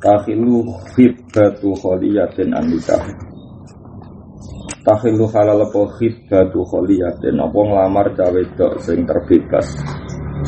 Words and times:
Tahilu 0.00 0.64
khidbatu 0.96 1.76
kholiyatin 1.76 2.56
an 2.56 2.72
nikah. 2.72 3.04
Tahilu 4.80 5.28
halal 5.28 5.60
apa 5.68 5.82
khidbatu 6.00 6.64
kholiyatin 6.64 7.36
apa 7.36 7.58
nglamar 7.60 8.08
cawe 8.16 8.42
dok 8.56 8.80
sing 8.80 9.04
terbebas. 9.04 9.68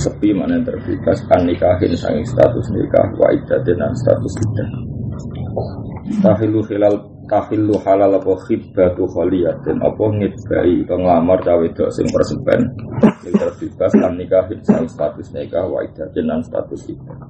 Sepi 0.00 0.32
mana 0.32 0.56
yang 0.56 0.64
terbebas 0.64 1.20
an 1.36 1.44
nikahin 1.44 1.92
sanging 1.92 2.24
status 2.24 2.64
nikah 2.72 3.12
wa 3.12 3.28
iddatin 3.28 3.76
dan 3.76 3.92
status 3.92 4.32
iddah. 4.40 4.68
Tahilu 6.24 6.64
hilal 6.72 6.96
tahilu 7.28 7.76
halal 7.84 8.24
apa 8.24 8.32
khidbatu 8.48 9.04
kholiyatin 9.04 9.84
apa 9.84 10.04
ngidbai 10.16 10.80
atau 10.88 10.96
nglamar 10.96 11.44
cawe 11.44 11.66
dok 11.76 11.92
sing 11.92 12.08
persepen 12.08 12.60
sing 13.20 13.36
terbebas 13.36 13.92
an 14.00 14.16
nikahin 14.16 14.64
sanging 14.64 14.88
status 14.88 15.28
nikah 15.36 15.68
wa 15.68 15.84
iddatin 15.84 16.24
dan 16.24 16.40
status 16.40 16.88
iddah. 16.88 17.20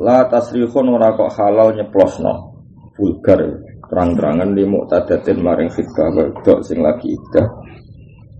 La 0.00 0.24
tasrihun 0.24 0.96
ora 0.96 1.12
kok 1.12 1.28
halal 1.36 1.76
nyeplosno 1.76 2.56
vulgar 2.96 3.36
terang-terangan 3.84 4.56
di 4.56 4.64
muktadatin 4.64 5.44
maring 5.44 5.68
khidbah 5.68 6.08
wedok 6.16 6.64
sing 6.64 6.80
lagi 6.80 7.12
idah. 7.12 7.48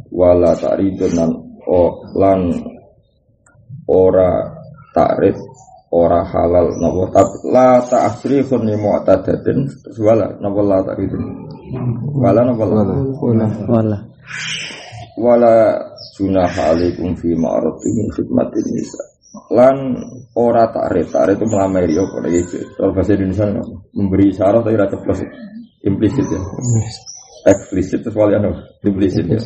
Wala 0.08 0.56
ta'ridun 0.56 1.12
lan 1.20 1.30
o 1.68 1.80
lan 2.16 2.40
ora 3.92 4.48
ta'rid 4.96 5.36
ora 5.92 6.24
halal 6.24 6.80
napa. 6.80 7.20
Tapi 7.20 7.36
la 7.52 7.84
ta'srihun 7.84 8.64
li 8.64 8.76
muktadatin 8.80 9.58
wala 10.00 10.32
napa 10.40 10.60
la 10.64 10.78
ta'ridun? 10.80 11.24
Wala 12.16 12.40
napa 12.40 12.64
la? 12.64 12.82
Wala. 13.20 13.98
wala. 15.20 15.54
Junaha 16.16 16.72
alaikum 16.72 17.16
fi 17.20 17.32
min 17.36 18.06
khidmatin 18.16 18.66
nisa 18.76 19.09
lan 19.30 19.94
ora 20.34 20.70
takrif 20.74 21.14
takrif 21.14 21.38
itu 21.38 21.46
melamari 21.46 21.94
apa 21.94 22.16
lagi 22.18 22.40
kalau 22.74 22.90
bahasa 22.90 23.14
Indonesia 23.14 23.46
memberi 23.94 24.26
syarat 24.34 24.62
tapi 24.66 24.76
rasa 24.78 24.96
plus. 24.98 25.20
Implisit 25.80 26.26
ya. 26.28 26.40
Eksplisit 27.48 28.04
itu 28.04 28.10
soalnya 28.12 28.44
anu 28.44 28.52
implisit 28.84 29.24
ya. 29.24 29.40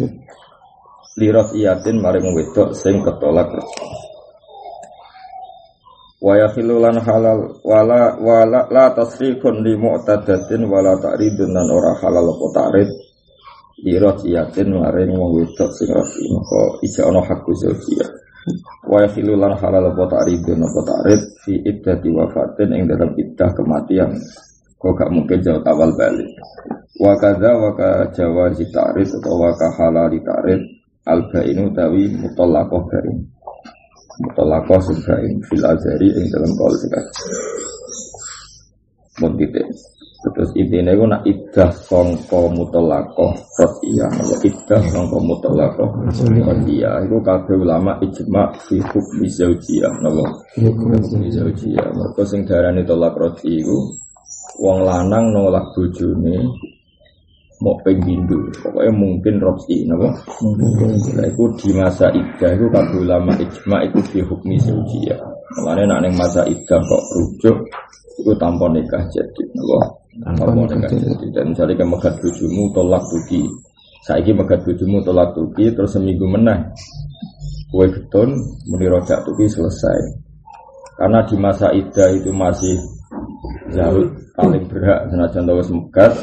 Lirat 1.14 1.54
iyatin 1.54 2.02
maring 2.02 2.26
wedok 2.34 2.74
sing 2.74 2.98
ketolak. 3.06 3.54
Wa 6.18 6.34
yakhilu 6.40 6.82
lan 6.82 6.98
halal 6.98 7.62
wala 7.62 8.18
wala 8.18 8.66
la 8.72 8.90
tasrifun 8.96 9.62
li 9.62 9.78
mu'tadatin 9.78 10.66
wala 10.66 10.98
ta'ridun 10.98 11.52
lan 11.54 11.68
ora 11.70 11.92
halal 12.00 12.34
apa 12.34 12.46
ta'rid 12.56 12.90
lirat 13.84 14.24
iyatin 14.24 14.74
maring 14.74 15.12
wong 15.12 15.44
wedok 15.44 15.70
sing 15.76 15.92
rafi 15.92 16.24
maka 16.32 16.80
ija 16.80 17.04
ana 17.04 17.20
hakku 17.20 17.52
zawjiyah 17.52 18.10
wa 18.84 18.98
yakhilu 19.04 19.34
lan 19.36 19.56
halal 19.56 19.92
apa 19.92 20.04
ta'ridun 20.08 20.60
apa 20.60 20.80
ta'rid 20.84 21.22
fi 21.44 21.52
iddati 21.64 22.08
wafatin 22.12 22.68
ing 22.76 22.84
dalam 22.88 23.10
iddah 23.16 23.50
kematian. 23.56 24.10
Kok 24.76 24.92
gak 25.00 25.10
mungkin 25.12 25.40
jauh 25.40 25.64
awal 25.64 25.96
balik. 25.96 26.28
Wa 27.00 27.16
kadza 27.16 27.56
wa 27.56 27.72
ka 27.72 28.12
jawazi 28.12 28.68
ta'rid 28.68 29.08
atau 29.08 29.34
wa 29.40 29.50
ka 29.56 29.68
halal 29.80 30.12
ta'rid 30.12 30.60
al 31.08 31.20
bainu 31.32 31.72
tawi 31.72 32.12
mutallaqah 32.20 32.82
bain. 32.92 33.16
Mutallaqah 34.20 34.80
sing 34.84 35.40
fil 35.48 35.64
azari 35.64 36.08
ing 36.12 36.26
dalam 36.30 36.52
kaul 36.54 36.74
titik 39.38 39.66
terus 40.32 40.50
intinya 40.56 40.92
itu 40.96 41.04
nak 41.04 41.22
iddah 41.28 41.70
songko 41.84 42.48
mutolakoh 42.56 43.32
rodiyah 43.60 44.08
atau 44.08 44.38
iddah 44.40 44.80
songko 44.88 45.18
mutolakoh 45.20 45.88
rodiyah 46.16 47.04
itu 47.04 47.16
kabeh 47.20 47.56
ulama 47.60 47.92
ijma 48.00 48.48
fi 48.64 48.80
hukmi 48.80 49.28
zaujiyah 49.28 49.92
napa? 50.00 50.24
Hukmi 50.56 51.28
zaujiyah. 51.28 51.88
mereka 51.92 52.22
sing 52.24 52.48
darani 52.48 52.80
tolak 52.88 53.12
rodi 53.20 53.60
itu 53.60 53.76
wong 54.64 54.88
lanang 54.88 55.28
nolak 55.34 55.68
bojone 55.76 56.40
mau 57.60 57.76
penghindu 57.84 58.48
pokoknya 58.64 58.92
mungkin 58.96 59.34
rosi 59.44 59.84
napa? 59.84 60.08
Nah, 61.20 61.26
itu 61.28 61.44
di 61.60 61.70
masa 61.76 62.08
iddah 62.08 62.50
itu 62.56 62.66
kabeh 62.72 62.98
ulama 63.04 63.36
ijma 63.36 63.76
itu 63.84 64.00
fi 64.08 64.18
hukmi 64.24 64.56
zaujiyah. 64.56 65.20
Makanya 65.60 65.96
nak 65.96 66.00
ning 66.08 66.14
masa 66.16 66.48
iddah 66.48 66.80
kok 66.80 67.04
rujuk 67.12 67.56
itu 68.14 68.32
tanpa 68.38 68.70
nikah 68.70 69.04
jadi 69.10 69.42
jadi 69.54 70.03
dan 70.22 71.44
misalnya 71.50 71.74
kayak 71.74 71.90
megat 71.90 72.14
bojomu 72.22 72.70
tolak 72.70 73.02
tuki. 73.10 73.42
Saiki 74.06 74.30
megat 74.30 74.62
bojomu 74.62 75.02
tolak 75.02 75.34
tuki 75.34 75.74
terus 75.74 75.96
seminggu 75.96 76.28
meneh 76.28 76.70
kue 77.74 77.90
getun 77.90 78.30
muni 78.70 78.86
rojak 78.86 79.26
tuki 79.26 79.50
selesai. 79.50 79.98
Karena 80.94 81.26
di 81.26 81.34
masa 81.34 81.74
idah 81.74 82.14
itu 82.14 82.30
masih 82.30 82.78
jauh 83.74 84.06
paling 84.38 84.70
berhak 84.70 85.10
senajan 85.10 85.42
tahu 85.42 85.58
megat 85.82 86.14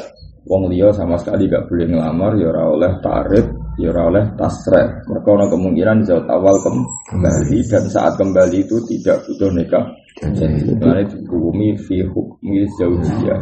wong 0.48 0.72
liya 0.72 0.88
sama 0.96 1.20
sekali 1.20 1.46
gak 1.46 1.68
boleh 1.68 1.86
ngelamar 1.92 2.32
ya 2.40 2.48
ora 2.50 2.64
oleh 2.72 2.92
tarif 3.04 3.46
ya 3.76 3.92
ora 3.92 4.02
oleh 4.08 4.24
tasreh 4.34 4.88
mereka 5.06 5.28
ada 5.36 5.46
kemungkinan 5.52 5.98
jauh 6.08 6.24
awal 6.32 6.56
kembali. 6.64 7.58
Dan 7.68 7.84
saat 7.92 8.16
kembali 8.16 8.64
itu 8.64 8.80
tidak 8.88 9.20
butuh 9.28 9.52
nikah 9.52 9.84
jadi 10.20 10.76
mana 10.76 11.02
dihukumi 11.08 11.72
fi 11.80 12.04
hukmi 12.04 12.68
zaujiyah. 12.76 13.40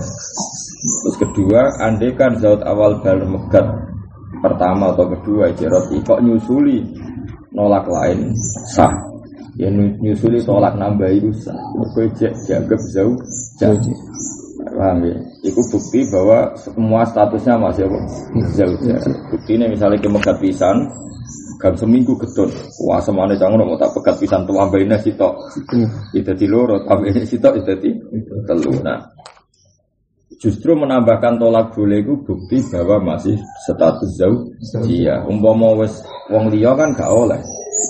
Terus 0.81 1.17
kedua 1.19 1.67
andai 1.83 2.15
kan 2.15 2.39
zaut 2.39 2.63
awal 2.63 3.03
baru 3.03 3.27
megat 3.27 3.67
pertama 4.41 4.95
atau 4.95 5.11
kedua 5.11 5.51
jerot 5.59 5.91
kok 5.91 6.23
nyusuli 6.23 6.81
nolak 7.51 7.85
lain? 7.91 8.31
Sah. 8.71 8.93
Ya 9.59 9.69
nyusuli 9.75 10.41
tolak 10.47 10.79
nambah 10.79 11.11
itu 11.11 11.35
sah. 11.43 11.59
Mereka 11.77 12.33
dianggap 12.47 12.81
jauh 12.95 13.19
jauh 13.59 13.79
paham 14.81 15.05
ya? 15.05 15.17
Itu 15.45 15.61
bukti 15.69 16.01
bahwa 16.09 16.55
semua 16.57 17.03
statusnya 17.05 17.61
masih 17.61 17.85
apa? 17.91 17.99
Jauh 18.57 18.77
bukti 19.29 19.59
ini 19.59 19.67
misalnya 19.75 19.99
kemegat 20.01 20.37
pisan 20.39 20.89
gam 21.61 21.77
seminggu 21.77 22.17
getun 22.17 22.49
wah 22.89 22.97
semuanya 23.05 23.37
jangan 23.37 23.61
mau 23.61 23.77
tak 23.77 23.93
pegat 23.93 24.17
pisan 24.17 24.49
tuh 24.49 24.57
ambilnya 24.57 24.97
sitok. 24.97 25.37
Itu 26.17 26.33
di 26.33 26.47
loro 26.49 26.81
ambilnya 26.89 27.23
sitok 27.29 27.61
itu 27.61 27.73
di 27.85 27.91
telu. 28.49 28.73
Nah 28.81 28.99
justru 30.41 30.73
menambahkan 30.73 31.37
tolak 31.37 31.77
boleh 31.77 32.01
itu 32.01 32.17
bukti 32.25 32.65
bahwa 32.73 33.13
masih 33.15 33.37
status 33.69 34.17
jauh 34.17 34.49
iya 34.89 35.21
umpama 35.29 35.77
wes 35.77 36.01
wong 36.33 36.49
liya 36.49 36.73
kan 36.73 36.97
gak 36.97 37.13
oleh. 37.13 37.39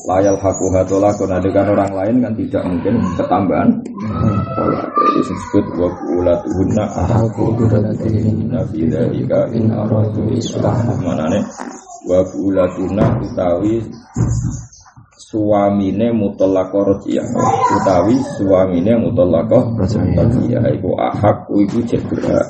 Layal 0.06 0.38
haku 0.38 0.70
hatolah 0.70 1.10
dengan 1.42 1.66
orang 1.74 1.92
lain 1.94 2.16
kan 2.22 2.32
tidak 2.38 2.62
mungkin 2.62 2.94
ketambahan. 3.18 3.70
Itu 5.02 5.18
disebut 5.18 5.64
wa 5.78 5.88
ulatuhunna 6.14 6.84
ahaqu 6.94 7.44
nabi 8.50 8.86
dalika 8.86 9.50
in 9.50 9.66
aradu 9.70 10.30
islah. 10.30 10.78
Manane 11.02 11.42
wa 12.08 12.20
ulatuna 12.36 13.20
utawi 13.20 13.84
suamine 15.30 16.10
mutallaqah 16.10 16.82
rajiyah. 16.96 17.26
Utawi 17.76 18.16
suamine 18.38 18.92
mutallaqah 18.98 19.62
rajiyah. 19.78 20.64
Iku 20.74 20.90
ahak 20.96 21.46
iku 21.52 21.78
jebra 21.86 22.40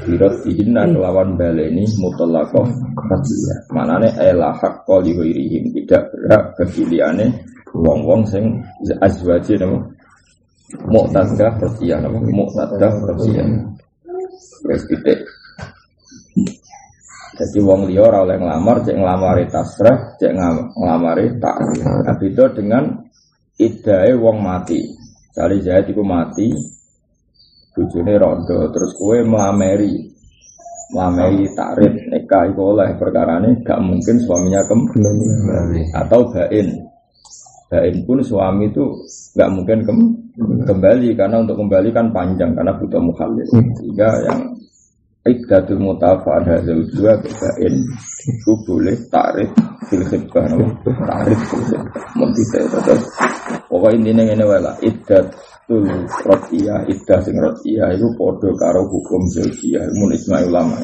Birot 0.00 0.46
dihina 0.46 0.86
kelawan 0.86 1.34
baleni 1.34 1.88
mutallaqah 1.98 2.68
rajiyah. 2.94 3.58
Manane 3.72 4.12
ela 4.20 4.52
hak 4.54 4.84
qali 4.84 5.16
ghairihim. 5.16 5.72
Tidak 5.74 6.02
berhak 6.14 6.42
kepiliane 6.60 7.26
wong-wong 7.70 8.26
sing 8.28 8.60
azwaji 9.00 9.56
nama 9.58 9.78
mu'tadah 10.86 11.52
rajiyah 11.58 11.98
nama 12.02 12.18
mu'tadah 12.18 12.92
rajiyah. 13.08 13.46
Wis 14.68 14.84
titik 14.86 15.24
jadi 17.40 17.58
wong 17.64 17.88
liya 17.88 18.04
ora 18.04 18.28
oleh 18.28 18.36
nglamar, 18.36 18.84
cek 18.84 19.00
nglamari 19.00 19.48
tasrah, 19.48 20.20
cek 20.20 20.36
nglamari 20.76 21.40
ta'rif. 21.40 21.80
Nah, 21.80 22.12
beda 22.20 22.44
dengan 22.52 22.84
idae 23.56 24.12
wong 24.12 24.44
mati. 24.44 24.84
Sali 25.32 25.64
Zaid 25.64 25.88
iku 25.88 26.04
mati, 26.04 26.52
bojone 27.72 28.14
rondo, 28.20 28.68
terus 28.68 28.92
kue 28.92 29.24
melamari. 29.24 30.12
Melamari 30.92 31.48
takrif 31.56 31.96
nikah 32.12 32.50
iku 32.50 32.76
oleh 32.76 32.92
perkara 32.98 33.40
ini 33.40 33.62
gak 33.64 33.78
mungkin 33.78 34.20
suaminya 34.20 34.60
kembali 34.68 35.96
atau 35.96 36.20
bain. 36.34 36.68
Bain 37.70 37.96
pun 38.02 38.18
suami 38.20 38.68
itu 38.68 38.84
nggak 39.38 39.50
mungkin 39.54 39.78
kembali 40.66 41.14
karena 41.14 41.46
untuk 41.46 41.62
kembali 41.62 41.94
kan 41.94 42.10
panjang 42.10 42.52
karena 42.58 42.74
butuh 42.74 42.98
mukhallil. 42.98 43.46
Sehingga 43.78 44.10
yang 44.28 44.59
Ikdatul 45.20 45.76
mutafa'ad 45.84 46.48
hadal 46.48 46.80
dua 46.96 47.12
bain 47.20 47.74
itu 48.24 48.52
boleh 48.64 48.96
tarik 49.12 49.52
fil 49.92 50.00
tarik 50.00 51.38
fil 51.44 51.64
khidbah 51.68 51.84
mentisa 52.16 52.64
terus 52.64 53.04
pokoknya 53.68 54.16
intinya 54.16 54.32
ini 54.32 54.44
wala 54.48 54.72
iddatul 54.80 55.84
rotiyah 56.24 56.88
iddah 56.88 57.20
sing 57.20 57.36
rotiyah 57.36 57.92
itu 57.92 58.08
podo 58.16 58.48
karo 58.56 58.88
hukum 58.88 59.28
zaujiyah 59.28 59.84
mun 60.00 60.16
isma 60.16 60.40
ulama. 60.40 60.80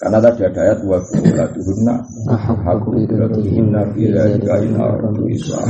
Karena 0.00 0.16
tadi 0.16 0.48
ada 0.48 0.60
ayat 0.64 0.80
wa 0.88 0.98
tuhunna 1.52 1.94
haku 2.64 3.04
idatuhunna 3.04 3.80
bila 3.92 4.22
ina 4.64 4.80
aradu 4.80 5.28
islah 5.28 5.64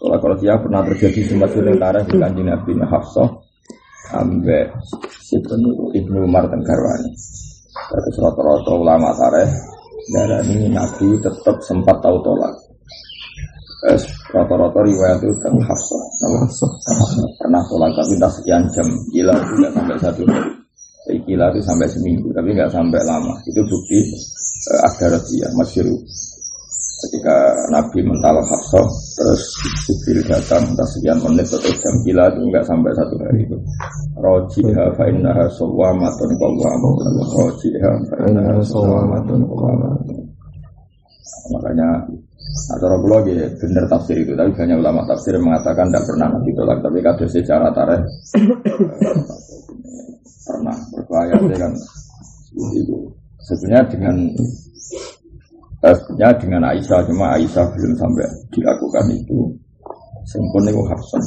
kalau 0.00 0.16
kalau 0.16 0.36
pernah 0.36 0.82
terjadi 0.90 1.20
sempat 1.28 1.52
sementara 1.52 2.00
di 2.08 2.16
kanjeng 2.16 2.48
Nabi 2.48 2.72
Hafsah 2.82 3.28
ambek 4.16 4.72
Ibnu 5.34 5.94
Ibnu 5.94 6.18
Umar 6.26 6.50
dan 6.50 6.60
Garwani. 6.66 7.10
Terus 7.70 8.16
rata-rata 8.18 8.72
ulama 8.74 9.14
tareh 9.14 9.50
ini 10.10 10.66
Nabi 10.74 11.14
tetap 11.22 11.56
sempat 11.62 12.02
tahu 12.02 12.18
tolak. 12.24 12.50
Terus 13.80 14.04
rata-rata 14.34 14.80
riwayat 14.82 15.18
itu 15.22 15.34
kan 15.40 15.54
Hafsah. 15.62 16.02
Pernah 17.38 17.62
tolak 17.70 17.90
tapi 17.94 18.14
tak 18.18 18.32
sekian 18.34 18.62
jam. 18.74 18.86
Gila 19.14 19.34
nggak 19.34 19.72
sampai 19.72 19.96
satu 20.02 20.22
hari. 20.26 20.52
Gila 21.26 21.46
itu 21.54 21.60
sampai 21.64 21.88
seminggu 21.88 22.28
tapi 22.34 22.50
nggak 22.52 22.70
sampai 22.70 23.00
lama. 23.06 23.34
Itu 23.46 23.62
bukti 23.64 23.98
uh, 24.70 24.80
ada 24.84 25.18
ya 25.34 25.48
masyur 25.56 25.86
ketika 27.06 27.36
Nabi 27.72 28.04
mental 28.04 28.40
Hafsah 28.44 28.86
terus 29.16 29.42
Jibril 29.86 30.20
datang 30.28 30.62
entah 30.68 30.88
sekian 30.90 31.18
menit 31.24 31.48
atau 31.48 31.72
jam 31.72 31.94
gila 32.04 32.24
itu 32.32 32.40
enggak 32.44 32.64
sampai 32.68 32.92
satu 32.92 33.14
hari 33.20 33.40
itu. 33.44 33.56
Rojiha 34.20 34.84
fa 34.96 35.04
innaha 35.08 35.44
sawwamatun 35.56 36.30
qawwamatun 36.36 37.14
rojiha 37.40 37.92
fa 38.08 38.16
innaha 38.28 38.60
sawwamatun 38.64 39.40
qawwamatun 39.48 40.18
makanya 41.50 41.88
atau 42.74 42.98
lagi 43.06 43.34
benar 43.58 43.86
tafsir 43.90 44.22
itu 44.22 44.34
tapi 44.34 44.50
banyak 44.54 44.78
ulama 44.78 45.02
tafsir 45.06 45.34
mengatakan 45.38 45.86
tidak 45.90 46.02
pernah 46.06 46.26
Nabi 46.34 46.50
tolak 46.54 46.78
tapi 46.82 46.98
kado 47.02 47.26
secara 47.26 47.70
tarikh 47.74 48.02
pernah. 50.50 50.76
Berbahaya 50.92 51.34
kan 51.54 51.72
itu. 52.74 52.96
Sebenarnya 53.40 53.84
dengan 53.88 54.16
Sebenarnya 55.80 56.36
dengan 56.36 56.62
Aisyah 56.68 57.00
cuma 57.08 57.32
Aisyah 57.40 57.64
belum 57.72 57.92
sampai 57.96 58.28
dilakukan 58.52 59.04
itu. 59.16 59.48
Sempurna 60.28 60.68
itu 60.68 60.84
Hafsah. 60.84 61.24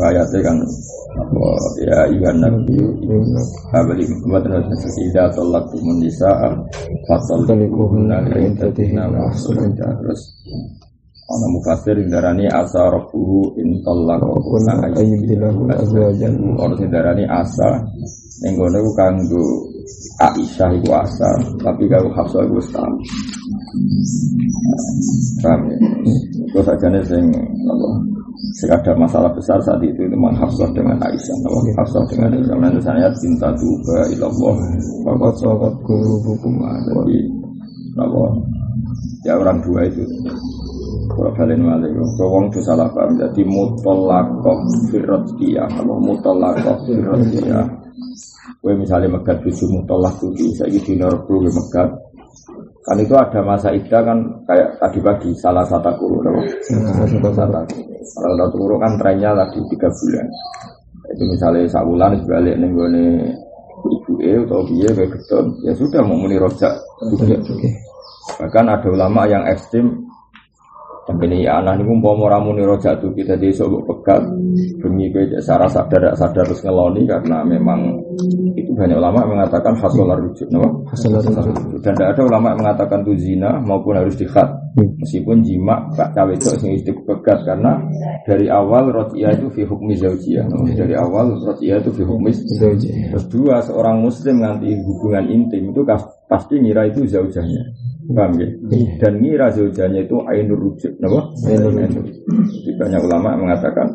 Ayatnya 0.00 0.40
kan 0.44 0.56
apa 1.14 1.46
ya 1.84 1.98
iwan 2.12 2.36
nabi 2.36 2.76
abali 3.72 4.04
buatan 4.24 4.60
ida 5.08 5.30
tolak 5.32 5.64
tumun 5.72 6.04
nisa 6.04 6.28
fatal 7.08 7.48
talikuhunna 7.48 8.28
intatina 8.36 9.08
wa 9.08 9.32
terus 9.32 10.20
ana 11.24 11.46
mufasir 11.48 11.96
darani 12.12 12.44
asa 12.48 12.88
rabbuhu 12.92 13.56
in 13.60 13.80
talaqahunna. 13.84 14.92
Ayyibdilahu 14.96 15.68
azwajan. 15.72 16.34
Orang 16.56 16.84
darani 16.88 17.24
asa. 17.28 17.84
Ning 18.44 18.56
ngono 18.56 18.84
kanggo 18.96 19.73
Aisyah 20.14 20.70
itu 20.78 20.90
asal, 20.94 21.36
tapi 21.58 21.90
kalau 21.90 22.06
Hafsah 22.14 22.46
itu 22.46 22.54
Islam. 22.62 22.92
Paham? 25.42 25.60
Itu 26.46 26.60
saja 26.62 26.86
nih 26.86 27.02
sing 27.02 27.24
apa? 27.66 27.88
ada 28.64 28.92
masalah 28.94 29.30
besar 29.34 29.58
saat 29.66 29.82
itu 29.82 29.98
itu 29.98 30.14
memang 30.14 30.38
Hafsah 30.38 30.70
dengan 30.70 30.94
Aisyah, 31.02 31.36
apa? 31.42 31.58
Hafsah 31.82 32.02
dengan 32.06 32.30
Aisyah. 32.38 32.56
Nanti 32.62 32.80
saya 32.86 33.10
cinta 33.18 33.50
juga 33.58 34.06
ilallah, 34.14 34.56
bapak 35.02 35.32
sobat 35.42 35.74
guru 35.82 36.22
hukum 36.22 36.62
Jadi 36.62 37.18
apa? 37.98 38.22
Ya 39.26 39.34
orang 39.34 39.58
dua 39.66 39.90
itu. 39.90 40.06
Kalau 41.10 41.30
kalian 41.34 41.62
malik, 41.66 41.90
wong 42.18 42.50
itu 42.54 42.62
salah 42.62 42.86
paham. 42.94 43.18
Jadi 43.18 43.42
mutolakoh 43.46 44.58
firrotiyah, 44.90 45.68
apa 45.68 45.94
mutolakoh 45.98 46.76
firrotiyah 46.86 47.83
Kue 48.60 48.72
misalnya 48.76 49.08
megat 49.16 49.40
bujumu 49.40 49.84
tolak 49.88 50.14
tuh 50.20 50.32
saya 50.56 50.68
gitu 50.72 50.96
norbu 50.96 51.48
megat. 51.48 51.88
Kan 52.84 53.00
itu 53.00 53.16
ada 53.16 53.40
masa 53.40 53.72
ida 53.72 54.04
kan 54.04 54.20
kayak 54.44 54.76
tadi 54.76 55.00
pagi 55.00 55.30
salah 55.40 55.64
satu 55.64 55.88
guru, 55.96 56.20
salah 57.32 58.36
satu 58.36 58.56
guru 58.60 58.76
kan 58.76 58.92
trennya 59.00 59.32
lagi 59.32 59.56
tiga 59.72 59.88
bulan. 59.88 60.26
Itu 61.16 61.22
misalnya 61.24 61.64
sabulan 61.72 62.12
sebalik 62.20 62.56
nih 62.60 62.68
gue 62.68 62.88
ibu 63.84 64.12
e 64.20 64.32
atau 64.44 64.64
biaya 64.64 64.90
kayak 64.96 65.10
gitu, 65.16 65.38
ya 65.64 65.72
sudah 65.76 66.00
mau 66.04 66.16
muni 66.16 66.40
rojak 66.40 66.72
Bahkan 68.40 68.64
ada 68.64 68.88
ulama 68.88 69.28
yang 69.28 69.44
ekstrim 69.44 70.08
tapi 71.04 71.28
ini 71.28 71.44
anak 71.44 71.76
ini 71.80 71.84
mau 71.84 72.16
ramu 72.24 72.56
rojak 72.56 72.96
tuh 72.96 73.12
kita 73.12 73.36
di 73.36 73.52
sobok 73.52 73.84
pekat 73.84 74.24
demi 74.80 75.12
gue 75.12 75.36
secara 75.36 75.68
sadar 75.68 76.16
sadar 76.16 76.48
terus 76.48 76.64
ngeloni 76.64 77.04
karena 77.04 77.44
memang 77.44 78.00
itu 78.54 78.70
banyak 78.70 78.96
ulama 78.96 79.26
mengatakan 79.26 79.74
hasolar 79.76 80.16
rujuk, 80.16 80.46
no? 80.54 80.86
Dan 81.82 81.92
tidak 81.92 82.14
ada 82.14 82.22
ulama 82.22 82.54
yang 82.54 82.60
mengatakan 82.62 82.98
itu 83.02 83.14
zina 83.18 83.58
maupun 83.58 83.98
harus 83.98 84.14
dikhat. 84.14 84.46
Meskipun 84.74 85.42
jima 85.46 85.86
pak 85.94 86.14
cawe 86.14 86.34
itu 86.34 86.50
sing 86.58 86.74
pekat 86.82 87.46
karena 87.46 87.78
dari 88.26 88.50
awal 88.50 88.90
rotia 88.90 89.30
itu 89.30 89.46
fi 89.54 89.62
hukmi 89.62 89.94
zaujiyah 89.94 90.50
no? 90.50 90.66
dari 90.66 90.98
awal 90.98 91.38
rotia 91.38 91.78
itu 91.78 91.94
fi 91.94 92.02
hukmi 92.02 92.34
zaujiyah. 92.34 93.14
Terus 93.14 93.26
dua 93.30 93.62
seorang 93.62 94.02
muslim 94.02 94.42
nganti 94.42 94.74
hubungan 94.82 95.30
intim 95.30 95.70
itu 95.70 95.86
pasti 96.26 96.58
ngira 96.58 96.90
itu 96.90 97.06
zaujahnya 97.06 97.93
Paham 98.04 98.36
ya? 98.36 98.48
Iya. 98.68 98.92
Dan 99.00 99.12
ngira 99.24 99.48
zaujanya 99.48 100.04
itu 100.04 100.16
ainur 100.28 100.60
rujuk, 100.60 100.92
kenapa? 101.00 101.20
Ainur 101.48 101.72
rujuk. 101.72 102.04
Banyak 102.76 103.00
ulama 103.00 103.28
mengatakan 103.40 103.88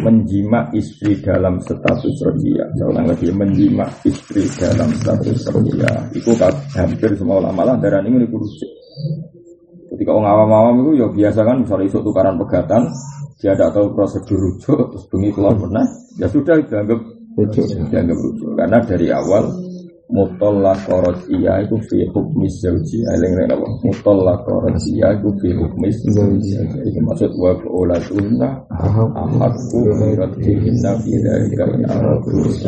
menjima 0.00 0.68
istri 0.76 1.16
dalam 1.20 1.60
status 1.64 2.16
rodia. 2.24 2.68
Seorang 2.76 3.08
lagi 3.08 3.28
menjima 3.32 3.88
istri 4.04 4.44
dalam 4.60 4.92
status 5.00 5.48
rodia. 5.48 5.92
Itu 6.12 6.36
hampir 6.76 7.16
semua 7.16 7.40
ulama 7.40 7.72
lah 7.72 7.76
darah 7.80 8.04
ini 8.04 8.24
rujuk. 8.28 8.70
Ketika 9.90 10.10
orang 10.14 10.32
awam-awam 10.32 10.74
itu 10.86 11.02
ya 11.02 11.08
biasa 11.10 11.40
kan 11.42 11.56
misalnya 11.64 11.86
isu 11.88 11.98
tukaran 12.04 12.36
pegatan, 12.38 12.82
dia 13.40 13.56
tidak 13.56 13.72
tahu 13.74 13.86
prosedur 13.96 14.38
rujuk, 14.38 14.80
terus 14.92 15.04
bengi 15.08 15.30
keluar 15.32 15.56
pernah, 15.56 15.84
ya 16.20 16.28
sudah 16.28 16.56
dianggap 16.62 17.00
rujuk, 17.34 17.66
dianggap 17.88 18.16
rujuk. 18.16 18.50
Karena 18.54 18.78
dari 18.84 19.08
awal 19.10 19.69
mutallaq 20.10 20.82
iya 21.30 21.62
itu 21.62 21.78
fi 21.86 22.02
hukmi 22.10 22.50
zauji 22.50 23.06
eling 23.14 23.32
rek 23.38 23.54
apa? 23.54 23.66
Mutallaq 23.86 24.42
iya 24.90 25.14
itu 25.14 25.30
fi 25.38 25.48
hukmi 25.54 25.88
zauji 26.10 26.58
iki 26.82 27.00
maksud 27.00 27.30
wa 27.38 27.54
ulatuna 27.70 28.58
ahadku 29.14 29.78
radhihinna 30.18 30.90
fi 30.98 31.10
dzalika 31.14 31.64
in 31.78 31.86
aradu 31.86 32.26
terus 32.26 32.66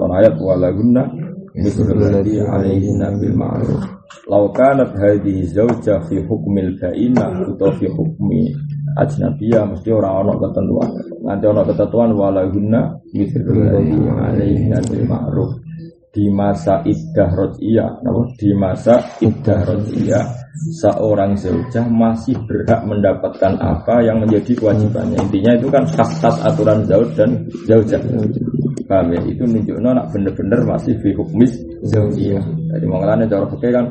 ayat 0.00 0.34
wa 0.40 0.56
lagunna 0.56 1.04
mislul 1.52 2.00
ladzi 2.00 2.40
alaihinna 2.40 3.12
bil 3.20 3.36
ma'ruf. 3.36 3.84
Law 4.28 4.48
kanat 4.56 4.96
hadhihi 4.96 5.44
zauja 5.52 6.00
fi 6.08 6.24
hukmil 6.24 6.80
ba'ina 6.80 7.52
atau 7.52 7.68
fi 7.76 7.84
hukmi 7.92 8.48
ajnabiyah 8.96 9.68
mesti 9.68 9.92
orang 9.92 10.24
ono 10.24 10.32
ketentuan. 10.40 10.90
Nanti 11.20 11.44
ono 11.44 11.62
ketentuan 11.68 12.16
walahunna 12.16 12.80
mislul 13.12 13.60
ladzi 13.60 14.00
alaihinna 14.00 14.78
bil 14.88 15.04
ma'ruf 15.04 15.52
di 16.12 16.28
masa 16.28 16.84
iddah 16.84 17.32
rodiyah, 17.32 17.90
di 18.36 18.52
masa 18.52 19.00
iddah 19.24 19.64
rodiyah 19.64 20.42
seorang 20.76 21.32
zaujah 21.40 21.88
masih 21.88 22.36
berhak 22.44 22.84
mendapatkan 22.84 23.56
apa 23.56 24.04
yang 24.04 24.20
menjadi 24.20 24.52
kewajibannya. 24.52 25.16
Intinya 25.24 25.52
itu 25.56 25.68
kan 25.72 25.84
khas-khas 25.88 26.36
aturan 26.44 26.84
zauj 26.84 27.08
dan 27.16 27.48
zaujah. 27.64 28.00
Paham 28.84 29.08
ya? 29.16 29.20
Itu 29.24 29.48
menunjukkan 29.48 29.88
nak 29.88 30.06
bener-bener 30.12 30.60
masih 30.68 30.94
fi 31.00 31.16
hukmis 31.16 31.56
zaujiyah. 31.88 32.44
Jadi 32.76 32.84
mengalami 32.84 33.24
cara 33.24 33.48
pakai 33.48 33.70
kan 33.72 33.86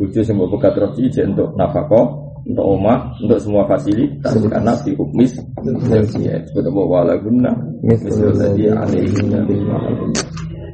bujuk 0.00 0.24
semua 0.24 0.48
bekat 0.48 0.72
rodiyah 0.80 1.28
untuk 1.28 1.52
nafkah 1.60 2.08
untuk 2.46 2.62
oma, 2.62 3.10
untuk 3.18 3.42
semua 3.42 3.66
fasilitas 3.68 4.32
karena 4.32 4.72
fi 4.80 4.96
hukmis 4.96 5.36
zaujiyah. 5.60 6.40
Sebut 6.48 6.64
wala 6.72 7.20
guna 7.20 7.52
misalnya 7.84 8.48
di 8.56 8.64
alaihi 8.72 9.20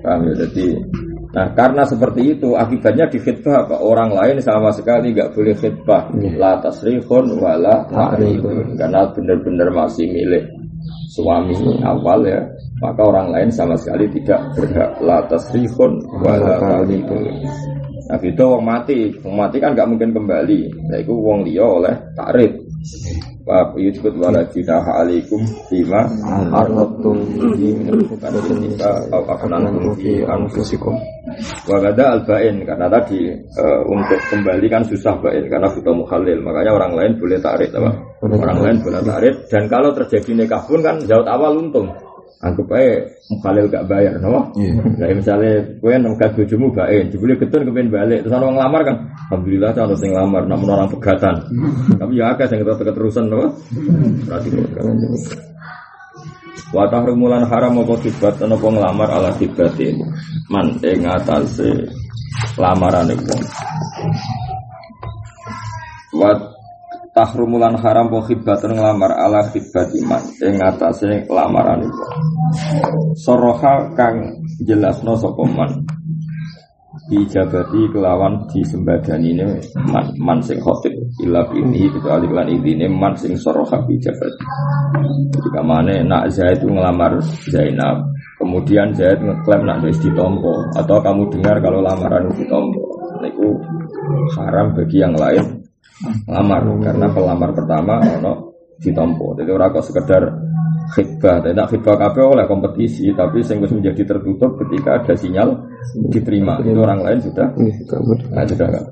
Paham 0.03 0.29
ya? 0.29 0.35
Jadi 0.45 0.67
Nah 1.33 1.49
karena 1.57 1.89
seperti 1.89 2.37
itu 2.37 2.53
akibatnya 2.53 3.09
di 3.09 3.17
khidbah 3.17 3.65
apa? 3.65 3.81
Orang 3.81 4.13
lain 4.13 4.37
sama 4.45 4.69
sekali 4.69 5.17
nggak 5.17 5.33
boleh 5.33 5.57
khidbah 5.57 6.13
yeah. 6.21 6.37
La 6.37 6.53
tasrihun 6.61 7.41
wala 7.41 7.89
ta'rifun 7.89 8.77
Karena 8.77 9.09
benar-benar 9.09 9.73
masih 9.73 10.13
milik 10.13 10.45
suami 11.09 11.57
awal 11.81 12.29
ya. 12.29 12.45
Maka 12.85 13.01
orang 13.01 13.33
lain 13.33 13.49
sama 13.49 13.79
sekali 13.81 14.13
tidak 14.13 14.45
berhak. 14.53 15.01
La 15.01 15.25
tasrihun 15.25 16.05
wala 16.21 16.61
ta'rifun 16.61 17.23
Nah 18.13 18.21
itu 18.21 18.43
orang 18.45 18.67
mati. 18.69 18.99
Orang 19.25 19.37
mati 19.41 19.57
kan 19.57 19.73
nggak 19.73 19.89
mungkin 19.89 20.13
kembali. 20.13 20.61
Nah 20.93 20.97
itu 21.01 21.17
orang 21.17 21.49
dia 21.49 21.65
oleh 21.65 21.95
takrif 22.13 22.72
Wa 23.47 23.71
yujud 23.79 24.15
wala 24.19 24.43
junaha 24.51 25.07
alaikum 25.07 25.39
bima 25.71 26.03
Arrotum 26.51 27.15
bihi 27.31 27.79
min 27.79 27.95
bukan 28.11 28.35
bisa 28.59 28.91
au 29.15 29.23
akunankum 29.27 29.95
fi 29.99 30.27
anfusikum. 30.27 30.95
Wa 31.71 31.79
gada 31.79 32.19
al 32.19 32.21
bain 32.27 32.67
karena 32.67 32.91
tadi 32.91 33.31
eh, 33.39 33.81
untuk 33.87 34.19
kembali 34.31 34.67
kan 34.67 34.83
susah 34.87 35.15
bain 35.23 35.47
karena 35.47 35.71
butuh 35.71 35.95
mukhalil. 35.95 36.39
Makanya 36.43 36.75
orang 36.75 36.93
lain 36.99 37.13
boleh 37.23 37.39
tarik 37.39 37.71
apa? 37.75 37.91
Orang 38.23 38.59
lain 38.63 38.77
boleh 38.83 39.03
tarik 39.03 39.35
dan 39.47 39.71
kalau 39.71 39.95
terjadi 39.95 40.31
nikah 40.35 40.63
pun 40.67 40.83
kan 40.83 40.99
jauh 41.07 41.27
awal 41.27 41.59
untung. 41.59 41.91
Anggap 42.41 42.75
aja 42.75 43.07
mukhalil 43.31 43.67
gak 43.71 43.87
bayar, 43.87 44.19
no? 44.19 44.51
Nah, 44.99 45.09
misalnya 45.15 45.63
gue 45.79 45.95
nengkat 45.95 46.35
bojomu 46.35 46.75
bain, 46.75 47.07
jebule 47.13 47.39
ketun 47.39 47.69
kepen 47.69 47.93
balik, 47.93 48.27
terus 48.27 48.35
orang 48.35 48.59
ngelamar 48.59 48.81
kan, 48.83 48.97
alhamdulillah 49.31 49.71
cara 49.71 49.95
sing 49.95 50.11
ngelamar, 50.11 50.43
namun 50.51 50.69
orang 50.75 50.91
pegatan. 50.91 51.39
Tapi 52.03 52.13
ya 52.19 52.35
akeh 52.35 52.47
sing 52.51 52.59
ketet 52.67 52.83
keterusan, 52.83 53.31
no? 53.31 53.47
Berarti 54.27 54.49
kalian 54.51 54.99
Wa 56.73 56.89
tahrumulan 56.89 57.45
haram 57.45 57.85
apa 57.85 57.95
kibat 58.01 58.41
apa 58.41 58.57
ngelamar 58.57 59.09
ala 59.13 59.31
kibatin 59.37 59.93
man 60.49 60.73
ing 60.81 61.05
atase 61.05 61.69
lamaran 62.57 63.13
wong. 63.13 63.43
Wa 66.17 66.33
tahrumulan 67.13 67.77
haram 67.77 68.09
apa 68.09 68.33
kibatun 68.33 68.73
ngelamar 68.81 69.13
ala 69.13 69.45
kibati 69.53 70.01
man 70.01 70.25
ing 70.41 70.57
atase 70.65 71.29
lamaran 71.29 71.85
wong. 71.85 72.13
Soroha 73.17 73.93
kang 73.93 74.41
jelasno 74.65 75.13
sapa 75.17 75.45
man? 75.45 75.73
Dijabati 77.03 77.93
kelawan 77.93 78.49
disembadani 78.49 79.37
ini 79.37 79.45
man, 79.93 80.17
man 80.17 80.39
sing 80.41 80.57
khotib. 80.65 80.97
Ila 81.21 81.45
ini 81.53 81.93
kecuali 81.93 82.25
kelan 82.25 82.49
ini 82.49 82.89
man 82.89 83.13
sing 83.17 83.37
soroha 83.37 83.85
dijabati. 83.85 84.45
Ketika 85.37 85.61
mana 85.61 86.01
nak 86.01 86.33
Zaid 86.33 86.65
itu 86.65 86.73
ngelamar 86.73 87.21
Zainab. 87.49 88.09
Kemudian 88.41 88.97
Zaid 88.97 89.21
ngeklaim 89.21 89.69
nak 89.69 89.85
wis 89.85 90.01
ditompo. 90.01 90.65
Atau 90.73 91.05
kamu 91.05 91.29
dengar 91.29 91.61
kalau 91.61 91.85
lamaran 91.85 92.33
itu 92.33 92.45
ditompo. 92.45 92.85
Itu 93.21 93.49
haram 94.37 94.73
bagi 94.73 94.99
yang 94.99 95.15
lain 95.17 95.62
lamar 96.27 96.63
karena 96.83 97.07
pelamar 97.11 97.51
pertama 97.55 98.03
ono 98.03 98.33
ditompo. 98.83 99.39
Jadi 99.39 99.51
orang 99.51 99.71
kok 99.71 99.87
sekedar 99.87 100.23
khidbah. 100.93 101.39
Tidak 101.47 101.67
khidbah 101.71 101.97
kabeh 101.97 102.25
oleh 102.27 102.45
kompetisi 102.51 103.15
tapi 103.15 103.41
sing 103.47 103.63
wis 103.63 103.71
menjadi 103.71 104.03
tertutup 104.03 104.59
ketika 104.67 104.99
ada 104.99 105.15
sinyal 105.15 105.49
diterima. 106.11 106.59
Itu 106.61 106.83
orang 106.83 107.01
lain 107.07 107.19
sudah 107.23 107.47
nah, 108.35 108.45
sudah 108.47 108.67
enggak 108.69 108.87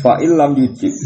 Fa'il 0.00 0.32
lam 0.32 0.56
yujib. 0.56 0.96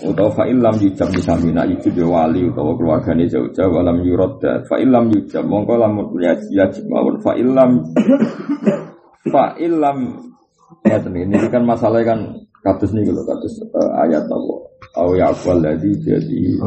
Atau 0.00 0.32
fa'il 0.32 0.56
lam 0.56 0.72
yujab 0.80 1.12
disami 1.12 1.52
Nak 1.52 1.76
yujib 1.76 1.92
ya 1.92 2.08
wali 2.08 2.48
Atau 2.48 2.72
keluarganya 2.72 3.28
jauh-jauh 3.28 3.68
Walam 3.68 4.00
yurodda 4.00 4.64
Fa'il 4.64 4.88
lam 4.88 5.12
yujab. 5.12 5.44
Mongko 5.44 5.76
lamun 5.76 6.08
yajib 6.24 6.88
Mawun 6.88 7.20
fa'il 7.20 7.52
lam 7.52 7.84
Fa'il 9.32 9.76
lam 9.76 10.29
Ya 10.88 10.96
ini. 11.02 11.36
Kan 11.52 11.68
masalahnya 11.68 12.16
kan 12.16 12.20
Katus 12.60 12.92
nih 12.92 13.08
kalau 13.08 13.24
katus 13.24 13.54
uh, 13.72 14.04
ayat 14.04 14.28
Allah 14.28 14.60
Au 15.00 15.16
ya'fal 15.16 15.64
ladhi 15.64 15.96
jadi 16.04 16.60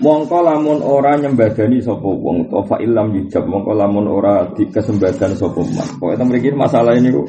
Mongko 0.00 0.38
lamun 0.40 0.80
ora 0.80 1.20
nyembadani 1.20 1.76
sapa 1.84 2.08
wong 2.08 2.48
to 2.48 2.64
fa 2.64 2.80
illam 2.80 3.12
yujab 3.12 3.44
mongko 3.44 3.76
lamun 3.76 4.08
ora 4.08 4.48
dikesembadan 4.56 5.36
sapa 5.36 5.60
man. 5.60 5.88
Pokoke 6.00 6.24
mriki 6.24 6.56
masalah 6.56 6.96
ini 6.96 7.12
kok 7.12 7.28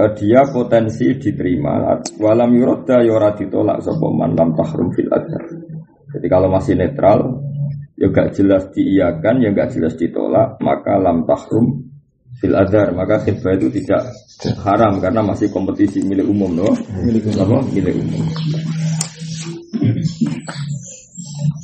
eh, 0.00 0.10
dia 0.16 0.40
potensi 0.48 1.12
diterima. 1.20 2.00
Walam 2.16 2.56
yuradda 2.56 3.04
ya 3.04 3.12
ora 3.12 3.36
ditolak 3.36 3.84
sapa 3.84 4.08
man 4.08 4.32
lam 4.32 4.56
tahrum 4.56 4.88
fil 4.96 5.12
adhar. 5.12 5.44
Jadi 6.16 6.26
kalau 6.32 6.48
masih 6.48 6.80
netral 6.80 7.44
ya 7.96 8.12
gak 8.12 8.36
jelas 8.36 8.68
diiyakan 8.76 9.40
ya 9.40 9.50
gak 9.56 9.72
jelas 9.72 9.96
ditolak 9.96 10.60
maka 10.60 11.00
lam 11.00 11.24
tahrum 11.24 11.88
fil 12.36 12.52
adhar 12.52 12.92
maka 12.92 13.24
khidbah 13.24 13.56
itu 13.56 13.72
tidak 13.80 14.12
haram 14.60 15.00
karena 15.00 15.24
masih 15.24 15.48
kompetisi 15.48 16.04
milik 16.04 16.28
umum 16.28 16.52
no? 16.52 16.68
Milik 17.00 17.32
umum. 17.32 17.64
Milik 17.72 17.96
umum. 17.96 18.24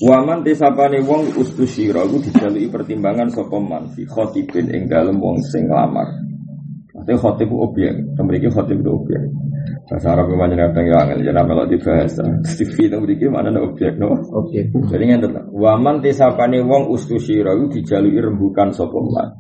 Waman 0.03 0.43
tisapane 0.43 0.99
wong 1.05 1.37
ustusira 1.39 2.03
iku 2.03 2.19
dijaluki 2.19 2.67
pertimbangan 2.73 3.31
sapa 3.31 3.59
man 3.61 3.87
fi 3.93 4.03
khatibin 4.09 4.73
ing 4.73 4.91
dalem 4.91 5.21
wong 5.21 5.39
sing 5.47 5.69
lamar. 5.71 6.09
Maksudnya 7.03 7.19
khatib 7.19 7.51
itu 7.51 7.57
objek, 7.59 7.93
mriki 8.15 8.49
khatib 8.55 8.79
itu 8.79 8.91
objek. 8.95 9.21
Bahasa 9.91 10.15
Arab 10.15 10.31
memang 10.31 10.55
kadang 10.55 10.87
ya 10.87 10.97
angel 11.03 11.19
jeneng 11.27 11.51
melok 11.51 11.67
dibahas. 11.67 12.15
TV 12.47 12.87
itu 12.87 12.97
mriki 13.03 13.27
mana 13.27 13.51
objek 13.59 13.99
no? 13.99 14.15
Objek. 14.39 14.71
Jadi 14.71 15.03
ngeten. 15.11 15.51
Waman 15.51 15.99
tisapane 15.99 16.63
wong 16.63 16.95
ustusira 16.95 17.59
iku 17.59 17.67
dijaluki 17.75 18.23
rembukan 18.23 18.71
sapa 18.71 18.95
man. 19.03 19.35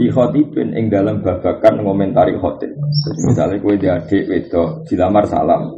Fi 0.00 0.08
khatibin 0.08 0.72
ing 0.72 0.88
dalem 0.88 1.20
babakan 1.20 1.84
ngomentari 1.84 2.32
khatib. 2.40 2.72
Jadi 2.72 3.20
misalnya 3.28 3.60
kowe 3.60 3.74
di 3.76 3.88
adik 3.92 4.22
wedok 4.24 4.88
dilamar 4.88 5.28
salam. 5.28 5.76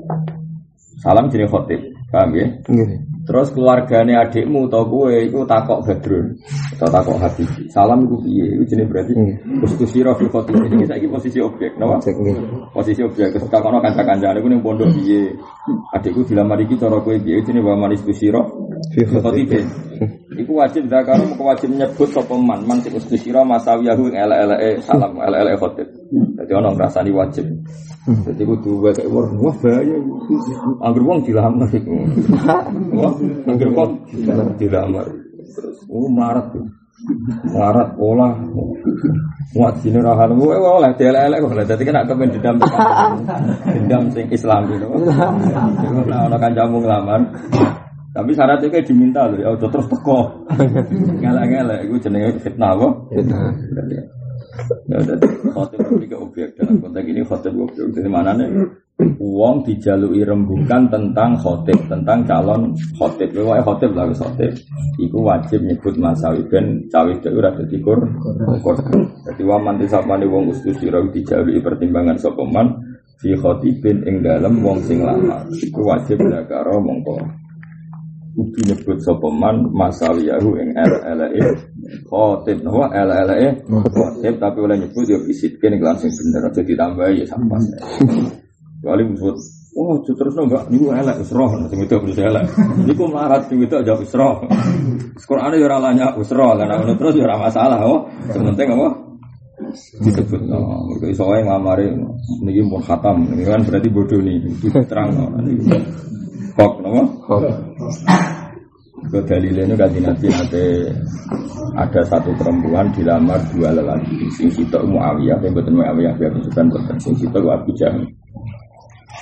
Salam 1.02 1.26
jenis 1.26 1.50
khatib. 1.50 1.82
Paham 2.06 2.30
ya? 2.38 2.46
Nggih. 2.70 3.15
Terus 3.26 3.50
keluarganya 3.50 4.22
adikmu 4.22 4.70
atau 4.70 4.86
gue 4.86 5.26
itu 5.26 5.42
takok 5.50 5.82
badrun 5.82 6.38
atau 6.78 6.86
takok 6.86 7.18
habib. 7.18 7.50
Salam 7.74 8.06
itu 8.06 8.22
piye? 8.22 8.46
Itu 8.54 8.64
jenis 8.70 8.86
berarti 8.86 9.12
ustusiro 9.66 10.14
fil 10.14 10.30
khotim. 10.30 10.62
Ini 10.62 10.86
kita 10.86 10.94
posisi 11.10 11.42
objek, 11.42 11.74
nggih. 11.74 12.70
Posisi 12.70 13.02
objek. 13.02 13.34
Terus 13.34 13.50
takono 13.50 13.82
kanca-kanca 13.82 14.30
aku 14.30 14.46
ning 14.46 14.62
pondok 14.62 14.94
piye? 14.94 15.34
Adikku 15.90 16.22
dilamar 16.22 16.62
iki 16.62 16.78
cara 16.78 17.02
kowe 17.02 17.18
piye? 17.18 17.42
Jenenge 17.42 17.66
wa 17.66 17.74
manis 17.74 17.98
ustusiro 18.06 18.46
fil 18.94 19.10
khotim. 19.10 19.66
Iku 20.38 20.52
wajib 20.62 20.86
zakaro 20.86 21.26
muka 21.26 21.42
wajib 21.56 21.74
nyebut 21.74 22.06
sapa 22.14 22.38
man 22.38 22.62
man 22.62 22.78
sing 22.78 22.94
ustusiro 22.94 23.42
masawiyahu 23.42 24.06
ele-ele 24.14 24.78
salam 24.86 25.18
ele-ele 25.18 25.58
khotim. 25.58 25.88
Jadi 26.12 26.52
ono 26.54 26.68
ngrasani 26.74 27.10
wajib. 27.10 27.46
Jadi 28.06 28.42
kudu 28.46 28.86
wae 28.86 28.94
kayak 28.94 29.10
wah 29.10 29.26
wah 29.26 29.56
bahaya. 29.58 29.98
Angger 30.82 31.02
wong 31.02 31.18
dilamar 31.26 31.68
iku. 31.74 31.94
Wah, 32.94 33.12
angger 33.50 33.70
wong 33.74 33.90
dilamar. 34.58 35.06
Terus 35.56 35.78
oh 35.90 36.06
melarat 36.06 36.46
tuh. 36.54 36.66
Melarat 37.50 37.88
pola. 37.98 38.30
Muat 39.54 39.74
sini 39.82 39.98
rahan 39.98 40.38
gue 40.38 40.54
oleh 40.54 40.90
dielek 40.94 41.38
kok. 41.42 41.54
Dadi 41.66 41.82
kena 41.82 42.06
kepen 42.06 42.30
dendam. 42.34 42.56
Dendam 43.66 44.02
sing 44.14 44.26
Islam 44.30 44.70
gitu. 44.70 44.86
Nah, 46.06 46.26
ono 46.30 46.36
kancamu 46.38 46.78
ngelamar. 46.82 47.20
Tapi 48.16 48.32
syaratnya 48.32 48.72
kayak 48.72 48.88
diminta 48.88 49.28
loh, 49.28 49.36
ya 49.36 49.52
udah 49.52 49.68
terus 49.68 49.92
teko. 49.92 50.48
Ngelak-ngelak, 51.20 51.84
itu 51.84 52.00
jenenge 52.00 52.40
fitnah 52.40 52.72
kok. 52.72 53.12
Ya, 54.86 54.98
jadi 55.02 55.26
khotib 55.52 55.80
itu 55.98 56.06
ke 56.08 56.16
objek 56.16 56.48
dalam 56.56 56.78
konteks 56.80 57.06
ini 57.06 57.22
khotib 57.26 57.54
objek. 57.58 57.84
Jadi 57.92 58.08
mana 58.08 58.32
nih? 58.36 58.48
Uang 59.20 59.60
dijalui 59.68 60.24
rembukan 60.24 60.88
tentang 60.88 61.36
khotib, 61.36 61.76
tentang 61.90 62.24
calon 62.24 62.72
khotib. 62.96 63.28
Wah 63.44 63.60
khotib 63.60 63.92
lah 63.92 64.08
khotib. 64.16 64.56
Iku 64.96 65.18
wajib 65.20 65.60
nyebut 65.66 65.94
masawi 66.00 66.40
ben 66.48 66.88
cawe 66.88 67.10
itu 67.12 67.28
udah 67.28 67.52
jadi 67.60 67.76
kur. 67.84 68.00
Jadi 69.28 69.42
waman 69.44 69.76
disapani 69.76 70.24
wong 70.24 70.54
ustus 70.54 70.80
dirawi 70.80 71.12
dijalui 71.12 71.60
pertimbangan 71.60 72.16
sopeman 72.16 72.72
fi 73.20 73.36
khotibin 73.36 74.00
ing 74.08 74.24
dalam 74.24 74.64
wong 74.64 74.80
sing 74.86 75.04
lama. 75.04 75.44
Iku 75.52 75.84
wajib 75.84 76.22
dakaro 76.24 76.80
mongko 76.80 77.46
kudu 78.36 78.60
nyebut 78.68 79.00
sapa 79.00 79.32
man 79.32 79.72
masawiyahu 79.72 80.60
ing 80.60 80.76
LLE 80.76 81.40
khotib 82.08 82.58
nopo 82.62 82.86
LLE 82.90 83.66
khotib 83.66 84.34
tapi 84.38 84.58
oleh 84.62 84.76
nyebut 84.80 85.06
ya 85.06 85.18
visitke 85.22 85.66
ning 85.68 85.80
langsung 85.82 86.10
bener 86.10 86.50
aja 86.50 86.62
ditambah 86.62 87.06
ya 87.14 87.24
sampas 87.28 87.64
kali 88.82 89.04
musuh 89.06 89.36
Oh, 89.76 90.00
terus 90.00 90.32
enggak, 90.32 90.72
niku 90.72 90.88
elek 90.88 91.20
wis 91.20 91.36
roh, 91.36 91.52
sing 91.68 91.84
itu 91.84 92.00
wis 92.00 92.16
elek. 92.16 92.48
Niku 92.88 93.12
melarat 93.12 93.44
sing 93.44 93.60
itu 93.60 93.76
aja 93.76 93.92
wis 93.92 94.08
roh. 94.16 94.40
Quran 95.20 95.52
ya 95.52 95.68
ora 95.68 95.76
lanya 95.76 96.16
wis 96.16 96.32
roh, 96.32 96.56
lan 96.56 96.72
ngono 96.80 96.96
terus 96.96 97.20
ya 97.20 97.28
ora 97.28 97.36
masalah, 97.44 97.84
oh. 97.84 98.08
Sementing 98.32 98.72
apa? 98.72 98.88
disebut 99.76 100.42
no, 100.48 100.84
mereka 100.92 101.06
iso 101.16 101.24
wae 101.28 101.40
ngamari 101.40 101.88
niki 102.44 102.60
pun 102.68 102.80
khatam, 102.84 103.24
ini 103.32 103.44
kan 103.44 103.64
berarti 103.64 103.88
bodoh 103.88 104.20
nih, 104.20 104.36
terang 104.84 105.16
no, 105.16 105.24
kok, 106.56 106.72
nopo? 106.80 107.02
Kok. 107.24 107.40
Ke 109.06 109.22
dalilnya 109.22 109.74
kan 109.78 109.90
nanti 110.02 110.26
ada 111.76 112.00
satu 112.02 112.34
perempuan 112.34 112.90
dilamar 112.90 113.38
dua 113.54 113.70
lelaki. 113.70 114.26
Sing 114.34 114.50
sitok 114.50 114.82
Muawiyah, 114.82 115.38
yang 115.40 115.54
betul 115.54 115.78
Muawiyah 115.78 116.14
biar 116.18 116.32
bukan 116.34 116.66
betul. 116.74 116.96
Sing 116.98 117.14
sitok 117.14 117.46
Abu 117.46 117.70
Jahal. 117.78 118.02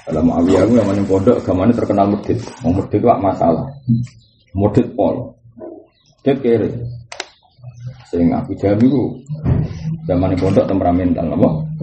Dalam 0.09 0.25
Muawiyah 0.29 0.63
itu 0.69 0.75
yang 0.77 0.89
mana 0.89 1.03
pondok, 1.05 1.37
gamane 1.45 1.73
terkenal 1.73 2.07
mudit. 2.13 2.39
Mau 2.65 2.73
mudit 2.77 3.01
itu 3.01 3.09
masalah. 3.09 3.67
Mudit 4.57 4.87
pol. 4.97 5.33
Mudit 6.21 6.37
kere. 6.41 6.71
Sing 8.09 8.33
Abu 8.33 8.53
Jahal 8.57 8.81
itu 8.81 9.21
zaman 10.09 10.33
pondok 10.41 10.65
temperamental? 10.65 11.29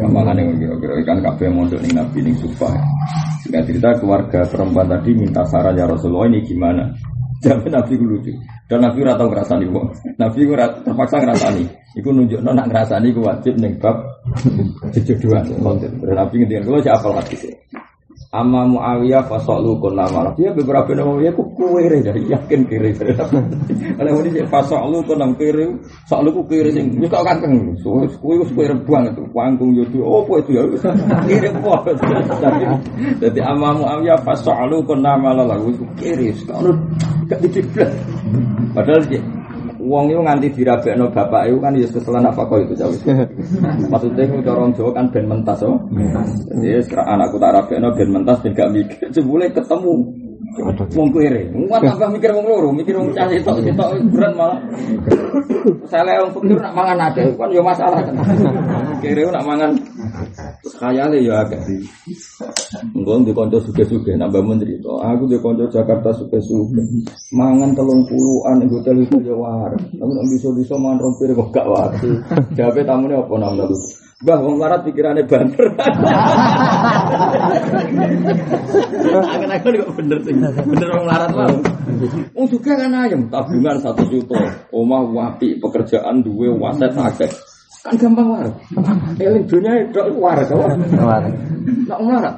Mamangan 0.02 0.40
yang 0.40 0.56
kira-kira 0.58 0.94
ikan 1.04 1.20
kafe 1.20 1.52
mondok 1.52 1.84
nih 1.84 1.94
nabi 1.94 2.24
nih 2.24 2.34
supaya. 2.40 2.82
Singkat 3.44 3.68
cerita 3.68 3.90
keluarga 4.00 4.40
perempuan 4.48 4.88
tadi 4.88 5.12
minta 5.14 5.44
saran 5.46 5.76
ya 5.76 5.86
Rasulullah 5.86 6.32
ini 6.32 6.40
gimana? 6.48 6.90
Jadi 7.42 7.68
nabi 7.74 7.98
ku 7.98 8.06
lucu. 8.06 8.32
Dan 8.70 8.86
nabi 8.86 9.02
ora 9.02 9.18
tau 9.18 9.28
ngrasani 9.28 9.66
wong. 9.74 9.90
Nabi 10.22 10.40
ora 10.46 10.70
terpaksa 10.86 11.18
ngrasani. 11.26 11.66
Iku 11.98 12.14
nunjukno 12.14 12.54
nak 12.54 12.70
ngrasani 12.70 13.10
ku 13.10 13.26
wajib 13.26 13.58
ning 13.58 13.82
bab 13.82 13.98
jejodohan. 14.94 15.50
Dan 15.50 16.14
nabi 16.14 16.34
ngendikan 16.46 16.70
kula 16.70 16.80
siapa 16.86 17.10
lagi 17.10 17.36
sih? 17.36 17.54
Amma 18.32 18.64
Muawiyah 18.64 19.28
fasolu 19.28 19.76
kun 19.84 20.00
nama 20.00 20.32
Dia 20.40 20.56
beberapa 20.56 20.88
nama 20.96 21.20
dia 21.20 21.36
ku 21.36 21.44
kue 21.52 21.84
dari 21.84 22.24
yakin 22.32 22.64
kiri. 22.64 22.96
Kalau 22.96 24.24
ini 24.24 24.40
fasolu 24.48 25.04
kun 25.04 25.20
nama 25.20 25.36
kiri, 25.36 25.68
solu 26.08 26.32
ku 26.32 26.42
kiri 26.48 26.72
sing 26.72 26.96
ini 26.96 27.12
kau 27.12 27.28
kanteng. 27.28 27.76
Kue 27.84 28.08
ku 28.40 28.46
kue 28.56 28.72
rebuang 28.72 29.12
itu 29.12 29.28
panggung 29.36 29.76
youtube. 29.76 30.08
Oh 30.08 30.24
apa 30.24 30.48
itu 30.48 30.52
ya? 30.56 30.64
Kiri 31.28 31.50
apa? 31.52 31.92
Jadi 33.20 33.40
amma 33.44 33.76
Muawiyah 33.76 34.24
fasolu 34.24 34.80
kun 34.88 35.04
nama 35.04 35.36
lalu 35.36 35.76
ku 35.76 35.84
kiri. 36.00 36.32
Kalau 36.48 36.72
gak 37.32 37.40
diciplet. 37.48 37.90
Padahal 38.76 39.02
Wong 39.82 40.14
itu 40.14 40.22
nganti 40.22 40.48
dirabekno 40.54 41.10
bapak 41.10 41.50
itu 41.50 41.58
kan 41.58 41.74
ya 41.74 41.90
keselan 41.90 42.30
apa 42.30 42.46
kok 42.46 42.70
itu 42.70 42.78
jauh. 42.78 42.94
Maksudnya 43.90 44.30
itu 44.30 44.46
orang 44.46 44.78
Jawa 44.78 44.92
kan 44.94 45.10
ben 45.10 45.26
mentas 45.26 45.66
oh. 45.66 45.82
Jadi 46.62 46.86
anakku 46.94 47.42
tak 47.42 47.52
rabekno 47.58 47.90
ben 47.98 48.10
mentas 48.14 48.38
ben 48.46 48.54
gak 48.54 48.70
mikir. 48.70 49.10
Jebule 49.10 49.50
ketemu 49.50 50.06
Wong 50.52 51.10
kere, 51.16 51.48
wong 51.56 51.80
tambah 51.80 52.12
mikir 52.12 52.36
wong 52.36 52.44
loro, 52.44 52.70
mikir 52.76 52.92
wong 53.00 53.16
cah 53.16 53.24
itu 53.32 53.48
itu 53.64 53.72
berat 54.12 54.36
malah. 54.36 54.60
Saya 55.88 56.20
wong 56.28 56.44
pikir 56.44 56.60
nak 56.60 56.76
mangan 56.76 56.98
ada, 57.08 57.24
kan 57.40 57.48
ya 57.56 57.64
masalah. 57.64 58.04
Kere 59.00 59.24
nak 59.32 59.48
mangan 59.48 59.72
khayale 60.76 61.24
ya 61.24 61.48
agak. 61.48 61.64
Engko 62.92 63.24
di 63.24 63.32
kanca 63.32 63.64
suge-suge 63.64 64.20
nambah 64.20 64.44
menteri 64.44 64.76
to. 64.84 64.92
Aku 65.00 65.24
di 65.24 65.40
kanca 65.40 65.64
Jakarta 65.72 66.12
suge-suge. 66.20 66.84
Mangan 67.32 67.72
telung 67.72 68.04
puluhan 68.12 68.60
ning 68.60 68.70
hotel 68.76 69.08
itu 69.08 69.24
ya 69.24 69.36
war. 69.38 69.72
Tapi 69.72 70.12
nek 70.12 70.26
bisa-bisa 70.36 70.76
mangan 70.76 71.00
rong 71.08 71.16
piring 71.16 71.38
kok 71.40 71.50
gak 71.56 71.68
war. 71.72 71.92
Jawabe 72.60 72.84
tamune 72.84 73.16
apa 73.16 73.36
namanya? 73.40 73.72
Mbah 74.22 74.38
wong 74.38 74.62
larat 74.62 74.86
pikirannya 74.86 75.26
banter. 75.26 75.66
Akan-akan 79.18 79.72
kok 79.82 79.94
bener 79.98 80.18
sih. 80.22 80.34
Bener 80.38 80.90
wong 80.94 81.06
larat 81.10 81.32
lah. 81.34 81.50
Wong 82.38 82.46
juga 82.46 82.78
kan 82.78 82.94
ayam 82.94 83.34
tabungan 83.34 83.82
satu 83.82 84.06
juta, 84.14 84.38
omah 84.70 85.02
wapi, 85.10 85.58
pekerjaan 85.58 86.22
duwe 86.22 86.54
waset 86.54 86.94
akeh. 86.94 87.34
Kan 87.82 87.98
gampang 87.98 88.30
wae. 88.30 88.50
Eling 89.18 89.50
dunia 89.50 89.90
itu 89.90 90.02
wae 90.22 90.42
kok. 90.46 90.70
War. 91.02 91.26
Nak 91.90 92.00
larat. 92.06 92.36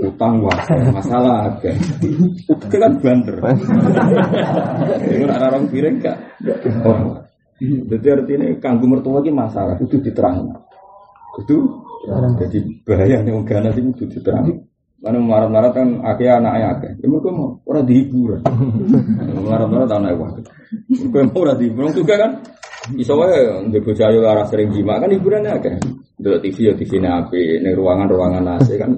Utang 0.00 0.40
wae, 0.40 0.76
masalah 0.96 1.52
akeh. 1.52 1.76
Utang 2.48 2.80
kan 2.80 2.92
banter. 3.04 3.36
Ini 5.12 5.28
ada 5.28 5.52
orang 5.52 5.68
piring 5.68 6.00
gak? 6.00 6.16
Oh. 6.88 7.25
Jadi 7.90 8.06
artinya 8.12 8.46
kanggo 8.60 8.86
mertua 8.88 9.20
ini 9.24 9.32
masalah 9.32 9.76
itu 9.80 9.96
diterang. 10.00 10.52
Itu 11.36 11.84
jadi 12.38 12.62
bahaya 12.86 13.18
nih 13.18 13.34
orang 13.34 13.46
Ghana 13.50 13.68
itu 13.74 14.06
diterang. 14.06 14.62
Karena 15.02 15.18
marah-marah 15.20 15.70
kan 15.74 16.00
akhirnya 16.06 16.38
anaknya 16.38 16.66
akeh. 16.78 16.92
Ya 17.02 17.06
mereka 17.10 17.28
mau 17.34 17.60
orang 17.66 17.84
dihibur. 17.84 18.30
Marah-marah 19.50 19.86
anaknya 19.90 20.16
wakil. 20.16 20.44
Mereka 20.86 21.18
mau 21.34 21.38
orang 21.42 21.58
dihibur. 21.58 21.80
Orang 21.86 21.96
juga 21.98 22.14
kan 22.16 22.30
Iso 22.94 23.18
wae 23.18 23.66
ndek 23.66 23.82
ayu 23.98 24.22
arah 24.22 24.46
sering 24.46 24.70
jima 24.70 25.02
kan 25.02 25.10
hiburannya 25.10 25.58
akeh. 25.58 25.74
Delok 26.22 26.38
TV 26.46 26.70
ya 26.70 26.72
TV 26.78 27.02
ne 27.02 27.08
apik, 27.10 27.66
ning 27.66 27.74
ruangan-ruangan 27.74 28.46
AC 28.56 28.78
kan 28.78 28.94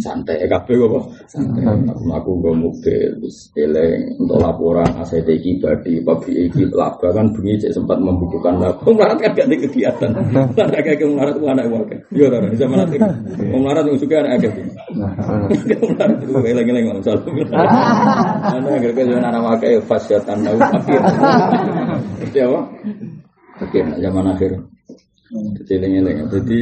santai 0.00 0.48
kabeh 0.48 0.74
kok. 0.80 1.04
Santai. 1.28 1.62
Aku 1.68 2.08
aku 2.10 2.30
nggo 2.40 2.50
mobil 2.56 3.20
terus 3.20 3.52
eleng 3.54 4.16
untuk 4.16 4.40
laporan 4.40 4.90
ACT 4.98 5.28
iki 5.28 5.60
badi 5.60 6.00
pabrik 6.00 6.50
iki 6.50 6.66
laba 6.72 7.12
kan 7.12 7.28
bengi 7.36 7.60
cek 7.60 7.76
sempat 7.76 8.00
membukukan 8.00 8.56
laba. 8.56 8.82
Wong 8.88 8.96
larat 8.96 9.20
kan 9.20 9.36
gak 9.36 9.46
ada 9.46 9.56
kegiatan. 9.60 10.10
Kan 10.56 10.68
akeh 10.72 10.96
wong 11.04 11.16
larat 11.20 11.34
ku 11.36 11.46
anak 11.46 11.66
wae. 11.68 11.96
Yo 12.16 12.32
ora 12.32 12.48
bisa 12.48 12.64
mana 12.66 12.84
Wong 13.52 13.62
larat 13.68 13.82
sing 13.86 13.96
suka 14.00 14.16
anak 14.24 14.32
akeh. 14.40 14.52
Wong 15.84 15.92
larat 16.00 16.18
ku 16.24 16.32
eleng-eleng 16.40 16.84
ngono 16.88 17.00
salah. 17.04 17.22
Ana 18.50 18.68
agar 18.80 18.90
ke 18.96 19.02
anak 19.04 19.40
wae 19.44 19.78
fasyatan 19.84 20.38
lau 20.42 20.56
akhir. 20.56 21.00
Itu 22.24 22.38
apa? 22.48 22.60
Oke, 23.60 23.80
zaman 23.84 24.24
akhir. 24.32 24.56
Kecilnya 25.30 26.26
Jadi 26.26 26.60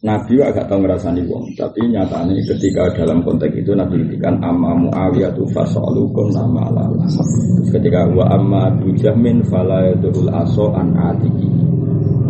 Nabi 0.00 0.40
agak 0.40 0.64
tahu 0.64 0.80
ngerasani 0.80 1.28
wong, 1.28 1.44
tapi 1.60 1.84
nyatanya 1.92 2.32
ketika 2.48 2.88
dalam 2.96 3.20
konteks 3.20 3.52
itu 3.52 3.76
Nabi 3.76 4.00
ngendikan 4.00 4.32
amma 4.40 4.72
Muawiyah 4.72 5.28
tu 5.36 5.44
fasalukum 5.52 6.32
nama 6.32 6.72
lala. 6.72 7.04
Terus 7.04 7.68
ketika 7.68 8.08
wa 8.08 8.24
amma 8.32 8.72
Abu 8.72 8.96
Jahmin 8.96 9.44
fala 9.44 9.92
yadul 9.92 10.32
aso 10.32 10.72
an 10.72 10.96
atiki. 10.96 11.52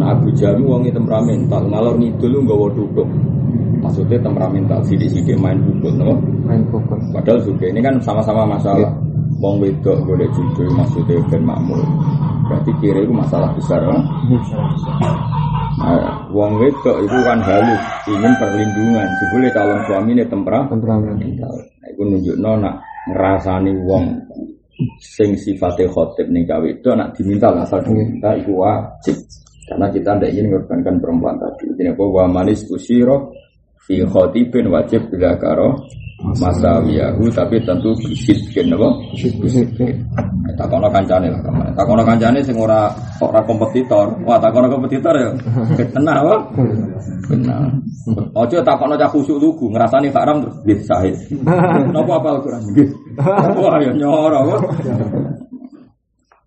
Nah 0.02 0.18
Abu 0.18 0.34
Jahmin 0.34 0.66
wong 0.66 0.82
temperamental, 0.90 1.62
ngalor 1.70 1.94
ngidul 1.94 2.42
nggawa 2.42 2.66
duduk. 2.74 3.06
Maksudnya 3.86 4.18
temperamental, 4.18 4.82
sidik-sidik 4.90 5.38
main 5.38 5.62
pukul, 5.62 5.94
no? 5.94 6.18
Main 6.42 6.66
pukul. 6.74 6.98
Padahal 7.14 7.38
juga 7.46 7.70
ini 7.70 7.78
kan 7.78 8.02
sama-sama 8.02 8.50
masalah. 8.50 8.90
Wong 9.38 9.62
wedok 9.62 9.94
boleh 10.10 10.26
jujur 10.34 10.66
maksudnya 10.74 11.22
ben 11.30 11.46
makmur. 11.46 11.78
Berarti 12.50 12.74
kira 12.82 12.98
itu 12.98 13.14
masalah 13.14 13.54
besar. 13.54 13.78
Kan? 13.78 14.02
Nah, 15.00 15.16
wong 16.30 16.52
wedok 16.60 16.96
itu 17.04 17.18
kan 17.24 17.38
halus, 17.40 17.82
ingin 18.08 18.32
perlindungan. 18.36 19.08
Jebule 19.20 19.48
calon 19.52 19.80
suami 19.88 20.10
ini 20.16 20.24
tempera. 20.28 20.68
Temperamen. 20.68 21.16
Nah, 21.16 21.88
itu 21.88 22.02
nunjuk 22.04 22.36
nak 22.38 22.84
ngerasani 23.08 23.72
wong 23.88 24.04
sing 25.00 25.36
sifatnya 25.36 25.88
khotib 25.92 26.28
nih 26.32 26.44
gawe 26.48 26.64
itu 26.64 26.88
nak 26.96 27.12
diminta 27.12 27.52
asal 27.52 27.84
diminta 27.84 28.32
itu 28.32 28.56
wajib 28.56 29.16
karena 29.68 29.86
kita 29.92 30.16
tidak 30.16 30.30
ingin 30.32 30.44
mengorbankan 30.50 30.96
perempuan 30.98 31.36
tadi 31.36 31.68
jadi 31.76 31.92
apa 31.92 32.04
wa 32.04 32.24
manis 32.28 32.64
kusiro 32.64 33.36
fi 33.84 34.00
khotibin 34.08 34.72
wajib 34.72 35.12
bila 35.12 35.36
karo 35.36 35.84
masawiyahu 36.20 37.24
tapi 37.32 37.56
tentu 37.64 37.96
bisitkin 38.00 38.72
apa? 38.76 38.88
Bisitkin 39.16 39.96
takono 40.60 40.92
kancane 40.92 41.32
lah 41.32 41.40
kamu 41.40 41.72
takono 41.72 42.02
kancane 42.04 42.44
sing 42.44 42.56
ora 42.60 42.92
ora 43.24 43.40
kompetitor. 43.44 44.12
Wah 44.28 44.36
takono 44.36 44.68
kompetitor 44.68 45.14
ya? 45.16 45.30
Tenang 45.96 46.16
apa? 46.24 46.36
Benar 47.30 47.80
ojo 48.34 48.56
takono 48.64 48.94
cah 48.96 49.10
khusuk 49.10 49.36
lugu 49.38 49.68
ngrasani 49.70 50.08
haram 50.10 50.42
terus 50.42 50.56
nggih 50.64 50.78
sahih 50.88 51.14
napa 51.94 52.12
apa 52.18 52.28
Al-Qur'an? 52.38 52.62
Nggih 52.72 52.88
wah 53.60 53.76
ya 53.80 53.92
nyoro 53.94 54.38
apa? 54.46 54.56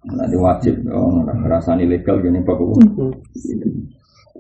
Nanti 0.04 0.36
wajib, 0.36 0.84
oh, 0.92 1.24
ngerasani 1.24 1.88
legal 1.88 2.20
gini 2.20 2.44
pak 2.44 2.60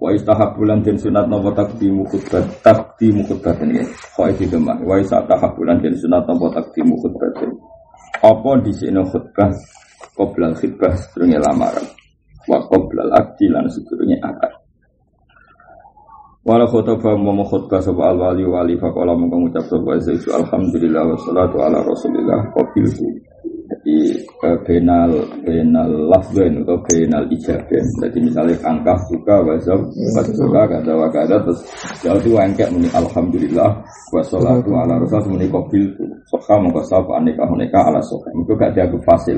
Wa 0.03 0.11
istahabulan 0.11 0.83
dan 0.83 0.99
sunat 0.99 1.31
nopo 1.31 1.55
takdimu 1.55 2.03
khutbah 2.11 2.43
takdimu 2.59 3.23
ini 3.23 3.87
kau 4.11 4.27
itu 4.27 4.51
demak. 4.51 4.83
Wa 4.83 4.99
istahabulan 4.99 5.79
dan 5.79 5.95
sunat 5.95 6.27
nopo 6.27 6.51
takdimu 6.51 6.99
khutbah 6.99 7.31
ini. 7.39 7.55
Apa 8.19 8.51
di 8.59 8.75
sini 8.75 8.99
khutbah 8.99 9.47
qoblal 10.11 10.59
khutbah 10.59 10.91
sedurunge 10.99 11.39
lamaran. 11.39 11.87
Wa 12.51 12.59
qoblal 12.67 13.15
akdi 13.15 13.47
lan 13.47 13.63
sedurunge 13.71 14.19
akad. 14.19 14.51
Walau 16.43 16.67
khutbah 16.67 17.15
mau 17.15 17.39
khutbah 17.47 17.79
sapa 17.79 18.11
al 18.11 18.19
wali 18.19 18.43
wali 18.43 18.75
faqala 18.75 19.15
mongko 19.15 19.47
ngucap 19.47 19.63
sapa 19.71 20.03
Zaidu 20.03 20.35
alhamdulillah 20.35 21.15
wassalatu 21.15 21.63
ala 21.63 21.79
rasulillah 21.79 22.51
qabiltu 22.51 23.07
jadi 23.71 24.19
benal 24.63 25.11
benal 25.43 25.91
lafzen 26.11 26.63
atau 26.63 26.77
benal 26.85 27.23
ijaben 27.31 27.85
jadi 28.01 28.17
misalnya 28.19 28.55
angka 28.63 28.93
suka 29.07 29.35
wazab 29.43 29.79
pas 30.15 30.27
suka 30.31 30.61
kata 30.67 30.91
wakada 30.93 31.35
terus 31.43 31.59
jauh 32.03 32.19
itu 32.19 32.35
angkat 32.35 32.67
muni 32.71 32.89
alhamdulillah 32.91 33.71
wassalatu 34.13 34.69
ala 34.75 35.01
rasul 35.01 35.33
muni 35.33 35.49
tu 35.97 36.05
soka 36.29 36.57
mongko 36.61 36.81
sapa 36.85 37.17
aneka 37.17 37.43
aneka 37.45 37.79
ala 37.89 38.01
soka. 38.05 38.29
Itu 38.33 38.53
gak 38.57 38.73
dianggap 38.77 39.01
fasil. 39.05 39.37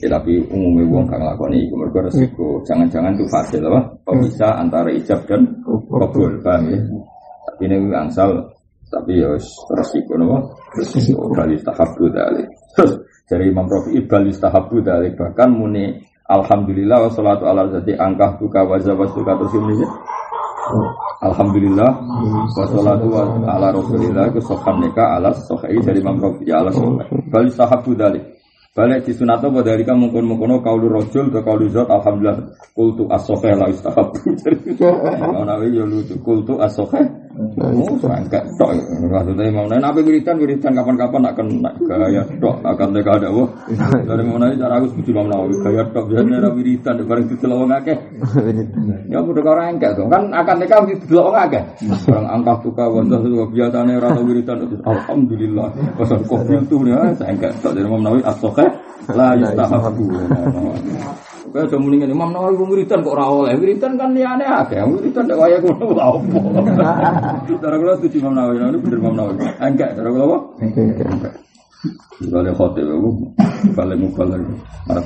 Ya, 0.00 0.08
tapi 0.16 0.40
umumnya 0.48 0.88
wong 0.88 1.04
kang 1.06 1.20
lakoni 1.20 1.68
iku 1.68 1.76
mergo 1.76 2.00
resiko. 2.00 2.60
Jangan-jangan 2.64 3.12
itu 3.14 3.24
fasil 3.28 3.60
apa? 3.68 3.80
Pemisah 4.08 4.52
antara 4.58 4.88
ijab 4.90 5.20
dan 5.28 5.44
kabul 5.64 6.40
paham 6.40 6.72
ya? 6.72 6.78
Tapi 7.44 7.62
ini 7.68 7.92
angsal 7.92 8.30
tapi 8.88 9.18
ya 9.18 9.34
resiko 9.74 10.14
nopo 10.14 10.54
resiko. 10.78 11.26
kali 11.34 11.58
tahabbu 11.66 12.04
dalih 12.14 12.46
dari 13.24 13.50
Imam 13.50 13.64
Rafi 13.64 13.96
ibal 13.96 14.28
istahabu 14.28 14.84
dari 14.84 15.12
bahkan 15.16 15.52
muni 15.52 16.00
Alhamdulillah 16.24 17.04
wassalatu 17.04 17.44
ala 17.44 17.68
zati 17.68 17.92
angkah 17.92 18.40
tuka 18.40 18.64
wazawaz 18.64 19.12
tuka 19.12 19.36
terus 19.36 19.52
ini 19.60 19.84
ya. 19.84 19.88
Alhamdulillah 21.20 21.90
wassalatu 22.56 23.12
ala 23.44 23.68
rasulillah 23.68 24.32
ke 24.32 24.40
soham 24.40 24.80
nikah 24.80 25.20
ala 25.20 25.36
sohai 25.36 25.76
dari 25.84 26.00
Imam 26.00 26.16
Rafi 26.16 26.48
ala 26.48 26.72
sohai 26.72 27.12
bal 27.28 27.44
istahabu 27.44 27.92
dari 27.92 28.24
Balik 28.74 29.06
di 29.06 29.14
sunat 29.14 29.38
apa 29.38 29.62
dari 29.62 29.86
kamu 29.86 30.10
mungkin 30.10 30.26
mungkin 30.26 30.58
kaulu 30.58 30.90
rojul 30.90 31.30
ke 31.30 31.46
kaulu 31.46 31.70
zat 31.70 31.86
alhamdulillah 31.86 32.58
kultu 32.74 33.06
asofe 33.06 33.54
la 33.54 33.70
istahab. 33.70 34.10
Mau 35.30 35.46
nawi 35.46 35.78
ya 35.78 35.86
lucu 35.86 36.18
kultu 36.18 36.58
asofe. 36.58 36.98
Oh, 37.34 37.98
sangka 37.98 38.38
tok. 38.54 38.78
Maksudnya 39.10 39.50
mau 39.50 39.66
nabi 39.66 40.06
wiridan 40.06 40.38
wiridan 40.38 40.70
kapan-kapan 40.78 41.18
nak 41.18 41.34
kena 41.34 41.70
gaya 41.82 42.22
tok 42.38 42.62
akan 42.62 42.88
mereka 42.94 43.18
ada 43.18 43.28
wah. 43.34 43.50
Dari 44.06 44.22
mau 44.22 44.38
nabi 44.38 44.54
cara 44.54 44.78
aku 44.78 44.86
setuju 44.94 45.10
mau 45.18 45.26
nawi 45.26 45.58
gaya 45.58 45.82
tok 45.90 46.14
biasanya 46.14 46.46
nabi 46.46 46.62
wiridan 46.62 47.02
bareng 47.02 47.26
di 47.26 47.36
telawang 47.42 47.72
akeh. 47.74 47.98
Ya 49.10 49.20
udah 49.20 49.44
orang 49.46 49.78
enggak 49.78 49.94
dong 49.98 50.10
kan 50.10 50.30
akan 50.30 50.54
mereka 50.62 50.86
di 50.86 50.94
telawang 51.10 51.36
akeh. 51.50 51.62
Orang 52.06 52.26
angkat 52.30 52.56
tuka 52.62 52.84
wajah 52.86 53.18
tuka 53.18 53.44
biasanya 53.50 53.94
rata 53.98 54.20
wiridan 54.22 54.58
alhamdulillah. 54.86 55.68
Pasal 55.98 56.22
kopi 56.30 56.54
itu 56.54 56.76
ya 56.86 57.10
sangka 57.18 57.50
tok 57.58 57.74
dari 57.74 57.86
mau 57.90 57.98
nawi 57.98 58.22
asofe 58.22 58.62
la 59.10 59.34
yustahabu. 59.34 60.06
Kaya 61.54 61.70
udah 61.70 61.78
mendingan 61.78 62.10
Imam 62.10 62.34
Nawawi 62.34 62.58
wong 62.58 62.70
wiridan 62.74 63.06
kok 63.06 63.14
ora 63.14 63.30
oleh. 63.30 63.54
Wiridan 63.54 63.94
kan 63.94 64.10
liyane 64.10 64.42
akeh. 64.42 64.82
Wiridan 64.90 65.22
nek 65.30 65.38
waya 65.38 65.62
ngono 65.62 65.86
lha 65.94 66.06
opo. 66.10 66.38
Cara 67.62 67.78
kula 67.78 67.94
setuju 68.02 68.26
Imam 68.26 68.34
Nawawi, 68.34 68.58
ini 68.58 68.78
bener 68.82 68.98
Imam 68.98 69.14
Nawawi. 69.14 69.38
Enggak, 69.62 69.94
cara 69.94 70.08
kula 70.10 70.24
apa? 70.26 70.38
Enggak. 70.66 71.34
Kalau 72.26 72.52
khotib 72.58 72.90
aku 72.90 73.10
balik 73.70 74.02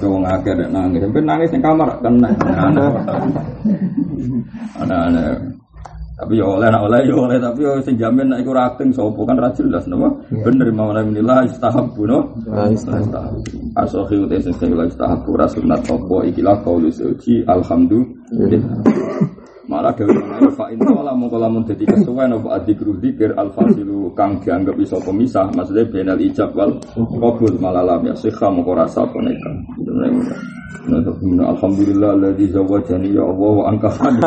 wong 0.09 0.25
akeh 0.25 0.53
nek 0.57 0.73
nangis. 0.73 1.05
Sampai 1.05 1.21
nangis 1.29 1.53
ning 1.53 1.61
kamar 1.61 2.01
kena. 2.01 2.29
Anak-anak. 4.81 5.37
Tapi 6.19 6.35
ya 6.35 6.51
oleh 6.51 6.67
nak 6.67 6.83
oleh 6.91 7.07
ya 7.07 7.15
oleh 7.15 7.39
tapi 7.39 7.63
ya 7.63 7.79
sing 7.79 7.95
jamin 7.95 8.35
nek 8.35 8.43
iku 8.43 8.51
rating 8.51 8.91
sapa 8.91 9.23
kan 9.23 9.39
ra 9.39 9.55
jelas 9.55 9.87
napa. 9.87 10.11
Bener 10.35 10.67
mau 10.75 10.91
nabi 10.91 11.15
nillah 11.15 11.47
istahabbu 11.47 12.03
no. 12.11 12.35
Istahabbu. 12.75 13.79
Asohi 13.79 14.19
uti 14.27 14.43
sing 14.43 14.55
sing 14.59 14.75
istahabbu 14.75 15.31
rasulnat 15.39 15.87
apa 15.87 16.17
ikilah 16.27 16.59
qaulu 16.67 16.91
suci 16.91 17.47
alhamdulillah. 17.47 18.83
Malah 19.69 19.93
dewe 19.93 20.17
mengenai 20.17 20.49
fa 20.57 20.73
in 20.73 20.81
wala 20.81 21.13
mongko 21.13 21.37
lamun 21.37 21.61
dadi 21.61 21.85
kesuwen 21.85 22.33
apa 22.33 22.57
adzikru 22.57 22.97
dzikir 22.97 23.37
al 23.37 23.53
fasilu 23.53 24.09
kang 24.17 24.41
dianggap 24.41 24.81
iso 24.81 24.97
pemisah 25.05 25.45
maksudnya 25.53 25.85
benal 25.93 26.17
ijab 26.17 26.57
wal 26.57 26.73
qabul 26.97 27.53
malah 27.61 27.85
lam 27.85 28.09
ya 28.09 28.17
sikha 28.17 28.49
mongko 28.49 28.73
rasa 28.73 29.05
poneka. 29.13 29.53
Alhamdulillah 30.89 32.17
alladzi 32.17 32.49
zawajani 32.49 33.13
ya 33.13 33.29
Allah 33.29 33.53
wa 33.61 33.65
angkahani. 33.69 34.21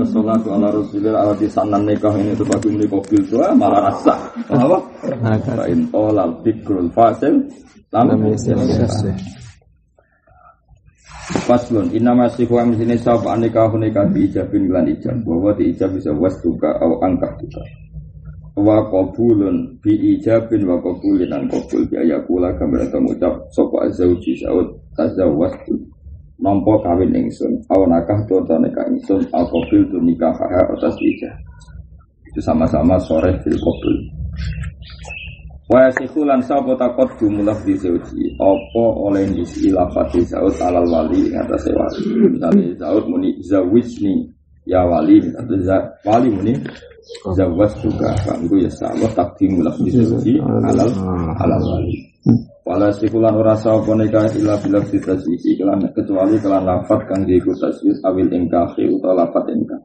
Wassalatu 0.00 0.48
ala 0.48 0.72
rasulillah 0.72 1.28
ala 1.28 1.36
sanan 1.36 1.84
nikah 1.84 2.16
ini 2.16 2.32
sebagai 2.32 2.72
menikah 2.72 3.04
bil 3.04 3.22
tua 3.28 3.52
malah 3.52 3.92
rasa. 3.92 4.16
Apa? 4.48 4.80
Fa 5.20 5.64
in 5.68 5.92
dzikrul 6.40 6.88
fasil 6.96 7.36
lam 7.92 8.16
yasih. 8.32 9.40
Faslun. 11.46 11.94
Inna 11.94 12.14
masih 12.14 12.50
wa 12.50 12.66
misini 12.66 12.98
sab 12.98 13.22
aneka 13.26 13.70
huneka 13.70 14.02
bi 14.10 14.26
ijabin 14.26 14.66
lan 14.66 14.86
ijab. 14.90 15.22
Bahwa 15.22 15.54
di 15.54 15.70
ijab 15.70 15.94
bisa 15.94 16.10
was 16.10 16.34
juga 16.42 16.74
au 16.82 16.98
angkat. 17.02 17.38
Juga 17.42 17.62
wa 18.58 18.82
qabulun 18.90 19.78
bi 19.78 19.94
ijabin 20.18 20.66
wa 20.66 20.76
qabulin 20.82 21.30
an 21.30 21.46
qabul 21.46 21.86
bi 21.86 21.96
ayakula 21.96 22.52
gambar 22.58 22.82
mengucap 22.92 23.34
sapa 23.54 23.88
zauji 23.94 24.36
saud 24.42 24.68
tazawwas 24.98 25.54
nampa 26.42 26.74
kawin 26.82 27.14
ingsun. 27.14 27.62
Au 27.70 27.86
nakah 27.86 28.26
to 28.26 28.42
nikah 28.58 28.86
ingsun. 28.90 29.22
Au 29.30 29.46
qabil 29.46 29.86
tu 29.86 29.98
nikah 30.02 30.34
atas 30.34 30.98
ijab. 30.98 31.34
Itu 32.30 32.38
sama-sama 32.42 32.98
sore 32.98 33.34
fil 33.42 33.58
qabul 33.58 33.96
Wa 35.70 35.86
yasihu 35.86 36.26
lan 36.26 36.42
sapa 36.42 36.74
takot 36.74 37.06
jumlah 37.22 37.54
di 37.62 37.78
zauji 37.78 38.34
apa 38.42 38.84
oleh 39.06 39.22
ngisi 39.30 39.70
lafati 39.70 40.18
zaud 40.26 40.58
alal 40.58 40.82
wali 40.82 41.30
atase 41.30 41.70
wali. 41.70 42.26
Misale 42.26 42.74
zaud 42.74 43.06
muni 43.06 43.38
zawijni 43.38 44.26
ya 44.66 44.82
wali 44.82 45.22
atau 45.30 45.54
wali 46.02 46.26
muni 46.34 46.58
zawas 47.38 47.70
juga 47.86 48.10
kan 48.26 48.42
ya 48.50 48.66
sama 48.74 49.06
takdim 49.14 49.62
lafzi 49.62 49.94
zauji 49.94 50.42
alal 50.42 50.90
alal 51.38 51.62
wali. 51.62 51.94
Wala 52.66 52.90
sikulan 52.90 53.38
ora 53.38 53.54
sapa 53.54 53.94
nikah 53.94 54.26
ila 54.42 54.58
bila 54.58 54.82
tasisi 54.82 55.54
kelan 55.54 55.86
kecuali 55.94 56.34
kelan 56.42 56.66
lafat 56.66 57.06
kang 57.06 57.22
diiku 57.22 57.54
tasbih 57.54 57.94
awil 58.02 58.26
ingkahi 58.26 58.90
utawa 58.90 59.22
lafat 59.22 59.46
ingkah. 59.54 59.78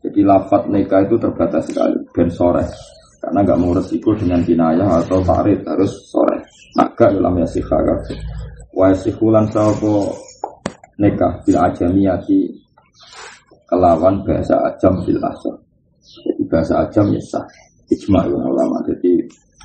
Jadi 0.00 0.20
lafat 0.24 0.64
nikah 0.72 1.04
itu 1.04 1.20
terbatas 1.20 1.68
sekali 1.68 2.00
ben 2.16 2.32
sore 2.32 2.64
karena 3.20 3.40
nggak 3.42 3.58
mau 3.60 3.72
resiko 3.76 4.10
dengan 4.14 4.40
kinayah 4.44 5.02
atau 5.02 5.20
farid 5.24 5.60
harus 5.66 5.92
sore. 6.08 6.38
Maka 6.76 7.12
dalam 7.12 7.40
ya 7.40 7.48
sikha 7.48 7.78
wa 8.76 8.92
sikhulan 8.92 9.48
sawo 9.48 10.12
nikah 11.00 11.40
bil 11.44 11.56
ajamiyati 11.56 12.52
kelawan 13.66 14.20
bahasa 14.20 14.54
ajam 14.68 15.00
bil 15.02 15.20
asal 15.24 15.56
jadi 16.22 16.42
bahasa 16.48 16.74
ajam 16.86 17.06
ya 17.12 17.22
sah. 17.22 17.44
Ijma 17.86 18.26
ulama. 18.26 18.82
Jadi 18.86 19.22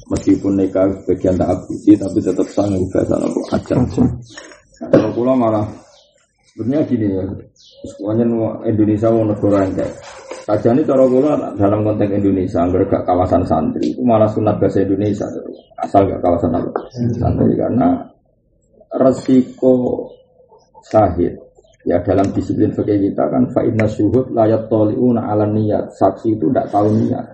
meskipun 0.09 0.57
nikah 0.57 0.85
bagian 1.09 1.37
tak 1.37 1.49
abusi 1.49 1.97
tapi 1.97 2.19
tetap 2.21 2.47
sah 2.49 2.65
bahasa 2.69 3.15
apa? 3.17 3.39
Ajam. 3.57 3.81
Nah, 4.81 4.87
kalau 4.89 5.09
pulau 5.13 5.35
malah 5.37 5.65
sebenarnya 6.53 6.85
gini 6.89 7.07
ya. 7.09 7.25
Semuanya 7.81 8.25
Indonesia 8.65 9.09
mau 9.09 9.25
negara 9.25 9.65
yang 9.65 9.73
kayak 9.73 9.93
Saja 10.51 10.75
ini 10.75 10.83
cara 10.83 11.07
kula 11.07 11.55
dalam 11.55 11.79
konteks 11.87 12.11
Indonesia, 12.11 12.59
hampir 12.59 12.83
gak 12.91 13.07
kawasan 13.07 13.39
santri 13.47 13.95
itu 13.95 14.03
malah 14.03 14.27
sunat 14.27 14.59
bahasa 14.59 14.83
Indonesia, 14.83 15.23
asal 15.79 16.03
gak 16.11 16.19
kawasan 16.19 16.51
apa? 16.59 16.69
Santri. 17.15 17.55
Karena 17.55 18.03
resiko 18.99 20.11
sahid 20.83 21.39
ya 21.87 22.03
dalam 22.03 22.27
disiplin 22.35 22.67
fikih 22.75 22.99
kita 22.99 23.31
kan 23.31 23.47
fa'inna 23.47 23.87
syuhud 23.87 24.35
layat 24.35 24.67
toliuna 24.67 25.31
ala 25.31 25.47
niat 25.47 25.95
saksi 25.95 26.35
itu 26.35 26.51
tidak 26.51 26.67
tahu 26.67 26.99
niat 26.99 27.25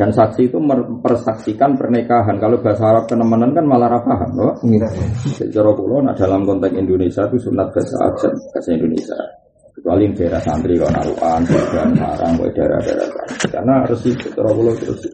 dan 0.00 0.08
saksi 0.08 0.50
itu 0.50 0.58
mempersaksikan 0.58 1.76
pernikahan. 1.76 2.40
Kalau 2.40 2.58
bahasa 2.64 2.96
Arab 2.96 3.04
kenemenan 3.06 3.54
kan 3.54 3.62
malah 3.62 3.86
rapaham 3.92 4.32
loh. 4.34 4.52
Kulo 4.64 6.00
nah 6.00 6.16
dalam 6.16 6.48
konteks 6.48 6.74
Indonesia 6.80 7.28
itu 7.28 7.36
sunat 7.44 7.68
bahasa 7.76 7.94
Arab 8.00 8.32
bahasa 8.56 8.70
Indonesia 8.72 9.44
kecuali 9.84 10.08
daerah 10.16 10.40
santri 10.40 10.80
kalau 10.80 10.96
naruhan, 10.96 11.44
dan 11.44 11.92
marang, 11.92 12.40
daerah-daerah 12.40 13.04
karena 13.52 13.84
resi 13.84 14.16
terlalu 14.16 14.72
terus 14.80 15.04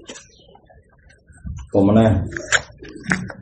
Pemenang 1.75 2.23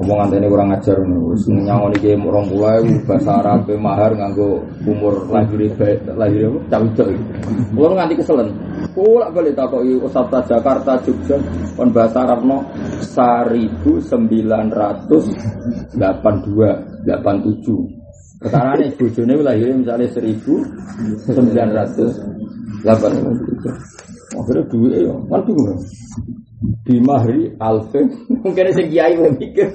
omongan 0.00 0.40
ini 0.40 0.48
kurang 0.48 0.72
ajar 0.72 0.96
nih, 1.04 1.20
nyangon 1.64 1.92
iki 2.00 2.16
orang 2.16 2.48
mulai 2.48 2.80
bahasa 3.04 3.44
Arab 3.44 3.68
mahar 3.76 4.16
nganggo 4.16 4.64
umur 4.88 5.28
lahir 5.28 5.68
lahir 6.16 6.48
apa? 6.48 6.58
Cawi 6.72 6.88
cawi, 6.96 7.16
Kulo 7.76 7.92
nganti 7.96 8.14
keselen. 8.20 8.48
Kulo 8.96 9.28
boleh 9.32 9.52
takoki 9.52 10.00
Ustaz 10.00 10.48
Jakarta 10.48 10.96
Jogja. 11.04 11.36
Kon 11.76 11.92
bahasa 11.92 12.24
Arab 12.24 12.40
no 12.44 12.64
1982 13.04 15.92
87 15.92 17.97
Perkara 18.38 18.78
ini 18.78 18.94
bujone 18.94 19.34
lahirnya 19.42 19.82
misalnya 19.82 20.06
seribu 20.14 20.62
sembilan 21.26 21.68
ratus 21.74 22.22
delapan 22.86 23.12
Akhirnya 24.28 24.62
duit 24.70 24.92
ya, 25.02 25.16
kan 25.32 25.40
bingung. 25.42 25.80
Di 26.84 27.00
mahri 27.00 27.48
alfe, 27.58 28.02
mungkin 28.28 28.70
si 28.76 28.82
kiai 28.92 29.16
mau 29.16 29.32
mikir. 29.34 29.72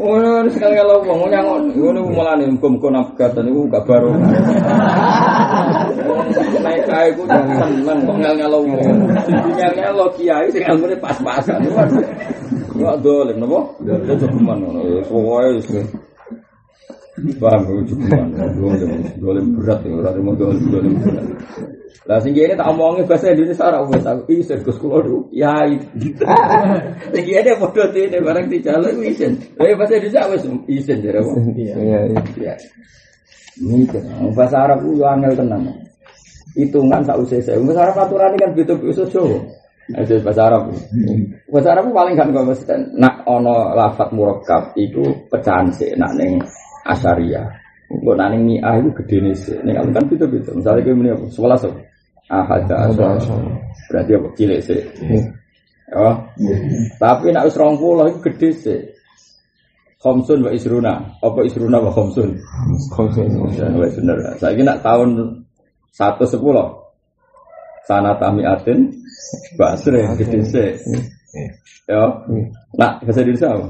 Oh, 0.00 0.16
ini 0.16 0.50
sekali 0.50 0.74
kalau 0.80 1.04
mau 1.04 1.28
nyangon, 1.28 1.68
ini 1.76 2.00
malah 2.14 2.40
nih 2.40 2.48
muka-muka 2.56 2.88
nafkatan 2.88 3.52
itu 3.52 3.68
gak 3.68 3.84
baru. 3.84 4.16
Naik 6.64 6.82
kaya 6.88 7.12
itu 7.12 7.22
seneng, 7.28 7.98
kok. 8.08 8.16
Ngel-ngelau 8.16 10.08
kiai, 10.16 10.48
sih 10.48 10.64
ngel 10.64 10.96
pas-pasan. 10.96 11.60
Enggak 12.80 12.96
dolim, 13.04 13.36
napa? 13.36 13.60
Dolim 13.84 14.16
cukuman 14.16 14.56
ngono. 14.64 14.80
Pokoke 15.04 15.48
wis 15.60 15.68
Paham 17.36 17.60
kok 17.68 17.84
cukuman. 17.92 18.26
Dolim, 18.56 18.90
dolim 19.20 19.46
berat 19.60 19.84
ya, 19.84 19.92
ora 19.92 20.10
mau 20.16 20.32
dolim 20.32 20.64
dolim 20.72 20.92
berat. 21.04 21.28
Lah 22.08 22.16
sing 22.24 22.32
kene 22.32 22.56
tak 22.56 22.72
omongi 22.72 23.04
bahasa 23.04 23.36
Indonesia 23.36 23.68
ora 23.68 23.84
wis 23.84 24.02
aku 24.08 24.32
isin 24.32 24.64
Gus 24.64 24.80
kula 24.80 25.04
dulu. 25.04 25.28
Ya. 25.36 25.52
Sing 27.12 27.24
kene 27.28 27.50
padha 27.60 27.84
tene 27.92 28.18
barang 28.24 28.46
dijaluk 28.48 28.96
isin. 29.04 29.36
Lah 29.60 29.68
bahasa 29.76 30.00
Indonesia 30.00 30.32
wis 30.32 30.42
isin 30.80 31.04
jare 31.04 31.20
wong. 31.20 31.52
Iya. 31.52 31.76
Iya. 32.40 32.54
Ini 33.60 33.84
bahasa 34.32 34.64
Arab 34.64 34.80
ku 34.80 34.96
yo 34.96 35.04
angel 35.04 35.36
tenan. 35.36 35.68
Hitungan 36.56 37.04
sak 37.04 37.20
usai 37.20 37.44
saya. 37.44 37.60
Bahasa 37.60 37.92
Arab 37.92 37.96
aturan 38.08 38.32
kan 38.40 38.50
beda-beda 38.56 39.04
Jawa. 39.04 39.59
Itu 39.90 40.22
bahasa 40.22 40.46
Arab. 40.46 40.70
Bahasa 41.50 41.68
Arab 41.74 41.90
paling 41.90 42.14
kan 42.14 42.30
konsisten. 42.30 42.94
Nak 42.94 43.26
ono 43.26 43.74
lafat 43.74 44.14
murakab 44.14 44.70
itu 44.78 45.02
pecahan 45.26 45.70
sih. 45.74 45.90
Nak 45.98 46.14
neng 46.14 46.38
asaria. 46.86 47.42
Kok 47.90 48.14
nak 48.14 48.30
neng 48.30 48.46
ni'ah 48.46 48.78
itu 48.78 48.90
gede 49.02 49.16
nih 49.18 49.34
sih. 49.34 49.58
Neng 49.66 49.90
kan 49.90 50.04
itu 50.06 50.22
gitu. 50.30 50.50
Misalnya 50.54 50.86
kayak 50.86 51.18
apa? 51.18 51.26
Sebelah 51.34 51.58
so. 51.58 51.70
Ahad 52.30 52.70
asal. 52.70 53.18
Berarti 53.90 54.12
apa? 54.14 54.28
Cilik 54.38 54.60
sih. 54.62 54.80
Oh. 55.90 56.14
Tapi 57.02 57.34
nak 57.34 57.50
wis 57.50 57.58
20 57.58 58.10
iku 58.14 58.18
gede 58.30 58.48
sih. 58.54 58.80
Khomsun 60.00 60.46
wa 60.46 60.50
isruna. 60.54 60.94
Apa 61.18 61.42
isruna 61.42 61.82
wa 61.82 61.90
khomsun? 61.90 62.30
Ya, 63.58 63.66
wis 63.74 63.98
bener. 63.98 64.16
Saiki 64.38 64.62
nak 64.62 64.86
tahun 64.86 65.42
110. 65.90 66.38
Sana 67.90 68.14
tami 68.22 68.46
atin 68.46 68.86
basre 69.58 70.00
gede 70.18 70.40
sih. 70.46 70.70
Ya. 71.86 72.02
Nak 72.78 72.92
bahasa 73.06 73.20
Indonesia 73.22 73.48
apa? 73.54 73.66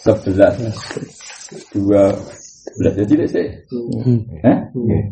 11. 0.00 1.74
Dua 1.74 2.02
belas 2.78 2.92
jadi 2.94 3.08
cilik 3.08 3.28
sih. 3.28 3.46
Eh? 4.46 4.58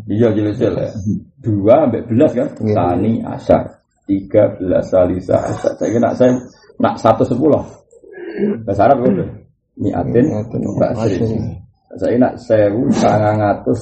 Iya 0.08 0.28
cilik 0.32 0.54
sih 0.56 0.68
lah. 0.70 0.88
Dua 1.42 1.84
sampai 1.84 2.02
belas 2.06 2.30
kan? 2.32 2.48
Tani 2.56 3.12
asar. 3.26 3.62
Tiga 4.08 4.48
belas 4.56 4.88
salisa 4.88 5.36
asar. 5.36 5.76
Saya 5.76 5.88
kira 5.92 6.02
nak 6.08 6.14
saya 6.16 6.32
nak 6.80 6.94
satu 6.96 7.24
sepuluh. 7.26 7.60
Bahasa 8.64 8.86
Arab 8.88 9.04
kan? 9.04 9.14
Miatin 9.76 10.24
mbak 10.54 10.90
Sri. 11.04 11.16
Saya 11.98 12.16
nak 12.20 12.34
sewu 12.38 12.88
sangang 12.94 13.40
atus 13.42 13.80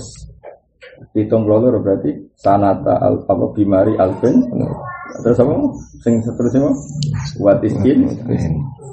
hitung 1.16 1.44
loro 1.48 1.80
berarti 1.80 2.32
sanata 2.36 3.00
al 3.00 3.24
apa 3.24 3.44
bimari 3.56 3.96
alvin 3.96 4.36
terus 5.22 5.38
apa? 5.40 5.52
Sing 6.04 6.20
seterusnya 6.20 6.70
what 7.40 7.60
is 7.64 7.74
in 7.86 8.04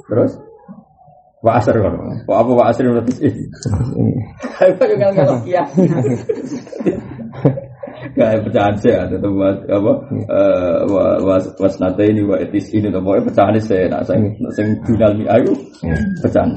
terus? 0.07 0.39
Wa 1.43 1.59
asr 1.59 1.75
kan 1.75 1.93
wa 2.23 2.35
apa 2.39 2.51
wa 2.55 2.63
asr 2.71 2.87
is 3.11 3.19
in 3.19 3.35
apa 4.63 4.83
yang 4.87 5.11
nggak 5.11 5.43
ya 5.43 5.63
Kayak 8.13 8.45
pecahan 8.45 8.75
saya 8.83 9.07
ada 9.07 9.15
tempat 9.15 9.63
apa 9.71 9.91
eh, 10.11 10.79
wa- 10.91 11.19
was 11.23 11.47
was 11.55 11.75
nate 11.79 12.03
ini 12.03 12.21
wa 12.27 12.35
etis 12.35 12.69
ini 12.75 12.91
tuh. 12.91 12.99
Pokoknya 12.99 13.31
pecahan 13.31 13.55
saya 13.63 13.87
nak 13.89 14.03
sing 14.05 14.21
sing 14.53 14.67
jurnal 14.83 15.15
mi 15.15 15.25
ayu 15.25 15.49
pecahan. 16.19 16.51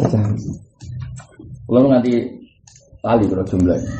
Kalau 1.66 1.86
nanti 1.86 2.18
tali 2.98 3.24
kalau 3.30 3.46
jumlahnya. 3.46 3.90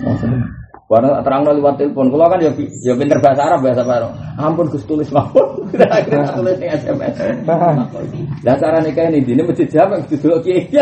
Karena 0.87 1.18
terang 1.18 1.42
lewat 1.42 1.83
telepon, 1.83 2.14
kalau 2.14 2.31
kan 2.31 2.38
ya, 2.38 2.55
ya 2.79 2.94
pinter 2.94 3.18
bahasa 3.18 3.42
Arab 3.42 3.66
bahasa 3.66 3.83
Arab. 3.83 4.14
Ampun 4.38 4.70
Gus 4.70 4.87
tulis 4.87 5.11
mawon. 5.11 5.66
Akhirnya 5.99 6.31
tulis 6.31 6.55
ning 6.62 6.70
SMS. 6.70 7.42
Lah 8.46 8.55
cara 8.55 8.79
nikah 8.79 9.11
ini 9.11 9.27
dini 9.27 9.42
mesti 9.42 9.66
jawab 9.66 10.07
Gus 10.07 10.22
dulu 10.22 10.38
kiai. 10.46 10.70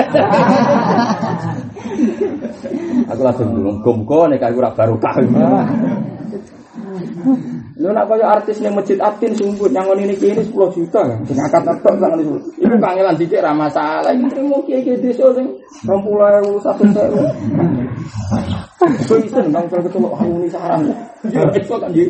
Aku 3.16 3.20
langsung 3.24 3.56
dulu 3.56 3.80
gomko 3.80 4.28
nikah 4.28 4.52
ora 4.52 4.68
barokah. 4.76 5.24
Lu 7.80 7.88
nak 7.88 8.04
kaya 8.04 8.28
artis 8.28 8.60
ning 8.60 8.76
masjid 8.76 9.00
Atin 9.00 9.32
sumput 9.32 9.72
nyangon 9.72 10.04
ini 10.04 10.20
kiai 10.20 10.36
ini 10.36 10.44
10 10.44 10.52
juta 10.76 11.00
kan. 11.00 11.16
Sing 11.24 11.40
akad 11.40 11.64
tok 11.80 11.96
sangat 11.96 12.20
itu. 12.20 12.36
Iku 12.60 12.76
kangelan 12.76 13.16
dicek 13.16 13.40
ra 13.40 13.56
masalah. 13.56 14.12
Iki 14.12 14.36
trimo 14.36 14.60
kiai 14.68 14.84
kiai 14.84 15.00
desa 15.00 15.32
sing 15.32 15.48
20.000 15.88 16.60
100.000. 16.60 18.68
Ketemu 18.85 20.09
ini 20.25 22.05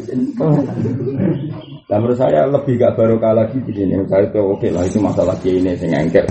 kan 1.84 2.00
menurut 2.00 2.18
saya 2.18 2.48
lebih 2.48 2.80
gak 2.80 2.96
barokah 2.96 3.32
lagi 3.36 3.60
begini. 3.60 4.00
Saya 4.08 4.24
itu 4.26 4.40
oke 4.40 4.68
lah 4.72 4.82
itu 4.88 4.98
masalah 4.98 5.36
ini 5.44 5.76
sing 5.76 5.92
engkel. 5.92 6.24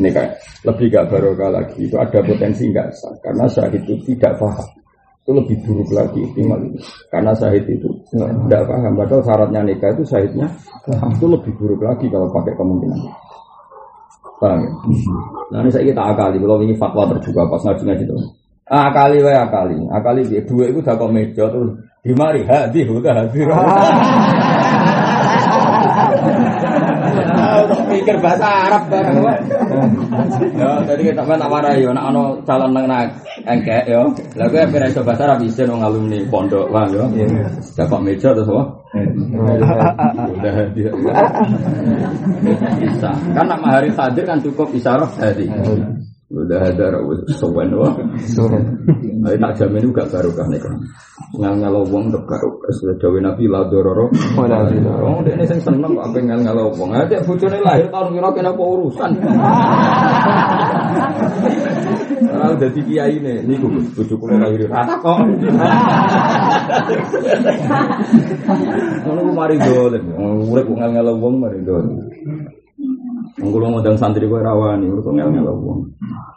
Ini 0.00 0.08
kayak 0.14 0.32
lebih 0.64 0.86
gak 0.88 1.06
barokah 1.10 1.50
lagi. 1.50 1.76
Itu 1.84 1.98
ada 1.98 2.22
potensi 2.24 2.70
nggak? 2.70 2.88
Sah 2.94 3.12
karena 3.20 3.44
syahid 3.50 3.82
itu 3.84 3.94
tidak 4.14 4.38
paham. 4.38 4.64
Itu 5.20 5.36
lebih 5.36 5.56
buruk 5.66 5.90
lagi 5.92 6.24
ihtimal 6.24 6.60
karena 7.12 7.32
syahid 7.36 7.66
itu 7.68 7.88
tidak 8.14 8.62
paham. 8.64 8.92
Padahal 8.96 9.22
syaratnya 9.26 9.60
nikah 9.66 9.90
itu 9.92 10.02
syahidnya 10.06 10.46
itu 10.88 11.26
lebih 11.28 11.52
buruk 11.58 11.80
lagi 11.82 12.06
kalau 12.08 12.30
pakai 12.32 12.54
kemungkinan. 12.56 13.00
Paham 14.40 14.64
ya? 14.64 14.72
nah 15.52 15.58
ini 15.60 15.68
saya 15.68 15.84
kita 15.84 16.00
akali. 16.00 16.40
Kalau 16.40 16.56
ini 16.64 16.72
fatwa 16.78 17.04
terbuka 17.12 17.44
pas 17.50 17.60
ngaji 17.66 17.82
ngaji 17.84 18.04
itu 18.08 18.16
akali 18.70 19.18
wae 19.18 19.34
akali 19.34 19.78
akali 19.90 20.22
dia 20.30 20.40
dua 20.46 20.70
itu 20.70 20.78
udah 20.78 20.94
kok 20.94 21.10
meja 21.10 21.44
terus 21.50 21.74
di 22.06 22.14
mari 22.14 22.46
hadir 22.46 22.86
udah 22.86 23.12
hadir 23.12 23.50
Ah, 27.40 27.60
untuk 27.66 27.82
mikir 27.90 28.16
bahasa 28.20 28.46
Arab 28.68 28.82
bareng. 28.88 29.20
Ya, 30.54 30.70
tadi 30.86 31.02
kita 31.10 31.22
tak 31.24 31.50
marah 31.50 31.74
ya, 31.76 31.90
nak 31.92 32.04
ono 32.12 32.22
calon 32.46 32.70
nang 32.72 32.86
nak 32.86 33.10
engkek 33.44 33.84
ya. 33.90 34.02
Lah 34.36 34.46
kowe 34.48 34.62
ora 34.64 34.86
iso 34.88 35.00
bahasa 35.02 35.28
Arab 35.28 35.44
isin 35.44 35.70
wong 35.72 35.82
alumni 35.82 36.18
pondok 36.28 36.68
lah 36.70 36.86
ya. 36.92 37.04
Dapat 37.76 38.00
meja 38.00 38.30
terus 38.32 38.48
apa? 38.48 38.64
Udah 40.36 40.52
hadir. 40.54 40.92
Bisa. 42.80 43.10
Kan 43.34 43.46
nak 43.48 43.60
mahari 43.60 43.90
hadir 43.92 44.24
kan 44.24 44.38
cukup 44.40 44.70
isyarah 44.72 45.10
tadi. 45.16 45.48
Udah 46.30 46.62
ada 46.62 46.94
rawus 46.94 47.26
sowan 47.42 47.74
wah. 47.74 47.90
Ayo 49.26 49.34
tak 49.34 49.52
jamin 49.58 49.82
juga 49.82 50.06
barokah 50.06 50.46
nih 50.46 50.62
kan. 50.62 50.78
Ngal 51.34 51.54
ngalau 51.58 51.82
wong 51.90 52.06
untuk 52.14 52.22
barokah. 52.22 52.70
Sudah 52.78 52.94
jauh 53.02 53.18
nabi 53.18 53.50
lah 53.50 53.66
dororo. 53.66 54.06
Oh, 54.38 54.46
dia 55.26 55.34
ini 55.34 55.42
sing 55.50 55.58
seneng 55.58 55.90
kok 55.90 56.06
apa 56.06 56.22
ngal 56.22 56.40
ngalau 56.46 56.70
wong. 56.78 56.94
Aja 56.94 57.18
bojone 57.26 57.58
lahir 57.58 57.90
tahun 57.90 58.14
kira 58.14 58.30
kena 58.30 58.54
apa 58.54 58.62
urusan. 58.62 59.10
Kalau 62.30 62.56
jadi 62.62 62.80
kiai 62.86 63.18
ini, 63.18 63.42
ini 63.42 63.54
gue 63.58 63.82
bujuk 63.90 64.16
kulo 64.22 64.38
lahir 64.38 64.70
rata 64.70 65.02
kok. 65.02 65.18
Kalau 69.02 69.20
gue 69.26 69.34
mari 69.34 69.58
dolen, 69.58 70.04
urip 70.46 70.62
gue 70.62 70.78
ngal 70.78 70.94
ngalau 70.94 71.18
wong 71.18 71.42
mari 71.42 71.58
dolen. 71.66 72.06
Mengkulo 73.34 73.66
ngundang 73.72 73.98
santri 73.98 74.30
gue 74.30 74.40
rawani, 74.40 74.86
urip 74.86 75.10
ngal 75.10 75.28
ngalau 75.34 75.58
wong. 75.58 75.80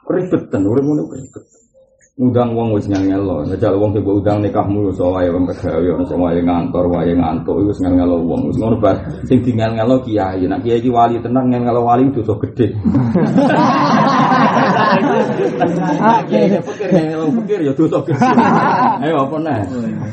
Ribetan, 0.03 0.67
urip 0.67 0.83
ngono 0.83 1.07
ribet. 1.07 1.43
Ngundang 2.13 2.53
wong 2.53 2.77
wis 2.77 2.85
ngel 2.85 3.25
lo, 3.25 3.41
ngejak 3.41 3.73
wong 3.73 3.89
sing 3.89 4.05
udang 4.05 4.37
nikahmu 4.45 4.93
iso 4.93 5.17
wae 5.17 5.33
wong 5.33 5.49
pegawe, 5.49 5.81
iso 5.81 6.13
wae 6.13 6.45
ngantor, 6.45 6.85
wae 6.85 7.09
ngantuk, 7.09 7.57
iku 7.57 7.73
wis 7.73 7.81
ngel 7.81 8.11
wong. 8.21 8.53
Wis 8.53 8.61
ngono 8.61 8.77
bar 8.77 9.01
sing 9.25 9.41
dingel-ngelo 9.41 9.97
kiai. 10.05 10.45
Nek 10.45 10.61
kiai 10.61 10.77
iki 10.77 10.93
wali 10.93 11.17
tenang 11.25 11.49
ngel 11.49 11.73
wali 11.81 12.13
dosa. 12.13 12.37
Kiai 16.29 16.53
pikir 16.61 16.89
ngel 16.93 17.65
ya 17.65 17.73
dosa 17.73 17.97
gede. 18.05 18.29
Ayo 19.01 19.25
apa 19.25 19.35
nih? 19.41 19.59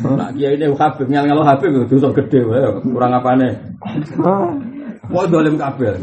Nak 0.01 0.31
kiai 0.41 0.57
ini 0.57 0.73
Habib 0.73 1.05
ngel-ngelo 1.05 1.43
Habib 1.45 1.69
ya 1.69 1.85
dosa 1.85 2.09
gede. 2.17 2.41
Kurang 2.81 3.13
apane? 3.13 3.77
Mau 5.11 5.27
dolim 5.27 5.59
kabel. 5.59 5.95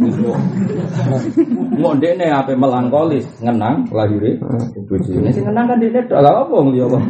Mau 1.80 1.96
dene 1.96 2.28
ape 2.28 2.54
melankolis 2.60 3.24
ngenang 3.40 3.88
lahire 3.96 4.36
bojone. 4.84 5.32
Sing 5.32 5.48
ngenang 5.48 5.66
kan 5.72 5.78
dene 5.80 6.00
tok 6.12 6.20
lha 6.20 6.32
apa 6.44 6.52
wong 6.52 6.76
liya 6.76 6.86
kok. 6.92 7.02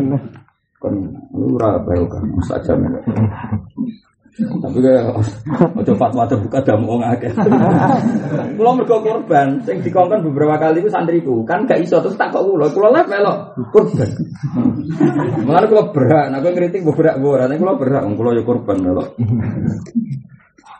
Kon 0.80 0.94
ora 1.36 1.76
bae 1.84 2.00
kan 2.08 2.24
saja. 2.48 2.72
Tapi 4.38 4.78
kayak 4.78 5.18
ojo 5.74 5.92
fatwa 5.98 6.22
ada 6.22 6.38
buka 6.38 6.62
damu 6.62 6.96
wong 6.96 7.02
akeh. 7.02 7.34
Kula 8.56 8.70
mergo 8.78 9.02
korban 9.02 9.58
sing 9.66 9.82
dikongkon 9.82 10.22
beberapa 10.30 10.56
kali 10.62 10.86
ku 10.86 10.88
santriku 10.88 11.42
kan 11.42 11.66
gak 11.66 11.82
iso 11.82 11.98
terus 11.98 12.14
tak 12.14 12.30
kok 12.30 12.46
kula 12.46 12.70
kula 12.70 12.88
lah 12.94 13.02
melok 13.04 13.38
korban. 13.74 14.08
Mulane 15.42 15.66
kula 15.66 15.84
berak, 15.90 16.24
nek 16.30 16.40
kowe 16.40 16.52
ngritik 16.54 16.82
mbok 16.86 16.96
berak 17.02 17.16
ora, 17.18 17.44
nek 17.50 17.58
kula 17.58 17.74
berak 17.76 18.02
wong 18.06 18.14
kula 18.14 18.30
ya 18.38 18.42
korban 18.46 18.78
melok. 18.78 19.08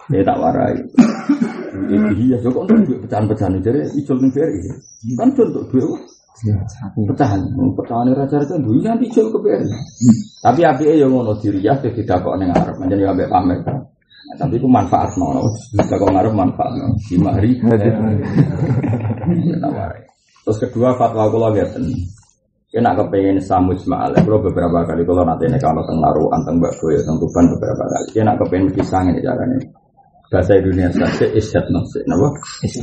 Ya 0.09 0.25
tak 0.25 0.41
warai. 0.41 0.77
Iya, 1.89 2.37
kok 2.41 2.65
untuk 2.65 2.81
duit 2.89 2.99
pecahan-pecahan 3.05 3.61
jadi 3.61 3.85
ijol 3.93 4.19
ning 4.25 4.33
BRI. 4.33 4.61
Kan 5.21 5.29
contoh 5.37 5.63
duit 5.69 5.85
pecahan, 7.13 7.41
pecahan 7.77 8.09
raja-raja 8.17 8.57
duit 8.57 8.83
nanti 8.83 9.05
ijol 9.13 9.29
ke 9.31 9.39
BRI. 9.39 9.69
Tapi 10.43 10.61
api 10.65 10.97
ya 10.97 11.07
ngono 11.07 11.37
diriah 11.39 11.77
jadi 11.77 11.93
tidak 12.03 12.25
kok 12.25 12.35
neng 12.41 12.51
Arab, 12.57 12.77
menjadi 12.81 13.13
ambek 13.13 13.29
pamer. 13.29 13.61
Nah, 14.29 14.37
tapi 14.37 14.61
itu 14.61 14.69
manfaat 14.69 15.09
nono, 15.17 15.49
bisa 15.77 15.95
kok 15.97 16.11
ngarep 16.13 16.33
manfaat 16.37 16.73
nono. 16.73 16.97
Tak 19.61 19.73
warai. 19.73 20.03
Terus 20.45 20.59
kedua 20.65 20.97
fatwa 20.97 21.29
kula 21.29 21.49
ngeten. 21.53 21.85
Kena 22.69 22.93
kepengen 22.93 23.41
samu 23.41 23.73
Ismail, 23.73 24.13
kalau 24.13 24.45
beberapa 24.45 24.85
kali 24.85 25.01
kalau 25.09 25.25
nanti 25.25 25.49
ini 25.49 25.57
kalau 25.57 25.81
teng 25.89 26.05
naruhan 26.05 26.37
teng 26.45 26.61
mbak 26.61 26.77
Boyo 26.77 27.01
teng 27.01 27.17
Tuban 27.17 27.49
beberapa 27.57 27.81
kali, 27.81 28.07
kena 28.13 28.37
kepengen 28.37 28.69
kisah 28.77 29.01
ini 29.09 29.25
caranya. 29.25 29.57
Bahasa 30.29 30.61
Indonesia 30.61 31.09
se 31.17 31.25
isyat 31.33 31.67
nasi, 31.73 32.05
napa? 32.05 32.29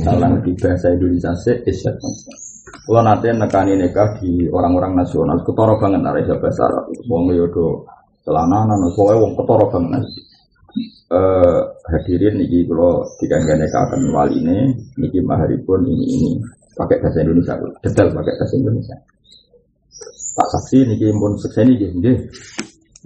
Kalau 0.02 0.34
di 0.42 0.50
bahasa 0.58 0.90
Indonesia 0.90 1.30
se 1.38 1.54
isyat 1.62 1.94
nasi. 1.94 2.30
Kalau 2.66 3.02
nanti 3.06 3.30
nekani 3.30 3.78
nikah 3.78 4.18
di 4.18 4.50
orang-orang 4.50 4.98
nasional, 4.98 5.38
ketoro 5.46 5.78
banget 5.78 6.02
nari 6.02 6.26
bahasa 6.26 6.66
Arab. 6.66 6.90
Wong 7.06 7.30
yodo 7.30 7.86
celananan, 8.26 8.90
pokoknya 8.90 9.22
wong 9.22 9.32
ketoro 9.38 9.64
banget. 9.70 10.02
Eh 11.06 11.60
hadirin 11.86 12.34
niki 12.42 12.66
kalau 12.66 13.06
dikanggan 13.22 13.62
nikah 13.62 13.86
akan 13.86 14.00
wali 14.10 14.42
ini, 14.42 14.74
niki 14.98 15.22
maharipun 15.22 15.86
ini 15.86 16.06
ini 16.18 16.30
pakai 16.74 16.98
bahasa 16.98 17.22
Indonesia, 17.22 17.54
detail 17.78 18.10
pakai 18.10 18.34
bahasa 18.42 18.54
Indonesia. 18.58 18.96
Pak 20.34 20.48
saksi 20.50 20.78
niki 20.82 21.14
pun 21.14 21.38
sukses 21.38 21.62
niki 21.62 21.94
nggih. 21.94 22.18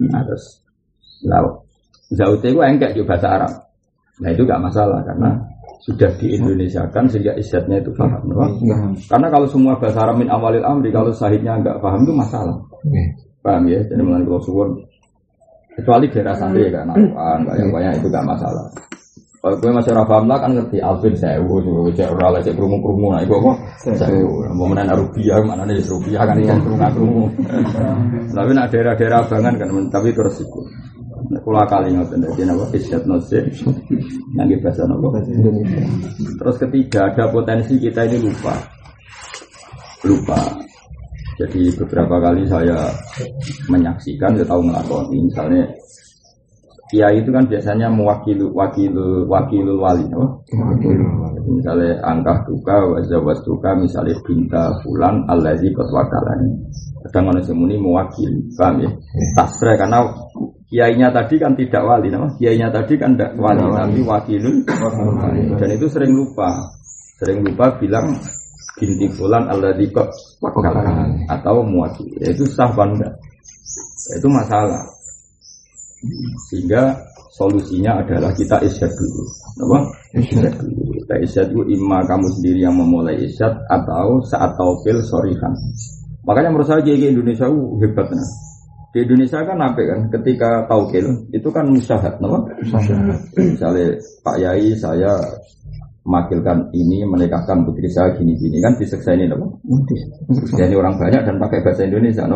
Nah 0.09 0.25
terus 0.25 0.65
zaute 2.09 2.47
ku 2.49 2.59
engkek 2.65 2.97
juga 2.97 3.13
bahasa 3.13 3.27
Arab. 3.37 3.53
Nah 4.19 4.29
itu 4.35 4.43
gak 4.43 4.59
masalah 4.59 4.99
karena 5.07 5.39
sudah 5.81 6.11
di 6.21 6.37
Indonesia 6.37 6.85
kan 6.93 7.09
sehingga 7.09 7.33
isyatnya 7.39 7.81
itu 7.81 7.89
paham. 7.97 8.21
Enggak. 8.27 8.49
Karena 9.09 9.27
kalau 9.33 9.47
semua 9.49 9.73
bahasa 9.81 10.03
Arab 10.05 10.21
min 10.21 10.29
awalil 10.29 10.61
amri 10.61 10.93
kalau 10.93 11.09
sahihnya 11.09 11.57
nggak 11.57 11.81
paham 11.81 12.05
itu 12.05 12.13
masalah. 12.13 12.57
Paham 13.41 13.65
ya? 13.65 13.81
Jadi 13.89 14.01
mulai 14.05 14.21
kalau 14.21 14.41
suwun 14.45 14.69
kecuali 15.73 16.05
daerah 16.11 16.35
santri 16.37 16.69
kan 16.69 16.85
Al-Quran 16.85 17.39
kayak 17.49 17.67
banyak 17.73 17.93
itu 17.97 18.07
nggak 18.13 18.27
masalah. 18.29 18.65
Kalau 19.41 19.57
gue 19.57 19.73
masih 19.73 19.89
ora 19.97 20.05
paham 20.05 20.29
lah 20.29 20.37
kan 20.37 20.53
ngerti 20.53 20.77
Alvin 20.77 21.17
sewu, 21.17 21.65
coba 21.65 21.89
cek 21.97 22.13
ora 22.13 22.29
lah 22.29 22.45
cek 22.45 22.53
kerungu 22.53 22.77
kerungu, 22.77 23.09
nah 23.09 23.25
itu 23.25 23.33
apa? 23.41 23.51
Sewu, 23.97 24.45
mau 24.53 24.69
menaik 24.69 24.93
rupiah, 24.93 25.41
mana 25.41 25.65
nih 25.65 25.81
rupiah 25.81 26.29
kan 26.29 26.37
ikan 26.45 26.61
kerungu 26.61 26.85
kerungu. 26.93 27.25
Tapi 28.37 28.49
nak 28.53 28.69
daerah-daerah 28.69 29.25
abangan 29.25 29.53
kan, 29.57 29.69
tapi 29.89 30.13
terus 30.13 30.45
ikut. 30.45 30.65
Kula 31.39 31.63
kali 31.63 31.95
ngoten 31.95 32.19
dadi 32.19 32.43
napa 32.43 32.67
isyat 32.75 33.07
nasib 33.07 33.47
yang 34.35 34.51
bahasa 34.59 34.83
napa 34.83 35.07
Indonesia. 35.23 35.83
Terus 36.19 36.55
ketiga 36.59 37.07
ada 37.07 37.31
potensi 37.31 37.79
kita 37.79 38.03
ini 38.11 38.27
lupa. 38.27 38.55
Lupa. 40.03 40.39
Jadi 41.39 41.71
beberapa 41.73 42.19
kali 42.19 42.43
saya 42.45 42.91
menyaksikan, 43.71 44.35
saya 44.35 44.45
tahu 44.45 44.61
ngelakoni. 44.67 45.17
Misalnya 45.25 45.63
Kiai 46.91 47.23
itu 47.23 47.31
kan 47.31 47.47
biasanya 47.47 47.87
mewakili 47.87 48.43
wakil 48.51 49.23
wakilul 49.23 49.79
wali, 49.79 50.03
apa? 50.11 50.27
Misalnya 51.47 51.95
angkah 52.03 52.43
duka, 52.43 52.83
wazawat 52.83 53.39
duka, 53.47 53.71
misalnya 53.79 54.19
binta 54.27 54.75
fulan, 54.83 55.23
allazi 55.31 55.71
kot 55.71 55.87
wakalani. 55.87 56.51
Kadang 57.07 57.31
orang 57.31 57.47
semuni 57.47 57.79
mewakili, 57.79 58.43
paham 58.59 58.83
ya? 58.83 58.91
Tasre 59.39 59.79
karena 59.79 60.03
kiainya 60.71 61.11
tadi 61.11 61.35
kan 61.35 61.51
tidak 61.59 61.83
wali, 61.83 62.07
nama 62.07 62.31
kiainya 62.39 62.71
tadi 62.71 62.95
kan 62.95 63.11
tidak 63.13 63.35
wali, 63.35 63.59
tapi 63.59 63.99
wakilul 64.07 64.57
wali. 65.19 65.41
Dan 65.59 65.69
itu 65.75 65.85
sering 65.91 66.15
lupa, 66.15 66.47
sering 67.19 67.43
lupa 67.43 67.75
bilang 67.75 68.15
binti 68.79 69.11
fulan 69.11 69.51
allazi 69.51 69.91
kot 69.91 70.07
wakalani 70.39 71.27
atau 71.27 71.61
mewakili. 71.61 72.23
Ya, 72.23 72.31
Itu 72.31 72.47
sah 72.47 72.71
enggak? 72.71 73.13
Ya, 74.09 74.13
Itu 74.17 74.31
masalah 74.31 74.81
sehingga 76.49 76.97
solusinya 77.31 78.01
adalah 78.01 78.33
kita 78.33 78.57
isyad 78.65 78.89
dulu 78.91 79.23
apa? 79.69 79.79
isyad 80.17 80.53
dulu 80.57 80.81
kita 80.97 81.15
isyad 81.23 81.47
dulu 81.53 81.63
imma 81.69 82.01
kamu 82.09 82.27
sendiri 82.39 82.59
yang 82.65 82.75
memulai 82.75 83.15
isyad 83.21 83.53
atau 83.69 84.19
saat 84.25 84.51
taufil 84.57 84.97
sorihan 85.05 85.53
makanya 86.25 86.49
menurut 86.51 86.67
saya 86.67 86.81
GG 86.81 87.13
Indonesia 87.13 87.47
uh, 87.47 87.77
hebat 87.79 88.07
nah. 88.09 88.29
Di 88.91 89.07
Indonesia 89.07 89.39
kan 89.47 89.55
apa 89.55 89.81
kan 89.87 89.99
ketika 90.19 90.67
taukil 90.67 91.07
itu 91.31 91.47
kan 91.47 91.63
musyahat 91.71 92.19
apa? 92.19 92.37
misalnya 93.39 93.95
Pak 94.19 94.35
Yai 94.35 94.75
saya 94.75 95.15
memakilkan 96.03 96.73
ini 96.75 97.07
menikahkan 97.07 97.63
putri 97.63 97.87
saya 97.87 98.11
gini-gini 98.19 98.59
kan 98.59 98.75
diseksa 98.75 99.15
ini 99.15 99.31
apa? 99.31 99.47
ini 100.67 100.75
orang 100.75 100.99
banyak 100.99 101.23
dan 101.23 101.35
pakai 101.39 101.63
bahasa 101.63 101.87
Indonesia? 101.87 102.27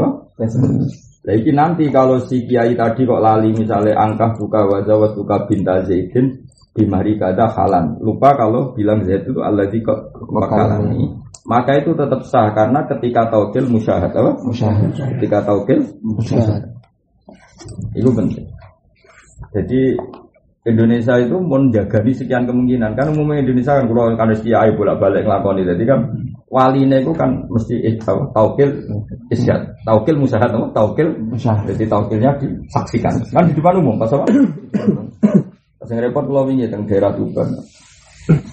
Nah, 1.25 1.33
ini 1.33 1.51
nanti 1.57 1.89
kalau 1.89 2.21
si 2.21 2.45
kiai 2.45 2.77
tadi 2.77 3.01
kok 3.01 3.17
lali 3.17 3.49
misalnya 3.49 3.97
angkah 3.97 4.37
buka 4.37 4.61
wajah 4.69 5.09
buka 5.17 5.49
binta 5.49 5.81
zaidin 5.81 6.45
bimari 6.77 7.17
kada 7.17 7.49
halan. 7.49 7.97
Lupa 7.97 8.37
kalau 8.37 8.77
bilang 8.77 9.01
zaid 9.01 9.25
itu 9.25 9.41
Allah 9.41 9.65
di 9.65 9.81
kok 9.81 10.13
bakalan 10.29 10.93
ini. 10.93 11.05
Maka 11.45 11.77
itu 11.77 11.93
tetap 11.93 12.25
sah 12.25 12.49
karena 12.58 12.81
ketika 12.89 13.29
taukil 13.29 13.69
musyahad 13.69 14.10
apa? 14.10 14.34
Musyahad. 14.41 14.89
Ketika 14.97 15.45
taukil 15.45 15.79
Musyahad. 16.01 16.73
itu 17.95 18.10
penting. 18.12 18.45
Jadi 19.55 19.95
Indonesia 20.65 21.13
itu 21.21 21.38
mau 21.38 21.62
menjaga 21.62 22.01
sekian 22.10 22.49
kemungkinan 22.49 22.97
kan 22.97 23.13
umumnya 23.13 23.45
Indonesia 23.45 23.77
kan 23.77 23.86
kalau 23.86 24.17
kan 24.17 24.34
kiai 24.34 24.73
bolak 24.73 24.97
balik 24.97 25.21
ngelakoni 25.21 25.62
jadi 25.62 25.84
kan 25.86 25.99
waline 26.49 27.05
itu 27.05 27.13
kan 27.13 27.45
mesti 27.53 27.75
eh, 27.86 27.95
taukil 28.34 28.69
isyad 29.29 29.62
taukil 29.86 30.17
musyahad 30.17 30.49
apa 30.49 30.73
taukil 30.73 31.13
Musyahad. 31.21 31.69
jadi 31.69 31.86
taukilnya 31.86 32.34
disaksikan 32.41 33.13
kan 33.29 33.45
di 33.45 33.53
depan 33.53 33.77
umum 33.77 34.01
pas 34.01 34.10
apa 34.10 34.25
pas 35.77 35.89
yang 35.93 36.01
repot 36.01 36.25
kalau 36.25 36.49
ini 36.49 36.65
teng 36.65 36.89
daerah 36.89 37.13
Tuban 37.13 37.62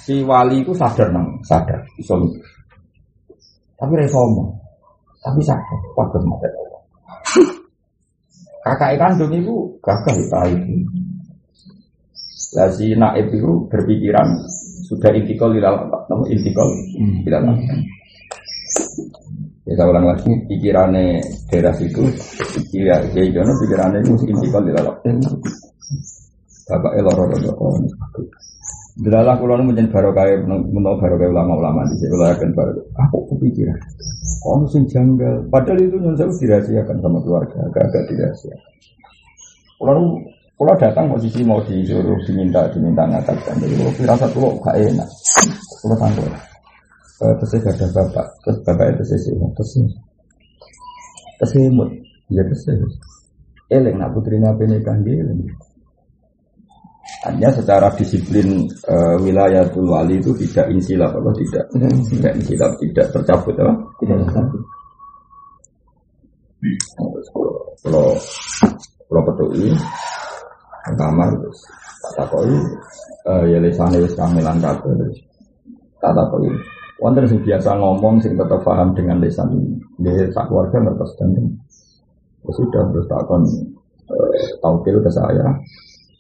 si 0.04 0.20
wali 0.20 0.60
itu 0.60 0.76
sadar 0.76 1.08
nang 1.16 1.40
sadar 1.48 1.80
mikir. 1.96 2.51
Tapi 3.82 3.98
reso 3.98 4.22
omong. 4.22 4.54
Tapi 5.18 5.42
sadar 5.42 5.78
waduh 5.98 6.22
mata 6.22 6.46
kakak 8.62 8.94
kandung 8.94 9.34
itu 9.34 9.54
gagal 9.82 10.16
itu 10.22 10.86
lah 12.52 12.68
si 12.68 12.92
naib 12.92 13.32
itu 13.32 13.64
berpikiran 13.66 14.28
sudah 14.86 15.08
intikal 15.16 15.50
di 15.50 15.58
dalam 15.58 15.88
namun 15.88 16.26
intikal 16.30 16.68
di 16.94 17.30
dalam. 17.32 17.56
Ya 19.62 19.72
saya 19.78 19.88
ulang 19.88 20.10
lagi 20.10 20.30
pikirannya 20.50 21.22
daerah 21.48 21.72
situ 21.72 22.02
pikiran 22.60 23.08
Kiai 23.14 23.32
Jono 23.32 23.56
pikirannya 23.56 23.98
itu 24.04 24.12
intikal 24.28 24.62
di 24.68 24.72
dalam. 24.74 24.94
Bapak 26.68 26.92
eloro 26.94 27.24
eloro 27.34 27.68
Delalah 28.92 29.40
kulo 29.40 29.56
nu 29.56 29.72
menjadi 29.72 29.88
barokah 29.88 30.28
menawa 30.44 31.00
barokah 31.00 31.28
ulama-ulama 31.32 31.88
di 31.88 31.96
sini. 31.96 32.12
Akan 32.20 32.52
barokah. 32.52 32.84
Aku 33.08 33.24
kepikiran. 33.32 33.78
Oh 34.44 34.60
sing 34.68 34.84
janggal. 34.84 35.48
Padahal 35.48 35.80
itu 35.80 35.96
nyun 35.96 36.12
saya 36.12 36.28
dirahasiakan 36.28 37.00
sama 37.00 37.18
keluarga, 37.24 37.56
agak-agak 37.72 38.02
dirahasiakan. 38.12 38.72
Kulo 39.80 40.20
kalau 40.62 40.78
datang 40.78 41.10
posisi 41.10 41.42
mau 41.42 41.58
disuruh 41.64 42.14
diminta 42.22 42.62
diminta 42.70 43.02
ngatakan 43.02 43.58
jadi 43.58 43.74
kalau 43.82 43.92
firasat 43.98 44.30
kalau 44.30 44.54
gak 44.62 44.76
enak. 44.78 45.08
Kalau 45.82 45.96
tangguh 45.98 46.28
terus 47.18 47.48
saya 47.50 47.60
gak 47.66 47.74
ada 47.80 47.86
bapak. 47.96 48.26
Terus 48.46 48.58
bapak 48.62 48.86
itu 48.94 49.02
sih 49.10 49.32
terus 49.34 49.70
terus 51.42 51.52
imut 51.58 51.90
ya 52.30 52.46
terus 52.46 52.62
eleng 53.72 53.96
nak 53.98 54.14
putrinya 54.14 54.54
apa 54.54 54.62
nikah 54.68 54.94
dia 55.02 55.26
hanya 57.22 57.48
secara 57.54 57.86
disiplin 57.94 58.66
eh, 58.66 59.16
wilayatul 59.22 59.86
wali 59.86 60.18
itu 60.18 60.34
tidak 60.42 60.74
insilaf 60.74 61.14
apa? 61.14 61.30
Tidak. 61.30 61.64
Tidak 62.10 62.32
insilaf 62.34 62.74
tidak 62.82 63.06
tercabut 63.14 63.54
apa? 63.62 63.74
Tidak 64.02 64.16
tercabut. 64.26 64.62
Terus 66.62 67.26
kalau 67.82 68.06
kalau 69.06 69.22
peduli 69.30 69.70
kamar 70.98 71.30
terus 71.38 71.60
tak 72.02 72.12
takoi 72.26 72.54
eh 73.22 73.44
ya 73.54 73.58
lesane 73.62 74.02
wis 74.02 74.14
kamilan 74.18 74.58
kabeh 74.58 74.90
terus. 74.90 75.18
Tak 76.02 76.10
takoi. 76.18 76.50
Wonten 76.98 77.26
sing 77.30 77.42
biasa 77.46 77.78
ngomong 77.78 78.18
sing 78.18 78.34
tetap 78.34 78.62
paham 78.66 78.94
dengan 78.98 79.22
lesan 79.22 79.50
dia 80.02 80.26
sak 80.34 80.50
keluarga 80.50 80.82
ngertos 80.82 81.14
dan 81.18 81.30
sudah 82.50 82.82
terus 82.90 83.06
takon 83.06 83.42
eh, 84.10 84.46
taukil 84.58 84.98
ke 84.98 85.10
saya 85.14 85.46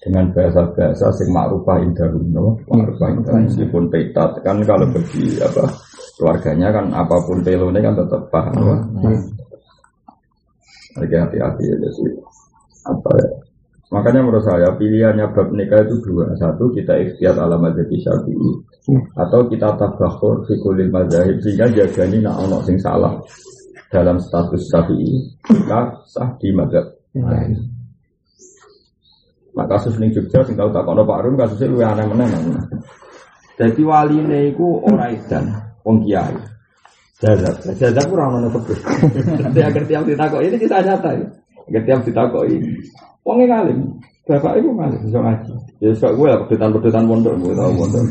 dengan 0.02 0.26
bahasa-bahasa 0.34 1.14
sing 1.14 1.30
ma'rufah 1.30 1.78
indarum 1.78 2.26
no? 2.34 2.58
ma'rufah 2.66 3.08
indarum 3.14 3.46
meskipun 3.46 3.86
peta 3.86 4.34
kan 4.42 4.58
kalau 4.66 4.90
bagi 4.90 5.38
apa 5.38 5.64
keluarganya 6.18 6.68
kan 6.74 6.90
apa 6.90 7.16
pun 7.22 7.38
pelone 7.46 7.78
kan 7.78 7.94
tetap 7.94 8.22
paham 8.34 8.54
no? 8.58 8.74
Lagi 10.92 11.16
hati-hati 11.16 11.64
ya 11.64 11.76
jadi 11.80 12.04
apa 12.82 13.10
ya? 13.16 13.28
Makanya 13.92 14.24
menurut 14.24 14.44
saya 14.48 14.72
pilihannya 14.80 15.36
bab 15.36 15.52
nikah 15.52 15.84
itu 15.84 16.00
dua. 16.00 16.32
Satu 16.40 16.72
kita 16.72 16.96
ikhtiar 16.96 17.36
ala 17.36 17.60
mazhab 17.60 17.92
syafi'i. 17.92 18.50
Atau 19.20 19.52
kita 19.52 19.76
tabakhur 19.76 20.48
fi 20.48 20.56
kulli 20.64 20.88
mazhab 20.88 21.36
sehingga 21.44 21.68
jagani 21.68 22.24
nak 22.24 22.40
ono 22.40 22.64
sing 22.64 22.80
salah 22.80 23.20
dalam 23.92 24.16
status 24.16 24.64
syafi'i. 24.72 25.12
Kita 25.44 26.08
sah 26.08 26.32
di 26.40 26.48
mazhab. 26.56 26.88
Lain. 27.12 27.71
Nah 29.52 29.66
kasus 29.68 30.00
ning 30.00 30.10
Jogja 30.16 30.40
sing 30.44 30.56
tau 30.56 30.72
tak 30.72 30.84
kono 30.88 31.04
Pak 31.04 31.28
Rum 31.28 31.36
kasusnya 31.36 31.68
luwih 31.68 31.86
aneh 31.88 32.04
meneh. 32.08 32.28
Jadi 33.60 33.80
waline 33.84 34.52
iku 34.52 34.80
ora 34.88 35.12
edan 35.12 35.52
wong 35.84 36.00
kiai. 36.04 36.34
Jazab, 37.22 37.54
jazab 37.78 38.06
ora 38.10 38.32
ono 38.32 38.48
kebes. 38.50 38.80
Jadi 39.52 39.60
agar 39.60 39.82
tiap 39.86 40.02
ditakoki 40.08 40.46
ini 40.50 40.56
kita 40.58 40.82
nyata 40.82 41.10
ya. 41.14 41.26
Agar 41.70 41.82
tiap 41.86 42.00
ditakoki 42.02 42.56
Wongnya 43.22 43.54
ngalim, 43.54 43.78
bapak 44.26 44.58
ibu 44.58 44.74
ngalim, 44.74 44.98
bisa 45.06 45.22
ngaji. 45.22 45.54
Ya 45.78 45.94
sok 45.94 46.18
gue 46.18 46.26
lah 46.26 46.42
pedutan-pedutan 46.50 47.06
pondok, 47.06 47.38
gue 47.38 47.54
tau 47.54 47.70
pondok. 47.70 48.02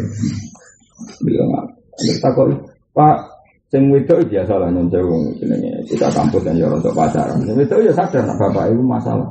Bilang 1.28 1.52
ada 1.52 2.14
takut 2.24 2.48
Pak, 2.96 3.18
sing 3.68 3.92
wedok 3.92 4.24
biasa 4.32 4.56
lah 4.56 4.72
jauh 4.88 5.36
jenenge 5.36 5.84
kita 5.88 6.08
kampus 6.16 6.48
dan 6.48 6.56
ya 6.56 6.72
untuk 6.72 6.96
pacaran. 6.96 7.44
Sing 7.44 7.56
wedok 7.60 7.84
ya 7.84 7.92
sadar 7.92 8.24
nak 8.24 8.40
bapak 8.40 8.72
ibu 8.72 8.84
masalah. 8.88 9.28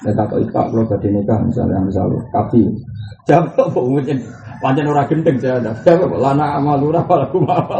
Ya 0.00 0.10
takut 0.16 0.48
Pak 0.48 0.72
kalau 0.72 0.88
badhe 0.88 1.08
nikah 1.12 1.38
misalnya 1.44 1.78
misalnya, 1.84 2.18
tapi 2.32 2.64
jawab 3.28 3.52
kok 3.54 3.84
mungkin 3.84 4.18
pancen 4.64 4.88
ora 4.88 5.04
gendeng 5.04 5.36
saya 5.36 5.60
ada. 5.60 5.72
Jawab 5.84 6.16
lana 6.16 6.58
amal 6.58 6.80
ora 6.80 7.04
laku 7.04 7.44
apa. 7.44 7.76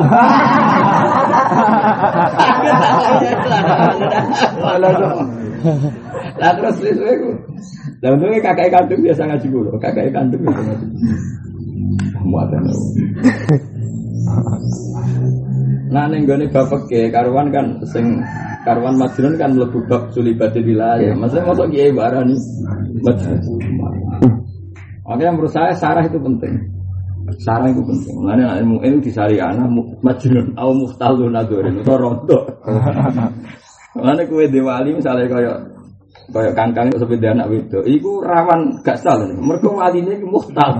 Lah 6.36 6.50
terus 6.58 6.76
wis 6.84 6.96
kowe. 7.00 7.32
Lah 8.02 8.10
untungnya 8.12 8.38
kakak 8.42 8.68
kandung 8.70 9.00
biasa 9.02 9.22
ngaji 9.30 9.46
kulo, 9.48 9.72
kakak 9.80 10.12
kandung 10.12 10.42
biasa 10.42 10.60
ngaji. 10.68 10.86
muatan. 12.26 12.62
Nah 15.93 16.09
ning 16.09 16.24
gone 16.24 16.49
bapak 16.49 16.88
ke 16.88 17.12
karuan 17.12 17.53
kan 17.53 17.76
sing 17.84 18.24
karuan 18.64 18.97
majnun 18.97 19.36
kan 19.36 19.53
mlebu 19.53 19.84
bab 19.84 20.09
sulibatil 20.16 20.64
wilayah. 20.64 21.12
Maksudnya 21.12 21.45
masuk 21.53 21.68
kiai 21.68 21.93
barani 21.93 22.36
majnun. 23.05 23.38
Makanya 25.05 25.36
menurut 25.36 25.53
saya 25.53 25.76
sarah 25.76 26.09
itu 26.09 26.16
penting. 26.16 26.57
Sarah 27.45 27.68
itu 27.68 27.84
penting. 27.84 28.14
Mulanya 28.24 28.57
ilmu 28.64 28.80
ilmu 28.80 29.05
di 29.05 29.12
syariah 29.12 29.53
majnun 30.01 30.57
au 30.57 30.72
muhtalun 30.72 31.36
adorin 31.36 31.76
itu 31.76 31.93
rondo. 31.93 32.38
Mulanya 33.93 34.24
kue 34.24 34.49
dewali 34.49 34.97
misalnya 34.97 35.28
kayak 35.28 35.57
kayak 36.32 36.57
kangkang 36.57 36.88
itu 36.88 37.05
seperti 37.05 37.28
anak 37.28 37.53
itu, 37.53 37.78
itu 37.84 38.11
rawan 38.24 38.80
gak 38.80 38.97
salah. 39.05 39.28
Mereka 39.36 39.68
walinya 39.68 40.16
itu 40.16 40.24
muhtal. 40.24 40.70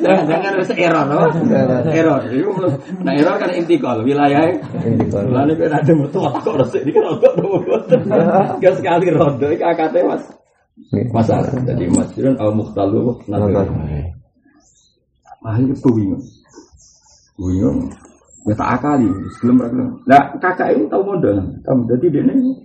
Jangan 0.00 0.24
jangan 0.26 0.50
harus 0.56 0.70
error, 0.74 1.04
no? 1.06 1.18
error. 1.90 2.20
Nah 3.04 3.12
error 3.14 3.36
kan 3.38 3.50
intikal 3.54 3.98
wilayah. 4.02 4.50
Intikal. 4.82 5.24
Lalu 5.28 5.52
kan 5.60 5.80
ada 5.80 5.92
mertua 5.92 6.30
kok 6.40 6.56
resik 6.58 6.82
ini 6.86 6.90
kan 6.96 7.02
rondo 7.14 7.30
rondo. 7.32 7.96
Gak 8.58 8.74
sekali 8.80 9.06
rondo, 9.12 9.46
ini 9.50 9.64
akadnya 9.64 10.16
mas. 10.16 10.24
Masalah. 11.12 11.52
Jadi 11.66 11.84
masjidun 11.92 12.34
al 12.40 12.52
muhtalu 12.56 13.20
nazar. 13.28 13.68
Ah 15.40 15.56
ini 15.56 15.72
bingung. 15.72 16.24
Bingung. 17.40 17.88
Ya 18.48 18.56
tak 18.56 18.80
akali, 18.80 19.08
sebelum 19.36 19.56
mereka. 19.60 19.84
Nah 20.08 20.22
kakak 20.40 20.72
itu 20.72 20.88
tahu 20.88 21.12
modal, 21.12 21.44
tahu. 21.60 21.84
Jadi 21.92 22.06
dia 22.08 22.24
ini 22.24 22.56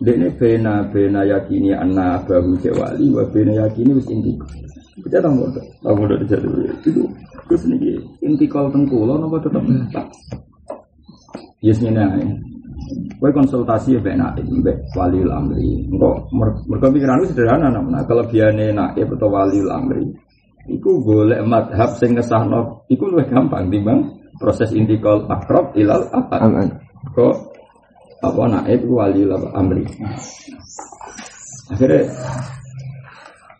dia 0.00 0.16
ini 0.16 0.28
bena 0.32 0.88
bena 0.88 1.28
yakini 1.28 1.76
anak 1.76 2.24
bahu 2.24 2.56
cewali, 2.64 3.12
wa 3.12 3.24
bena 3.28 3.52
yakini 3.68 4.00
wis 4.00 4.08
inti. 4.08 4.32
Kita 4.94 5.18
tahu 5.18 5.34
modal, 5.34 5.64
tahu 5.82 5.94
modal 5.98 6.16
di 6.22 6.26
jadi 6.30 6.48
itu. 6.86 7.02
Terus 7.50 7.62
ini 7.66 7.98
inti 8.22 8.46
kau 8.46 8.70
tengkulo, 8.70 9.18
nopo 9.18 9.42
tetap 9.42 9.62
tak. 9.90 10.06
Yes 11.58 11.82
ini 11.82 11.98
aja. 11.98 12.22
Kue 13.18 13.30
konsultasi 13.32 13.96
ya 13.96 14.00
benak 14.04 14.36
itu 14.38 14.60
wali 14.94 15.24
amri. 15.24 15.88
Engkau 15.88 16.28
mereka 16.68 16.92
pikiran 16.92 17.24
itu 17.24 17.32
sederhana 17.32 17.72
namanya. 17.72 18.04
Kalau 18.04 18.22
biane 18.28 18.70
naib 18.70 19.08
atau 19.16 19.32
wali 19.32 19.64
amri, 19.64 20.04
iku 20.68 21.00
golek 21.00 21.40
madhab 21.48 21.96
sing 21.96 22.12
ngesahno, 22.12 22.84
iku 22.92 23.08
lebih 23.08 23.32
gampang 23.32 23.72
timbang 23.72 24.12
proses 24.36 24.76
intikal 24.76 25.24
akrab 25.26 25.72
ilal 25.74 26.04
apa? 26.12 26.36
Aman. 26.44 26.68
Kok 27.16 27.34
apa 28.20 28.42
naib 28.46 28.82
wali 28.84 29.24
amri. 29.56 29.84
Akhirnya 31.72 32.04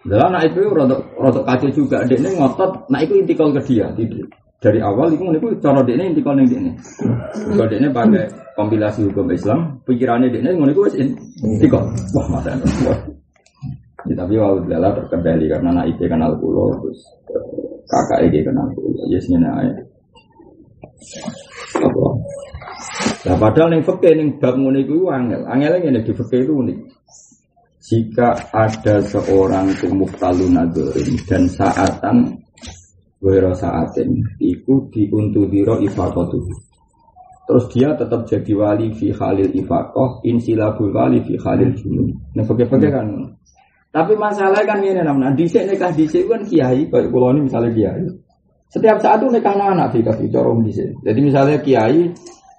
dalam 0.05 0.37
naib 0.37 0.53
itu 0.53 0.69
rodok 0.69 1.01
rodok 1.17 1.45
kacau 1.49 1.71
juga. 1.73 2.05
Dia 2.05 2.21
ini 2.21 2.37
ngotot, 2.37 2.93
nah 2.93 3.01
itu 3.01 3.17
intikal 3.17 3.49
ke 3.57 3.61
dia. 3.65 3.89
Tidak. 3.97 4.29
Dari 4.61 4.81
awal 4.81 5.13
itu 5.13 5.25
itu 5.29 5.49
cara 5.61 5.81
dia 5.85 5.97
ini 5.97 6.13
intikal 6.13 6.37
yang 6.37 6.49
dia 6.49 6.61
ini. 6.61 6.73
Kalau 7.33 7.67
dia 7.69 7.79
ini 7.81 7.89
pakai 7.93 8.25
kompilasi 8.57 9.01
hukum 9.09 9.33
Islam, 9.33 9.81
pikirannya 9.89 10.29
dia 10.29 10.41
ini 10.45 10.57
itu 10.57 10.81
wes 10.85 10.95
intikal. 11.41 11.89
Wah 12.17 12.41
itu. 12.45 12.67
Ya, 14.05 14.15
tapi 14.21 14.37
waktu 14.37 14.69
dalam 14.69 14.93
terkendali 15.01 15.49
karena 15.49 15.73
anak 15.73 15.97
itu 15.97 16.05
kenal 16.05 16.37
pulau 16.37 16.77
terus 16.85 17.01
kakak 17.89 18.29
itu 18.29 18.45
kenal 18.45 18.69
pulau. 18.77 19.05
Yes 19.09 19.25
ini 19.33 19.49
aja. 19.49 19.73
Apa? 21.81 22.05
Nah, 23.25 23.37
padahal 23.41 23.73
yang 23.73 23.85
fakir 23.89 24.21
yang 24.21 24.37
bab 24.37 24.61
ngono 24.61 24.77
iku 24.85 25.09
angel. 25.09 25.49
Angel 25.49 25.81
ngene 25.81 26.05
di 26.05 26.13
fakir 26.13 26.45
itu 26.45 26.53
unik. 26.53 26.79
Jika 27.85 28.49
ada 28.49 29.05
seorang 29.05 29.69
itu 29.69 29.93
muhtalun 29.93 30.57
nadzorin 30.57 31.21
dan 31.29 31.45
saatan 31.53 32.33
wero 33.21 33.53
saatin 33.53 34.25
iku 34.41 34.89
diuntudiro 34.89 35.77
ifakotu. 35.85 36.49
Terus 37.45 37.65
dia 37.77 37.93
tetap 37.93 38.25
jadi 38.25 38.53
wali 38.57 38.89
fi 38.97 39.13
khalil 39.13 39.53
ifakoh 39.53 40.25
insilabul 40.25 40.97
wali 40.97 41.21
fi 41.29 41.37
khalil 41.37 41.77
junun 41.77 42.09
nah 42.33 42.41
fakir-fakir 42.49 42.89
kan? 42.89 43.05
Tapi 43.93 44.17
masalahnya 44.17 44.65
kan 44.65 44.81
ini 44.81 45.05
namanya 45.05 45.37
disek 45.37 45.69
nikah 45.69 45.93
disek 45.93 46.25
kan 46.25 46.41
kiai 46.49 46.89
kayak 46.89 47.13
pulau 47.13 47.37
ini 47.37 47.53
misalnya 47.53 47.69
kiai. 47.69 48.05
Setiap 48.73 48.97
saat 49.05 49.21
itu 49.21 49.29
nikah 49.29 49.61
anak 49.61 49.93
di 49.93 50.01
kasih 50.01 50.33
corong 50.33 50.65
disek 50.65 50.89
jadi 51.05 51.21
misalnya 51.21 51.61
kiai 51.61 52.09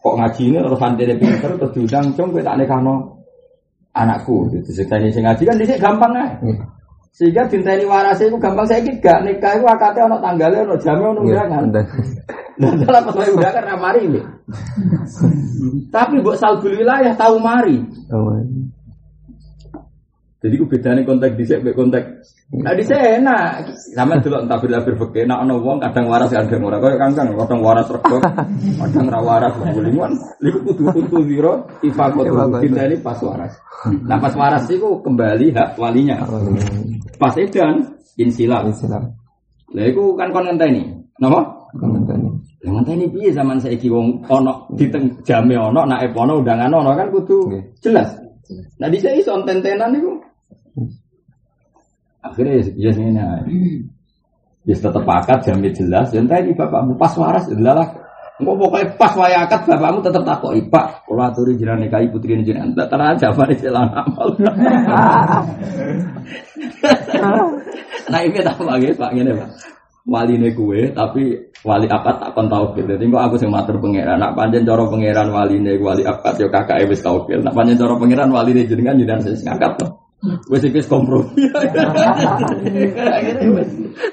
kok 0.05 0.15
ngaji 0.21 0.43
ini 0.53 0.57
terus 0.61 0.77
santri 0.77 1.17
pinter 1.17 1.51
terus 1.57 1.71
diundang 1.73 2.13
cung 2.13 2.29
tak 2.45 2.57
nikah 2.61 2.77
anakku. 3.95 4.51
Ceritanya 4.67 5.09
sing 5.09 5.23
ngaji 5.23 5.43
kan 5.47 5.55
disek 5.55 5.79
gampang 5.79 6.11
ya 6.13 6.27
sehingga 7.15 7.47
dinteni 7.47 7.87
warase 7.87 8.27
itu 8.27 8.35
gampang. 8.35 8.67
Saya 8.67 8.83
gak 8.83 9.23
nikah 9.23 9.55
itu 9.55 9.65
akate 9.65 10.03
ono 10.03 10.19
tanggalnya 10.19 10.67
ono 10.67 10.75
jamnya 10.75 11.07
ono 11.15 11.21
undangan. 11.23 11.63
dan 12.55 12.79
dalam 12.83 13.03
pas 13.03 13.15
undangan 13.19 13.63
ramari 13.67 14.07
ini 14.07 14.21
tapi 15.95 16.23
buat 16.23 16.39
salbul 16.39 16.75
wilayah 16.75 17.15
tahu 17.15 17.39
mari. 17.39 17.83
Aman. 18.11 18.64
Jadi 20.45 20.61
ku 20.61 20.69
bedane 20.69 21.01
konteks 21.01 21.33
dhisik 21.33 21.65
mek 21.65 21.73
konteks. 21.73 22.05
Nah 22.53 22.77
dhisik 22.77 22.93
enak. 22.93 23.65
Sama 23.97 24.21
delok 24.21 24.45
entah 24.45 24.61
tabir 24.61 24.93
fikih 24.93 25.25
enak 25.25 25.41
ana 25.41 25.57
wong 25.57 25.81
kadang 25.81 26.05
waras 26.05 26.29
kadang 26.29 26.61
ora 26.61 26.77
kaya 26.77 27.01
kangkang 27.01 27.33
kadang 27.33 27.65
waras 27.65 27.89
rego, 27.89 28.21
kadang 28.77 29.09
ra 29.09 29.19
waras 29.25 29.57
bulingan. 29.57 30.13
Iku 30.45 30.61
kudu 30.69 30.83
kudu 30.93 31.17
zero 31.25 31.65
ifaqatu 31.81 32.61
ini 32.61 33.01
pas 33.01 33.17
waras. 33.25 33.57
Nah 34.05 34.21
pas 34.21 34.37
waras 34.37 34.69
iku 34.69 35.01
kembali 35.01 35.49
hak 35.57 35.81
walinya. 35.81 36.21
Pas 37.17 37.33
edan 37.41 37.97
insilah. 38.21 38.69
Islam. 38.69 39.17
Lah 39.73 39.85
iku 39.89 40.13
kan 40.13 40.29
kon 40.29 40.45
ngenteni. 40.45 40.93
Napa? 41.17 41.41
Komentari. 41.73 42.21
Lah 42.61 42.71
ngenteni 42.77 43.09
piye 43.09 43.33
zaman 43.33 43.57
saiki 43.57 43.89
wong 43.89 44.21
ana 44.29 44.61
di 44.77 44.93
teng 44.93 45.09
jame 45.25 45.57
ana 45.57 45.89
naib 45.89 46.13
ana 46.13 46.37
undangan 46.37 46.69
ana 46.69 46.93
kan 46.93 47.09
kudu 47.09 47.49
jelas. 47.81 48.13
Nah 48.77 48.93
di 48.93 49.01
sini 49.01 49.25
iso 49.25 49.33
tentenan 49.41 49.89
niku. 49.89 50.21
Akhirnya 52.25 52.65
ya 52.73 52.91
ini 52.93 53.85
Ya 54.65 54.73
tetap 54.73 55.05
akad 55.05 55.45
jamnya 55.45 55.69
jelas. 55.69 56.09
Ya 56.09 56.25
entah 56.25 56.41
ini 56.41 56.57
bapakmu 56.57 56.97
pas 56.97 57.13
waras 57.13 57.45
adalah 57.53 58.01
Engkau 58.35 58.59
pokoknya 58.59 58.99
pas 58.99 59.13
waya 59.15 59.45
akad 59.45 59.63
bapakmu 59.69 60.01
tetap 60.03 60.25
takut 60.25 60.57
Pak, 60.67 61.07
kalau 61.07 61.23
aturi 61.23 61.55
jiran 61.55 61.79
nikahi 61.79 62.09
putri 62.11 62.35
ini 62.35 62.43
jiran 62.43 62.73
Tak 62.75 62.91
terang 62.91 63.15
aja 63.15 63.31
apa 63.31 63.47
nih 63.47 63.57
jalan 63.61 63.87
amal 63.93 64.27
Nah 68.11 68.19
ini 68.25 68.37
tak 68.41 68.59
lagi 68.59 68.91
Pak 68.97 69.11
ini 69.13 69.31
Pak 69.31 69.49
Wali 70.05 70.37
ini 70.37 70.53
kue, 70.53 70.93
tapi 70.93 71.33
wali 71.65 71.89
akad 71.89 72.21
tak 72.21 72.37
kon 72.37 72.45
tau 72.45 72.77
gitu. 72.77 72.93
Jadi 72.93 73.09
aku 73.09 73.41
sing 73.41 73.49
matur 73.49 73.81
pangeran. 73.81 74.21
Nak 74.21 74.37
panjen 74.37 74.61
cara 74.61 74.85
pangeran 74.85 75.33
wali 75.33 75.57
ini 75.57 75.81
wali 75.81 76.05
akad 76.05 76.37
yo 76.37 76.45
kakak 76.53 76.85
wis 76.85 77.01
tau 77.01 77.25
gitu. 77.25 77.41
Nak 77.41 77.57
panjen 77.57 77.73
cara 77.73 77.97
pangeran 77.97 78.29
wali 78.29 78.53
ini 78.53 78.69
jenengan 78.69 79.01
jenengan 79.01 79.25
sing 79.25 79.41
ngangkat 79.41 79.81
tuh. 79.81 80.04
Wis 80.23 80.63
iki 80.65 80.81
kompromi. 80.87 81.51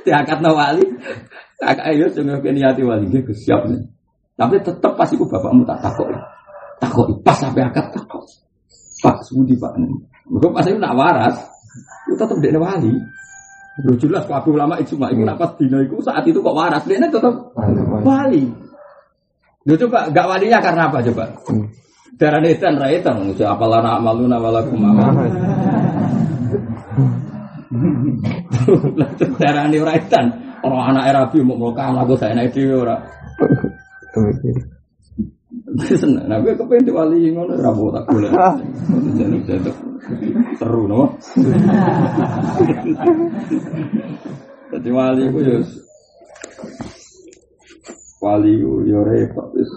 Diangkat 0.04 0.38
no 0.42 0.52
wali. 0.52 0.84
Kakak 1.62 1.94
yo 1.94 2.06
sing 2.10 2.26
niati 2.28 2.82
wali 2.82 3.06
iki 3.08 3.32
siap 3.32 3.64
nih. 3.70 3.80
Tapi 4.36 4.58
tetep 4.60 4.92
pas 4.98 5.08
iku 5.08 5.24
bapakmu 5.28 5.62
tak 5.62 5.78
takut. 5.80 6.10
Takut 6.82 7.08
pas 7.22 7.36
sampai 7.38 7.62
akad 7.64 7.94
takut. 7.94 8.24
Pak 9.02 9.22
Sudi 9.26 9.54
Pak. 9.54 9.78
Mergo 10.30 10.48
pas 10.54 10.66
iku 10.66 10.78
nak 10.78 10.94
waras, 10.94 11.36
itu 12.06 12.14
tetep 12.18 12.38
dekne 12.42 12.58
wali. 12.62 12.92
Lu 13.82 13.96
jelas 13.96 14.28
waktu 14.28 14.52
ulama 14.52 14.76
ijma 14.76 15.08
itu 15.08 15.24
napas 15.24 15.56
dino 15.56 15.80
itu 15.80 15.96
saat 16.04 16.28
itu 16.28 16.44
kok 16.44 16.52
waras 16.52 16.84
dia 16.84 17.00
tetap 17.00 17.34
wali. 18.04 18.44
Lu 19.62 19.78
coba 19.78 20.10
gak 20.10 20.26
walinya 20.26 20.58
karena 20.58 20.90
apa 20.90 20.98
coba? 21.06 21.24
Darah 22.18 22.42
netan 22.42 22.76
raitan, 22.76 23.30
usia 23.30 23.54
apalah 23.54 23.80
nak 23.80 24.02
malu 24.02 24.26
nawalakum 24.28 24.82
amal. 24.84 25.16
Darah 29.40 29.64
ini 29.68 29.80
orang 29.80 30.86
anak 30.92 31.04
Arabi 31.08 31.40
mau 31.40 31.72
kalah 31.72 32.04
gue 32.04 32.20
saya 32.20 32.36
naik 32.36 32.52
dia 32.52 32.76
ora. 32.76 33.00
Seneng, 35.72 36.28
nah 36.28 36.36
gue 36.44 36.52
kepengen 36.52 36.84
di 36.84 36.92
wali 36.92 37.32
ngono 37.32 37.56
rabu 37.56 37.88
tak 37.96 38.04
boleh. 38.12 38.28
Jadi 39.16 39.36
jadi 39.48 39.72
seru 40.60 40.84
no. 40.84 41.16
Jadi 44.68 44.88
wali 44.92 45.22
gue 45.32 45.42
yo 45.48 45.64
wali 48.20 48.52
gue 48.60 48.84
yo 48.84 49.00
repot 49.00 49.48
wis. 49.56 49.72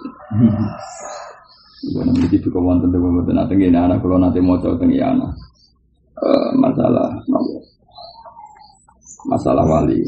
Gue 1.95 2.03
nanti 2.03 2.28
tentu 2.43 2.51
gue 2.51 3.32
nanti 3.32 3.53
gini 3.55 3.80
anak 3.80 4.03
kalau 4.03 4.20
nanti 4.20 4.43
mau 4.43 4.59
coba 4.59 4.76
tinggi 4.84 4.99
anak 6.20 6.51
masalah 6.59 7.07
masalah 9.26 9.66
wali. 9.66 9.99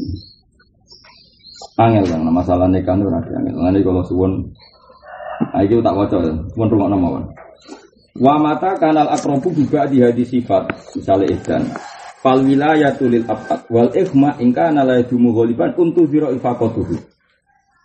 Angel 1.78 2.04
kan, 2.10 2.26
masalah 2.26 2.66
nikah 2.66 2.98
itu 2.98 3.06
nanti 3.06 3.30
angel. 3.38 3.54
Nanti 3.54 3.80
kalau 3.86 4.02
suwon 4.02 4.50
Nah, 5.38 5.62
itu 5.62 5.78
tak 5.78 5.94
wajah, 5.94 6.50
pun 6.50 6.66
rumah 6.66 6.90
nama 6.90 7.22
Wa 8.18 8.34
mata 8.42 8.74
kanal 8.74 9.06
akrobu 9.06 9.54
juga 9.54 9.86
di 9.86 10.26
sifat, 10.26 10.66
misalnya 10.98 11.30
idan. 11.30 11.62
Fal 12.18 12.42
wilayatu 12.42 13.06
lil 13.06 13.22
abad 13.30 13.70
wal 13.70 13.94
ikhma 13.94 14.42
in 14.42 14.50
kana 14.50 14.82
la 14.82 14.98
yadumu 14.98 15.30
ghaliban 15.30 15.70
kuntu 15.78 16.10
zira 16.10 16.34
ifaqatuhu. 16.34 16.98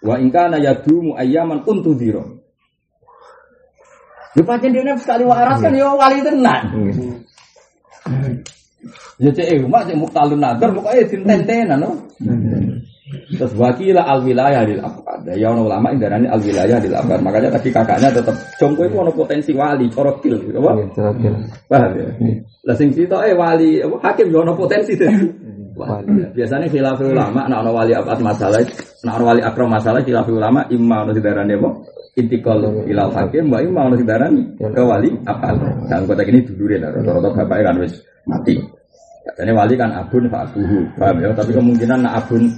Wa 0.01 0.17
in 0.17 0.33
kana 0.33 0.57
yadumu 0.57 1.13
ayyaman 1.13 1.61
kuntu 1.61 1.93
zira. 1.93 2.25
Yo 4.33 4.41
pancen 4.41 4.73
dene 4.73 4.97
sekali 4.97 5.21
waras 5.21 5.61
kan 5.61 5.77
yo 5.77 5.93
wali 5.93 6.25
tenan. 6.25 6.65
Ya 9.23 9.31
cek 9.31 9.47
eh 9.47 9.57
mak 9.63 9.87
cek 9.87 9.95
muktalun 9.95 10.43
nadar 10.43 10.75
pokoke 10.75 11.07
dinten-tenan 11.07 11.79
no. 11.79 11.95
Terus 13.13 13.53
wakila 13.55 14.03
al 14.03 14.19
wilayah 14.25 14.67
lil 14.67 14.83
abad. 14.83 15.23
Ya 15.37 15.47
ono 15.53 15.69
ulama 15.69 15.95
indarani 15.95 16.27
al 16.27 16.43
wilayah 16.43 16.75
lil 16.83 16.91
abad. 16.91 17.23
Makanya 17.23 17.55
tadi 17.55 17.71
kakaknya 17.71 18.11
tetap 18.11 18.35
jongko 18.59 18.83
itu 18.83 18.95
ono 18.99 19.11
potensi 19.15 19.55
wali, 19.55 19.87
corokil, 19.87 20.43
apa? 20.51 20.71
Terakhir. 20.91 21.33
Paham 21.71 21.91
ya? 21.95 22.07
Lah 22.67 22.75
sing 22.75 22.91
cerita 22.91 23.23
eh 23.23 23.31
wali 23.31 23.79
hakim 23.79 24.27
yo 24.27 24.43
ono 24.43 24.59
potensi 24.59 24.97
deh. 24.99 25.13
Wali. 25.77 26.35
Biasanya 26.35 26.67
khilaf 26.67 26.99
ulama 26.99 27.47
nek 27.47 27.59
ono 27.63 27.71
wali 27.71 27.93
abad 27.95 28.19
masalah, 28.19 28.59
nek 29.07 29.13
ono 29.13 29.23
wali 29.23 29.41
akram 29.45 29.71
masalah 29.71 30.03
khilaf 30.03 30.27
ulama 30.27 30.67
imma 30.67 31.07
ono 31.07 31.11
didarani 31.15 31.53
apa? 31.55 31.69
Intikal 32.19 32.59
ilal 32.85 33.09
hakim 33.15 33.47
wa 33.47 33.63
imma 33.63 33.87
ono 33.87 33.95
didarani 33.95 34.59
ke 34.59 34.81
wali 34.83 35.09
abad. 35.23 35.55
Dalam 35.87 36.03
konteks 36.11 36.29
ini 36.33 36.39
dulure 36.43 36.75
lah 36.81 36.91
rata-rata 36.91 37.29
bapaknya 37.39 37.63
kan 37.71 37.75
wis 37.87 37.93
mati. 38.27 38.82
Katanya 39.33 39.53
wali 39.57 39.73
kan 39.73 39.89
abun 39.89 40.29
fa 40.29 40.45
abuhu, 40.45 40.85
paham 40.93 41.17
ya? 41.17 41.33
Tapi 41.33 41.51
kemungkinan 41.57 42.05
nak 42.05 42.21
abun 42.21 42.53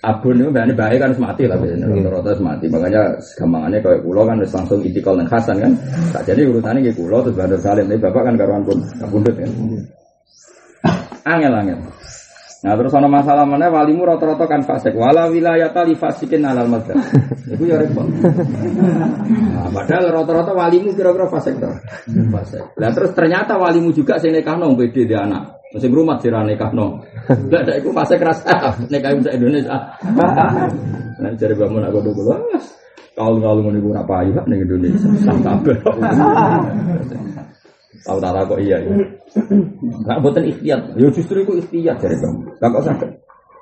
abun 0.00 0.38
itu 0.38 0.48
berarti 0.48 0.72
baik 0.72 0.98
kan 1.02 1.10
semati 1.12 1.44
lah 1.44 1.60
biasanya 1.60 1.86
rata-rata 1.92 2.32
semati. 2.40 2.66
Makanya 2.72 3.02
gampangannya 3.36 3.78
kayak 3.84 4.00
kulo 4.00 4.22
kan 4.24 4.36
wis 4.40 4.52
langsung 4.56 4.80
intikal 4.80 5.12
nang 5.12 5.28
Hasan 5.28 5.56
kan. 5.60 5.72
Tak 6.16 6.22
jadi 6.24 6.48
urusannya 6.48 6.80
kayak 6.88 6.96
kulo 6.96 7.20
terus 7.20 7.36
Bandar 7.36 7.60
Salim, 7.60 7.84
tapi 7.90 8.00
bapak 8.00 8.22
kan 8.32 8.34
karuan 8.40 8.62
pun 8.64 8.78
kabundut 8.96 9.34
kan. 9.36 9.50
Angel 11.26 11.52
angel. 11.52 11.80
Nah 12.64 12.72
terus 12.72 12.92
ada 12.96 13.04
masalah 13.04 13.44
mana 13.44 13.68
walimu 13.68 14.08
rata-rata 14.08 14.48
kan 14.48 14.64
fasik. 14.64 14.96
Wala 14.96 15.28
wilayah 15.28 15.68
tali 15.76 15.92
fasikin 15.92 16.40
alal 16.40 16.72
mazhab. 16.72 16.96
Itu 17.44 17.68
ya 17.68 17.76
repot. 17.76 18.08
Nah, 18.08 19.68
padahal 19.68 20.08
rata-rata 20.08 20.56
walimu 20.56 20.96
kira-kira 20.96 21.28
fasik 21.28 21.60
toh. 21.60 21.76
Fasik. 22.32 22.64
Lah 22.80 22.90
terus 22.96 23.12
ternyata 23.12 23.60
walimu 23.60 23.92
juga 23.92 24.16
sing 24.16 24.32
nekahno 24.32 24.72
beda 24.72 25.02
dia 25.04 25.20
anak. 25.28 25.60
Sing 25.76 25.92
rumah 25.92 26.16
sira 26.16 26.40
nekahno. 26.48 27.04
Lah 27.52 27.60
dak 27.60 27.76
iku 27.84 27.92
fasik 27.92 28.24
rasa 28.24 28.72
nekah 28.88 29.12
bisa 29.20 29.36
Indonesia. 29.36 29.76
Nah 31.20 31.30
cari 31.36 31.54
bangun 31.54 31.84
aku 31.84 31.98
dulu. 32.00 32.40
Kalau 33.16 33.40
kalau 33.40 33.64
mau 33.64 33.72
niku 33.72 33.92
apa 33.92 34.24
ya 34.28 34.40
ning 34.48 34.64
Indonesia. 34.64 35.08
Sampai 35.28 35.76
Tahu 38.06 38.22
tak 38.22 38.46
kok 38.46 38.60
iya 38.62 38.78
ya. 38.80 38.92
Nggak 39.36 40.18
buatan 40.24 40.44
ikhtiar. 40.48 40.80
Ya 40.96 41.08
justru 41.12 41.44
itu 41.44 41.52
ikhtiar 41.60 41.96
dari 42.00 42.16
kamu. 42.16 42.56
Gak 42.56 42.70
kok 42.72 42.84
sakit. 42.88 43.10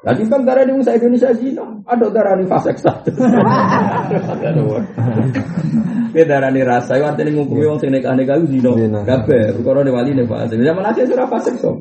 Lagi 0.04 0.28
kan 0.28 0.44
darah 0.44 0.68
di 0.68 0.76
Indonesia 0.76 1.32
zina, 1.32 1.64
ada 1.88 2.12
darah 2.12 2.36
di 2.36 2.44
fase 2.44 2.76
satu. 2.76 3.08
Dia 6.12 6.24
darah 6.28 6.52
di 6.52 6.60
rasa, 6.60 7.00
itu 7.00 7.08
artinya 7.08 7.40
ngukumi 7.40 7.64
orang 7.64 7.80
sing 7.80 7.88
nikah 7.88 8.12
nikah 8.12 8.36
zina. 8.44 8.70
Zina. 8.76 9.00
Gabe, 9.00 9.56
perkara 9.56 9.80
di 9.80 9.88
wali 9.88 10.12
nih 10.12 10.28
fase. 10.28 10.60
Zaman 10.60 10.84
akhir 10.84 11.08
sudah 11.08 11.24
fase 11.24 11.56
so. 11.56 11.80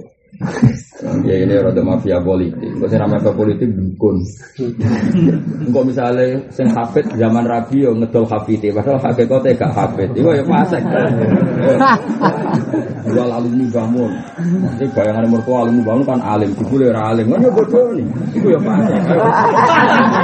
Ya 1.28 1.36
ini 1.36 1.60
rada 1.60 1.84
mafia 1.84 2.16
politik. 2.24 2.80
Kok 2.80 2.88
sing 2.88 2.96
namanya 2.96 3.32
politik 3.36 3.68
dukun. 3.76 4.24
Engko 5.68 5.82
misalnya 5.84 6.40
sing 6.48 6.72
hafid 6.72 7.04
zaman 7.20 7.44
Rabi 7.44 7.84
yo 7.84 7.92
ngedol 7.92 8.24
hafite, 8.24 8.72
padahal 8.72 9.04
hakikate 9.04 9.52
gak 9.60 9.72
hafid. 9.76 10.10
Iku 10.16 10.32
ya 10.32 10.44
fasik. 10.48 10.80
Jual 13.04 13.30
alumni 13.30 13.68
bangun. 13.68 14.12
Ini 14.80 14.86
bayangan 14.96 15.28
mertua 15.28 15.68
alumni 15.68 15.82
bangun 15.84 16.04
kan 16.08 16.20
alim, 16.24 16.50
jebule 16.56 16.88
ora 16.96 17.12
alim. 17.12 17.26
Kan 17.36 17.44
ya 17.44 17.52
bodoh 17.52 17.88
nih. 18.00 18.08
Iku 18.40 18.48
ya 18.56 18.60
fasik. 18.64 19.00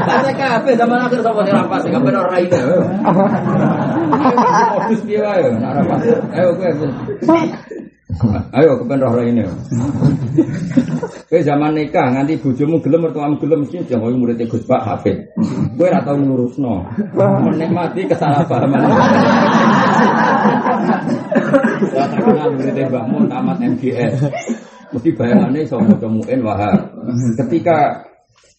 Fasik 0.08 0.36
kabeh 0.40 0.74
zaman 0.80 0.98
akhir 1.04 1.20
sapa 1.20 1.42
sing 1.44 1.56
fasik, 1.68 1.92
kabeh 1.92 2.12
ora 2.16 2.38
ide. 2.40 2.60
Modus 4.80 5.02
piye 5.04 5.20
wae, 5.20 5.44
nek 5.60 5.70
ora 5.76 5.84
fasik. 5.92 6.16
Ayo 6.32 6.50
kowe. 6.56 6.72
Ayo 8.52 8.76
kepen 8.84 9.00
roh 9.00 9.24
ini. 9.24 9.48
Kowe 11.32 11.40
zaman 11.40 11.72
nikah 11.72 12.12
nganti 12.12 12.36
bojomu 12.44 12.84
gelem 12.84 13.08
mertuamu 13.08 13.40
gelem 13.40 13.64
mesti 13.64 13.80
jangan 13.88 14.12
kowe 14.12 14.16
murid 14.20 14.44
Gus 14.44 14.68
Pak 14.68 14.82
Hafid. 14.84 15.18
Kowe 15.80 15.88
ora 15.88 16.04
tau 16.04 16.20
ngurusno. 16.20 16.84
Menikmati 17.16 18.04
kesalahpahaman. 18.12 18.82
Ya 21.96 22.04
terkenal 22.12 22.50
murid 22.60 22.76
Mbah 22.92 23.06
Mun 23.08 23.24
tamat 23.32 23.58
MGS. 23.64 24.28
Mesti 24.90 25.10
bayangannya 25.16 25.64
iso 25.64 25.80
maca 25.80 26.08
muin 26.12 26.40
wahab. 26.44 26.76
Ketika 27.40 28.04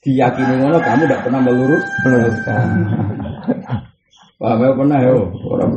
diyakini 0.01 0.65
ngono 0.65 0.81
kamu 0.81 1.05
tidak 1.05 1.21
pernah 1.29 1.41
melurus 1.45 1.85
meluruskan. 2.07 2.67
Paham 4.41 4.65
ya 4.65 4.73
pernah 4.73 4.99
ya? 5.05 5.13
Orang 5.53 5.77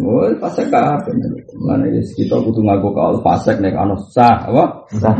Oh, 0.00 0.24
pasek 0.40 0.72
kabeh. 0.72 1.12
Mana 1.60 1.84
ya 1.92 2.00
kita 2.00 2.40
kudu 2.40 2.64
ngaku 2.64 2.88
kaul 2.96 3.20
pasek 3.20 3.60
nek 3.60 3.76
ana 3.76 3.92
sah, 4.08 4.48
apa? 4.48 4.64
Sah. 4.96 5.16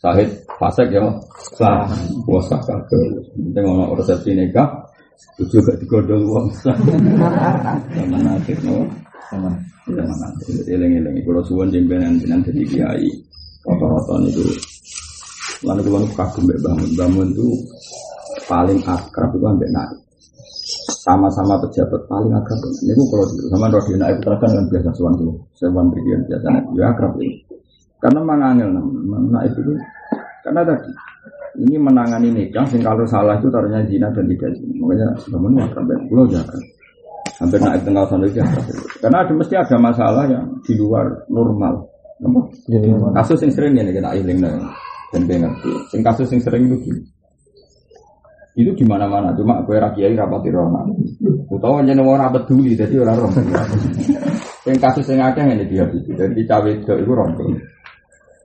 Sahid 0.00 0.28
pasek 0.56 0.88
ya. 0.88 1.04
Sah. 1.52 1.84
Wah 2.24 2.42
sah 2.48 2.60
kabeh. 2.64 3.12
Penting 3.36 3.64
ana 3.68 3.92
resepsi 3.92 4.32
nikah. 4.32 4.68
Kudu 5.36 5.60
gak 5.68 5.76
digondol 5.84 6.24
wong 6.24 6.46
sah. 6.56 6.76
Zaman 7.92 8.24
akhir 8.24 8.56
no. 8.64 8.88
Zaman 9.28 9.52
zaman 9.84 10.18
akhir. 10.32 10.56
Eling-eling 10.72 11.20
kula 11.20 11.44
suwun 11.44 11.68
jembenan 11.68 12.16
jenengan 12.16 12.48
dadi 12.48 12.64
kiai. 12.64 13.10
Rata-rata 13.68 14.16
niku 14.24 14.42
Lalu 15.62 15.80
kalau 15.86 16.08
kagum 16.18 16.42
mbak 16.42 16.58
bangun, 16.58 16.90
bangun 16.98 17.28
itu 17.30 17.48
paling 18.50 18.82
akrab 18.82 19.30
itu 19.30 19.46
ambek 19.46 19.70
naik 19.70 19.94
sama-sama 21.02 21.58
pejabat 21.66 22.06
paling 22.06 22.30
akrab. 22.30 22.62
Ini 22.62 22.94
tuh 22.94 23.06
kalau 23.10 23.26
sama 23.50 23.66
Rodina 23.74 24.06
naik 24.06 24.22
terkan 24.22 24.50
kan 24.54 24.64
biasa 24.70 24.90
suan 24.94 25.18
dulu, 25.18 25.34
sewan 25.58 25.90
berikian 25.90 26.22
biasa, 26.30 26.46
ya 26.78 26.94
akrab 26.94 27.18
ini. 27.18 27.42
Karena 27.98 28.22
mangangil 28.22 28.70
naik 29.34 29.50
itu, 29.58 29.74
karena 30.46 30.62
tadi 30.62 30.90
ini 31.58 31.74
menangani 31.74 32.30
nikah, 32.30 32.62
sing 32.70 32.86
kalau 32.86 33.02
salah 33.02 33.34
itu 33.42 33.50
taruhnya 33.50 33.82
zina 33.90 34.14
dan 34.14 34.30
tidak 34.30 34.54
zina. 34.54 34.72
Makanya 34.78 35.06
sebenarnya 35.18 35.60
akrab 35.66 35.84
dan 35.90 35.98
pulau 36.06 36.24
jaga. 36.30 36.58
Hampir 37.42 37.58
naik 37.58 37.82
tengah 37.82 38.04
sana 38.06 38.24
itu 38.30 38.38
akrab. 38.38 38.66
Karena 39.02 39.16
ada 39.26 39.32
mesti 39.34 39.54
ada 39.58 39.76
masalah 39.82 40.24
yang 40.30 40.44
di 40.62 40.72
luar 40.78 41.26
normal. 41.26 41.82
Apa? 42.22 42.40
Jadi 42.70 42.86
Kasus 43.18 43.42
yang 43.42 43.50
sering 43.50 43.74
ini 43.74 43.90
kita 43.90 44.14
iling 44.14 44.38
dan 45.10 45.22
dia 45.26 45.36
ngerti. 45.42 45.70
Sing 45.90 46.00
kasus 46.06 46.30
yang 46.30 46.38
sering 46.38 46.70
itu 46.70 46.78
gini. 46.86 47.02
Itu 48.52 48.76
di 48.76 48.84
mana-mana, 48.84 49.32
cuma 49.32 49.64
gue 49.64 49.80
rakyat 49.80 50.12
rapati 50.12 50.52
rona. 50.52 50.84
Utawa 51.48 51.80
jeneng 51.80 52.04
orang 52.04 52.36
peduli, 52.36 52.76
jadi 52.76 53.00
orang 53.00 53.24
rom. 53.24 53.32
Yang 54.68 54.78
kasus 54.78 55.08
yang 55.08 55.32
akeh 55.32 55.42
ini 55.42 55.64
dia 55.66 55.88
itu, 55.88 56.12
jadi 56.12 56.40
cawe 56.44 56.68
itu 56.68 56.92
itu 56.92 57.12
rondo. 57.16 57.48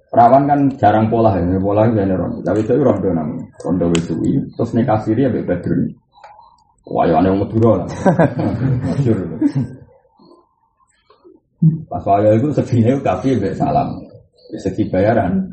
Perawan 0.07 0.47
kan 0.47 0.59
jarang 0.79 1.11
pola 1.11 1.35
ya, 1.35 1.59
pola 1.59 1.83
itu 1.91 1.99
ini 1.99 2.15
rondo. 2.15 2.39
Cawe 2.39 2.55
itu 2.55 2.71
rondo 2.79 3.07
namanya, 3.11 3.43
rondo 3.67 3.85
wesui. 3.91 4.39
Terus 4.55 4.71
nikah 4.71 4.99
siri 5.03 5.27
ya 5.27 5.29
bedroom. 5.29 5.91
Wah, 6.87 7.03
ya 7.03 7.19
aneh 7.19 7.35
Madura 7.35 7.83
lah. 7.83 7.87
Masyur. 8.87 9.19
Pas 11.91 12.03
waya 12.07 12.39
itu 12.39 12.47
kafe 13.03 13.35
mbek 13.35 13.59
salam. 13.59 14.06
Segi 14.55 14.87
bayaran. 14.87 15.43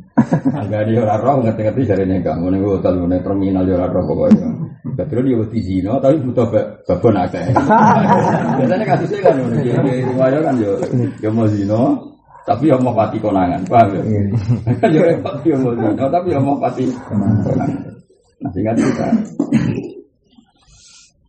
Angga 0.54 0.86
dia 0.86 1.02
ora 1.02 1.18
roh 1.18 1.42
ngerti-ngerti 1.42 1.82
jare 1.82 2.06
nikah. 2.06 2.38
Ngene 2.38 2.62
ku 2.62 2.78
hotel 2.78 3.02
ngene 3.02 3.18
terminal 3.26 3.66
ora 3.66 3.90
roh 3.90 4.06
pokoknya. 4.06 4.48
Betul 4.94 5.26
dia 5.26 5.34
wedi 5.42 5.58
zina 5.58 5.98
tapi 5.98 6.22
butuh 6.22 6.46
ba- 6.46 6.68
babon 6.86 7.18
akeh. 7.18 7.42
Biasanya 8.62 8.84
kasusnya 8.86 9.18
kan 9.26 9.34
ngono. 9.42 9.58
Dia 9.58 9.82
dia 9.82 10.06
riwayat 10.06 10.40
kan 10.46 10.54
yo 10.62 10.72
yo 11.18 11.28
mau 11.34 11.50
zina 11.50 11.80
tapi 12.46 12.70
yo 12.70 12.78
mau 12.78 12.94
pati 12.94 13.18
konangan. 13.18 13.66
Paham 13.66 13.98
ya? 13.98 14.02
Kan 14.78 14.90
yo 14.94 15.02
repot 15.02 15.34
yo 15.42 15.56
mau 15.58 15.74
zina 15.74 16.04
tapi 16.06 16.26
yo 16.30 16.38
mau 16.38 16.56
pati 16.62 16.86
konangan. 16.86 17.66
Nah, 18.44 18.50
cerita. 18.54 19.08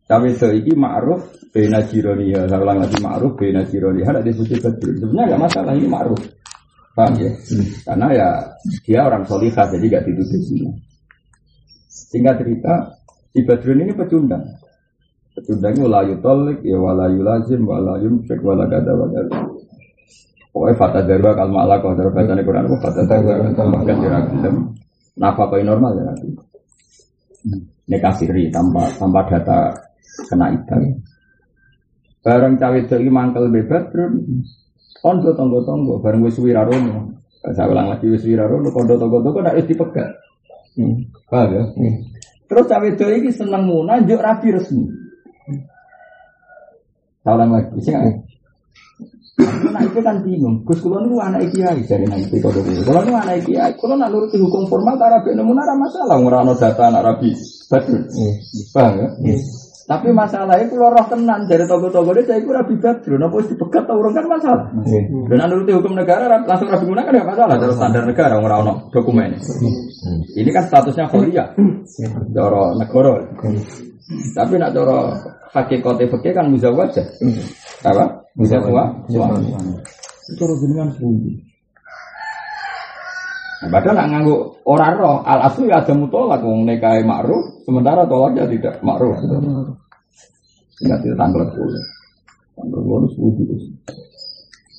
Cawe 0.05 0.27
itu 0.29 0.47
iki 0.61 0.71
ma'ruf 0.77 1.49
bena 1.49 1.81
jironiha. 1.81 2.45
Saya 2.45 2.61
ulang 2.61 2.77
lagi 2.77 3.01
ma'ruf 3.01 3.33
bena 3.33 3.65
jironiha. 3.65 4.13
Ada 4.13 4.29
betul. 4.29 4.93
Sebenarnya 5.01 5.33
nggak 5.33 5.41
masalah 5.49 5.73
ini 5.73 5.89
ma'ruf. 5.89 6.21
Paham 6.95 7.13
ya? 7.19 7.31
Karena 7.83 8.07
ya 8.15 8.29
dia 8.87 9.03
orang 9.03 9.27
solihah 9.27 9.67
jadi 9.67 9.85
gak 9.99 10.03
dituduh 10.07 10.39
zina. 10.47 10.71
Singkat 11.91 12.39
cerita, 12.39 12.73
si 13.35 13.43
Badrun 13.43 13.83
ini 13.83 13.91
pecundang. 13.91 14.43
Pecundangnya 15.35 15.83
wala 15.83 15.99
yutolik, 16.07 16.63
ya 16.63 16.79
wala 16.79 17.11
yulazim, 17.11 17.67
wala 17.67 17.99
yumsik, 17.99 18.39
wala 18.39 18.63
gada 18.71 18.95
wala 18.95 19.19
Pokoknya 20.55 20.79
fata 20.79 21.03
darwa 21.03 21.35
kal 21.35 21.51
ma'la 21.51 21.83
kau 21.83 21.91
darwa 21.91 22.15
bacaan 22.15 22.39
Quran 22.39 22.63
apa 22.63 22.75
fata 22.79 23.03
darwa 23.03 23.43
kal 23.51 23.67
ma'la 23.75 23.91
kira 23.99 24.19
gelem. 24.31 24.55
Nafkah 25.19 25.59
normal 25.59 25.91
ya 25.99 26.03
nanti. 26.07 26.27
Nikah 27.91 28.13
siri 28.15 28.47
tanpa 28.47 28.87
tanpa 28.95 29.27
data 29.27 29.75
kena 30.31 30.55
iddah. 30.55 30.79
Bareng 32.23 32.55
cawe 32.55 32.79
itu 32.79 32.95
mangkel 33.11 33.51
be 33.51 33.67
Kondo 35.05 35.37
tonggo-tonggo 35.37 36.01
bareng 36.01 36.25
wis 36.25 36.41
wirarono. 36.41 37.13
Saya 37.45 37.69
ulang 37.69 37.93
lagi 37.93 38.09
wis 38.09 38.25
wirarono 38.25 38.73
kondo 38.73 38.97
tonggo-tonggo 38.97 39.45
nek 39.45 39.53
wis 39.61 39.69
dipegat. 39.69 40.09
Hmm. 40.73 41.05
Paham 41.29 41.53
ya? 41.53 41.63
Hmm. 41.77 41.95
Terus 42.49 42.65
cawe 42.65 42.87
itu 42.89 43.05
iki 43.21 43.29
seneng 43.29 43.69
munah 43.69 44.01
njuk 44.01 44.17
rabi 44.17 44.49
resmi. 44.49 44.89
Saya 47.21 47.37
ulang 47.37 47.53
lagi, 47.53 47.77
sing 47.85 47.93
Anak 49.45 49.93
itu 49.93 49.99
kan 50.01 50.25
bingung. 50.25 50.65
Gus 50.65 50.81
kulo 50.81 51.03
niku 51.05 51.21
anak 51.21 51.53
kiai 51.53 51.85
dari 51.85 52.07
nanti 52.09 52.31
itu 52.31 52.41
kodo 52.41 52.65
kulo. 52.65 52.81
Kulo 52.81 52.99
niku 53.05 53.17
anak 53.19 53.45
kiai. 53.45 53.71
Kulo 53.77 53.93
nak 53.93 54.09
nuruti 54.09 54.41
hukum 54.41 54.65
formal 54.65 54.97
ben 54.97 55.37
nemu 55.37 55.53
ora 55.53 55.75
masalah 55.77 56.17
ora 56.17 56.41
ono 56.41 56.57
data 56.57 56.89
anak 56.89 57.03
rabi. 57.03 57.29
Betul. 57.69 58.09
Paham 58.73 58.93
ya? 59.05 59.07
Tapi 59.85 60.09
masalahnya 60.09 60.65
kulo 60.65 60.89
roh 60.89 61.05
tenan 61.05 61.45
dari 61.45 61.61
toko-toko 61.69 62.09
ini 62.17 62.25
saya 62.25 62.41
kira 62.41 62.65
rabi 62.65 62.73
badrun. 62.81 63.21
Apa 63.21 63.37
wis 63.37 63.53
dipegat 63.53 63.85
tau 63.85 64.01
urung 64.01 64.17
kan 64.17 64.25
masalah. 64.25 64.65
Dan 65.29 65.45
nuruti 65.45 65.77
hukum 65.77 65.93
negara 65.93 66.25
langsung 66.41 66.73
rabi 66.73 66.89
guna 66.89 67.05
kan 67.05 67.13
enggak 67.13 67.29
masalah. 67.37 67.55
Terus 67.61 67.77
standar 67.77 68.03
negara 68.09 68.35
ora 68.41 68.65
ono 68.65 68.89
dokumen. 68.89 69.37
Ini 70.33 70.49
kan 70.49 70.65
statusnya 70.65 71.05
kholia. 71.05 71.53
Doro 72.33 72.73
negara. 72.81 73.29
Tapi 74.33 74.53
nak 74.57 74.73
doro 74.73 75.13
hakikate 75.53 76.09
fakih 76.09 76.33
kan 76.33 76.49
muzawwaj. 76.49 76.97
Apa? 77.85 78.25
Bisa 78.33 78.57
suami. 78.65 79.53
Itu 80.33 80.43
jenengan 80.65 80.89
sepundi. 80.97 81.54
Nah, 83.65 83.81
padahal 83.81 83.97
nak 83.97 84.07
nganggu 84.13 84.35
orang 84.69 84.93
roh, 85.01 85.17
al 85.25 85.49
asli 85.49 85.73
ada 85.73 85.89
mutolak, 85.97 86.45
wong 86.45 86.69
nekai 86.69 87.01
makruh, 87.01 87.65
sementara 87.65 88.05
tolaknya 88.05 88.45
tidak 88.45 88.77
makruh. 88.85 89.17
Tidak 90.77 90.97
tidak 91.01 91.17
tanggal 91.17 91.49
sepuluh. 91.49 91.81
Tanggal 92.53 92.79
sepuluh 92.85 93.09
sepuluh. 93.09 93.57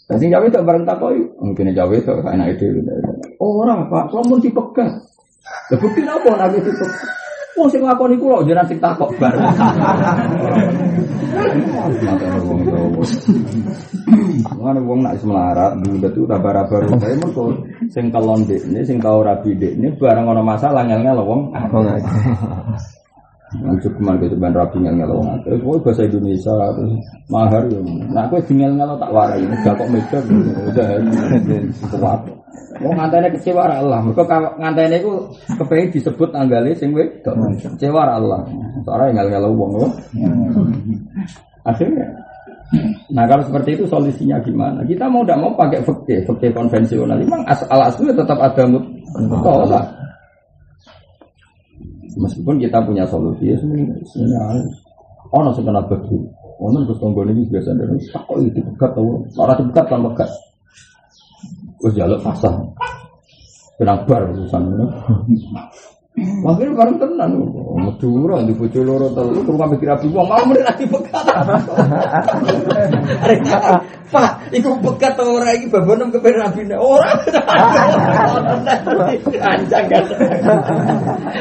Dan 0.07 0.16
sing 0.22 0.30
Jawa 0.30 0.47
itu 0.47 0.62
bareng 0.62 0.87
takoi, 0.87 1.18
mungkin 1.43 1.74
Jawa 1.74 1.99
itu 1.99 2.14
enak. 2.14 2.62
Orang 3.43 3.91
pak, 3.91 4.07
kamu 4.14 4.39
dipegang. 4.39 5.03
Lebih 5.74 6.07
apa 6.07 6.30
nabi 6.39 6.62
dipegang? 6.62 7.25
Wong 7.57 7.68
sing 7.72 7.80
lakoni 7.80 8.20
kula 8.20 8.44
jenengan 8.44 8.68
sing 8.68 8.76
takok 8.76 9.11
bar. 9.16 9.32
Mana 14.61 14.80
wong 14.84 15.00
nak 15.00 15.16
semelarat, 15.16 15.72
bulat 15.80 16.12
itu 16.12 16.22
raba-raba 16.28 16.84
saya 17.00 17.16
mergo 17.16 17.57
sing 17.88 18.12
kelon 18.12 18.44
dekne, 18.44 18.84
sing 18.84 19.00
tau 19.00 19.24
rabi 19.24 19.57
dekne 19.57 19.96
barang 19.96 20.26
ana 20.28 20.42
masalah 20.44 20.84
ngel-ngel 20.84 21.24
wong. 21.24 21.57
Lanjut 23.55 23.94
ke 23.94 24.03
mana 24.03 24.18
gitu 24.18 24.34
ban 24.42 24.51
rabi 24.51 24.82
ngel-ngel 24.82 25.11
wong. 25.14 25.38
Terus 25.47 25.62
kowe 25.62 25.78
bahasa 25.78 26.03
Indonesia 26.03 26.51
terus 26.51 26.94
mahar 27.30 27.62
yo. 27.70 27.78
Nah 28.11 28.26
kowe 28.26 28.42
ngel-ngel 28.42 28.90
tak 28.99 29.11
warai, 29.14 29.47
gak 29.62 29.74
kok 29.78 29.88
meja 29.94 30.18
udah 30.66 30.88
kuat. 31.94 32.20
Wong 32.82 32.94
ngantene 32.99 33.28
kecewa 33.38 33.70
Allah. 33.70 34.03
Mergo 34.03 34.26
ngantene 34.59 34.99
iku 34.99 35.30
kepengin 35.62 35.94
disebut 35.94 36.28
tanggale 36.34 36.74
sing 36.74 36.90
wedok. 36.90 37.38
Kecewa 37.62 38.18
Allah. 38.18 38.42
Soalnya 38.82 39.22
ngel-ngel 39.22 39.55
wong 39.55 39.70
lho. 39.78 39.88
Akhirnya 41.62 42.07
Nah 43.14 43.24
kalau 43.30 43.47
seperti 43.47 43.78
itu 43.78 43.86
solusinya 43.86 44.42
gimana? 44.42 44.82
Kita 44.82 45.07
mau 45.07 45.22
tidak 45.22 45.38
mau 45.38 45.55
pakai 45.55 45.86
fakir, 45.86 46.26
fakir 46.26 46.51
konvensional. 46.51 47.14
Memang 47.14 47.47
asal 47.47 47.78
asli 47.78 48.11
tetap 48.11 48.38
ada 48.42 48.62
mutolak. 48.66 49.86
Meskipun 52.16 52.56
kita 52.56 52.80
punya 52.80 53.04
solusi, 53.04 53.52
ya 53.52 53.56
sebenarnya 53.60 54.64
oh 55.32 55.40
nasi 55.44 55.60
kena 55.60 55.84
begitu. 55.84 56.16
Oh 56.56 56.72
nasi 56.72 56.96
tonggo 56.96 57.28
ini 57.28 57.44
biasa 57.52 57.76
dari 57.76 58.00
tak 58.08 58.24
kok 58.24 58.40
itu 58.40 58.60
bekat 58.72 58.90
tahu. 58.96 59.20
Orang 59.36 59.68
bekat 59.68 59.84
kan 59.84 60.00
bekat. 60.00 60.30
Terus 61.76 61.92
jaluk 61.92 62.20
pasang. 62.24 62.72
Kenapa 63.76 64.24
urusan 64.32 64.62
ini? 64.72 64.86
Makanya 66.16 66.72
bareng 66.72 66.96
tenan. 66.96 67.30
Medura 67.76 68.40
di 68.40 68.56
bojo 68.56 68.80
loro 68.80 69.12
telu 69.12 69.44
rumah 69.44 69.68
mikir 69.68 69.92
api 69.92 70.08
wong 70.08 70.24
mau 70.24 70.40
mrene 70.48 70.64
lagi 70.64 70.88
bekat. 70.88 71.28
Pak, 74.08 74.48
iku 74.48 74.80
bekat 74.80 75.12
to 75.20 75.28
ora 75.28 75.52
iki 75.52 75.68
babonem 75.68 76.08
kepen 76.08 76.40
rabine. 76.40 76.76
Ora. 76.80 77.12
Ancang 79.44 79.84
kan. 79.92 80.04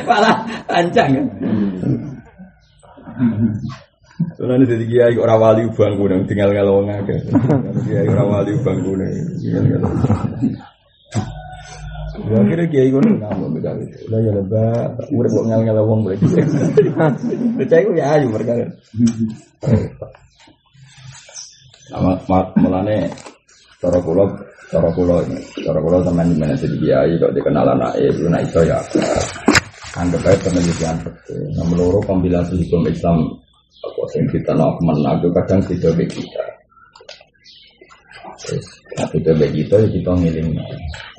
Malah 0.03 0.43
ancang 0.67 1.07
kan. 1.07 1.25
Soalnya 4.35 4.55
ini 4.59 4.65
jadi 4.67 4.85
kiai 4.91 5.15
orang 5.15 5.39
wali 5.39 5.63
kuning, 5.71 6.27
tinggal 6.27 6.51
ngelawang 6.51 6.91
aja. 6.91 7.15
Kiai 7.87 8.07
orang 8.11 8.27
wali 8.27 8.51
kuning, 8.59 9.39
tinggal 9.39 9.63
ngelawang. 9.71 10.03
Ya 12.15 12.37
akhirnya 12.39 12.65
kiai 12.71 12.89
gue 12.89 13.01
nggak 13.03 13.51
beda. 13.59 13.71
Udah 14.07 14.19
ya 14.23 14.31
lebah, 14.31 14.95
udah 15.11 15.29
kok 15.29 15.45
ngel 15.51 15.61
ngel 15.67 15.79
wong 15.83 15.99
berarti. 16.07 16.27
Percaya 17.59 17.81
gue 17.83 17.95
ya 17.99 18.05
ayu 18.15 18.27
mereka. 18.31 18.53
Nama 21.91 22.11
mulane 22.57 22.97
cara 23.77 23.99
pulau, 24.01 24.25
cara 24.71 24.89
ini, 25.27 25.37
cara 25.61 25.79
pulau 25.83 25.99
teman 26.01 26.33
mana 26.39 26.55
jadi 26.55 26.75
kiai 26.79 27.13
kok 27.19 27.33
dikenal 27.35 27.67
anak 27.75 27.91
itu 27.99 28.25
nak 28.31 28.41
itu 28.47 28.63
ya. 28.63 28.79
Anggap 29.95 30.27
aja 30.27 30.35
penelitian 30.43 30.95
betul. 31.07 31.39
Nah, 31.55 31.65
menurut 31.71 32.03
kombinasi 32.03 32.59
hukum 32.67 32.83
Islam 32.91 33.15
apa 33.79 34.01
yang 34.19 34.27
kita 34.27 34.51
nak 34.51 34.75
menang 34.83 35.23
kadang 35.23 35.63
tidak 35.71 35.95
kita. 36.03 36.43
Nah, 38.27 38.83
itu 39.11 39.31
baik 39.35 39.53
itu 39.55 39.75
ya 39.75 39.87
kita 39.91 40.11
ngiling. 40.15 40.49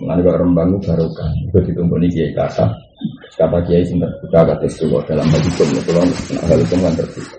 Mengenai 0.01 0.25
kok 0.25 0.37
rembang 0.41 0.69
itu 0.81 0.89
kan. 1.13 1.33
Itu 1.53 1.59
ditunggu 1.67 1.97
nih 2.01 2.09
kiai 2.13 2.33
kata. 2.33 2.65
Kata 3.37 3.59
kiai 3.69 3.85
sing 3.85 4.01
terbuka 4.01 4.41
kata 4.55 4.65
itu 4.65 4.85
dalam 5.05 5.27
bagi 5.29 5.49
hukum 5.53 5.69
itu 5.77 5.91
loh. 5.93 6.05
Hal 6.49 6.59
itu 6.61 6.75
kan 6.81 6.93
terbuka. 6.97 7.39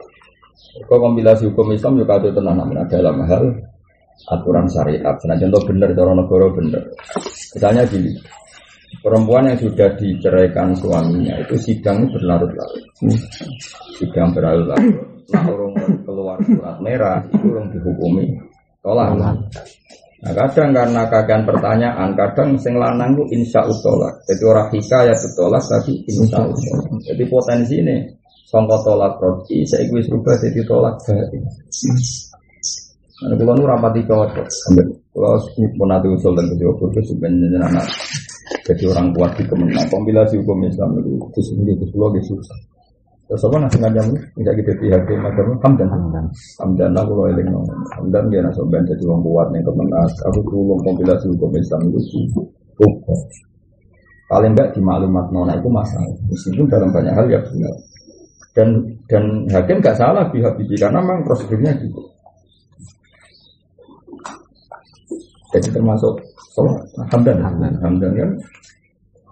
Kok 0.78 1.00
kompilasi 1.02 1.44
hukum 1.50 1.74
Islam 1.74 1.98
juga 1.98 2.22
ada 2.22 2.30
tenang 2.30 2.56
namanya 2.62 2.86
dalam 2.86 3.18
hal 3.26 3.44
aturan 4.30 4.66
syariat. 4.70 5.18
Nah 5.26 5.38
contoh 5.42 5.62
benar 5.66 5.90
cara 5.98 6.12
negara 6.14 6.48
benar. 6.54 6.84
Misalnya 7.58 7.84
gini, 7.90 8.12
perempuan 9.02 9.50
yang 9.50 9.58
sudah 9.58 9.90
diceraikan 9.98 10.78
suaminya 10.78 11.34
itu 11.42 11.56
sidang 11.58 12.06
berlarut-larut. 12.14 12.84
Sidang 13.98 14.30
berlarut-larut. 14.38 14.96
Nah 15.34 15.44
orang 15.50 15.74
keluar 16.06 16.38
surat 16.46 16.78
merah 16.80 17.20
itu 17.26 17.46
orang 17.50 17.68
dihukumi 17.74 18.26
tolak. 18.86 19.18
Nah 20.18 20.34
kadang 20.34 20.74
karena 20.74 21.02
kagian 21.14 21.46
pertanyaan, 21.46 22.10
kadang 22.18 22.58
sing 22.58 22.74
lanang 22.74 23.14
itu 23.14 23.38
insya 23.38 23.62
Allah. 23.62 24.18
Jadi 24.26 24.44
orang 24.50 24.68
hikayat 24.74 25.18
tolak 25.38 25.64
tapi 25.70 25.94
insya 26.10 26.42
Allah. 26.42 26.58
Jadi 27.06 27.24
potensi 27.30 27.76
ini 27.78 27.98
songko 28.50 28.78
tolak 28.82 29.22
roti, 29.22 29.62
saya 29.70 29.86
gue 29.86 30.02
serubah 30.02 30.34
jadi 30.42 30.60
tolak 30.66 30.96
dari. 31.06 31.38
Nah, 33.18 33.34
kalau 33.34 33.54
nu 33.58 33.66
rapati 33.66 34.02
cocok, 34.06 34.46
kalau 35.10 35.42
pun 35.74 35.90
ada 35.90 36.06
usul 36.06 36.38
dan 36.38 36.46
kedua 36.54 36.74
itu 36.78 37.02
sebenarnya 37.14 37.66
anak 37.66 37.86
jadi 38.68 38.84
orang 38.94 39.10
kuat 39.16 39.32
di 39.38 39.44
kemenang. 39.48 39.88
Kompilasi 39.90 40.38
hukum 40.44 40.66
Islam 40.68 41.02
itu 41.02 41.18
ini 41.58 41.74
khusus 41.78 41.98
logis 41.98 42.26
susah. 42.30 42.77
Terus 43.28 43.44
apa 43.44 43.56
nasi 43.60 43.78
ngajam 43.84 44.08
tidak 44.40 44.54
gitu 44.64 44.72
di 44.80 45.16
macam 45.20 45.46
hamdan 45.60 45.90
hamdan. 45.92 46.26
Hamdan 46.64 46.90
lah 46.96 47.04
kalau 47.04 47.28
eling 47.28 47.48
nong 47.52 47.68
hamdan 48.00 48.24
dia 48.32 48.40
nasi 48.40 48.64
ben 48.72 48.88
jadi 48.88 49.04
orang 49.04 49.20
kuat 49.20 49.48
nih 49.52 49.62
kemenas 49.68 50.14
aku 50.32 50.40
tulung 50.48 50.80
kompilasi 50.80 51.28
hukum 51.36 51.52
Islam 51.60 51.82
itu 51.92 52.00
cukup 52.08 52.94
paling 54.32 54.52
enggak 54.56 54.72
di 54.76 54.80
maklumat 54.80 55.28
nona 55.32 55.60
itu 55.60 55.68
masalah. 55.68 56.16
Meskipun 56.32 56.68
dalam 56.72 56.90
banyak 56.96 57.14
hal 57.16 57.26
ya 57.28 57.40
benar. 57.44 57.76
Dan 58.56 58.70
dan 59.12 59.24
hakim 59.54 59.78
gak 59.84 60.00
salah 60.00 60.26
pihak 60.34 60.56
karena 60.80 61.00
memang 61.04 61.22
prosedurnya 61.28 61.72
gitu. 61.84 62.02
Jadi 65.52 65.68
termasuk 65.72 66.16
sholat 66.56 66.80
hamdan. 67.12 67.38
Hamdan 67.84 68.12
kan 68.16 68.30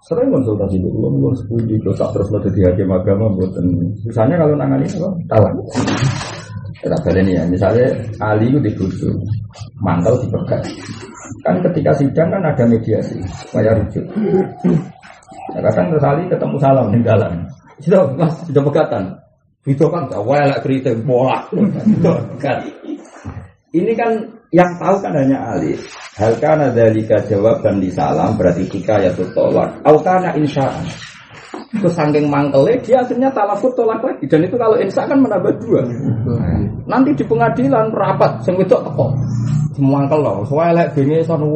sering 0.06 0.30
konsultasi 0.30 0.78
dulu, 0.78 1.10
belum 1.18 1.34
sepuluh 1.34 1.66
itu 1.66 1.90
tak 1.98 2.14
terus 2.14 2.30
lo 2.30 2.38
jadi 2.46 2.70
hakim 2.70 2.94
agama 2.94 3.26
buatan. 3.34 3.66
Misalnya 4.06 4.38
kalau 4.38 4.54
nangani 4.54 4.86
apa? 4.86 5.10
Talak. 5.26 5.54
Kita 6.78 7.10
ini 7.18 7.34
ya, 7.34 7.44
misalnya 7.50 7.90
Ali 8.22 8.54
itu 8.54 8.62
dibutuh, 8.62 9.18
mantel 9.82 10.14
dipegang. 10.22 10.62
Kan 11.42 11.58
ketika 11.66 11.92
sidang 11.98 12.30
kan 12.30 12.46
ada 12.46 12.64
mediasi, 12.70 13.18
supaya 13.50 13.74
rujuk. 13.74 14.06
Nah, 15.50 15.62
kadang 15.66 15.90
terus 15.90 16.06
Ali 16.06 16.24
ketemu 16.30 16.58
salam 16.62 16.88
di 16.94 17.02
dalam. 17.02 17.34
Sudah 17.82 18.06
mas, 18.14 18.34
sudah 18.46 18.62
pegatan. 18.62 19.04
Itu 19.66 19.90
kan 19.90 20.06
gak 20.06 20.22
welek 20.22 20.62
keriting 20.62 21.02
bola. 21.02 21.42
Ini 23.74 23.92
kan 23.98 24.12
yang 24.56 24.72
tahu 24.80 25.04
kan 25.04 25.12
hanya 25.12 25.36
Ali. 25.52 25.76
Hal 26.16 26.40
karena 26.40 26.72
dari 26.72 27.04
jawaban 27.04 27.84
di 27.84 27.92
salam 27.92 28.40
berarti 28.40 28.64
jika 28.72 29.04
ya 29.04 29.12
tolak. 29.12 29.84
Au 29.84 30.00
karena 30.00 30.32
insya 30.40 30.72
Terus 31.76 31.92
saking 31.92 32.32
mangkelnya 32.32 32.80
dia 32.80 33.04
akhirnya 33.04 33.30
talafur 33.36 33.68
tolak 33.76 34.00
lagi 34.00 34.24
dan 34.32 34.48
itu 34.48 34.56
kalau 34.56 34.80
insa 34.80 35.04
kan 35.04 35.20
menambah 35.20 35.60
dua. 35.60 35.84
Nanti 36.88 37.12
di 37.20 37.24
pengadilan 37.28 37.92
rapat 37.92 38.48
sing 38.48 38.56
wedok 38.56 38.88
teko. 38.88 39.12
Semangkel 39.76 40.24
loh, 40.24 40.48
soalnya 40.48 40.88
bengi 40.96 41.20
sono 41.20 41.52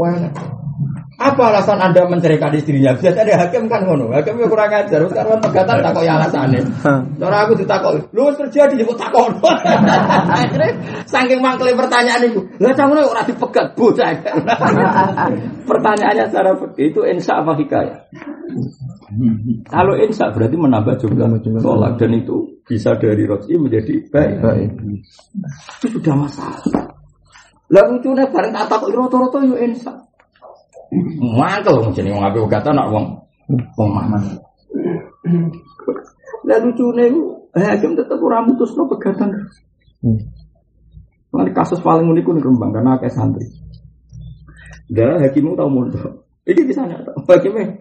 apa 1.19 1.51
alasan 1.51 1.83
Anda 1.83 2.07
menceraikan 2.07 2.55
istrinya? 2.55 2.95
Biasanya 2.95 3.35
hakim 3.35 3.67
kan 3.67 3.83
ngono. 3.83 4.07
Hakim 4.15 4.39
kurang 4.47 4.71
ajar. 4.71 5.03
Sekarang 5.03 5.43
pegatan 5.43 5.83
tak 5.83 5.91
kok 5.91 6.03
ya 6.07 6.15
alasannya. 6.15 6.63
Cara 7.19 7.37
aku 7.43 7.53
ditakok, 7.59 7.91
lu 8.15 8.31
terjadi 8.39 8.79
di 8.79 8.87
takok. 8.87 9.43
Akhirnya 10.39 10.71
saking 11.03 11.43
mangkeli 11.43 11.75
pertanyaan 11.75 12.23
itu. 12.23 12.39
Lah 12.63 12.71
ngono 12.71 13.11
ora 13.11 13.27
dipegat 13.27 13.75
bocah. 13.75 14.15
Pertanyaannya 15.69 16.25
secara 16.31 16.55
itu 16.79 16.99
insya 17.03 17.43
apa 17.43 17.51
hikayah? 17.59 17.99
Kalau 19.67 19.99
insya 19.99 20.31
berarti 20.31 20.55
menambah 20.55 21.03
jumlah 21.03 21.43
tolak 21.59 21.99
dan 21.99 22.15
itu 22.15 22.63
bisa 22.63 22.95
dari 22.95 23.27
roji 23.27 23.59
menjadi 23.59 24.07
baik. 24.07 24.71
Itu 25.83 25.99
sudah 25.99 26.15
masalah. 26.15 26.63
Lalu 27.69 28.01
lucunya 28.01 28.25
bareng 28.25 28.49
tak 28.55 28.65
takut 28.65 28.89
roto-roto 28.95 29.45
yuk 29.45 29.59
insya. 29.61 30.08
Mangkel 31.21 31.75
wong 31.85 31.93
jenenge 31.93 32.17
wong 32.17 32.25
apik 32.25 32.49
kata 32.49 32.69
nak 32.73 32.89
wong 32.89 33.05
wong 33.77 33.89
mangan. 33.93 34.23
Lah 36.45 36.57
lucune 36.65 37.05
hakim 37.53 37.93
tetep 37.93 38.17
ora 38.17 38.41
mutusno 38.41 38.89
pegatan. 38.89 39.29
Hmm. 39.99 41.53
kasus 41.53 41.77
paling 41.85 42.09
unik 42.09 42.25
nih 42.25 42.41
Rembang 42.41 42.73
karena 42.73 42.97
kayak 42.97 43.13
santri. 43.13 43.45
Dah 44.89 45.21
hakimmu 45.21 45.53
tahu 45.53 45.69
mondok. 45.69 46.25
Iki 46.49 46.65
bisa 46.65 46.81
nyata. 46.89 47.13
Hakimnya, 47.29 47.77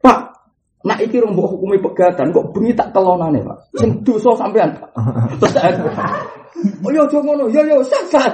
Pak, 0.00 0.18
nak 0.88 1.04
iki 1.04 1.20
rong 1.20 1.36
hukumi 1.36 1.76
pegatan 1.76 2.32
kok 2.32 2.56
bengi 2.56 2.72
tak 2.72 2.96
telonane, 2.96 3.44
Pak. 3.44 3.76
Sing 3.76 4.00
dosa 4.00 4.32
sampean. 4.32 4.72
Terus 5.36 5.52
Oh 6.56 6.90
yo 6.90 7.04
aja 7.06 7.18
ngono, 7.22 7.46
yo 7.52 7.62
yo 7.62 7.82
sat 7.84 8.32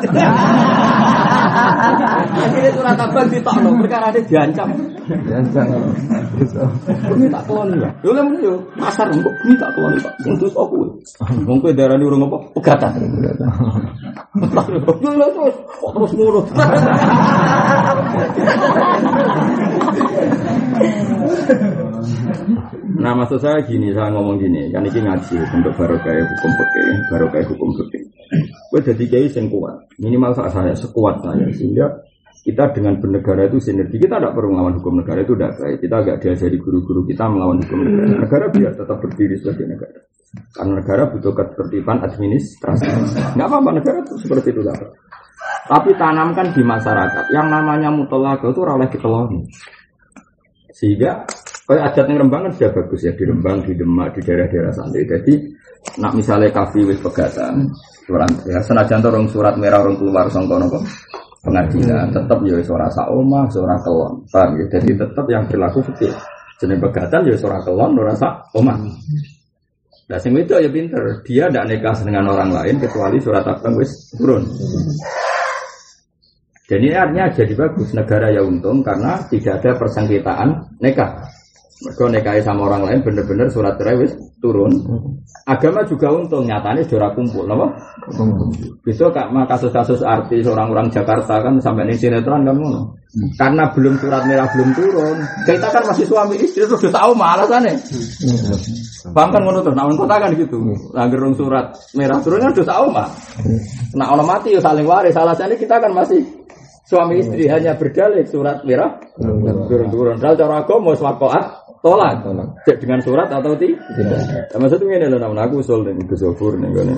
Akhirnya 2.34 2.70
surat 2.72 2.96
abang 2.96 3.28
ditokno, 3.28 3.70
perkara 3.84 4.08
dia 4.14 4.24
diancam. 4.24 4.68
Diancam. 5.06 5.66
Ini 7.14 7.26
tak 7.28 7.42
kelon 7.46 7.74
ya. 7.76 7.90
Yo 8.00 8.10
lemu 8.16 8.36
yo, 8.40 8.54
pasar 8.80 9.10
kok 9.12 9.34
ini 9.44 9.54
tak 9.60 9.70
kelon 9.76 9.92
Pak. 10.00 10.14
Sing 10.24 10.34
terus 10.40 10.54
aku. 10.56 10.88
Wong 11.44 11.58
kowe 11.60 11.72
darani 11.76 12.04
urung 12.06 12.26
apa? 12.30 12.38
Pegatan. 12.56 12.92
Yo 15.02 15.10
lho 15.14 15.26
terus, 15.34 15.56
kok 15.78 15.90
terus 15.92 16.12
ngono. 16.16 16.40
Nah 22.95 23.12
maksud 23.16 23.39
saya 23.43 23.61
gini, 23.64 23.93
saya 23.93 24.11
ngomong 24.12 24.41
gini, 24.41 24.70
kan 24.72 24.85
ini 24.87 25.01
ngaji 25.03 25.37
untuk 25.61 25.72
barokah 25.77 26.14
hukum 26.14 26.51
fikih, 26.57 26.89
barokah 27.12 27.43
hukum 27.49 27.70
fikih. 27.79 28.03
Gue 28.72 28.81
jadi 28.83 29.05
kiai 29.07 29.29
yang 29.31 29.47
kuat, 29.53 29.77
minimal 30.01 30.33
saat 30.35 30.53
saya 30.57 30.75
sekuat 30.75 31.22
saya 31.22 31.47
sehingga 31.55 31.87
kita 32.45 32.77
dengan 32.77 33.01
bernegara 33.01 33.49
itu 33.49 33.57
sinergi. 33.57 33.97
Kita 33.97 34.20
tidak 34.20 34.37
perlu 34.37 34.53
melawan 34.53 34.77
hukum 34.77 35.01
negara 35.01 35.25
itu 35.25 35.33
tidak 35.33 35.57
baik. 35.57 35.77
Kita 35.81 35.95
agak 35.97 36.16
diajari 36.20 36.57
guru-guru 36.61 37.01
kita 37.09 37.25
melawan 37.25 37.57
hukum 37.64 37.79
negara. 37.81 38.20
Negara 38.20 38.45
biar 38.53 38.72
tetap 38.77 38.99
berdiri 39.01 39.35
sebagai 39.41 39.64
negara. 39.64 39.99
Karena 40.53 40.72
negara 40.77 41.03
butuh 41.09 41.33
ketertiban 41.33 42.05
administrasi. 42.05 42.85
Nggak 43.33 43.49
apa-apa 43.49 43.70
negara 43.81 43.97
itu 44.05 44.14
seperti 44.20 44.53
itu 44.53 44.61
lah. 44.61 44.77
Tapi 45.64 45.97
tanamkan 45.97 46.53
di 46.53 46.61
masyarakat 46.61 47.25
yang 47.33 47.49
namanya 47.49 47.89
mutolaga 47.89 48.53
itu 48.53 48.61
oleh 48.61 48.89
diteloni. 48.93 49.41
Sehingga 50.75 51.22
kalau 51.64 51.81
adat 51.81 52.05
yang 52.11 52.27
Rembang 52.27 52.51
kan 52.51 52.53
sudah 52.59 52.70
bagus 52.75 53.01
ya 53.07 53.12
di 53.14 53.25
Rembang, 53.25 53.62
di 53.62 53.72
Demak, 53.72 54.18
di 54.18 54.20
daerah-daerah 54.27 54.72
santri. 54.75 55.07
Jadi 55.07 55.35
nak 56.03 56.12
misalnya 56.18 56.51
kafe 56.51 56.83
wis 56.83 56.99
pegatan, 56.99 57.70
surat 58.05 58.29
ya 58.45 58.59
senajan 58.61 59.01
orang 59.07 59.25
surat 59.31 59.55
merah 59.57 59.81
orang 59.81 59.97
keluar 59.97 60.27
sangka 60.29 60.57
nopo 60.59 60.83
pengadilan, 61.45 62.09
tetap 62.09 62.41
ya 62.43 62.57
suara 62.64 62.89
saoma, 62.89 63.45
suara 63.53 63.77
kelon, 63.85 64.25
paham 64.33 64.51
ya. 64.59 64.64
Jadi 64.77 64.97
tetap 64.97 65.25
yang 65.29 65.45
berlaku 65.47 65.85
fikih. 65.93 66.12
Jenis 66.59 66.81
pegatan 66.81 67.20
ya 67.29 67.37
suara 67.37 67.61
kelon, 67.62 67.91
suara 67.95 68.14
saoma. 68.16 68.75
Nah, 70.05 70.20
sing 70.20 70.37
itu 70.37 70.53
ya 70.53 70.68
pinter. 70.68 71.01
Dia 71.25 71.49
tidak 71.49 71.64
nikah 71.64 71.97
dengan 72.05 72.29
orang 72.29 72.53
lain 72.53 72.77
kecuali 72.77 73.16
surat 73.20 73.45
abang 73.45 73.77
wis 73.81 74.12
turun. 74.12 74.45
Dan 76.64 76.80
ini 76.80 76.96
artinya 76.96 77.28
jadi 77.28 77.52
bagus 77.52 77.92
negara 77.92 78.32
ya 78.32 78.40
untung 78.40 78.80
karena 78.80 79.20
tidak 79.28 79.60
ada 79.60 79.70
persengketaan 79.76 80.48
nikah. 80.80 81.12
Mereka 81.84 82.06
nekai 82.06 82.40
sama 82.40 82.70
orang 82.70 82.88
lain 82.88 83.00
bener-bener 83.04 83.50
surat 83.52 83.76
cerai 83.76 84.08
turun. 84.40 84.72
Agama 85.44 85.84
juga 85.84 86.08
untung 86.16 86.48
nyatanya 86.48 86.80
sudah 86.86 87.12
kumpul, 87.12 87.44
apa? 87.44 87.66
Besok 88.80 89.12
kak 89.12 89.28
kasus-kasus 89.50 90.00
artis 90.00 90.48
orang-orang 90.48 90.88
Jakarta 90.88 91.44
kan 91.44 91.60
sampai 91.60 91.92
nih 91.92 91.98
sinetron 92.00 92.46
kan 92.48 92.56
ngono. 92.56 92.96
Karena 93.36 93.68
belum 93.74 94.00
surat 94.00 94.24
merah 94.24 94.48
belum 94.54 94.70
turun, 94.72 95.16
kita 95.44 95.68
kan 95.68 95.82
masih 95.84 96.06
suami 96.08 96.34
istri 96.40 96.64
terus 96.64 96.80
sudah 96.80 96.94
tahu 96.98 97.12
malah 97.14 97.46
kan 97.46 97.62
Bang 99.12 99.28
kan 99.30 99.44
ngono 99.44 99.60
terus, 99.60 99.76
namun 99.76 100.00
kota 100.00 100.16
kan 100.16 100.32
gitu. 100.32 100.56
Langgar 100.96 101.20
surat 101.36 101.66
merah 101.92 102.18
turun 102.24 102.40
kan 102.40 102.52
sudah 102.56 102.68
tahu 102.70 102.86
mah. 102.88 103.08
Nah 103.98 104.06
orang 104.14 104.28
mati 104.30 104.56
ya 104.56 104.60
saling 104.62 104.88
waris. 104.88 105.12
Alasannya 105.12 105.60
kita 105.60 105.76
kan 105.76 105.92
masih 105.92 106.24
suami 106.85 107.24
istri 107.24 107.49
hanya 107.49 107.74
berdalih 107.80 108.28
surat 108.28 108.61
merah 108.68 109.01
turun-turun. 109.68 110.20
Kalau 110.20 110.37
cara 110.37 110.55
agama 110.61 110.93
swakoat 110.93 111.45
tolak. 111.80 112.24
Cek 112.64 112.76
dengan 112.80 113.01
surat 113.05 113.28
atau 113.28 113.53
tidak. 113.57 113.80
Nah, 114.53 114.59
maksudnya 114.61 114.97
ini 115.01 115.07
loh 115.12 115.20
namun 115.20 115.37
aku 115.41 115.61
usul 115.61 115.85
ke 115.85 116.16
sofur 116.16 116.57
nih 116.57 116.72
kan 116.72 116.97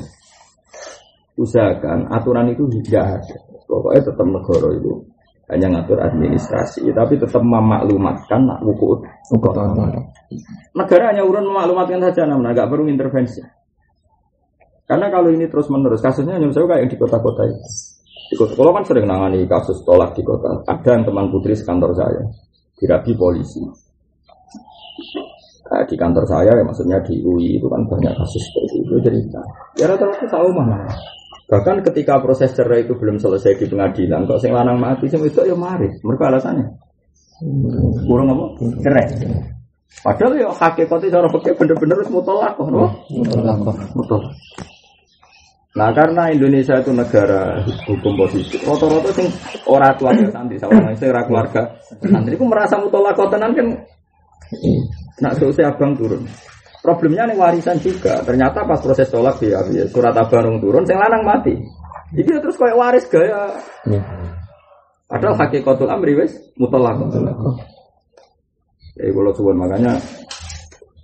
usahakan 1.36 2.10
aturan 2.14 2.54
itu 2.54 2.66
tidak 2.82 3.22
ada. 3.22 3.36
Pokoknya 3.66 4.02
tetap 4.06 4.26
negara 4.26 4.68
itu 4.78 4.92
hanya 5.46 5.66
ngatur 5.78 5.98
administrasi 6.02 6.90
tapi 6.90 7.18
tetap 7.22 7.42
memaklumatkan 7.42 8.46
nak 8.46 8.66
buku 8.66 8.98
negara 10.74 11.14
hanya 11.14 11.22
urun 11.22 11.46
memaklumatkan 11.46 12.02
saja 12.10 12.26
namun 12.26 12.50
agak 12.50 12.66
perlu 12.70 12.86
intervensi. 12.90 13.42
Karena 14.86 15.10
kalau 15.10 15.34
ini 15.34 15.50
terus 15.50 15.66
menerus 15.66 15.98
kasusnya 15.98 16.38
hanya 16.38 16.46
misalnya 16.46 16.78
kayak 16.78 16.94
di 16.94 16.96
kota-kota 16.98 17.42
itu 17.42 17.95
kalau 18.34 18.72
kan 18.74 18.84
sering 18.84 19.06
nangani 19.06 19.46
kasus 19.46 19.82
tolak 19.86 20.16
di 20.18 20.22
kota 20.26 20.64
ada 20.66 20.90
yang 20.98 21.04
teman 21.06 21.30
putri 21.30 21.54
sekantor 21.54 21.94
saya 21.94 22.22
dirabi 22.76 23.12
polisi 23.14 23.62
Nah, 25.66 25.82
di 25.82 25.98
kantor 25.98 26.24
saya 26.30 26.54
ya 26.54 26.62
maksudnya 26.62 27.02
di 27.02 27.18
UI 27.26 27.58
itu 27.58 27.66
kan 27.66 27.82
banyak 27.90 28.14
kasus 28.14 28.38
seperti 28.38 28.86
itu 28.86 29.02
cerita. 29.02 29.42
Ya 29.74 29.90
rata-rata 29.90 30.22
tahu 30.30 30.54
mana. 30.54 30.86
Bahkan 31.50 31.82
ketika 31.90 32.22
proses 32.22 32.54
cerai 32.54 32.86
itu 32.86 32.94
belum 32.94 33.18
selesai 33.18 33.58
di 33.58 33.66
pengadilan, 33.66 34.30
kok 34.30 34.38
sing 34.38 34.54
lanang 34.54 34.78
mati 34.78 35.10
sing 35.10 35.26
itu 35.26 35.42
ya 35.42 35.58
mari. 35.58 35.90
Mereka 36.06 36.22
alasannya 36.22 36.70
kurang 38.06 38.32
apa? 38.32 38.44
Cerai. 38.80 39.06
Padahal 40.06 40.32
ya 40.38 40.48
hakikatnya 40.54 41.08
cara 41.18 41.28
pakai 41.30 41.52
bener-bener 41.56 41.96
harus 41.98 42.10
mutolak 42.12 42.52
kok, 42.54 42.68
Mutolak. 43.96 44.32
Nah 45.76 45.92
karena 45.92 46.32
Indonesia 46.32 46.80
itu 46.80 46.88
negara 46.88 47.60
hukum 47.84 48.16
positif, 48.16 48.64
rata-rata 48.64 49.12
sing 49.12 49.28
orang 49.68 49.92
keluarga 50.00 50.26
santri, 50.32 50.56
sama 50.56 50.96
sing 50.96 51.12
ora 51.12 51.22
keluarga 51.28 51.62
santri, 52.00 52.32
itu 52.32 52.44
merasa 52.48 52.80
mutolak 52.80 53.12
tenan 53.28 53.52
kan 53.52 53.68
Nak 55.20 55.32
selesai 55.36 55.74
abang 55.74 55.92
turun. 55.96 56.24
Problemnya 56.80 57.26
nih 57.26 57.36
warisan 57.36 57.76
juga. 57.82 58.22
Ternyata 58.22 58.62
pas 58.62 58.78
proses 58.78 59.10
tolak 59.10 59.42
ya, 59.42 59.58
surat 59.90 60.14
abang 60.16 60.62
turun, 60.62 60.86
saya 60.86 61.02
lanang 61.02 61.24
mati. 61.26 61.54
Jadi 62.14 62.30
terus 62.40 62.56
kayak 62.56 62.78
waris 62.78 63.04
gaya. 63.10 63.58
Ya. 63.90 64.00
Padahal 65.10 65.34
hakikatul 65.34 65.90
amri 65.90 66.14
wes 66.14 66.32
mutolak. 66.56 66.96
Jadi 68.96 69.10
kalau 69.12 69.32
suwon 69.34 69.60
makanya 69.60 69.98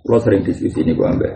kalau 0.01 0.19
sering 0.23 0.41
diskusi 0.41 0.81
ini 0.81 0.97
gue 0.97 1.05
ambil. 1.05 1.29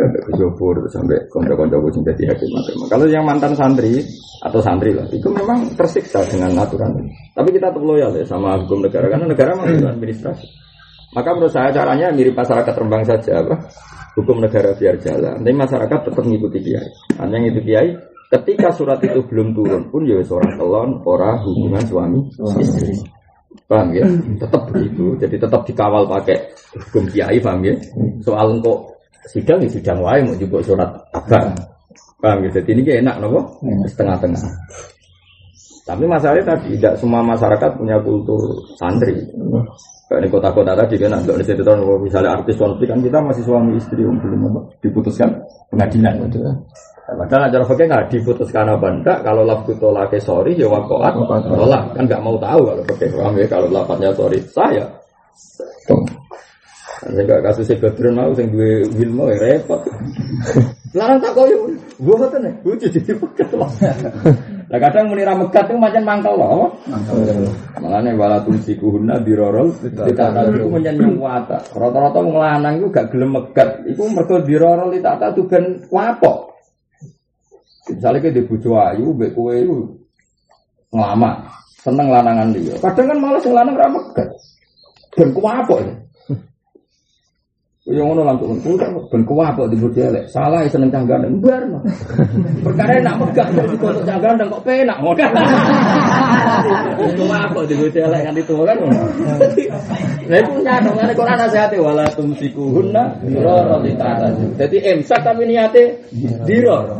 Ke 0.00 0.32
Jopur 0.40 0.88
sampai 0.88 1.20
konco-konco 1.28 1.76
gue 1.84 1.92
jadi 2.12 2.32
hakim 2.32 2.48
Kalau 2.88 3.04
yang 3.04 3.28
mantan 3.28 3.52
santri 3.52 4.00
atau 4.40 4.60
santri 4.64 4.96
lah, 4.96 5.04
itu 5.12 5.28
memang 5.28 5.68
tersiksa 5.76 6.24
dengan 6.24 6.56
aturan. 6.56 6.96
Tapi 7.36 7.48
kita 7.52 7.68
tetap 7.68 7.84
loyal 7.84 8.16
ya 8.16 8.24
sama 8.24 8.56
hukum 8.64 8.80
negara 8.80 9.12
karena 9.12 9.28
negara 9.28 9.52
memang 9.52 9.92
administrasi. 10.00 10.48
Maka 11.10 11.34
menurut 11.34 11.52
saya 11.52 11.74
caranya 11.74 12.14
mirip 12.14 12.38
masyarakat 12.38 12.70
Rembang 12.70 13.02
saja 13.02 13.42
apa? 13.42 13.66
Hukum 14.14 14.40
negara 14.40 14.72
biar 14.78 14.96
jalan. 15.02 15.42
Tapi 15.42 15.54
masyarakat 15.54 15.98
tetap 16.06 16.22
mengikuti 16.22 16.58
kiai. 16.62 16.88
Hanya 17.18 17.50
itu 17.50 17.60
kiai. 17.66 17.90
Ketika 18.30 18.70
surat 18.70 19.02
itu 19.02 19.26
belum 19.26 19.58
turun 19.58 19.90
pun 19.90 20.06
ya 20.06 20.22
seorang 20.22 20.54
telon, 20.54 21.02
orang 21.02 21.42
hubungan 21.42 21.82
suami 21.82 22.20
istri. 22.62 22.94
Paham 23.66 23.90
ya? 23.90 24.06
Tetap 24.38 24.70
begitu. 24.70 25.18
Jadi 25.18 25.34
tetap 25.34 25.66
dikawal 25.66 26.06
pakai 26.06 26.38
hukum 26.78 27.10
kiai, 27.10 27.42
paham 27.42 27.66
ya? 27.66 27.74
Soal 28.22 28.62
kok 28.62 28.89
sidang 29.28 29.60
ya 29.60 29.68
sidang 29.68 29.98
wae 30.00 30.24
mau 30.24 30.36
juga 30.38 30.64
surat 30.64 30.90
apa? 31.12 31.52
Paham 32.20 32.44
ya? 32.44 32.48
Jadi 32.60 32.70
ini 32.76 33.00
enak 33.00 33.16
nopo 33.20 33.60
setengah-tengah. 33.88 34.44
Tapi 35.90 36.04
masalahnya 36.06 36.54
tadi 36.54 36.78
tidak 36.78 36.94
semua 37.02 37.24
masyarakat 37.24 37.70
punya 37.74 37.98
kultur 38.04 38.62
santri. 38.78 39.16
Kayak 40.06 40.26
di 40.26 40.28
kota-kota 40.30 40.72
tadi 40.74 40.94
kan 41.00 41.18
ada 41.18 41.32
di 41.34 41.44
situ 41.46 41.62
misalnya 42.02 42.30
artis 42.38 42.58
konflik 42.58 42.90
kan 42.90 42.98
kita 43.02 43.18
masih 43.22 43.42
suami 43.46 43.78
istri 43.78 44.02
yang 44.02 44.18
belum 44.22 44.70
diputuskan 44.82 45.34
pengadilan 45.70 46.30
gitu. 46.30 46.38
Padahal 47.10 47.50
acara 47.50 47.64
fakir 47.66 47.86
nggak 47.90 48.06
diputuskan 48.06 48.70
apa 48.70 48.86
enggak 48.86 49.18
kalau 49.26 49.42
lafku 49.42 49.74
tolak 49.82 50.14
sorry 50.22 50.54
ya 50.54 50.70
wakoat 50.70 51.14
tolak 51.26 51.82
kan 51.94 52.06
nggak 52.06 52.22
mau 52.22 52.38
tahu 52.38 52.60
kalau 52.70 52.82
fakir 52.86 53.08
paham 53.10 53.34
ya 53.34 53.46
kalau 53.50 53.68
lafadznya 53.70 54.10
sorry 54.14 54.38
saya. 54.46 54.86
Sehingga 57.00 57.40
kasusnya 57.40 57.80
Badrun 57.80 58.12
mau 58.12 58.30
sing 58.36 58.52
duwe 58.52 58.84
Wilmo 58.92 59.32
ya 59.32 59.40
repot. 59.40 59.80
Larang 60.90 61.22
tak 61.22 61.38
koyo, 61.38 61.70
gua 62.02 62.18
ngoten 62.18 62.50
nih, 62.50 62.54
lucu 62.66 62.90
jadi 62.90 63.14
pekat 63.14 63.54
lah. 63.54 63.70
Lah 64.70 64.78
kadang 64.82 65.06
muni 65.06 65.22
ra 65.22 65.38
megat 65.38 65.70
itu 65.70 65.78
macam 65.78 66.02
mangkel 66.02 66.34
loh. 66.34 66.74
Makanya 67.78 68.10
wala 68.18 68.42
tumsi 68.42 68.74
kuhuna 68.74 69.22
dirorol, 69.22 69.70
ditata 69.86 70.50
itu 70.50 70.66
menyen 70.66 70.98
wata. 71.14 71.62
Rata-rata 71.78 72.18
wong 72.18 72.36
lanang 72.42 72.82
itu 72.82 72.90
gak 72.90 73.06
gelem 73.14 73.38
megat, 73.38 73.86
itu 73.86 74.02
mergo 74.10 74.42
dirorol 74.42 74.90
ditata 74.90 75.30
tuh 75.30 75.46
ben 75.46 75.78
wapok. 75.94 76.58
Misalnya 77.86 78.18
kayak 78.26 78.34
di 78.34 78.42
bojo 78.50 78.70
ayu, 78.82 79.14
mbek 79.14 79.30
kowe 79.34 79.54
itu 79.54 79.74
ngelama, 80.90 81.48
seneng 81.86 82.10
lanangan 82.10 82.50
dia. 82.50 82.74
Kadang 82.82 83.14
kan 83.14 83.18
malah 83.22 83.40
sing 83.42 83.54
lanang 83.54 83.78
ra 83.78 83.86
megat. 83.86 84.28
Ben 85.14 85.30
kuwapok 85.30 85.78
ya. 85.86 85.94
Yang 87.90 88.06
ngono 88.06 88.22
langsung 88.22 88.54
pun 88.62 88.78
ben 89.10 89.22
kuwapok 89.26 89.66
di 89.66 89.74
bojo 89.74 89.98
elek. 89.98 90.30
Salah 90.30 90.62
ya 90.62 90.70
seneng 90.70 90.94
canggan 90.94 91.26
mbar 91.42 91.62
no. 91.66 91.82
Perkara 92.62 93.02
nak 93.02 93.18
megat 93.18 93.50
kok 93.50 93.66
untuk 93.66 94.06
canggan 94.06 94.46
kok 94.46 94.62
penak 94.62 95.02
ngono. 95.02 95.26
Kuwapok 97.18 97.66
di 97.66 97.74
bojo 97.74 97.98
elek 97.98 98.22
kan 98.30 98.34
itu 98.38 98.54
kan. 98.62 98.78
Lah 100.30 100.38
itu 100.38 100.52
nyata 100.62 100.90
ngene 100.94 101.12
Quran 101.18 101.34
nasihate 101.34 101.76
wala 101.82 102.06
tumsikuhunna 102.14 103.26
diroro 103.26 103.82
ditata. 103.82 104.38
Jadi 104.54 104.76
imsak 104.94 105.26
tapi 105.26 105.50
niate 105.50 106.06
diro. 106.46 106.94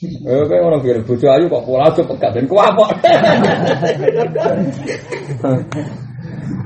Eh, 0.00 0.44
kayak 0.48 0.64
orang 0.64 0.80
kira 0.84 1.00
bojo 1.00 1.24
ayu 1.28 1.48
kok 1.48 1.64
pola 1.64 1.88
aja 1.88 2.04
pegat 2.04 2.36
dan 2.36 2.44
kuwapok. 2.44 2.88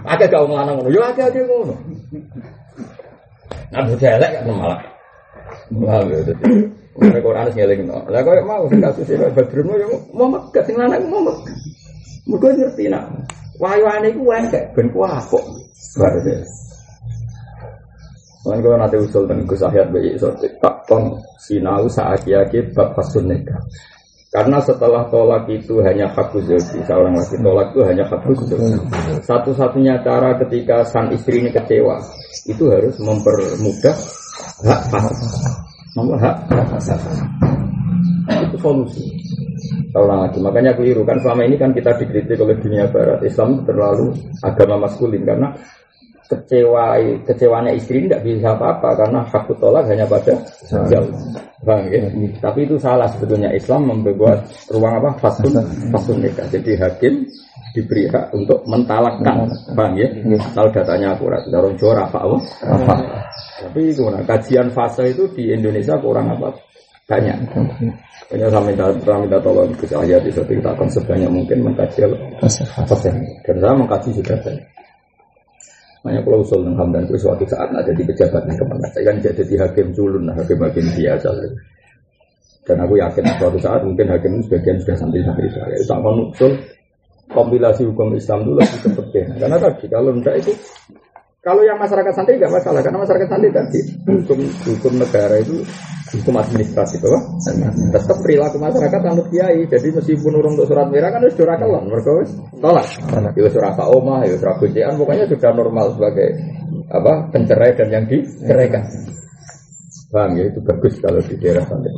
Akeh 0.04 0.28
gak 0.28 0.44
nglanang 0.44 0.76
ngono. 0.76 0.90
Yo 0.92 1.00
akeh-akeh 1.00 1.42
ngono. 1.48 1.74
Nabi 3.74 3.92
jelek 3.98 4.30
kan 4.40 4.44
malah. 4.48 4.80
Malah 5.70 6.06
ya 6.08 6.18
dadi. 6.30 6.68
Ora 6.94 7.18
kok 7.18 7.34
ana 7.34 7.50
sing 7.50 7.80
no. 7.86 7.98
Lah 8.06 8.20
kok 8.22 8.46
mau 8.46 8.64
sing 8.70 8.78
kasus 8.78 9.04
sing 9.06 9.18
bedrum 9.34 9.74
yo 9.74 9.98
mau 10.14 10.30
megat 10.30 10.62
sing 10.66 10.78
lanang 10.78 11.02
mau 11.10 11.22
megat. 11.22 11.58
Mugo 12.30 12.48
ngerti 12.54 12.86
nak. 12.86 13.10
Wayane 13.58 14.10
iku 14.10 14.30
enggak 14.30 14.70
ben 14.74 14.90
ku 14.90 15.02
apa. 15.06 15.38
Lan 18.44 18.60
kalau 18.60 18.76
nanti 18.76 19.00
usul 19.00 19.24
tentang 19.24 19.48
kesahian 19.48 19.88
bayi 19.88 20.20
itu, 20.20 20.28
tak 20.60 20.84
pom 20.84 21.16
sinau 21.40 21.88
saat 21.88 22.20
yakin 22.28 22.76
bapak 22.76 23.00
sunnah. 23.08 23.40
Karena 24.34 24.58
setelah 24.58 25.06
tolak 25.14 25.46
itu 25.46 25.78
hanya 25.86 26.10
hak 26.10 26.34
zauji, 26.34 26.82
seorang 26.82 27.14
laki 27.14 27.38
tolak 27.38 27.70
itu 27.70 27.80
hanya 27.86 28.02
hak 28.02 28.18
zauji. 28.26 28.82
Satu-satunya 29.22 30.02
cara 30.02 30.34
ketika 30.42 30.82
sang 30.90 31.14
istri 31.14 31.38
ini 31.38 31.54
kecewa, 31.54 32.02
itu 32.50 32.66
harus 32.66 32.98
mempermudah 32.98 33.94
hak. 34.66 34.82
Nomor 35.94 36.18
hak. 36.18 36.50
Itu 38.50 38.58
solusi. 38.58 39.06
Seorang 39.94 40.26
lagi. 40.26 40.42
Makanya 40.42 40.74
keliru 40.74 41.06
kan 41.06 41.22
selama 41.22 41.46
ini 41.46 41.54
kan 41.54 41.70
kita 41.70 41.94
dikritik 41.94 42.34
oleh 42.42 42.58
dunia 42.58 42.90
barat. 42.90 43.22
Islam 43.22 43.62
terlalu 43.62 44.18
agama 44.42 44.82
maskulin 44.82 45.22
karena 45.22 45.54
kecewa 46.24 46.96
kecewanya 47.28 47.72
istri 47.76 48.08
tidak 48.08 48.24
bisa 48.24 48.56
apa-apa 48.56 48.96
karena 48.96 49.20
hak 49.28 49.48
tolak 49.60 49.84
hanya 49.88 50.08
pada 50.08 50.34
jauh. 50.88 51.12
Bang, 51.64 51.88
ya? 51.88 52.04
Tapi 52.44 52.68
itu 52.68 52.76
salah 52.76 53.08
sebetulnya 53.08 53.48
Islam 53.56 53.88
membuat 53.88 54.44
ruang 54.68 55.00
apa 55.00 55.16
fasun 55.16 55.56
fasun 55.92 56.20
nikah. 56.20 56.44
Jadi 56.52 56.76
hakim 56.76 57.24
diberi 57.72 58.04
hak 58.06 58.36
untuk 58.36 58.60
mentalakkan, 58.68 59.48
bang 59.72 59.92
ya? 59.96 60.08
Kalau 60.52 60.70
datanya 60.70 61.16
akurat, 61.16 61.42
dorong 61.48 61.74
Jawa 61.80 62.04
apa 62.04 62.18
apa? 62.20 62.38
apa. 62.68 62.94
Tapi 63.64 63.96
gimana? 63.96 64.20
Kajian 64.28 64.68
fase 64.70 65.10
itu 65.10 65.24
di 65.32 65.50
Indonesia 65.56 65.96
kurang 65.96 66.36
apa? 66.36 66.52
Banyak. 67.04 67.36
Hanya 68.32 68.48
saya 68.48 68.62
minta, 68.64 68.88
saya 69.04 69.18
minta 69.20 69.38
tolong 69.40 69.68
ke 69.76 69.84
saya 69.84 70.16
di 70.20 70.32
kita 70.32 70.70
akan 70.72 70.88
sebanyak 70.88 71.28
mungkin 71.28 71.58
mengkaji 71.64 72.08
fase. 72.40 73.12
Dan 73.44 73.56
saya 73.60 73.72
mengkaji 73.76 74.08
sudah 74.20 74.36
banyak. 74.40 74.68
Makanya 76.04 76.20
kalau 76.20 76.44
usul 76.44 76.60
dengan 76.60 76.84
Hamdan 76.84 77.08
itu 77.08 77.16
suatu 77.16 77.48
saat 77.48 77.72
ada 77.72 77.88
di 77.88 78.04
pejabat 78.04 78.44
yang 78.44 78.60
ke 78.60 78.64
mana 78.68 78.86
saya 78.92 79.08
kan 79.08 79.16
jadi 79.24 79.54
hakim 79.64 79.88
culun, 79.96 80.28
hakim-hakim 80.28 80.84
biasa. 81.00 81.28
Dan 82.68 82.76
aku 82.84 83.00
yakin 83.00 83.24
suatu 83.40 83.56
saat 83.56 83.80
mungkin 83.88 84.12
hakim 84.12 84.44
sebagian 84.44 84.76
sudah 84.84 84.96
santri-santri 85.00 85.48
saya. 85.48 85.72
Itu 85.80 85.92
akan 85.96 86.28
usul 86.28 86.52
kompilasi 87.32 87.88
hukum 87.88 88.12
Islam 88.12 88.44
dulu 88.44 88.60
lebih 88.60 88.92
penting. 89.00 89.26
Karena 89.40 89.56
tadi 89.56 89.84
kalau 89.88 90.12
tidak 90.20 90.44
itu 90.44 90.52
kalau 91.44 91.60
yang 91.60 91.76
masyarakat 91.76 92.12
santri 92.16 92.40
nggak 92.40 92.56
masalah 92.56 92.80
karena 92.80 92.98
masyarakat 93.04 93.28
santri 93.28 93.52
tadi 93.52 93.80
hukum 94.08 94.40
hukum 94.64 94.92
negara 94.96 95.36
itu 95.36 95.60
hukum 96.14 96.34
administratif 96.38 97.02
apa? 97.02 97.20
Tetap 97.90 98.16
perilaku 98.22 98.56
masyarakat 98.62 99.00
anut 99.02 99.26
kiai. 99.28 99.66
Jadi 99.66 99.88
meskipun 99.90 100.38
urung 100.38 100.54
untuk 100.54 100.70
surat 100.70 100.86
merah 100.88 101.10
kan 101.10 101.20
harus 101.20 101.34
surat 101.34 101.58
kelon, 101.58 101.90
mereka 101.90 102.10
wis 102.22 102.30
tolak. 102.62 102.86
Ya 103.34 103.50
surat 103.50 103.72
pak 103.74 103.88
omah, 103.90 104.22
ya 104.22 104.36
surat 104.38 104.56
kucian, 104.62 104.94
pokoknya 104.94 105.26
sudah 105.26 105.50
normal 105.52 105.86
sebagai 105.98 106.28
apa 106.88 107.12
pencerai 107.34 107.70
dan 107.74 107.88
yang 107.90 108.04
diceraikan. 108.06 108.84
Paham 110.14 110.38
ya 110.38 110.46
itu 110.46 110.62
bagus 110.62 110.94
kalau 111.02 111.18
di 111.26 111.34
daerah 111.42 111.64
santri. 111.66 111.90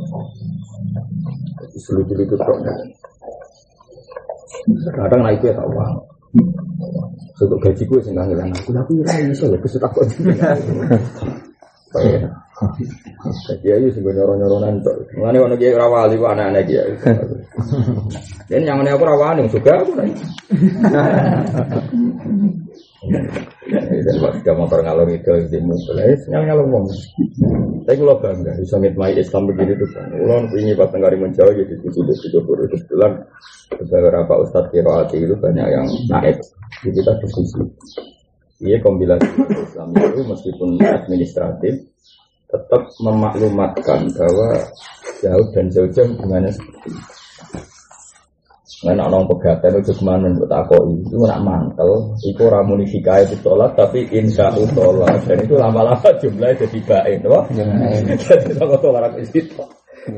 Seluruh 1.77 2.17
itu 2.17 2.35
kok. 2.35 2.57
Kadang 4.97 5.21
naik 5.21 5.39
itu 5.39 5.53
ya 5.53 5.61
tak 5.61 5.67
uang. 5.69 6.16
Untuk 7.37 7.59
gaji 7.61 7.83
gue 7.85 7.99
sih 8.01 8.11
nggak 8.11 8.25
ngilang 8.33 8.51
aku, 8.51 8.69
tapi 8.73 8.99
rai 9.05 9.29
iso 9.31 9.45
ya 9.47 9.57
kesutak 9.61 9.93
kok. 9.93 10.03
Jadi 13.47 13.67
ayo 13.69 13.87
sih 13.93 14.01
nyorong 14.01 14.41
nyorongan 14.41 14.81
tuh. 14.81 14.97
Mengenai 15.15 15.39
orang 15.39 15.59
kiai 15.61 15.77
rawali, 15.77 16.17
anak-anak 16.17 16.63
kiai. 16.65 16.91
Dan 18.49 18.65
yang 18.65 18.81
mana 18.81 18.97
aku 18.97 19.05
rawani, 19.05 19.45
juga 19.47 19.77
aku 19.77 19.91
Dan 23.67 24.15
waktu 24.23 24.51
motor 24.55 24.79
ngalor 24.79 25.07
itu 25.11 25.31
di 25.51 25.59
mulai, 25.59 26.15
yang 26.31 26.47
ngalor 26.47 26.65
ngomong. 26.67 26.87
Tapi 27.87 27.95
kalau 28.03 28.19
bangga, 28.19 28.51
bisa 28.59 28.75
ngitmai 28.79 29.15
Islam 29.15 29.47
begini 29.47 29.73
tuh. 29.79 29.89
Ulon 30.23 30.51
ini 30.55 30.75
pas 30.75 30.91
tenggari 30.91 31.15
menjauh 31.15 31.55
jadi 31.55 31.75
tujuh 31.83 32.03
tujuh 32.03 32.41
puluh 32.43 32.67
itu 32.67 32.77
bulan. 32.91 33.23
Beberapa 33.67 34.33
ustadz 34.43 34.71
kiroati 34.71 35.23
itu 35.23 35.35
banyak 35.39 35.67
yang 35.67 35.87
naik. 36.11 36.39
Jadi 36.83 36.99
kita 36.99 37.11
diskusi. 37.23 37.63
Iya 38.57 38.81
kombinasi 38.81 39.27
Islam 39.53 39.93
itu 39.93 40.21
meskipun 40.25 40.81
administratif 40.81 41.73
tetap 42.47 42.89
memaklumatkan 43.03 44.07
bahwa 44.15 44.49
jauh 45.19 45.47
dan 45.51 45.67
jauh-jauh 45.67 46.11
gimana 46.15 46.47
seperti 46.49 46.89
itu. 46.95 47.16
Nah, 48.85 49.09
orang 49.09 49.25
pegatan 49.25 49.81
itu 49.81 49.89
ke 49.89 50.03
mana 50.05 50.29
untuk 50.29 50.45
takoi 50.45 51.01
itu 51.01 51.17
nak 51.25 51.41
mantel, 51.41 52.13
itu 52.21 52.45
ramuni 52.45 52.85
hikayat 52.85 53.33
itu 53.33 53.41
tolak, 53.41 53.73
tapi 53.73 54.05
insya 54.13 54.53
Allah 54.53 54.69
tolak. 54.69 55.17
Dan 55.25 55.49
itu 55.49 55.57
lama-lama 55.57 56.09
jumlahnya 56.21 56.61
jadi 56.61 56.79
baik, 56.85 57.25
loh. 57.25 57.41
Jadi 58.21 58.53
kalau 58.53 58.77
tolak 58.77 59.17
itu, 59.17 59.41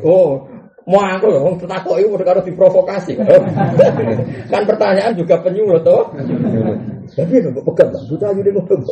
oh 0.03 0.43
mau 0.83 0.99
aku 1.07 1.25
loh, 1.31 1.55
takoi 1.55 2.03
itu 2.03 2.19
harus 2.19 2.43
diprovokasi, 2.43 3.15
kan 4.51 4.61
pertanyaan 4.67 5.15
juga 5.15 5.39
penyulut, 5.39 5.79
toh. 5.79 6.11
Tapi 7.09 7.41
ya 7.41 7.49
nggak 7.49 7.65
pegang 7.65 7.89
lah, 7.89 8.01
buta 8.05 8.25
aja 8.29 8.41
dia 8.45 8.53
pegang. 8.53 8.83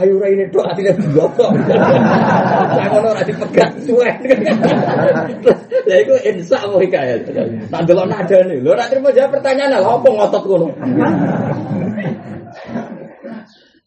Ayo 0.00 0.14
rai 0.16 0.32
ini 0.34 0.44
tuh 0.48 0.64
hatinya 0.64 0.92
kok. 0.96 1.52
Saya 2.72 2.86
mau 2.88 3.00
nora 3.04 3.22
dipegang 3.22 3.72
suwe. 3.84 4.10
Ya 5.84 5.96
itu 6.00 6.14
insya 6.24 6.64
mau 6.66 6.80
hikayat. 6.80 7.28
Tak 7.68 7.82
delok 7.84 8.06
nada 8.08 8.38
nih, 8.44 8.58
lo 8.64 8.72
nanti 8.72 8.96
mau 8.98 9.12
jawab 9.12 9.36
pertanyaan 9.36 9.78
lah, 9.78 10.00
apa 10.00 10.08
ngotot 10.08 10.42
kono. 10.48 10.68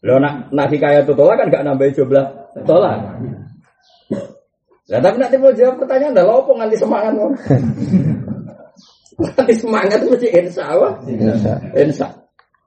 Lo 0.04 0.14
nak 0.20 0.34
nak 0.54 0.68
hikayat 0.70 1.04
itu 1.08 1.12
tolak 1.16 1.36
kan 1.40 1.48
gak 1.50 1.64
nambahin 1.64 1.94
jumlah 1.96 2.26
tolak. 2.64 2.98
Nah, 4.84 5.00
tapi 5.00 5.16
nanti 5.16 5.36
mau 5.40 5.48
jawab 5.52 5.80
pertanyaan 5.80 6.12
dah, 6.12 6.24
lo 6.28 6.44
apa 6.44 6.50
nganti 6.60 6.76
semangat 6.76 7.12
lo? 7.16 7.26
Nganti 9.14 9.54
semangat 9.56 9.98
itu 10.02 10.08
mesti 10.12 10.28
insya 10.28 10.64
Allah. 10.70 10.92
Insya. 11.74 12.23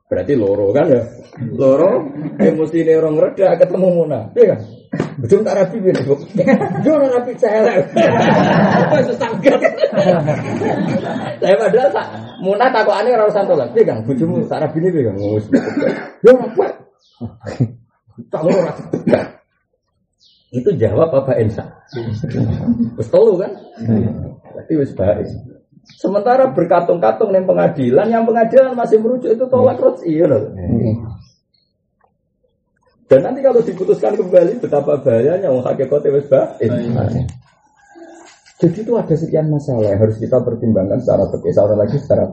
Berarti 0.08 0.34
loro 0.40 0.72
kan 0.72 0.88
ya. 0.88 1.04
Loro 1.52 2.08
emosi 2.40 2.80
ini 2.80 2.96
orang 2.96 3.20
reda 3.20 3.60
ketemu 3.60 3.88
Muna. 3.92 4.32
Iya 4.32 4.56
kan? 4.56 4.60
Bujum 5.20 5.44
tak 5.44 5.60
rapi 5.60 5.84
biar 5.84 6.00
gue. 6.00 6.18
Dia 6.80 6.92
orang 6.96 7.12
rapi 7.12 7.32
lah. 7.44 7.76
Apa 8.88 8.98
susah 9.04 9.30
gak? 9.44 9.60
Saya 11.44 11.56
padahal 11.60 11.92
munah 12.40 12.70
takut 12.72 12.96
aneh 12.96 13.12
orang 13.20 13.36
santo 13.36 13.60
lah. 13.60 13.68
Dia 13.76 13.84
kan 13.84 14.08
bujum 14.08 14.48
tak 14.48 14.64
rapi 14.64 14.80
ini 14.80 14.96
dia 14.96 15.12
kan 15.12 15.16
ngomong. 15.20 15.44
Dia 16.24 16.30
orang 16.32 16.52
kuat. 16.56 16.74
Tak 18.32 18.42
lo 18.42 18.50
orang 18.50 18.78
Itu 20.56 20.70
jawab 20.80 21.12
apa 21.12 21.36
Ensa? 21.36 21.68
Tolu 23.12 23.44
kan? 23.44 23.52
Berarti 24.56 24.74
wis 24.80 24.96
baik. 24.96 25.28
Sementara 25.96 26.52
berkatung-katung 26.52 27.32
yang 27.32 27.48
pengadilan, 27.48 28.08
yang 28.12 28.28
pengadilan 28.28 28.76
masih 28.76 29.00
merujuk 29.00 29.32
itu 29.32 29.46
tolak 29.48 29.80
terus 29.80 30.04
iya 30.04 30.26
loh. 30.28 30.52
Dan 33.08 33.24
nanti 33.24 33.40
kalau 33.40 33.64
diputuskan 33.64 34.20
kembali 34.20 34.60
betapa 34.60 35.00
bahayanya 35.00 35.48
wong 35.48 35.64
hakikate 35.64 36.12
wis 36.12 36.28
baik. 36.28 36.72
Jadi 38.58 38.78
itu 38.84 38.94
ada 38.98 39.16
sekian 39.16 39.48
masalah 39.48 39.96
yang 39.96 40.02
harus 40.02 40.20
kita 40.20 40.44
pertimbangkan 40.44 41.00
secara 41.00 41.30
secara 41.30 41.74
lagi 41.78 41.98
secara 42.02 42.26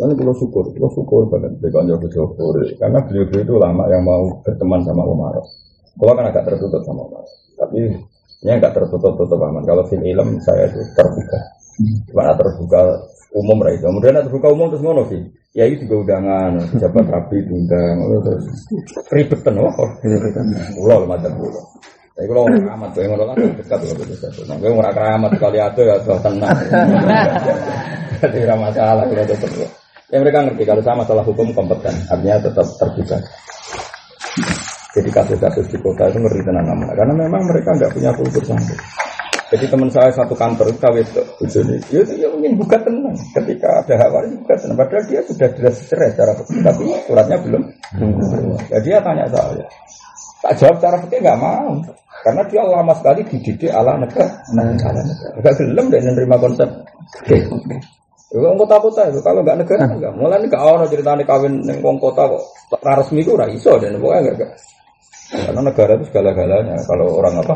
Lalu 0.00 0.24
kalau 0.24 0.32
syukur, 0.32 0.64
kalau 0.72 0.90
syukur 0.96 1.22
banget. 1.28 1.52
Dengan 1.60 1.84
Joko 1.92 2.08
syukur, 2.08 2.64
karena 2.80 3.04
beliau-beliau 3.04 3.44
itu 3.44 3.54
lama 3.60 3.84
yang 3.92 4.02
mau 4.08 4.40
berteman 4.40 4.80
sama 4.88 5.04
Umar. 5.04 5.36
Kalau 5.92 6.12
kan 6.16 6.24
agak 6.32 6.48
tertutup 6.48 6.80
sama 6.88 7.04
Umar, 7.04 7.24
tapi 7.60 7.92
ini 8.40 8.50
agak 8.50 8.72
tertutup-tutup 8.72 9.36
aman. 9.36 9.60
Kalau 9.68 9.84
film 9.84 10.08
ilm 10.08 10.40
saya 10.40 10.72
itu 10.72 10.80
terbuka, 10.96 11.40
cuma 12.08 12.34
terbuka 12.36 12.80
umum 13.32 13.58
lah 13.64 13.72
itu. 13.72 13.84
Kemudian 13.88 14.20
terbuka 14.24 14.48
umum 14.52 14.68
terus 14.72 14.84
ngono 14.84 15.02
sih. 15.08 15.22
Ya 15.52 15.68
itu 15.68 15.84
juga 15.84 16.16
undangan, 16.16 16.64
pejabat 16.72 17.06
rapi 17.12 17.44
diundang, 17.44 17.96
terus 18.24 18.44
ribetan, 19.12 19.60
wah, 19.60 19.68
pulau 20.80 21.04
macam 21.04 21.28
pulau. 21.36 21.60
Tapi 22.12 22.24
kalau 22.28 22.44
orang 22.48 22.60
keramat, 22.60 22.90
gue 22.92 23.04
ngono 23.08 23.24
kan 23.24 23.36
dekat 23.60 23.80
loh 23.84 24.16
satu. 24.16 24.40
Nah, 24.48 24.56
gue 24.60 24.68
orang 24.68 24.96
keramat 24.96 25.30
sekali 25.36 25.58
ada 25.60 25.80
ya 25.80 25.96
sudah 26.04 26.20
tenang. 26.24 26.56
Jadi 28.20 28.36
tidak 28.44 28.58
masalah 28.60 29.04
kalau 29.08 29.24
tetap. 29.28 29.50
Ya 30.12 30.16
mereka 30.20 30.38
ngerti 30.44 30.62
kalau 30.68 30.82
sama 30.84 31.04
masalah 31.04 31.24
hukum 31.24 31.48
kompeten, 31.56 31.96
artinya 32.12 32.36
tetap 32.36 32.66
terbuka. 32.76 33.16
Jadi 34.92 35.08
kasus-kasus 35.08 35.66
di 35.72 35.78
kota 35.80 36.04
itu 36.12 36.20
ngeri 36.20 36.40
tenang 36.44 36.68
aman. 36.68 36.92
Karena 36.92 37.14
memang 37.16 37.42
mereka 37.48 37.76
nggak 37.76 37.92
punya 37.96 38.10
kultur 38.12 38.44
sampai. 38.44 38.76
Jadi 39.52 39.68
teman 39.68 39.92
saya 39.92 40.08
satu 40.16 40.32
kantor 40.32 40.72
kawin 40.80 41.04
tuh, 41.12 41.20
bujuni. 41.36 41.76
Ya 41.92 42.00
itu 42.00 42.24
ya 42.24 42.28
mungkin 42.32 42.56
buka 42.56 42.80
tenang. 42.80 43.12
Ketika 43.36 43.84
ada 43.84 43.94
hak 44.00 44.08
waris 44.08 44.32
buka 44.40 44.54
tenang. 44.56 44.76
Padahal 44.80 45.04
dia 45.04 45.20
sudah 45.28 45.48
jelas 45.52 45.76
cerai 45.92 46.08
secara 46.16 46.32
fikih, 46.40 46.60
tapi 46.64 46.82
suratnya 47.04 47.36
belum. 47.44 47.62
Ya 48.72 48.78
dia 48.80 48.96
tanya 49.04 49.28
saya. 49.28 49.68
Tak 50.40 50.56
jawab 50.56 50.80
secara 50.80 50.96
fikih 51.04 51.20
nggak 51.20 51.36
mau. 51.36 51.84
Karena 52.24 52.42
dia 52.48 52.62
lama 52.64 52.94
sekali 52.96 53.20
dididik 53.28 53.68
ala 53.68 54.00
negara. 54.00 54.32
Ala 54.56 54.62
negara. 54.72 55.00
Gak 55.44 55.54
gelem 55.60 55.86
deh 55.92 56.00
menerima 56.00 56.36
konsep. 56.40 56.68
Oke. 57.20 57.36
Wong 58.32 58.56
kota-kota 58.56 59.12
itu 59.12 59.20
kalau 59.20 59.44
nggak 59.44 59.60
negara 59.60 59.84
nggak. 59.84 60.12
Mulai 60.16 60.40
ini 60.40 60.48
gak 60.48 60.64
orang 60.64 60.88
ceritanya 60.88 61.28
kawin 61.28 61.60
neng 61.68 61.84
wong 61.84 62.00
kota 62.00 62.24
kok 62.24 62.40
tak 62.80 63.04
resmi 63.04 63.20
udah 63.20 63.44
iso 63.52 63.76
dan 63.76 64.00
pokoknya 64.00 64.32
nggak. 64.32 64.50
Karena 65.28 65.60
negara 65.60 65.92
itu 66.00 66.04
segala-galanya. 66.08 66.80
Kalau 66.88 67.20
orang 67.20 67.36
apa? 67.44 67.54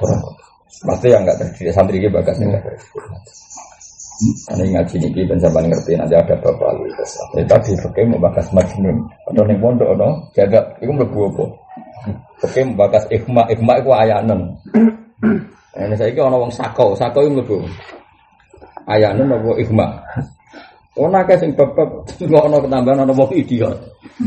Orang 0.00 0.20
kota. 0.24 0.47
Pasti 0.68 1.06
yang 1.10 1.24
nggak 1.24 1.38
terdidik 1.40 1.72
santri 1.74 1.98
ini 1.98 2.08
bagas 2.12 2.36
nggak 2.38 2.62
terdidik. 2.62 3.38
Ini 4.50 4.74
ngaji 4.74 4.94
niki 4.98 5.22
dan 5.30 5.38
sampai 5.38 5.70
ngerti 5.70 5.94
nanti 5.94 6.18
ada 6.18 6.34
bapak 6.42 6.70
lu. 6.74 6.90
Ya 7.38 7.42
tadi 7.46 7.70
pakai 7.78 8.02
mau 8.10 8.18
bakas 8.18 8.50
majnun. 8.50 8.98
Atau 9.30 9.46
nih 9.46 9.58
pondok 9.62 9.94
no 9.94 10.26
jaga. 10.34 10.58
Itu 10.82 10.90
mlebu 10.90 11.18
apa? 11.30 11.44
Pakai 12.42 12.66
mau 12.66 12.82
bakas 12.82 13.06
ikhma 13.14 13.46
ikhma 13.46 13.78
itu 13.78 13.90
ayanan. 13.94 14.58
Ini 15.78 15.94
saya 15.94 16.10
kira 16.10 16.26
orang 16.26 16.50
wong 16.50 16.52
sako 16.52 16.98
sako 16.98 17.18
itu 17.22 17.30
mlebu. 17.38 17.56
Ayanan 18.90 19.38
apa 19.38 19.50
ikhma. 19.62 19.86
Ono 20.98 21.14
akeh 21.14 21.38
sing 21.38 21.54
bab-bab 21.54 22.10
ngono 22.18 22.58
ketambahan 22.58 23.06
ono 23.06 23.14
wong 23.14 23.30
idiot. 23.38 23.78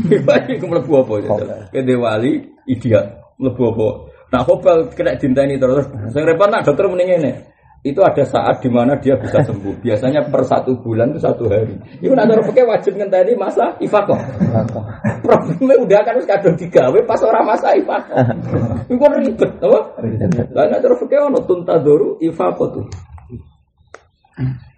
Iku 0.56 0.64
mlebu 0.72 0.92
apa 1.04 1.12
ya? 1.20 1.30
Kede 1.68 2.00
wali 2.00 2.40
idiot. 2.64 3.36
Mlebu 3.36 3.62
apa? 3.76 3.88
Nah, 4.32 4.40
hobal 4.48 4.88
kena 4.96 5.20
dinteni 5.20 5.60
terus. 5.60 5.84
Sing 6.08 6.24
repot 6.24 6.48
nak 6.48 6.64
dokter 6.64 6.88
mending 6.88 7.20
ngene. 7.20 7.32
Itu 7.82 7.98
ada 8.00 8.22
saat 8.22 8.62
di 8.62 8.70
mana 8.70 8.94
dia 8.96 9.18
bisa 9.18 9.42
sembuh. 9.42 9.82
Biasanya 9.82 10.30
per 10.30 10.46
satu 10.46 10.78
bulan 10.80 11.12
itu 11.12 11.20
satu 11.20 11.50
hari. 11.50 11.74
Itu 11.98 12.16
nak 12.16 12.30
cara 12.30 12.40
pakai 12.40 12.64
wajib 12.64 12.96
ngenteni 12.96 13.36
masa 13.36 13.76
ifakoh. 13.82 14.16
Problemnya 15.20 15.76
udah 15.82 16.00
kan 16.06 16.14
harus 16.16 16.24
kadang 16.24 16.56
digawe 16.56 16.98
pas 17.04 17.20
orang 17.26 17.44
masa 17.44 17.74
ifakoh. 17.76 18.16
Kan 18.86 19.12
ribet, 19.20 19.50
apa? 19.60 19.80
Lah 20.54 20.64
nak 20.70 20.80
cara 20.80 20.94
pakai 20.96 21.18
ono 21.26 21.38
tuntadoru 21.44 22.08
ifakoh 22.22 22.68
tuh. 22.70 22.86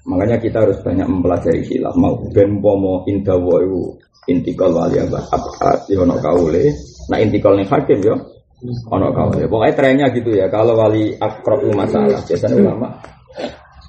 Makanya 0.04 0.36
kita 0.40 0.64
harus 0.64 0.80
banyak 0.82 1.06
mempelajari 1.06 1.62
khilaf. 1.62 1.94
Mau 1.94 2.24
ben 2.32 2.58
pomo 2.58 3.04
indawa 3.06 3.60
itu 3.62 4.00
intikal 4.32 4.72
wali 4.72 4.98
abad 4.98 5.24
abad 5.28 5.78
yono 5.92 6.16
kaule. 6.24 6.72
Nah 7.12 7.20
intikal 7.20 7.52
nih 7.52 7.68
hakim 7.68 8.00
yo. 8.00 8.16
Ono 8.64 9.12
kaule. 9.12 9.44
Pokoknya 9.44 9.74
trennya 9.76 10.06
gitu 10.12 10.32
ya. 10.32 10.48
Kalau 10.48 10.76
wali 10.76 11.12
akrab 11.20 11.60
itu 11.60 11.72
masalah. 11.76 12.20
Biasanya 12.24 12.56
ulama. 12.60 12.88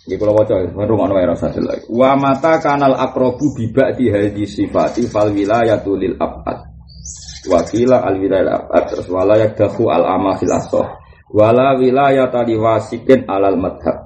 Di 0.06 0.22
pulau 0.22 0.38
wajah, 0.38 0.70
era 1.18 1.34
satu 1.34 1.66
lagi. 1.66 1.90
Wa 1.90 2.14
mata 2.14 2.62
kanal 2.62 2.94
akrobu 2.94 3.58
biba 3.58 3.90
di 3.98 4.14
hadis 4.14 4.54
sifati 4.54 5.10
fal 5.10 5.34
wilayatu 5.34 5.98
lil 5.98 6.14
abad. 6.22 6.62
Wakila 7.50 8.06
al 8.06 8.22
wilayah 8.22 8.54
abad 8.62 8.84
terus 8.90 9.10
walayak 9.10 9.58
dahu 9.58 9.90
al 9.90 10.06
ama 10.06 10.38
fil 10.38 10.54
asoh. 10.54 10.86
Wala 11.34 11.74
wilayah 11.82 12.30
tadi 12.30 12.54
wasikin 12.54 13.26
alal 13.26 13.58
madhab. 13.58 13.98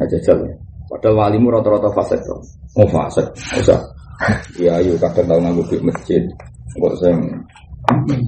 Aja 0.00 0.16
jalan. 0.24 0.48
Padahal 0.88 1.28
walimu 1.28 1.52
rata-rata 1.52 1.92
fasik 1.92 2.20
tuh. 2.24 2.40
Oh 2.80 2.88
fasik, 2.88 3.28
usah. 3.60 3.80
Ya 4.56 4.80
ayo 4.80 4.96
kadang 4.96 5.28
tau 5.28 5.40
nganggo 5.44 5.64
di 5.68 5.76
masjid. 5.84 6.24
Kok 6.72 6.94
sing 7.04 7.16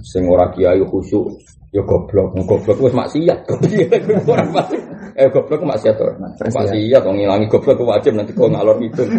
sing 0.05 0.29
ora 0.29 0.53
kiai 0.53 0.81
khusyuk 0.85 1.41
ya 1.75 1.83
goblok, 1.83 2.39
goblok 2.47 2.79
wis 2.79 2.95
maksiat. 2.95 3.39
Goblok 3.51 4.29
ora 4.31 4.45
fasik. 4.55 4.84
Eh 5.15 5.31
goblok 5.31 5.63
maksiat 5.63 5.95
to. 5.95 6.07
Maksiat 6.43 7.03
wong 7.07 7.17
ngilangi 7.19 7.47
goblok 7.47 7.79
ku 7.79 7.85
wajib 7.87 8.19
nanti 8.19 8.35
kok 8.35 8.51
ngalor 8.51 8.79
itu. 8.83 9.03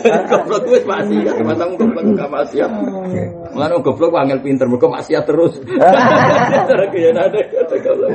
Goblok 0.00 0.64
wis 0.72 0.84
maksiat, 0.88 1.36
matang 1.44 1.76
goblok 1.76 2.04
gak 2.16 2.30
maksiat. 2.32 2.70
Mulane 3.52 3.72
wong 3.76 3.84
goblok 3.84 4.16
angel 4.16 4.40
pinter 4.40 4.66
mergo 4.68 4.88
maksiat 4.88 5.24
terus. 5.28 5.60
Cara 6.68 6.86
nade 6.88 7.40
goblok. 7.84 8.12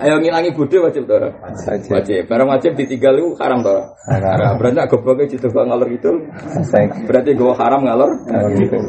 Ayo 0.00 0.14
ngilangi 0.20 0.50
budi 0.56 0.76
wajib 0.80 1.04
to 1.04 1.14
ora? 1.20 1.28
Wajib. 1.68 2.24
Barang 2.28 2.48
wajib 2.48 2.72
ditinggal 2.80 3.20
itu 3.20 3.36
haram 3.40 3.60
to 3.60 3.70
ora? 3.72 3.84
Haram. 4.08 4.56
Berarti 4.56 4.88
gobloknya 4.88 5.24
jitu 5.36 5.48
kok 5.52 5.66
ngalor 5.68 5.88
itu. 5.92 6.12
Berarti 7.04 7.30
gua 7.36 7.52
haram 7.60 7.84
ngalor. 7.84 8.10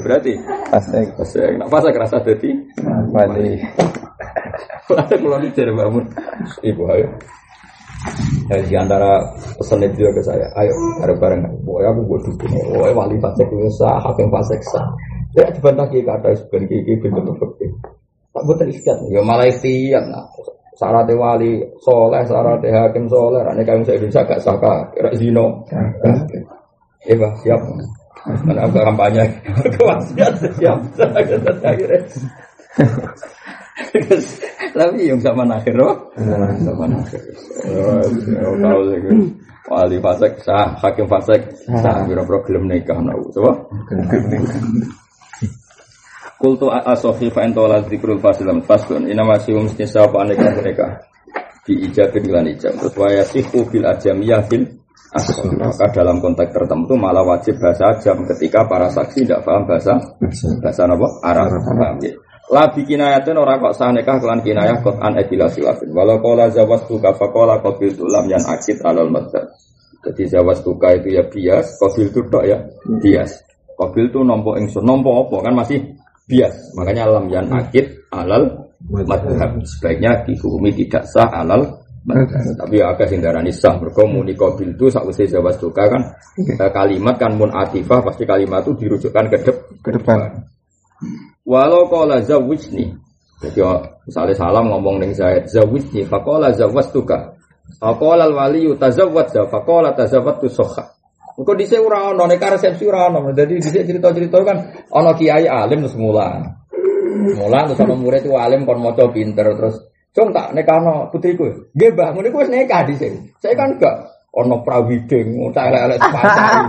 Berarti 0.05 0.33
Asik. 0.71 1.07
Fasek. 1.17 1.57
Nak 1.59 1.67
fasek 1.67 1.95
rasa 1.97 2.17
dadi. 2.23 2.51
Wali. 3.11 3.59
Fasek 4.87 5.19
mulai 5.23 5.40
dari 5.49 5.73
bangun. 5.73 6.05
Ibu 6.61 6.83
ayo. 6.93 7.09
Ya, 8.49 8.57
di 8.65 8.75
antara 8.77 9.21
pesan 9.57 9.85
itu 9.85 10.09
ke 10.09 10.21
saya, 10.21 10.49
ayo 10.57 10.73
bareng-bareng. 11.01 11.41
Pokoknya 11.65 11.89
aku 11.93 12.01
buat 12.05 12.21
dukung. 12.25 12.51
Pokoknya 12.51 12.93
wali 12.97 13.15
fasek 13.21 13.47
itu 13.49 13.69
sah, 13.77 13.97
hakim 14.01 14.27
fasek 14.29 14.61
sah. 14.69 14.85
Ya 15.37 15.47
dibantah 15.47 15.87
ki 15.87 16.03
kata 16.03 16.35
sebenarnya 16.35 16.67
ki 16.67 16.77
ki 16.99 17.07
bentuk 17.07 17.35
fakir. 17.39 17.71
Tak 18.35 18.43
buat 18.43 18.59
istiad. 18.67 18.97
Ya 19.13 19.21
malah 19.23 19.47
istiad. 19.47 20.03
Nah, 20.09 20.27
syaratnya 20.75 21.15
wali 21.15 21.61
soleh, 21.79 22.21
syaratnya 22.25 22.89
hakim 22.89 23.05
soleh. 23.07 23.39
Ini 23.45 23.63
kami 23.63 23.85
saya 23.87 23.95
Indonesia 24.01 24.27
gak 24.27 24.41
sah 24.43 24.55
kira 24.91 25.09
zino. 25.15 25.63
Iya, 27.01 27.15
Pak, 27.17 27.33
siap. 27.41 27.61
Karena 28.21 28.61
aku 28.69 28.77
kampanye 28.77 29.23
kewasiat 29.77 30.33
siap. 30.57 30.77
Akhirnya. 31.69 31.99
Tapi 34.71 34.99
yang 35.03 35.19
sama 35.19 35.43
akhir 35.51 35.75
loh. 35.75 36.11
Sama 36.63 36.85
akhir. 36.87 37.21
Oh, 38.45 38.55
tahu 38.57 38.81
sih. 38.87 38.99
Wali 39.71 39.97
fasek 40.03 40.41
sah, 40.43 40.75
hakim 40.83 41.07
fasek. 41.07 41.41
Sah, 41.79 42.03
biro 42.03 42.25
problem 42.27 42.67
nikah 42.67 42.97
nau, 42.99 43.23
coba. 43.31 43.55
Kultu 46.41 46.67
asofi 46.73 47.29
fa 47.29 47.45
entola 47.45 47.85
zikrul 47.85 48.17
fasilam. 48.17 48.65
Fasun 48.65 49.05
ina 49.05 49.21
masih 49.21 49.61
mesti 49.61 49.85
sapa 49.85 50.25
nikah 50.25 50.59
nikah 50.65 50.91
di 51.63 51.87
ijabin 51.87 52.25
lan 52.33 52.49
ijab. 52.49 52.73
Terus 52.81 52.95
waya 52.97 53.23
sihu 53.23 53.61
bil 53.69 53.85
ajamiyah 53.85 54.43
fil 54.49 54.65
asal 55.11 55.51
maka 55.59 55.91
dalam 55.91 56.23
konteks 56.23 56.55
tertentu 56.55 56.95
malah 56.95 57.21
wajib 57.27 57.59
bahasa 57.59 57.91
ajam 57.93 58.23
ketika 58.31 58.63
para 58.63 58.87
saksi 58.87 59.27
tidak 59.27 59.43
paham 59.43 59.67
bahasa 59.67 59.99
bahasa 60.63 60.87
apa? 60.87 61.07
Arab. 61.21 61.47
Paham 61.61 61.95
ya 62.01 62.11
Labi 62.51 62.83
kinayatin 62.83 63.39
orang 63.39 63.63
kok 63.63 63.79
sah 63.79 63.95
nikah 63.95 64.19
kelan 64.19 64.43
kinayah 64.43 64.83
kot 64.83 64.99
an 64.99 65.15
edila 65.15 65.47
silafin. 65.47 65.87
Walau 65.95 66.19
kola 66.19 66.51
zawas 66.51 66.83
tuka 66.83 67.15
fakola 67.15 67.63
kobil 67.63 67.95
tulam 67.95 68.27
yang 68.27 68.43
akid 68.43 68.83
alal 68.83 69.07
madzhab. 69.07 69.55
Jadi 70.03 70.27
zawas 70.27 70.59
tuka 70.59 70.91
itu 70.99 71.15
ya 71.15 71.23
bias, 71.23 71.79
kobil 71.79 72.11
itu 72.11 72.19
tok 72.27 72.43
ya 72.43 72.59
bias. 72.99 73.39
Kobil 73.79 74.11
itu 74.11 74.19
nompo 74.19 74.59
ingsun, 74.59 74.83
nompo 74.83 75.15
apa 75.23 75.47
kan 75.47 75.63
masih 75.63 75.79
bias. 76.27 76.75
Makanya 76.75 77.07
lam 77.07 77.31
yan 77.31 77.47
akid 77.55 77.87
alal 78.11 78.67
madhab. 78.83 79.55
Sebaiknya 79.63 80.27
dihukumi 80.27 80.75
tidak 80.75 81.07
sah 81.07 81.31
alal. 81.31 81.79
Tapi 82.03 82.83
ya 82.83 82.91
agak 82.91 83.15
sindarani 83.15 83.55
sah. 83.55 83.79
Berkomunikasi 83.79 84.59
bil 84.59 84.75
itu 84.75 84.91
sausai 84.91 85.23
zawas 85.23 85.55
duka 85.55 85.87
kan 85.87 86.03
kita 86.35 86.67
kalimat 86.75 87.15
kan 87.15 87.31
mun 87.31 87.47
atifah 87.55 88.03
pasti 88.03 88.27
kalimat 88.27 88.59
itu 88.67 88.75
dirujukkan. 88.75 89.23
Ke 89.79 89.89
depan. 89.95 90.19
Walau 91.51 91.91
qala 91.91 92.23
zawijni. 92.23 92.95
Jadi 93.43 93.59
oh, 93.59 93.83
misalnya 94.07 94.39
salam 94.39 94.71
ngomong 94.71 95.03
ning 95.03 95.11
Zaid, 95.11 95.51
zawijni 95.51 96.07
faqala 96.07 96.55
zawastuka. 96.55 97.35
Faqala 97.75 98.31
al-wali 98.31 98.71
tazawwad 98.79 99.27
za 99.27 99.43
faqala 99.51 99.91
tazawwadtu 99.91 100.47
sokha. 100.47 100.95
Engko 101.35 101.51
dhisik 101.59 101.83
ora 101.83 102.15
ono 102.15 102.23
nek 102.23 102.39
resepsi 102.39 102.87
ora 102.87 103.11
ono. 103.11 103.35
Dadi 103.35 103.59
dhisik 103.59 103.83
cerita-cerita 103.83 104.39
kan 104.47 104.57
ono 104.95 105.11
kiai 105.11 105.43
alim 105.43 105.83
terus 105.83 105.99
mulang. 105.99 106.39
Mulang 107.35 107.65
terus 107.67 107.83
ono 107.83 107.99
murid 107.99 108.23
itu 108.23 108.35
alim 108.39 108.63
kon 108.63 108.79
maca 108.79 109.11
pinter 109.11 109.51
terus 109.51 109.91
Cung 110.11 110.35
tak 110.35 110.51
nekano 110.51 111.07
putriku. 111.07 111.71
Nggih, 111.71 111.95
Mbah, 111.95 112.11
ngene 112.11 112.35
ku 112.35 112.43
wis 112.43 112.51
nikah 112.51 112.83
dhisik. 112.83 113.31
Saya 113.39 113.55
kan 113.55 113.79
enggak 113.79 114.11
ono 114.31 114.63
prawiding, 114.63 115.51
tak 115.51 115.75
elek-elek 115.75 115.99
sepasang. 116.07 116.63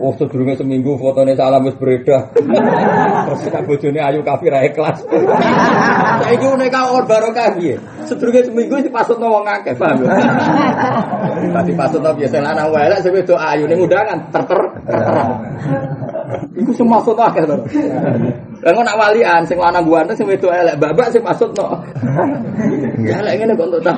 Oh, 0.00 0.16
sedurunge 0.16 0.56
seminggu 0.56 0.96
fotone 0.96 1.36
salam 1.36 1.68
wis 1.68 1.76
beredar. 1.76 2.32
Terus 2.32 3.40
nek 3.52 3.64
bojone 3.68 4.00
ayu 4.00 4.24
kafir 4.24 4.48
ra 4.48 4.64
ikhlas. 4.64 5.04
Saiki 6.24 6.46
nikah 6.56 6.88
on 6.88 7.04
barokah 7.04 7.60
piye? 7.60 7.76
Sedurunge 8.08 8.48
seminggu 8.48 8.80
dipasutno 8.80 9.28
wong 9.28 9.44
akeh, 9.44 9.76
paham 9.76 10.08
ya? 10.08 10.16
Tadi 11.52 11.72
pasutno 11.76 12.16
biasa 12.16 12.40
lanang 12.40 12.72
wae 12.72 12.88
lek 12.88 13.00
sing 13.04 13.12
wedok 13.12 13.40
ayu 13.44 13.68
ning 13.68 13.84
undangan 13.84 14.18
terter. 14.32 14.60
Iku 16.56 16.72
sing 16.72 16.88
maksud 16.88 17.16
akeh 17.20 17.44
to. 17.44 17.56
Lah 18.64 18.72
ngono 18.72 18.88
nak 18.88 18.96
walian 18.96 19.44
sing 19.44 19.60
lanang 19.60 19.84
ganteng 19.84 20.16
sing 20.16 20.24
wedok 20.24 20.56
elek 20.56 20.80
babak 20.80 21.12
sing 21.12 21.20
maksudno. 21.20 21.68
Ya 23.04 23.20
elek 23.20 23.44
ngene 23.44 23.52
kok 23.60 23.68
entuk 23.68 23.82
ta. 23.84 23.94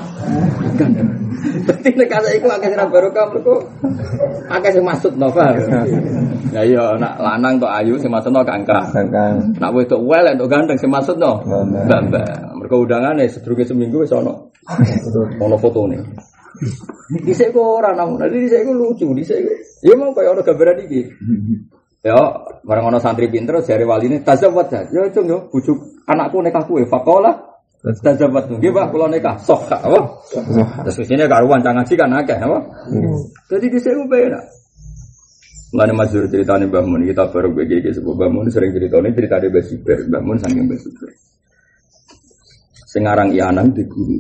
Berarti 1.67 1.89
nek 1.95 2.09
kasa 2.11 2.29
iku 2.35 2.51
akeh 2.51 2.75
sing 2.75 2.81
barokah 2.91 3.25
mergo 3.31 3.55
akeh 4.51 4.71
sing 4.75 4.83
maksudno, 4.83 5.31
paham? 5.31 5.55
Ya 6.51 6.67
iya 6.67 6.99
nak 6.99 7.15
lanang 7.23 7.63
tok 7.63 7.71
ayu 7.71 7.95
sing 8.03 8.11
maksudno 8.11 8.43
kangkang. 8.43 8.91
Kan. 8.91 9.55
Nak 9.55 9.71
wedok 9.71 10.03
welek 10.03 10.35
entuk 10.35 10.51
ganteng 10.51 10.79
sing 10.83 10.91
maksudno. 10.91 11.47
Mbak. 11.47 12.59
Mergo 12.59 12.83
undangane 12.83 13.31
sedurunge 13.31 13.63
seminggu 13.63 14.03
wis 14.03 14.11
ono. 14.11 14.51
Ono 15.39 15.57
fotone. 15.63 16.03
Dhisik 17.23 17.55
kok 17.55 17.63
ora 17.63 17.95
namun, 17.95 18.19
dhisik 18.27 18.67
iku 18.67 18.73
lucu, 18.75 19.07
dhisik. 19.15 19.39
Ya 19.87 19.95
mau 19.95 20.11
kaya 20.11 20.35
ono 20.35 20.43
gambaran 20.43 20.83
iki. 20.91 21.07
Ya, 22.07 22.15
bareng 22.63 22.95
ono 22.95 23.03
santri 23.03 23.27
pinter 23.27 23.59
jare 23.67 23.83
waline 23.83 24.23
tazawwad 24.23 24.71
ya. 24.71 24.81
Ya 24.95 25.11
cung 25.11 25.27
yo 25.27 25.51
bujuk 25.51 26.07
anakku 26.07 26.39
nikah 26.39 26.63
kuwe 26.63 26.87
faqala 26.87 27.35
tazawwad. 27.83 28.47
Nggih 28.47 28.71
Pak, 28.71 28.95
kula 28.95 29.11
nikah. 29.11 29.35
Sok 29.43 29.67
apa? 29.75 30.23
Terus 30.87 31.03
sini 31.03 31.27
karuan 31.27 31.67
cang 31.67 31.75
ngaji 31.75 31.95
kan 31.99 32.15
akeh 32.15 32.39
apa? 32.39 32.59
Jadi 33.51 33.67
dhisik 33.75 33.91
ku 33.91 34.07
penak. 34.07 34.47
Mulane 35.75 35.93
mazur 35.99 36.31
ceritane 36.31 36.71
Mbah 36.71 36.87
Mun 36.87 37.03
kita 37.03 37.27
baru 37.27 37.51
begini 37.51 37.91
sebuah 37.91 38.15
Mbah 38.15 38.31
Mun 38.31 38.47
sering 38.55 38.71
ceritane 38.71 39.11
cerita 39.11 39.43
di 39.43 39.51
Basiber, 39.51 39.99
Mbah 40.07 40.23
Mun 40.23 40.39
saking 40.39 40.63
Basiber. 40.71 41.11
Sengarang 42.87 43.35
Ianang 43.35 43.75
di 43.75 43.83
guru. 43.83 44.15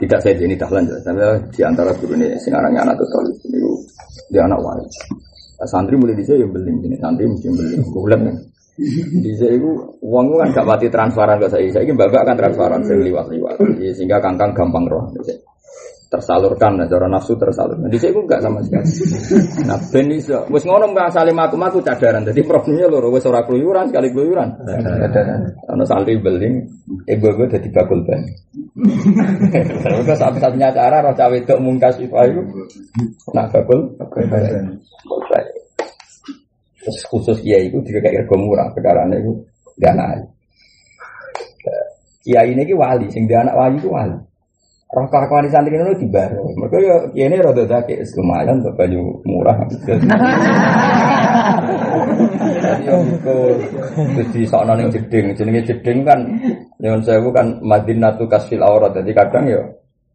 Tidak 0.00 0.18
saya 0.24 0.34
jadi 0.40 0.56
jelas, 0.56 1.04
tapi 1.04 1.20
di 1.52 1.60
antara 1.66 1.92
guru 2.00 2.16
ini 2.16 2.32
sengarang 2.40 2.72
Ianang 2.72 2.96
itu 2.96 3.06
ini 3.44 3.60
dia 4.32 4.48
anak 4.48 4.56
wali. 4.64 4.88
Nah, 5.58 5.66
santri 5.66 5.98
mulai 5.98 6.14
di 6.14 6.22
saya 6.22 6.46
yang 6.46 6.54
beli 6.54 6.70
ini 6.70 6.94
santri 7.02 7.26
mesti 7.26 7.50
beli 7.50 7.82
bulan 7.90 8.20
kan. 8.30 8.36
Di 9.18 9.32
saya 9.34 9.58
itu 9.58 9.70
uang 10.06 10.38
kan 10.38 10.48
gak 10.54 10.66
mati 10.70 10.86
transparan 10.86 11.42
ke 11.42 11.50
saya. 11.50 11.66
Saya 11.74 11.82
ini 11.82 11.98
bapak 11.98 12.22
kan 12.22 12.36
transparan 12.38 12.80
sering 12.86 13.10
liwat-liwat, 13.10 13.58
Ya, 13.82 13.90
sehingga 13.90 14.22
kangkang 14.22 14.54
gampang 14.54 14.86
roh. 14.86 15.10
tersalurkan, 16.08 16.80
nah, 16.80 16.88
cara 16.88 17.04
nafsu 17.04 17.36
tersalurkan. 17.36 17.92
Di 17.92 18.00
saya 18.00 18.16
itu 18.16 18.24
enggak 18.24 18.40
sama 18.40 18.64
sekali. 18.64 18.88
Nah, 19.68 19.76
ben 19.92 20.08
iso. 20.08 20.40
Wis 20.48 20.64
ngono 20.64 20.88
mbak 20.88 21.12
salim 21.12 21.36
aku 21.36 21.60
aku 21.60 21.84
cadaran. 21.84 22.24
Jadi 22.24 22.48
problemnya 22.48 22.88
lho, 22.88 23.12
wis 23.12 23.28
ora 23.28 23.44
keluyuran 23.44 23.92
sekali 23.92 24.08
keluyuran. 24.16 24.56
Ana 25.68 25.84
santri 25.84 26.16
beling, 26.16 26.64
ibu-ibu 27.04 27.44
dadi 27.52 27.68
bakul 27.68 28.08
ban. 28.08 28.24
Terus 29.84 30.16
satu-satunya 30.16 30.72
cara 30.72 31.04
roh 31.04 31.12
cawe 31.12 31.36
itu 31.36 31.54
mungkas 31.60 32.00
itu 32.00 32.16
nak 33.36 33.52
bakul 33.52 33.92
bakul. 34.00 34.24
Terus 36.88 37.04
khusus 37.04 37.44
kiai 37.44 37.68
itu 37.68 37.84
juga 37.84 38.00
kayak 38.08 38.24
rego 38.24 38.40
murah 38.40 38.72
perkara 38.72 39.04
itu 39.12 39.44
gak 39.76 39.92
naik. 39.92 40.24
Kiai 42.24 42.48
ini 42.56 42.64
wali, 42.72 43.12
sing 43.12 43.28
dia 43.28 43.44
anak 43.44 43.52
wali 43.52 43.76
itu 43.76 43.92
wali. 43.92 44.16
Roh 44.88 45.04
kelakuan 45.12 45.44
di 45.44 45.52
santri 45.52 45.76
itu 45.76 46.00
dibar. 46.00 46.32
Mereka 46.32 46.76
ya 46.80 46.96
kiai 47.12 47.28
ini 47.28 47.44
rada 47.44 47.60
dake, 47.68 48.00
lumayan 48.16 48.64
untuk 48.64 48.72
baju 48.72 49.20
murah. 49.28 49.56
Yang 52.88 53.00
itu 53.20 53.36
di 54.32 54.48
sana 54.48 54.72
ning 54.72 54.88
jeding, 54.88 55.36
jenenge 55.36 55.68
jeding 55.68 56.08
kan 56.08 56.24
nyuwun 56.80 57.04
sewu 57.04 57.28
kan 57.36 57.60
Madinatu 57.60 58.24
Kasfil 58.24 58.64
Aurat. 58.64 58.96
Jadi 58.96 59.12
kadang 59.12 59.44
ya 59.44 59.60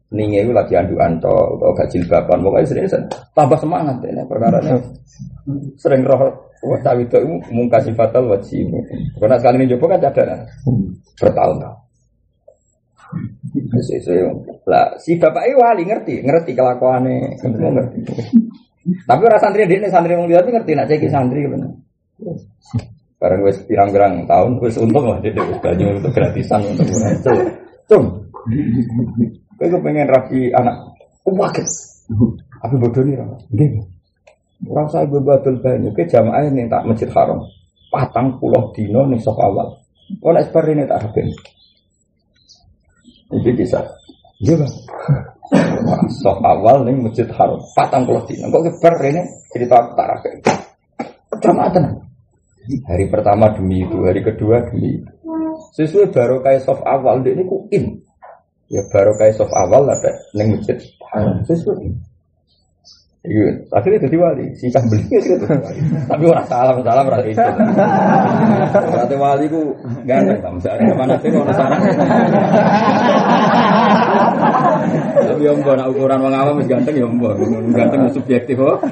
ninge 0.10 0.42
itu 0.42 0.50
lagi 0.50 0.74
andukan 0.74 1.22
to 1.22 1.30
atau 1.30 1.70
gak 1.78 1.90
jilbaban. 1.94 2.42
Pokoknya 2.42 2.66
sering 2.66 2.90
tambah 3.38 3.62
semangat 3.62 4.02
ini 4.10 4.26
perkara 4.26 4.58
Sering 5.78 6.02
roh 6.02 6.50
wah 6.64 6.80
cawe 6.80 7.02
itu 7.04 7.18
mungkasi 7.52 7.92
fatal 7.94 8.32
wajib. 8.32 8.72
Karena 9.20 9.36
sekali 9.40 9.56
ini 9.64 9.72
coba 9.76 9.96
kan 9.96 10.00
cadaran 10.10 10.40
bertahun-tahun. 11.20 11.78
Lah 14.66 14.98
si 14.98 15.20
bapak 15.20 15.44
ini 15.46 15.56
wali 15.60 15.84
ngerti, 15.86 16.26
ngerti 16.26 16.52
kelakuannya, 16.58 17.38
ngerti. 17.38 18.00
Tapi 18.84 19.22
orang 19.24 19.42
santri 19.42 19.70
dia 19.70 19.88
santri 19.88 20.18
mau 20.18 20.28
lihat 20.28 20.44
ngerti 20.44 20.72
nak 20.76 20.88
ceki 20.90 21.08
santri 21.08 21.46
bener. 21.46 21.72
Barang 23.22 23.40
wes 23.48 23.56
pirang-pirang 23.64 24.28
tahun, 24.28 24.60
wes 24.60 24.76
untung 24.76 25.08
lah 25.08 25.22
dia 25.24 25.32
baju 25.32 25.86
untuk 25.96 26.12
gratisan 26.12 26.60
untuk 26.68 26.84
murah 26.92 27.12
itu. 27.16 27.36
Cung, 27.88 28.06
kau 29.56 29.68
kepengen 29.72 30.12
rapi 30.12 30.52
anak, 30.52 30.76
waket. 31.24 31.68
Tapi 32.60 32.76
bodoh 32.80 33.04
nih 33.04 33.16
orang, 33.16 33.40
gini. 33.56 33.80
Orang 34.64 34.88
saya 34.88 35.06
bebatul 35.08 35.60
banyak, 35.60 35.92
ke 35.92 36.08
jamaah 36.08 36.48
ini 36.48 36.72
tak 36.72 36.88
masjid 36.88 37.10
haram, 37.12 37.44
patang 37.92 38.40
pulau 38.40 38.72
dino 38.72 39.04
nih 39.12 39.20
sok 39.20 39.36
awal. 39.36 39.76
Kalau 40.20 40.40
seperti 40.40 40.72
ini 40.72 40.84
tak 40.88 41.00
habis. 41.04 41.28
Itu 43.34 43.50
bisa. 43.52 43.80
Iya 44.40 44.56
bang. 44.64 44.74
Sok 46.24 46.40
awal 46.40 46.88
nih 46.88 46.96
masjid 46.96 47.28
haram, 47.36 47.60
patang 47.76 48.08
pulau 48.08 48.24
dino. 48.24 48.48
Kok 48.48 48.64
kebar 48.72 48.94
ini 49.04 49.22
cerita 49.52 49.76
aku 49.84 49.90
tak 50.00 50.08
rapi. 50.08 50.30
Jamaah 51.44 51.70
tenang. 51.76 51.98
Hari 52.64 53.06
pertama 53.12 53.52
demi 53.52 53.84
itu, 53.84 54.00
hari 54.08 54.24
kedua 54.24 54.64
demi 54.72 55.04
itu. 55.04 55.12
Sesuai 55.76 56.14
baru 56.16 56.40
kayak 56.40 56.64
soft 56.64 56.86
awal, 56.88 57.20
dia 57.20 57.36
ini 57.36 57.44
kuin. 57.44 57.84
Ya 58.72 58.82
baru 58.90 59.12
kayak 59.20 59.36
soft 59.36 59.52
awal 59.52 59.90
ada 59.92 60.12
neng 60.38 60.56
masjid 60.56 60.80
haram. 61.12 61.44
Sesuai. 61.44 62.13
Iya, 63.24 63.56
akhirnya 63.72 64.04
jadi 64.04 64.20
wali. 64.20 64.52
Si 64.60 64.68
cah 64.68 64.84
beli 64.84 65.08
itu 65.16 65.40
wali. 65.48 65.80
Tapi 66.12 66.24
orang 66.28 66.44
salam 66.44 66.84
salam 66.84 67.08
rasa 67.08 67.24
itu. 67.24 67.40
Berarti 68.92 69.16
wali 69.16 69.48
ku 69.48 69.72
ganteng, 70.04 70.44
Pak. 70.44 70.52
Misalnya 70.60 70.92
mana 70.92 71.16
sih 71.24 71.32
orang 71.32 71.56
salah. 71.56 71.80
Tapi 75.24 75.40
yang 75.40 75.56
nak 75.64 75.88
ukuran 75.88 76.20
wong 76.20 76.36
awam 76.36 76.60
wis 76.60 76.68
ganteng 76.68 77.00
ya 77.00 77.08
mbok. 77.08 77.40
Ganteng 77.72 78.04
ya 78.04 78.12
subjektif 78.12 78.60
kok. 78.60 78.92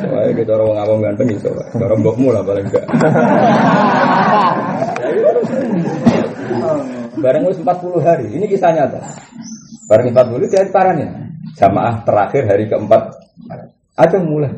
Soalnya 0.00 0.32
kita 0.32 0.56
orang 0.56 0.80
awam 0.88 1.04
ganteng 1.04 1.28
iso. 1.28 1.52
Cara 1.76 1.94
mbokmu 2.00 2.32
lah 2.32 2.40
paling 2.40 2.64
enggak. 2.64 2.88
Ya, 5.04 5.08
itu. 5.12 5.40
Bareng 7.20 7.44
wis 7.44 7.60
40 7.60 8.00
hari. 8.00 8.32
Ini 8.32 8.48
kisah 8.48 8.72
nyata. 8.72 9.04
Bareng 9.84 10.16
40 10.16 10.48
dari 10.48 10.72
parahnya. 10.72 11.27
Jamaah 11.58 12.06
terakhir 12.06 12.46
hari 12.46 12.64
keempat. 12.70 13.14
Ada 13.98 14.18
mulai. 14.22 14.54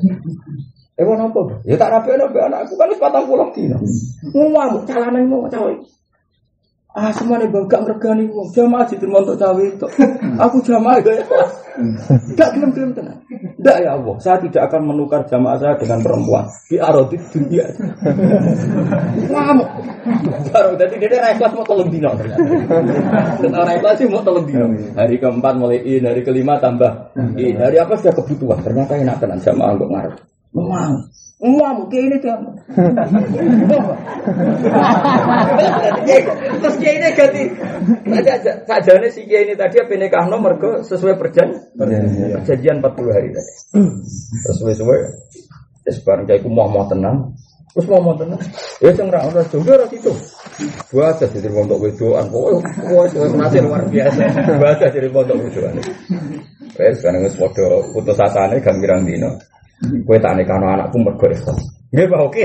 Eh, 1.00 1.04
apa? 1.08 1.64
Ya 1.64 1.80
tak 1.80 1.96
rapi 1.96 2.12
rapi 2.12 2.38
anakku 2.44 2.76
kan 2.76 2.92
wis 2.92 3.00
40 3.00 3.56
dino. 3.56 3.80
Ngomong 4.36 4.84
calanan 4.84 5.24
mau 5.24 5.48
cawe. 5.48 5.72
Ah 6.90 7.14
semuanya 7.14 7.46
bangga 7.46 7.86
meregani 7.86 8.26
wong 8.26 8.50
jamaah 8.50 8.82
diterima 8.82 9.22
untuk 9.22 9.38
cawe 9.38 9.62
itu. 9.62 9.86
Aku 10.42 10.58
jamaah 10.58 10.98
ya. 10.98 11.22
Enggak 12.34 12.50
gelem-gelem 12.58 12.90
tenang. 12.98 13.22
Enggak 13.30 13.76
ya 13.78 13.94
Allah, 13.94 14.14
saya 14.18 14.42
tidak 14.42 14.66
akan 14.66 14.90
menukar 14.90 15.22
jamaah 15.30 15.54
saya 15.54 15.78
dengan 15.78 16.02
perempuan. 16.02 16.50
Di 16.66 16.82
arodit 16.82 17.22
dunia. 17.30 17.62
Ngamuk. 19.30 19.70
Baru 20.50 20.74
tadi 20.74 20.94
dia 20.98 21.22
ra 21.22 21.30
ikhlas 21.30 21.54
mau 21.54 21.62
tolong 21.62 21.88
dino 21.94 22.10
ternyata. 22.18 22.42
Orang 23.38 23.76
ikhlas 23.78 23.94
sih 23.94 24.06
mau 24.10 24.26
tolong 24.26 24.44
dino. 24.50 24.66
Hari 24.98 25.14
keempat 25.22 25.54
mulai 25.62 25.78
in, 25.86 26.02
hari 26.02 26.26
kelima 26.26 26.58
tambah 26.58 27.14
in. 27.38 27.54
Hari 27.54 27.78
apa 27.78 27.94
sudah 28.02 28.18
kebutuhan. 28.18 28.66
Ternyata 28.66 28.98
enak 28.98 29.16
tenan 29.22 29.38
jamaah 29.38 29.78
untuk 29.78 29.94
ngarep. 29.94 30.14
Memang. 30.58 31.06
Wah, 31.40 31.72
mungkin 31.72 32.12
ini 32.12 32.20
dia. 32.20 32.36
Terus 36.60 36.76
kiai 36.76 37.00
ini 37.00 37.08
ganti. 37.16 37.42
Saja 38.12 38.52
saja 38.68 39.08
si 39.08 39.24
kiai 39.24 39.48
ini 39.48 39.56
tadi 39.56 39.80
apa 39.80 39.96
nikah 39.96 40.28
nomor 40.28 40.60
ke 40.60 40.84
sesuai 40.84 41.16
perjan 41.16 41.48
perjanjian 41.80 42.84
40 42.84 43.16
hari 43.16 43.32
tadi. 43.32 43.52
Sesuai 44.52 44.72
sesuai. 44.76 45.00
Terus 45.88 45.98
bareng 46.04 46.28
kiai 46.28 46.44
mau 46.44 46.68
mau 46.68 46.84
tenang. 46.84 47.32
Terus 47.72 47.88
mau 47.88 48.04
mau 48.04 48.14
tenang. 48.20 48.40
Ya 48.84 48.92
sing 48.92 49.08
ra 49.08 49.24
ora 49.24 49.40
juga 49.48 49.80
ora 49.80 49.88
itu. 49.88 50.12
Buat 50.92 51.24
jadi 51.24 51.48
pondok 51.48 51.88
wedoan. 51.88 52.28
Pokoknya 52.28 53.32
masih 53.40 53.64
luar 53.64 53.80
biasa. 53.88 54.28
Buat 54.60 54.76
jadi 54.92 55.08
pondok 55.08 55.40
wedoan. 55.40 55.80
Wes 56.76 57.00
sekarang 57.00 57.24
wis 57.24 57.32
padha 57.40 57.80
putus 57.96 58.20
asane 58.20 58.60
gambirang 58.60 59.08
dino. 59.08 59.40
Kowe 59.80 60.18
tak 60.20 60.36
nekano 60.36 60.66
anakku 60.68 61.00
mergo 61.00 61.26
ikhlas. 61.32 61.56
Nggih, 61.90 62.06
Pak, 62.06 62.20
oke. 62.20 62.42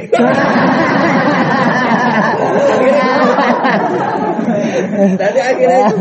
Jadi 5.15 5.39
akhirnya 5.39 5.79
itu 5.85 5.97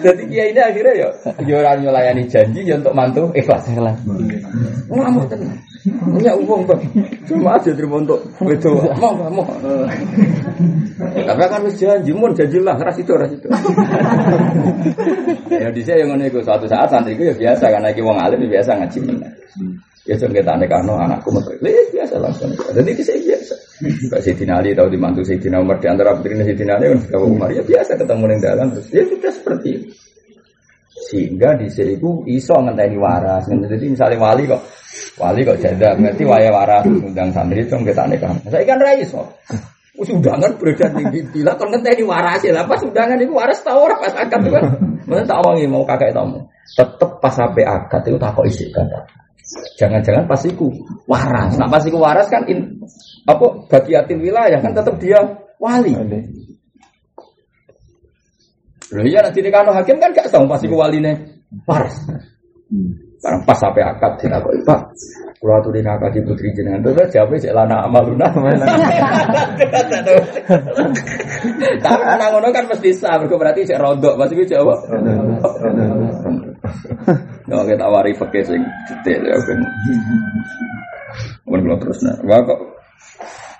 jadi 0.00 0.22
kiai 0.26 0.50
ini 0.50 0.60
akhirnya 0.60 0.92
ya 0.96 1.08
ya 1.44 1.54
orang 1.60 1.84
nyulayani 1.84 2.24
janji 2.26 2.64
ya 2.64 2.80
untuk 2.80 2.94
mantu 2.96 3.28
ikhlas 3.36 3.68
ikhlas. 3.68 3.98
Ngamuk 4.88 5.26
tenang. 5.28 5.58
Punya 5.80 6.36
uang 6.36 6.68
bang, 6.68 6.82
cuma 7.24 7.56
aja 7.56 7.72
terima 7.72 8.04
untuk 8.04 8.20
itu 8.44 8.68
mau 9.00 9.16
mau. 9.16 9.48
Tapi 11.00 11.40
kan 11.40 11.56
harus 11.56 11.80
janji, 11.80 12.12
mun 12.12 12.36
janji 12.36 12.60
lah, 12.60 12.76
ras 12.76 13.00
itu 13.00 13.08
ras 13.16 13.32
itu. 13.32 13.48
Ya 15.48 15.72
di 15.72 15.80
saya 15.80 16.04
yang 16.04 16.20
ngono 16.20 16.28
suatu 16.44 16.68
saat 16.68 16.92
santri 16.92 17.16
itu 17.16 17.32
ya 17.32 17.34
biasa 17.36 17.72
karena 17.72 17.88
iki 17.96 18.04
wong 18.04 18.20
alim 18.20 18.44
ya 18.44 18.60
biasa 18.60 18.76
ngaji. 18.76 19.00
Ya 20.08 20.16
aneh 20.16 20.68
karena 20.68 20.92
anakku 20.96 21.28
metu. 21.28 21.52
Ya 21.60 21.84
biasa 21.92 22.16
langsung. 22.16 22.48
Dan 22.72 22.88
ini 22.88 23.04
saya 23.04 23.20
biasa. 23.20 23.54
Kak 24.08 24.20
Sayyidina 24.24 24.60
Ali 24.60 24.72
tahu 24.72 24.88
dimantu 24.88 25.20
Sayyidina 25.20 25.60
Umar 25.60 25.76
di 25.76 25.88
antara 25.92 26.16
putri 26.16 26.36
Sayyidina 26.40 26.80
Ali 26.80 26.92
kan 26.96 27.00
Kak 27.12 27.20
Umar 27.20 27.48
ya 27.52 27.60
biasa 27.60 28.00
ketemu 28.00 28.24
di 28.28 28.40
dalam 28.40 28.66
terus 28.72 28.88
ya 28.88 29.02
sudah 29.04 29.32
seperti 29.32 29.68
itu. 29.76 29.88
Sehingga 31.10 31.56
di 31.56 31.68
sini 31.68 31.96
itu 32.00 32.24
iso 32.32 32.56
ngenteni 32.60 32.96
waras. 32.96 33.44
Jadi 33.48 33.86
misalnya 33.92 34.16
wali 34.16 34.48
kok 34.48 34.62
wali 35.20 35.40
kok 35.44 35.58
janda 35.60 35.92
ngerti 35.96 36.24
waya 36.24 36.48
waras 36.48 36.84
undang 36.88 37.28
santri 37.36 37.60
itu 37.60 37.76
kita 37.76 38.08
aneh 38.08 38.16
kan. 38.16 38.40
Saya 38.48 38.64
kan 38.64 38.80
rais 38.80 39.08
kok. 39.08 39.28
Wis 40.00 40.08
undangan 40.16 40.56
beredar 40.56 40.96
tinggi 40.96 41.20
bila 41.28 41.60
kon 41.60 41.68
ngenteni 41.76 42.04
waras 42.08 42.40
ya. 42.40 42.64
Pas 42.64 42.80
undangan 42.80 43.20
itu 43.20 43.36
waras 43.36 43.60
tau 43.60 43.84
ora 43.84 44.00
pas 44.00 44.16
akad 44.16 44.40
itu 44.44 44.50
kan. 44.52 44.64
Mana 45.04 45.28
tak 45.28 45.44
mau 45.44 45.84
kakek 45.84 46.16
tamu. 46.16 46.48
Tetep 46.72 47.10
pas 47.20 47.32
sampai 47.36 47.68
akad 47.68 48.00
itu 48.08 48.16
tak 48.16 48.32
kok 48.32 48.48
isi 48.48 48.68
kata. 48.72 49.20
Jangan-jangan 49.78 50.30
pas 50.30 50.42
iku 50.46 50.70
waras. 51.10 51.58
Nah 51.58 51.66
pas 51.66 51.82
iku 51.82 51.98
waras 51.98 52.30
kan 52.30 52.46
in, 52.46 52.78
apa 53.26 53.66
bagiatin 53.66 54.22
wilayah 54.22 54.62
kan 54.62 54.70
tetap 54.70 54.94
dia 55.02 55.18
wali. 55.58 55.94
Loh 58.90 59.04
iya 59.06 59.22
nanti 59.22 59.42
nikah 59.42 59.66
hakim 59.70 59.98
kan 59.98 60.14
gak 60.14 60.30
tahu 60.30 60.46
pas 60.46 60.62
iku 60.62 60.78
waline 60.78 61.42
waras. 61.66 61.94
Barang 63.20 63.44
pas 63.44 63.58
sampai 63.58 63.84
akad 63.84 64.16
aku 64.16 64.48
Pak. 64.64 64.80
Kalau 65.40 65.56
tuh 65.64 65.72
di 65.72 65.80
nakal 65.80 66.12
di 66.12 66.20
putri 66.20 66.52
jenengan 66.52 66.84
tuh 66.84 66.92
jawab 67.08 67.32
sih 67.40 67.48
lana 67.52 67.84
amaluna. 67.84 68.28
Tapi 71.84 72.02
anak 72.04 72.28
ngono 72.32 72.48
kan 72.52 72.64
mesti 72.68 72.92
sah, 72.92 73.18
berarti 73.20 73.64
sih 73.68 73.76
rodok 73.76 74.16
pasti 74.20 74.36
gue 74.36 74.48
jawab. 74.48 74.78
Nggak 77.50 77.66
kita 77.74 77.86
wari 77.90 78.14
pakai 78.14 78.46
sing 78.46 78.62
detail 78.86 79.26
ya 79.26 79.36
kan. 79.42 79.58
Mungkin 81.50 81.82
terus 81.82 81.98
nah, 82.06 82.14
wah 82.22 82.38
kok. 82.46 82.60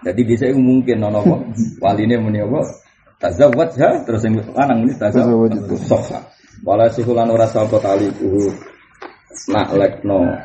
Jadi 0.06 0.20
bisa 0.22 0.46
mungkin 0.54 1.02
nono 1.02 1.26
kok 1.26 1.40
waline 1.82 2.22
muni 2.22 2.38
apa? 2.38 2.62
Tazawwaj 3.18 3.70
ya 3.74 3.90
terus 4.06 4.22
yang 4.22 4.38
lanang 4.54 4.86
ini 4.86 4.94
tazawwaj 4.94 5.58
soha. 5.90 6.22
Wala 6.62 6.86
sihulan 6.94 7.34
ora 7.34 7.50
sapa 7.50 7.82
tali 7.82 8.06
kuhu 8.14 8.46
nak 9.50 9.74
lekno 9.74 10.38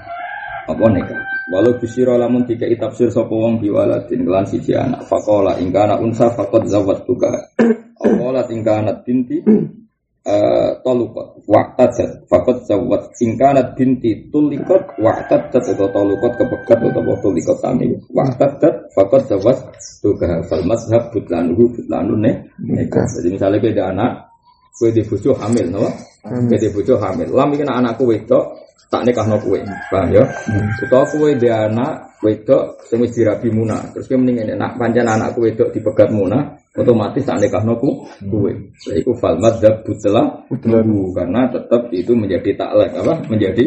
apa 0.66 0.86
nikah. 0.90 1.22
Walau 1.54 1.78
bisiro 1.78 2.18
lamun 2.18 2.50
tiga 2.50 2.66
tafsir 2.74 3.14
sapa 3.14 3.30
wong 3.30 3.62
biwaladin 3.62 4.26
kelan 4.26 4.50
siji 4.50 4.74
anak. 4.74 5.06
Fakola 5.06 5.62
ingkana 5.62 6.02
unsa 6.02 6.34
fakot 6.34 6.66
zawat 6.66 7.06
tuka. 7.06 7.30
Akola 8.02 8.42
ingkana 8.50 9.06
binti 9.06 9.46
tolukot 10.82 11.46
waqtadat 11.46 12.26
fakot 12.26 12.66
zawat 12.66 13.14
ingkanat 13.22 13.78
binti 13.78 14.26
tulikot. 14.34 14.98
Waqtadat 14.98 15.62
atau 15.62 15.88
tolukot 15.94 16.34
kepegat 16.34 16.80
atau 16.82 17.16
tulikot 17.22 17.58
tani. 17.62 17.94
Waqtadat 18.10 18.90
fakot 18.98 19.22
zawat 19.30 19.58
tuka 20.02 20.42
fal 20.50 20.66
mazhab 20.66 21.14
butlanuhu 21.14 21.70
butlanune 21.78 22.50
nikah. 22.58 23.06
Jadi 23.06 23.38
misalnya 23.38 23.62
beda 23.62 23.84
anak 23.94 24.12
kue 24.76 24.90
di 24.92 25.06
bojo 25.06 25.32
hamil 25.38 25.70
no? 25.70 25.86
Kue 26.26 26.58
di 26.58 26.70
bojo 26.74 26.98
hamil. 26.98 27.30
Lam 27.30 27.54
iki 27.54 27.64
anakku 27.64 28.10
wedok 28.10 28.46
tak 28.90 29.06
nikah 29.06 29.30
no 29.30 29.38
kue. 29.38 29.62
Paham 29.94 30.10
ya? 30.10 30.26
Utawa 30.82 31.06
kue 31.06 31.38
di 31.38 31.48
anak 31.54 32.18
wedok 32.26 32.82
wis 32.98 33.14
dirabi 33.14 33.54
munah. 33.54 33.94
Terus 33.94 34.10
kue 34.10 34.18
mending 34.18 34.58
nak 34.58 34.74
pancen 34.82 35.06
anakku 35.06 35.46
wedok 35.46 35.70
dipegat 35.70 36.10
munah 36.10 36.65
otomatis 36.76 37.24
tak 37.24 37.40
nikah 37.40 37.64
noku 37.64 38.04
kue. 38.28 38.52
Nah, 38.52 38.96
itu 39.00 39.12
fal 39.16 39.40
madzhab 39.40 39.82
butlah 39.88 40.44
karena 41.16 41.48
tetap 41.48 41.88
itu 41.96 42.12
menjadi 42.12 42.52
taklek 42.60 42.92
apa? 43.00 43.14
Menjadi 43.32 43.64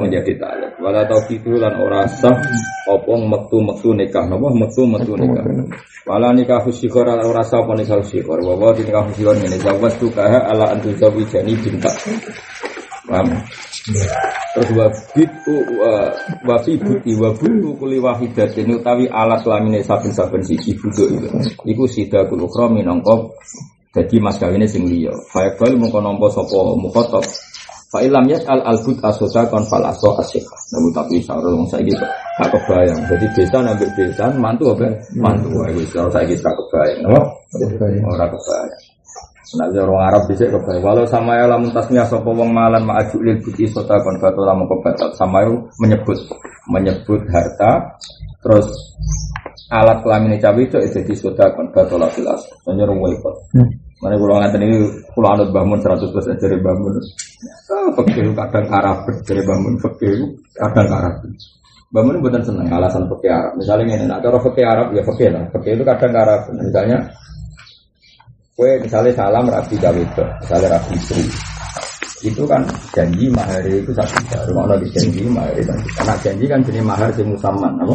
menjadi 0.00 0.32
taklek. 0.40 0.72
Wala 0.80 1.04
itu 1.04 1.52
lan 1.56 1.74
ora 1.76 2.08
sah 2.08 2.32
apa 2.88 3.12
metu-metu 3.12 3.92
nikah 3.92 4.24
napa 4.24 4.48
metu-metu 4.56 5.12
nikah. 5.20 5.44
Wala 6.08 6.32
nikah 6.32 6.64
husyikor 6.64 7.04
ora 7.04 7.44
sah 7.44 7.60
apa 7.60 7.76
nikah 7.76 8.00
husyikor. 8.00 8.40
Wa 8.40 8.56
wa 8.56 8.72
nikah 8.72 9.04
husyikor 9.04 9.36
ngene 9.36 9.58
zawat 9.60 9.92
tukaha 10.00 10.48
ala 10.48 10.72
antu 10.72 10.96
zawijani 10.96 11.52
bintak. 11.60 11.94
Paham? 13.06 13.38
Terus 13.86 14.70
wabit 14.74 15.30
wafi 16.42 16.74
buti 16.80 17.12
wabutu 17.22 17.70
kuli 17.78 18.02
wahidat 18.02 18.56
ini 18.58 18.82
utawi 18.82 19.06
alas 19.06 19.46
lamine 19.46 19.78
saben-saben 19.84 20.42
siji 20.42 20.74
buduk 20.74 21.06
itu. 21.06 21.28
Iku 21.62 21.86
sida 21.86 22.26
kul 22.26 22.42
ukhra 22.42 22.66
minangka 22.66 23.14
dadi 23.94 24.18
mas 24.18 24.42
kawine 24.42 24.66
sing 24.66 24.90
liya. 24.90 25.14
Fa'ibal 25.30 25.78
mungko 25.78 26.02
nampa 26.02 26.26
sapa 26.34 26.74
mukhatab. 26.82 27.22
Fa 27.86 28.02
ilam 28.02 28.26
yas'al 28.26 28.66
al 28.66 28.82
bud 28.82 28.98
asoda 28.98 29.46
kon 29.46 29.62
fal 29.70 29.86
aso 29.86 30.10
asyikh. 30.18 30.50
Namun 30.74 30.90
tapi 30.90 31.22
wong 31.22 31.70
saiki 31.70 31.94
kok 31.94 32.10
gak 32.42 32.50
kebayang. 32.50 32.98
Jadi 33.06 33.26
desa 33.38 33.62
nambah 33.62 33.90
desa 33.94 34.26
mantu 34.34 34.74
apa? 34.74 34.90
Mantu 35.14 35.62
wae 35.62 35.70
wis 35.78 35.94
saiki 35.94 36.34
gak 36.42 36.54
kebayang. 36.58 37.06
Ora 38.02 38.26
kebayang. 38.26 38.85
Nah, 39.54 39.70
orang 39.70 40.10
Arab 40.10 40.22
bisa 40.26 40.50
kebaik. 40.50 40.82
Walau 40.82 41.06
sama 41.06 41.38
ya 41.38 41.46
lamun 41.46 41.70
tasnya 41.70 42.02
sopo 42.02 42.34
wong 42.34 42.50
malan 42.50 42.82
maju 42.82 43.16
lil 43.22 43.38
buti 43.46 43.70
sota 43.70 43.94
kon 44.02 44.18
kata 44.18 44.42
lamun 44.42 44.66
kebatat. 44.66 45.14
Sama 45.14 45.46
menyebut 45.78 46.18
menyebut 46.66 47.22
harta 47.30 47.94
terus 48.42 48.66
alat 49.70 50.02
kelamin 50.02 50.38
cawe 50.42 50.58
itu 50.58 50.82
jadi 50.90 51.14
sota 51.14 51.46
kon 51.54 51.70
kata 51.70 51.94
lah 51.94 52.10
jelas. 52.18 52.42
Menyeru 52.66 52.98
wipot. 52.98 53.38
Mana 54.02 54.18
kalau 54.18 54.36
ngatain 54.42 54.60
ini 54.66 54.76
kalau 55.14 55.28
anut 55.32 55.48
bangun 55.54 55.78
seratus 55.78 56.10
persen 56.10 56.36
dari 56.42 56.58
bangun. 56.58 56.98
Fakir 57.96 58.26
kadang 58.34 58.66
Arab 58.74 58.98
dari 59.22 59.42
bangun 59.46 59.74
fakir 59.78 60.26
kadang 60.58 60.90
Arab. 60.90 61.14
Bangun 61.94 62.18
bukan 62.18 62.42
seneng 62.42 62.66
alasan 62.66 63.06
fakir 63.06 63.30
Arab. 63.30 63.54
Misalnya 63.56 63.94
ini, 63.94 64.04
nah 64.10 64.18
kalau 64.18 64.42
fakir 64.42 64.66
Arab 64.66 64.90
ya 64.90 65.06
fakir 65.06 65.30
lah. 65.30 65.46
Fakir 65.54 65.78
itu 65.78 65.84
kadang 65.86 66.12
Arab. 66.12 66.50
Misalnya 66.50 66.98
Kue 68.56 68.80
misalnya 68.80 69.12
salam 69.12 69.52
rabi 69.52 69.76
gawe 69.76 70.02
misalnya 70.40 70.80
rabi 70.80 70.96
istri. 70.96 71.28
Itu 72.24 72.48
kan 72.48 72.64
janji 72.88 73.28
mahar 73.28 73.60
itu 73.68 73.92
satu 73.92 74.16
juta. 74.24 74.40
Rumah 74.48 74.64
lagi 74.72 74.88
janji 74.96 75.28
mahar 75.28 75.52
itu 75.60 75.68
Karena 75.92 76.16
janji 76.24 76.44
kan 76.48 76.64
jenis 76.64 76.80
mahar 76.80 77.12
si 77.12 77.20
musaman, 77.20 77.76
apa? 77.84 77.92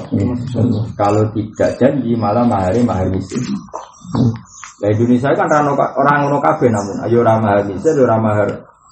Kalau 0.93 1.25
tidak 1.33 1.71
janji 1.81 2.13
malah 2.13 2.45
mahar 2.45 2.77
mahar 2.85 3.09
miskin. 3.09 3.41
Nah 4.85 4.89
Indonesia 4.93 5.33
kan 5.33 5.49
orang 5.49 6.29
orang 6.29 6.41
kafe 6.45 6.69
namun 6.69 7.09
ayo 7.09 7.25
orang 7.25 7.41
mahar 7.41 7.59
miskin, 7.65 7.97
orang 7.97 8.21
mahar. 8.21 8.49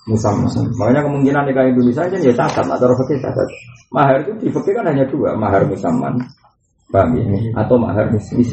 Makanya 0.10 1.06
kemungkinan 1.06 1.44
nikah 1.46 1.70
Indonesia 1.70 2.02
aja 2.02 2.18
ya 2.18 2.34
catat 2.34 2.66
atau 2.66 2.98
fakir 2.98 3.22
catat. 3.22 3.46
Mahar 3.94 4.26
itu 4.26 4.34
di 4.42 4.50
kan 4.50 4.90
hanya 4.90 5.06
dua, 5.06 5.38
mahar 5.38 5.70
musaman, 5.70 6.18
paham 6.90 7.14
ya? 7.14 7.62
Atau 7.62 7.78
mahar 7.78 8.10
miskin. 8.10 8.50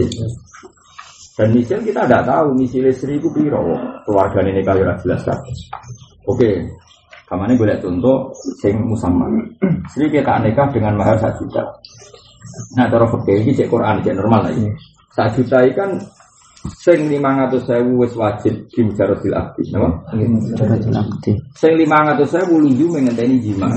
Dan 1.36 1.52
misil 1.52 1.84
kita 1.84 2.08
tidak 2.08 2.24
tahu 2.24 2.56
misil 2.56 2.88
istri 2.88 3.20
itu 3.20 3.28
piro 3.28 3.76
keluarga 4.08 4.40
ini 4.40 4.64
kaya 4.64 4.96
jelas 5.04 5.20
kan. 5.20 5.36
Oke, 6.24 6.64
kamane 7.28 7.52
boleh 7.54 7.76
contoh 7.76 8.32
sing 8.56 8.80
musamman. 8.80 9.44
Istri 9.92 10.16
kita 10.16 10.40
nikah 10.40 10.72
dengan 10.72 10.96
mahar 10.96 11.20
satu 11.20 11.44
juta. 11.44 11.62
Nah, 12.80 12.88
cara 12.88 13.04
fakir 13.04 13.44
ini 13.44 13.52
cek 13.52 13.68
Quran 13.68 14.00
cek 14.00 14.16
normal 14.16 14.48
lagi. 14.48 14.64
Satu 15.12 15.44
juta 15.44 15.60
ini 15.60 15.72
kan 15.76 15.90
Sing 16.66 17.06
500.000 17.06 17.94
wis 17.94 18.12
wajib 18.18 18.54
di 18.74 18.80
mujaradil 18.82 19.34
abdi, 19.38 19.62
napa? 19.70 20.02
Suratul 20.50 20.98
Abdi. 20.98 21.30
Sing 21.54 21.72
500.000 21.78 22.50
lunju 22.50 22.86
mengenteni 22.90 23.38
jima. 23.38 23.70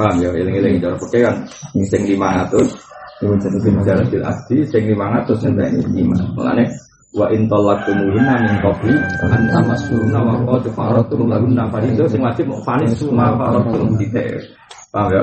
Paham 0.00 0.16
ya, 0.16 0.32
eling-eling 0.32 0.80
cara 0.80 0.96
peke 0.96 1.18
kan. 1.20 1.36
Sing 1.84 2.08
500 2.08 2.72
di 3.20 3.70
mujaradil 3.70 4.24
abdi, 4.24 4.64
sing 4.64 4.88
500 4.88 5.44
ngenteni 5.44 5.80
jima. 5.92 6.16
Mulane 6.32 6.64
wa 7.12 7.26
in 7.28 7.44
talaqtumuhunna 7.50 8.34
min 8.48 8.54
qabli 8.64 8.94
an 9.28 9.42
tamassuhunna 9.52 10.18
wa 10.24 10.34
qad 10.48 10.64
faratum 10.72 11.28
lahunna 11.28 11.68
fariidah 11.68 12.08
sing 12.08 12.24
wajib 12.24 12.48
mau 12.48 12.64
fanis 12.64 12.96
suma 12.96 13.36
faratum 13.36 13.92
titik. 14.00 14.40
Paham 14.88 15.12
ya? 15.12 15.22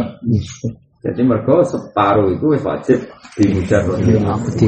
Jadi 1.09 1.21
mergo 1.25 1.65
separuh 1.65 2.37
itu 2.37 2.45
wajib 2.61 2.99
di 3.33 3.45
mujaradil 3.57 4.21
abdi. 4.29 4.67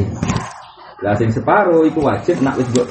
Lah 1.05 1.13
sing 1.15 1.29
separuh 1.29 1.85
itu 1.85 2.01
wajib 2.01 2.41
nak 2.41 2.57
wis 2.57 2.67
mbok. 2.73 2.87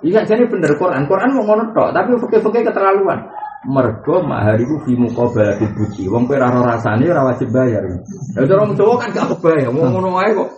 Iya 0.00 0.24
jadi 0.24 0.48
bener 0.48 0.72
Quran. 0.80 1.04
Quran 1.04 1.30
mau 1.36 1.44
ngono 1.44 1.76
tok, 1.76 1.92
tapi 1.92 2.16
fakir-fakir 2.16 2.64
keterlaluan. 2.72 3.20
Mergo 3.60 4.24
mahar 4.24 4.56
iku 4.56 4.80
fi 4.88 4.96
muqabalati 4.96 5.68
buci. 5.76 6.08
Wong 6.08 6.24
kowe 6.24 6.40
ora 6.40 6.48
ora 6.48 6.80
rasane 6.80 7.04
ora 7.12 7.28
wajib 7.28 7.52
bayar. 7.52 7.84
Ya 8.32 8.48
orang 8.56 8.72
Jawa 8.72 8.96
kan 8.96 9.12
gak 9.12 9.36
kebayang, 9.36 9.76
mau 9.76 9.84
ngono 9.84 10.16
wae 10.16 10.32
kok. 10.32 10.48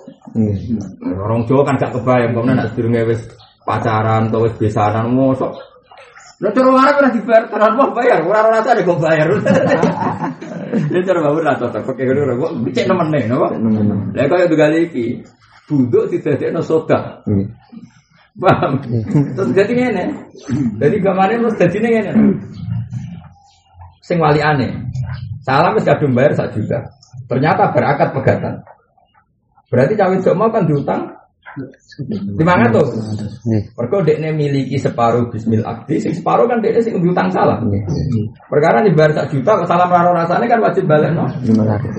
Orang 1.03 1.43
Jawa 1.51 1.62
kan 1.66 1.83
gak 1.83 1.99
kebayang, 1.99 2.31
kemudian 2.31 2.62
nak 2.62 2.70
sedurunge 2.70 3.03
wis 3.11 3.27
pacaran 3.66 4.31
atau 4.31 4.47
wis 4.47 4.55
besanan 4.55 5.11
mosok. 5.11 5.51
Lah 6.43 6.51
cara 6.55 6.70
Arab 6.79 6.95
ora 7.03 7.11
dibayar, 7.11 7.45
tenan 7.51 7.74
mau 7.74 7.91
bayar, 7.91 8.19
ora 8.23 8.39
ora 8.47 8.62
rasane 8.62 8.87
kok 8.87 8.99
bayar. 9.03 9.27
Ya 10.95 11.01
cara 11.03 11.19
bawa 11.27 11.39
ora 11.43 11.59
cocok, 11.59 11.83
pakai 11.83 12.07
ngono 12.07 12.35
kok 12.39 12.53
becek 12.70 12.87
nemene, 12.87 13.19
napa? 13.27 13.51
Lah 14.15 14.27
kaya 14.31 14.47
tunggal 14.47 14.79
iki, 14.79 15.27
buduk 15.66 16.07
didadekno 16.07 16.62
sodak. 16.62 17.27
Paham? 18.32 18.80
Terus 19.36 19.50
jadi 19.52 19.72
ngene. 19.76 20.04
Jadi 20.80 20.96
gamane 21.04 21.36
terus 21.36 21.56
jadi 21.60 21.78
ngene. 21.84 22.12
Sing 24.00 24.16
wali 24.16 24.40
aneh. 24.40 24.72
Salam 25.44 25.76
wis 25.76 25.84
kadung 25.84 26.16
bayar 26.16 26.32
sak 26.32 26.56
juta. 26.56 26.80
Ternyata 27.28 27.72
berakat 27.74 28.14
pegatan. 28.16 28.54
Berarti 29.68 29.96
cawe 29.96 30.16
mau 30.36 30.52
kan 30.52 30.64
diutang 30.68 31.12
500. 31.56 32.40
Nggih. 33.44 33.62
Mergo 33.76 33.98
dekne 34.00 34.32
miliki 34.32 34.80
separuh 34.80 35.28
bismil 35.28 35.60
akdi, 35.64 36.00
sing 36.00 36.12
separuh 36.16 36.48
kan 36.48 36.64
dekne 36.64 36.80
sing 36.80 36.96
diutang 37.00 37.28
salam. 37.28 37.68
Nggih. 37.68 37.84
Perkara 38.48 38.80
dibayar 38.84 39.12
sak 39.12 39.32
juta 39.32 39.60
salam 39.68 39.88
raro 39.92 40.16
rasane 40.16 40.48
kan 40.48 40.60
wajib 40.60 40.88
balik 40.88 41.12
no. 41.12 41.28
Lima 41.44 41.64
ratus. 41.68 41.94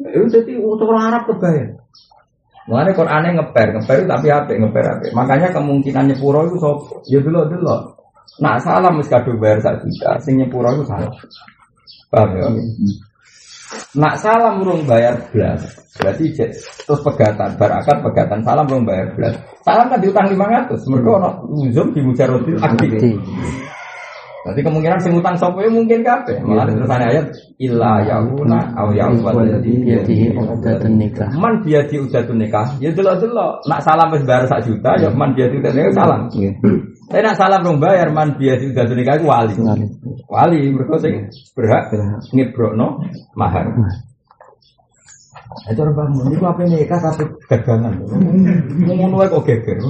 Itu 0.00 0.26
jadi 0.32 0.52
untuk 0.56 0.88
orang 0.88 1.12
Arab 1.12 1.22
kebayar. 1.28 1.79
Mengenai 2.68 2.92
Qurannya 2.92 3.30
ngeper, 3.40 3.68
ngeper 3.78 3.98
tapi 4.04 4.28
apa? 4.28 4.52
Ngeper 4.52 4.84
apa? 4.84 5.06
Makanya 5.16 5.48
kemungkinan 5.54 6.12
nyepuro 6.12 6.44
itu 6.44 6.56
so, 6.60 6.70
ya 7.08 7.18
dulu 7.24 7.48
dulu. 7.48 7.96
Nak 8.40 8.60
salah 8.62 8.92
mesti 8.92 9.10
kado 9.10 9.34
bayar 9.40 9.58
sak 9.64 9.80
juta, 9.84 10.20
sing 10.20 10.38
nyepuro 10.38 10.68
itu 10.76 10.84
salah. 10.84 11.10
Paham 12.12 12.30
ya? 12.36 12.46
Nak 13.96 14.14
salam 14.18 14.62
urung 14.66 14.82
bayar 14.82 15.30
belas, 15.30 15.62
berarti 15.98 16.34
jet, 16.34 16.50
terus 16.58 17.00
pegatan, 17.06 17.54
barakat 17.54 18.02
pegatan 18.02 18.42
salam 18.42 18.66
urung 18.66 18.82
bayar 18.82 19.14
belas. 19.14 19.34
Salam 19.62 19.86
kan 19.86 20.02
diutang 20.02 20.26
500, 20.26 20.90
mereka 20.90 21.10
ono 21.22 21.30
uzum 21.54 21.94
di 21.94 22.00
mujarodil 22.02 22.58
aktif. 22.58 23.14
Berarti 24.40 24.60
kemungkinan 24.64 25.00
sing 25.04 25.12
utang 25.12 25.36
sapa 25.36 25.60
ya 25.60 25.68
mungkin 25.68 26.00
kabeh. 26.00 26.40
Malah 26.40 26.64
terusannya 26.64 27.06
ayat 27.12 27.26
illa 27.60 28.00
yauna 28.08 28.72
aw 28.72 28.88
yaubal 28.96 29.44
ladzi 29.44 29.84
Yadihi 29.84 30.32
uqdatun 30.32 30.96
nikah. 30.96 31.28
Man 31.36 31.60
dia 31.60 31.84
di 31.84 32.00
udatun 32.00 32.40
nikah, 32.40 32.80
ya 32.80 32.88
delok-delok. 32.88 33.68
Nak 33.68 33.80
salam 33.84 34.08
wis 34.16 34.24
bayar 34.24 34.48
sak 34.48 34.64
juta, 34.64 34.96
ya 34.96 35.12
man 35.12 35.36
dia 35.36 35.52
di 35.52 35.60
udatun 35.60 35.76
nikah 35.76 35.92
salam. 35.92 36.20
Nggih. 36.32 36.52
Tapi 37.12 37.20
nak 37.20 37.36
salam 37.36 37.60
dong 37.60 37.78
bayar 37.84 38.08
man 38.16 38.40
dia 38.40 38.56
di 38.56 38.72
udatun 38.72 38.96
nikah 38.96 39.20
iku 39.20 39.28
wali. 39.28 39.54
Wali. 39.60 39.86
Wali 40.24 40.60
mergo 40.72 40.96
sing 40.96 41.28
berhak 41.52 41.92
ngebrokno 42.32 43.04
mahar. 43.36 43.76
Orang 45.50 45.98
bangun, 45.98 46.30
itu 46.30 46.46
apa 46.46 46.62
nikah 46.62 46.98
tapi 47.02 47.26
dagangan. 47.50 47.90
Ngono 48.86 49.18
wae 49.18 49.26
kok 49.26 49.42
geger. 49.42 49.82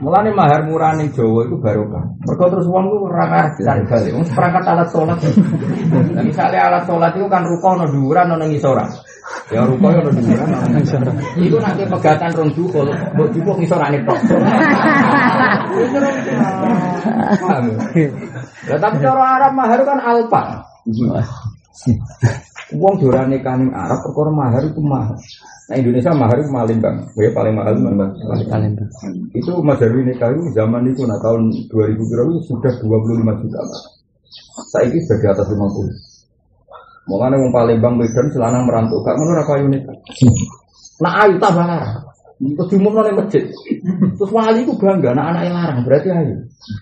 Mulane 0.00 0.32
mahar 0.32 0.64
murah 0.64 0.96
ning 0.96 1.12
Jawa 1.12 1.44
itu 1.44 1.60
barokah. 1.60 2.02
Mergo 2.24 2.44
terus 2.48 2.64
wong 2.66 2.88
ku 2.88 3.04
ora. 3.04 3.52
Wong 3.60 4.24
perangkat 4.32 4.64
alat 4.64 4.88
sholat. 4.88 5.20
Nah, 6.16 6.24
misalnya 6.24 6.72
alat 6.72 6.88
sholat 6.88 7.12
itu 7.12 7.28
kan 7.28 7.44
ruko 7.44 7.76
ono 7.76 7.84
dhuwuran 7.84 8.32
ono 8.32 8.48
ngisoran. 8.48 8.88
Ya 9.52 9.60
ruko 9.68 9.92
ono 9.92 10.08
dhuwuran 10.08 10.48
ono 10.48 10.66
ngisoran. 10.80 11.14
Iku 11.36 11.56
nanti 11.60 11.84
pegatan 11.84 12.32
rong 12.32 12.50
dukul, 12.56 12.88
mbok 13.12 13.28
jupuk 13.36 13.60
ngisorane 13.60 14.00
tok. 14.08 14.18
Ya? 17.92 18.08
Lah 18.72 18.78
tapi 18.80 18.96
cara 19.04 19.24
Arab 19.36 19.52
mahar 19.52 19.80
kan 19.84 20.00
Wong 22.72 22.96
durane 22.96 23.36
kaning 23.44 23.68
Arab 23.76 24.00
perkara 24.08 24.32
mahar 24.32 24.64
itu 24.64 24.80
mahal. 24.80 25.12
Nah 25.68 25.76
Indonesia 25.76 26.16
mahar 26.16 26.40
itu 26.40 26.48
paling 26.48 26.78
bang, 26.80 26.96
ya 27.20 27.28
paling 27.36 27.54
mahal 27.56 27.76
mana? 27.76 28.08
Kalian 28.48 28.72
Itu 29.36 29.60
Mas 29.60 29.76
Darwin 29.76 30.08
nikah 30.08 30.32
itu 30.32 30.48
zaman 30.56 30.88
itu 30.88 31.04
nah 31.04 31.20
tahun 31.20 31.52
2000 31.68 32.08
kira 32.08 32.22
itu 32.24 32.40
sudah 32.48 32.72
25 32.80 33.40
juta 33.44 33.60
Pak. 33.60 33.82
Saya 34.72 34.88
ini 34.88 35.00
sudah 35.04 35.18
di 35.20 35.26
atas 35.28 35.46
50. 35.52 35.60
Makanya 37.04 37.36
wong 37.36 37.52
Palembang 37.52 38.00
Medan 38.00 38.32
selanang 38.32 38.64
merantau, 38.64 39.04
gak 39.04 39.12
ngono 39.20 39.36
apa 39.36 39.60
unik. 39.60 39.82
Nah 41.04 41.12
ayu 41.24 41.36
tambah 41.36 41.64
larang. 41.68 42.00
Terus 42.40 42.68
diumumno 42.72 43.00
ning 43.04 43.16
masjid. 43.16 43.44
Terus 44.16 44.30
wali 44.32 44.64
itu 44.64 44.72
bangga, 44.76 45.12
anak 45.12 45.36
anaknya 45.36 45.52
larang 45.52 45.78
berarti 45.84 46.08
ayu. 46.12 46.34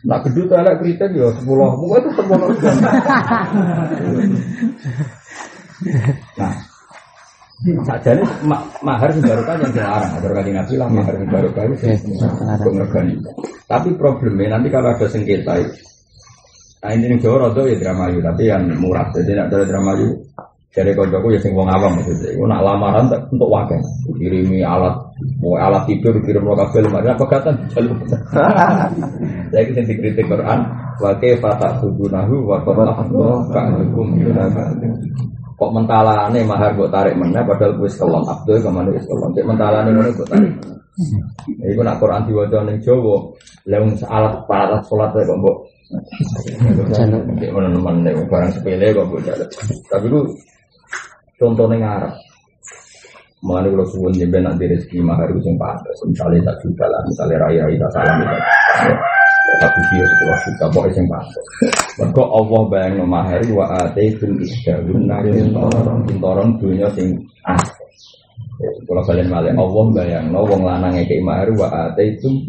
Nak 0.06 0.30
gedut 0.30 0.50
elek 0.54 0.78
kritik 0.78 1.10
ya 1.10 1.26
10. 1.28 1.42
Muga 1.46 1.96
itu 2.02 2.10
10. 2.18 2.30
Nah, 6.38 6.54
Sajane 7.62 8.26
ma 8.42 8.58
mahar 8.82 9.14
barokah 9.14 9.54
yang 9.54 9.70
dilarang, 9.70 10.18
agar 10.18 10.30
kanjeng 10.34 10.58
Nabi 10.58 10.74
lah 10.74 10.88
mahar 10.90 11.14
sing 11.14 11.30
barokah 11.30 11.62
itu 11.62 11.74
Iya, 11.78 11.94
sing 11.94 12.10
dilarang. 12.18 12.58
kok 12.58 12.72
ngergani. 12.74 13.14
Tapi 13.70 13.88
problemnya 13.94 14.58
nanti 14.58 14.66
kalau 14.66 14.90
ada 14.90 15.06
sengketa 15.06 15.62
itu, 15.62 15.70
nah 16.82 16.90
ini 16.90 17.14
nih 17.14 17.22
rada 17.22 17.62
ya 17.62 17.76
dramayu, 17.78 18.18
tapi 18.18 18.42
yang 18.50 18.66
murah. 18.82 19.06
Jadi 19.14 19.30
nak 19.38 19.46
ada 19.54 19.62
dramayu, 19.62 20.10
dari 20.74 20.90
koncoku 20.90 21.28
ya 21.30 21.38
sing 21.38 21.54
wong 21.54 21.70
awam 21.70 22.02
maksudnya. 22.02 22.34
Iku 22.34 22.44
nak 22.50 22.66
lamaran 22.66 23.06
tak 23.06 23.30
untuk 23.30 23.46
wakil, 23.46 23.78
kirimi 24.18 24.66
alat, 24.66 24.98
mau 25.38 25.54
alat 25.54 25.86
tidur 25.86 26.18
kirim 26.26 26.42
lo 26.42 26.58
kabel, 26.58 26.90
makanya 26.90 27.14
pegatan 27.14 27.54
jalur. 27.70 27.94
Saya 29.54 29.70
yang 29.70 29.86
dikritik 29.86 30.26
Quran, 30.26 30.60
wakil 30.98 31.38
fatah 31.38 31.78
subunahu, 31.78 32.42
wakil 32.50 32.74
fatah 32.74 33.06
ka'alukum 33.54 34.18
kok 35.62 35.70
mentalane 35.70 36.40
mahar 36.42 36.74
kok 36.74 36.90
tarik 36.90 37.14
meneh 37.14 37.42
padahal 37.46 37.78
wis 37.78 37.94
kelon 37.94 38.26
Abdul 38.26 38.58
ke 38.58 38.70
mana 38.70 38.90
wis 38.90 39.06
kelon 39.06 39.30
cek 39.30 39.46
mentalane 39.46 39.88
ngono 39.94 40.10
kok 40.18 40.28
tarik 40.34 40.54
Iku 41.72 41.80
nak 41.80 41.96
Quran 42.04 42.28
diwaca 42.28 42.68
ning 42.68 42.76
Jawa, 42.84 43.16
lha 43.64 43.80
wong 43.80 43.96
alat 44.12 44.44
alat 44.44 44.82
salat 44.84 45.08
kok 45.16 45.38
mbok 45.40 45.56
ngono 47.48 47.68
nemen 47.72 47.96
nek 48.04 48.28
barang 48.28 48.52
sepele 48.52 48.92
kok 48.92 49.06
mbok 49.08 49.20
jaluk. 49.24 49.48
Tapi 49.88 50.06
ku 50.12 50.20
contohnya 51.40 51.76
ngarep. 51.80 52.12
Mengenai 53.42 53.74
kalau 53.74 53.86
suwun 53.90 54.14
jemben 54.14 54.46
nanti 54.46 54.70
rezeki 54.70 55.02
mahar 55.02 55.26
itu 55.34 55.42
yang 55.42 55.58
pantas. 55.58 55.98
Misalnya 56.06 56.46
tak 56.54 56.62
juta 56.62 56.86
lah, 56.86 57.02
misalnya 57.10 57.42
raya 57.42 57.62
tak 57.74 57.90
salam. 57.90 58.18
Satu 59.62 59.78
dia 59.94 60.02
sepuluh 60.10 60.38
juta, 60.42 60.66
pokoknya 60.74 60.98
yang 60.98 61.06
pantas. 61.06 61.46
Mereka 61.94 62.22
Allah 62.34 62.60
bayang 62.66 63.06
mahar 63.06 63.42
wa 63.54 63.64
ate 63.78 64.10
bil 64.18 64.34
isdahun 64.42 65.06
nakin 65.06 65.54
toron, 65.54 65.98
kintoron 66.02 66.48
dunia 66.58 66.90
sing 66.98 67.14
asli. 67.46 67.86
Kalau 68.62 69.02
kalian 69.06 69.30
malah 69.30 69.54
Allah 69.54 69.84
bayang 69.94 70.34
no 70.34 70.42
wong 70.42 70.66
lanang 70.66 70.98
ngekei 70.98 71.22
mahar 71.22 71.46
wa 71.54 71.70
ate 71.70 72.10
itu 72.10 72.42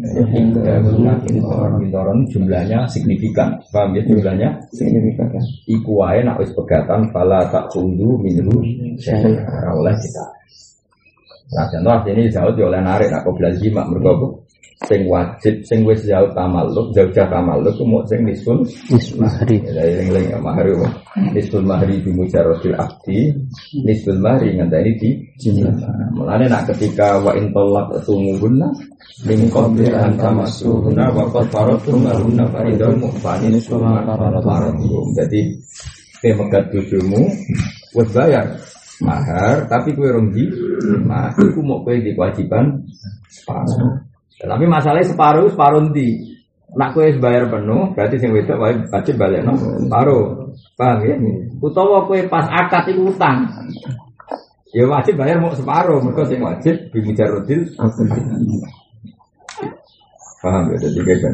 toron, 1.86 2.18
jumlahnya 2.34 2.82
signifikan. 2.90 3.62
Paham 3.70 3.94
ya 3.94 4.02
jumlahnya? 4.10 4.50
Signifikan. 4.74 5.30
Iku 5.70 6.02
wae 6.02 6.18
nak 6.26 6.42
wis 6.42 6.50
pegatan 6.50 7.14
fala 7.14 7.46
tak 7.46 7.70
kundu 7.70 8.18
minhu 8.18 8.58
ora 9.06 9.70
oleh 9.70 9.94
kita. 10.02 10.26
Nah, 11.54 11.70
contoh 11.70 11.92
artinya 11.94 12.26
jauh 12.26 12.66
oleh 12.66 12.82
narik 12.82 13.14
nak 13.14 13.22
kau 13.22 13.30
belajar 13.38 13.62
jimat 13.62 13.86
mergo 13.86 14.10
apa? 14.10 14.26
Sing 14.84 15.08
wajib 15.08 15.54
sing 15.64 15.80
wis 15.88 16.04
jauh 16.04 16.28
tamalluk 16.36 16.92
jauh 16.92 17.08
jauh 17.12 17.28
tamalluk 17.28 17.72
ku 17.76 17.84
mau 17.88 18.04
sing 18.04 18.24
nisun. 18.24 18.60
Ismahri. 18.92 19.60
ya 19.64 19.82
eling 19.84 20.08
eling 20.12 20.26
ya 20.32 20.38
mahari 20.40 20.72
apa? 20.76 20.88
nisul 21.32 21.64
mahri 21.64 22.00
di 22.04 22.10
mujarodil 22.12 22.76
abdi. 22.76 23.32
Nisul 23.84 24.20
mahri 24.20 24.56
ngenteni 24.56 24.92
di 25.00 25.10
jimlah 25.40 25.74
mulane 26.12 26.46
nak 26.46 26.68
ketika 26.72 27.18
wa 27.20 27.32
in 27.34 27.50
talaq 27.50 27.98
sumuhunna 28.04 28.68
min 29.26 29.48
qabli 29.48 29.88
an 29.90 30.14
tamassuhunna 30.20 31.10
wa 31.10 31.24
qad 31.32 31.46
faradtum 31.50 32.04
lahunna 32.04 32.44
faridatan 32.52 33.00
mu'fani 33.00 33.50
nisul 33.50 33.82
jadi 35.16 35.40
pemegat 36.20 36.64
tujumu 36.72 37.22
wis 37.96 38.08
bayar. 38.12 38.46
Mahar, 39.02 39.66
tapi 39.66 39.90
kue 39.98 40.06
rongji, 40.06 40.46
mah, 41.02 41.34
iku 41.34 41.60
mau 41.66 41.82
kue 41.82 41.98
di 41.98 42.14
kewajiban 42.14 42.78
separuh. 43.26 44.13
Tapi 44.42 44.64
masalahnya 44.66 45.06
separuh, 45.06 45.46
separuh 45.52 45.90
di. 45.94 46.34
Nak 46.74 46.90
kue 46.90 47.06
bayar 47.22 47.46
penuh, 47.46 47.94
berarti 47.94 48.18
sing 48.18 48.34
wedok 48.34 48.58
wajib 48.90 49.14
balik 49.14 49.46
no 49.46 49.54
separuh. 49.54 50.50
Paham 50.74 51.06
ya? 51.06 51.14
Utawa 51.62 52.02
kue 52.10 52.26
pas 52.26 52.50
akad 52.50 52.90
itu 52.90 53.14
utang. 53.14 53.46
Ya 54.74 54.82
wajib 54.90 55.14
bayar 55.14 55.38
mau 55.38 55.54
separuh, 55.54 56.02
mereka 56.02 56.26
sing 56.26 56.42
wajib 56.42 56.74
bimujarudil 56.90 57.62
Paham 60.42 60.68
ya, 60.74 60.76
jadi 60.76 61.00
gitu. 61.08 61.28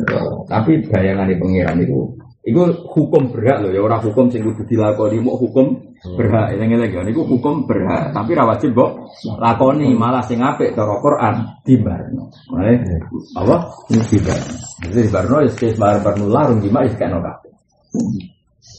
Tapi 0.44 0.86
bayangan 0.86 1.27
di 1.27 1.36
pengiran 1.40 1.82
itu, 1.82 2.14
itu 2.40 2.56
hukum 2.88 3.36
berhak 3.36 3.60
loh 3.60 3.68
ya, 3.68 3.84
orang 3.84 4.00
hukum 4.00 4.32
sing 4.32 4.40
kudu 4.40 4.64
dilakoni, 4.64 5.20
mau 5.20 5.36
hukum 5.36 5.76
berhak, 6.16 6.56
ini 6.56 6.80
lagi 6.80 6.96
kan, 6.96 7.04
itu 7.04 7.20
hukum 7.20 7.68
berhak. 7.68 8.16
Tapi 8.16 8.32
ra 8.32 8.48
wajib 8.48 8.72
kok 8.72 9.12
lakoni, 9.36 9.92
malah 9.92 10.24
sing 10.24 10.40
apik 10.40 10.72
cara 10.72 10.96
Quran 11.04 11.34
dibarno. 11.60 12.32
Mulai 12.48 12.80
apa? 13.36 13.56
Dibarno. 13.92 14.54
Jadi 14.88 15.00
dibarno 15.04 15.36
ya 15.44 15.68
bar 15.76 15.96
barno 16.00 16.24
larung 16.32 16.64
gimana 16.64 16.88
ya 16.88 16.96
kan 16.96 17.12
ora. 17.20 17.32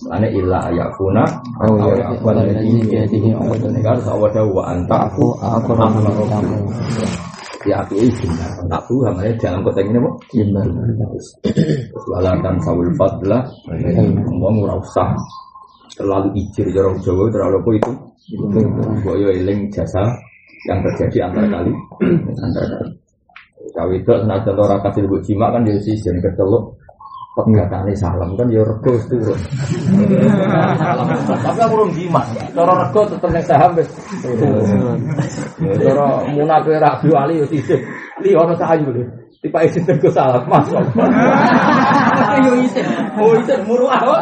Mulane 0.01 0.27
illa 0.33 0.71
yakuna 0.73 1.25
Oh 1.61 1.77
ya, 1.93 2.09
yakuna 2.09 2.41
ini 2.47 2.81
biadihi 2.89 3.37
Ini 3.37 3.81
kan 3.85 3.97
sawada 4.01 4.41
wa 4.41 4.71
anta 4.71 5.09
Aku 5.11 5.35
aku 5.37 5.71
ya 7.67 7.85
aku 7.85 7.93
izin 7.97 8.31
tak 8.69 8.81
tuh 8.89 9.05
namanya 9.05 9.31
dalam 9.37 9.61
konteks 9.61 9.87
ini 9.89 9.99
kok. 9.99 10.15
Walatan 12.09 12.55
sawul 12.63 12.91
fadlah. 12.97 13.41
Ngomong 14.27 14.65
ora 14.67 14.75
usah 14.79 15.13
Terlalu 15.91 16.39
ijir 16.39 16.71
jorong 16.71 16.97
Jawa 17.03 17.27
Terlalu 17.29 17.57
apa 17.61 17.69
itu. 17.77 17.91
Mbok 19.03 19.15
yo 19.19 19.27
eling 19.29 19.67
jasa 19.69 20.07
Yang 20.69 20.79
terjadi 20.93 21.29
antara 21.29 21.47
kali. 21.49 21.73
Antara 22.39 22.67
kali. 22.79 22.91
Cawe 23.71 23.93
itu 23.95 24.11
senajan 24.11 24.57
ora 24.57 24.75
kasih 24.83 25.05
buat 25.07 25.21
jima 25.23 25.47
kan 25.53 25.63
dia 25.63 25.77
sih 25.79 25.95
jadi 25.95 26.19
kecelok 26.19 26.80
Pegatane 27.31 27.95
salam 27.95 28.35
kan 28.35 28.43
ya 28.51 28.59
rego 28.59 28.91
turun. 29.07 29.39
Tapi 31.47 31.59
aku 31.63 31.73
urung 31.79 31.91
jima. 31.95 32.19
Cara 32.51 32.73
rego 32.75 33.07
tetep 33.07 33.29
ning 33.31 33.45
saham 33.47 33.71
wis. 33.79 33.87
Ya, 35.63 35.71
Cara 35.79 36.27
munafe 36.27 36.75
Rabi 36.75 37.07
Ali 37.15 37.39
yo 37.39 37.47
sisih. 37.47 37.79
Li 38.19 38.35
ono 38.35 38.51
sahayu 38.59 38.91
lho. 38.91 39.07
Tiba 39.39 39.63
isin 39.63 39.87
tergo 39.87 40.11
salam 40.11 40.43
masuk. 40.43 40.75
Yo 42.39 42.53
isin. 42.63 42.85
Oh 43.19 43.35
isin 43.35 43.59
muru 43.67 43.85
aku. 43.91 44.13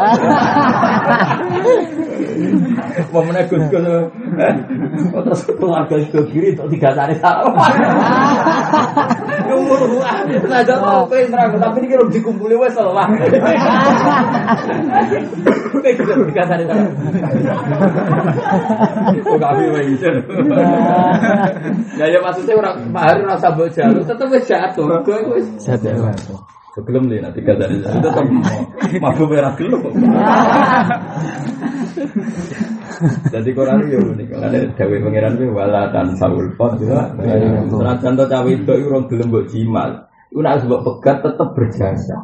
Mau 3.13 3.21
meneh 3.27 3.43
gus-gus. 3.45 3.85
Terus 5.09 5.41
keluarga 5.59 5.95
itu 5.99 6.19
kiri 6.31 6.57
untuk 6.57 6.67
tiga 6.73 6.89
hari 6.97 7.15
salam. 7.21 7.53
Umur 9.49 9.81
gua, 9.97 10.29
nah 10.45 10.61
jauh 10.61 10.77
tau 10.77 11.09
kowe 11.09 11.17
nerang, 11.25 11.57
tapi 11.57 11.81
ini 11.81 11.97
belum 11.97 12.13
dikumpuli 12.13 12.53
loh 12.53 12.93
lah. 12.93 13.09
Kowe 15.73 15.89
juga 15.97 16.13
tiga. 16.29 16.77
Oh 19.25 19.37
kami 19.41 19.65
wes. 19.73 20.05
Ya 21.97 22.05
ya 22.13 22.19
maksudnya 22.21 22.53
orang 22.61 22.93
Pak 22.93 23.01
Hari 23.01 23.21
rasa 23.25 23.49
mbok 23.57 23.73
jalur, 23.73 24.05
tetep 24.05 24.27
wis 24.29 24.45
jatuh. 24.45 25.01
Kowe 25.01 25.17
wis. 25.33 25.49
Sebelum 26.79 27.11
nih 27.11 27.19
nanti 27.19 27.43
kata 27.43 27.67
itu 27.67 27.83
tetap 27.83 28.23
mabuk 29.03 29.27
merah 29.35 29.51
gelap. 29.59 29.83
Jadi 33.35 33.49
Quran 33.51 33.83
yo 33.91 33.99
unik. 33.99 34.31
Ada 34.31 34.59
dewe 34.79 35.03
pangeran 35.03 35.35
itu 35.35 35.51
wala 35.51 35.91
tan 35.91 36.15
saul 36.15 36.55
pot 36.55 36.79
juga. 36.79 37.11
Senajan 37.67 38.15
to 38.15 38.23
cawe 38.31 38.47
itu 38.47 38.73
urung 38.87 39.11
gelem 39.11 39.27
mbok 39.27 39.51
jimal. 39.51 40.07
Iku 40.31 40.39
nek 40.39 40.63
mbok 40.71 40.87
pegat 40.87 41.19
tetep 41.19 41.51
berjasa. 41.51 42.15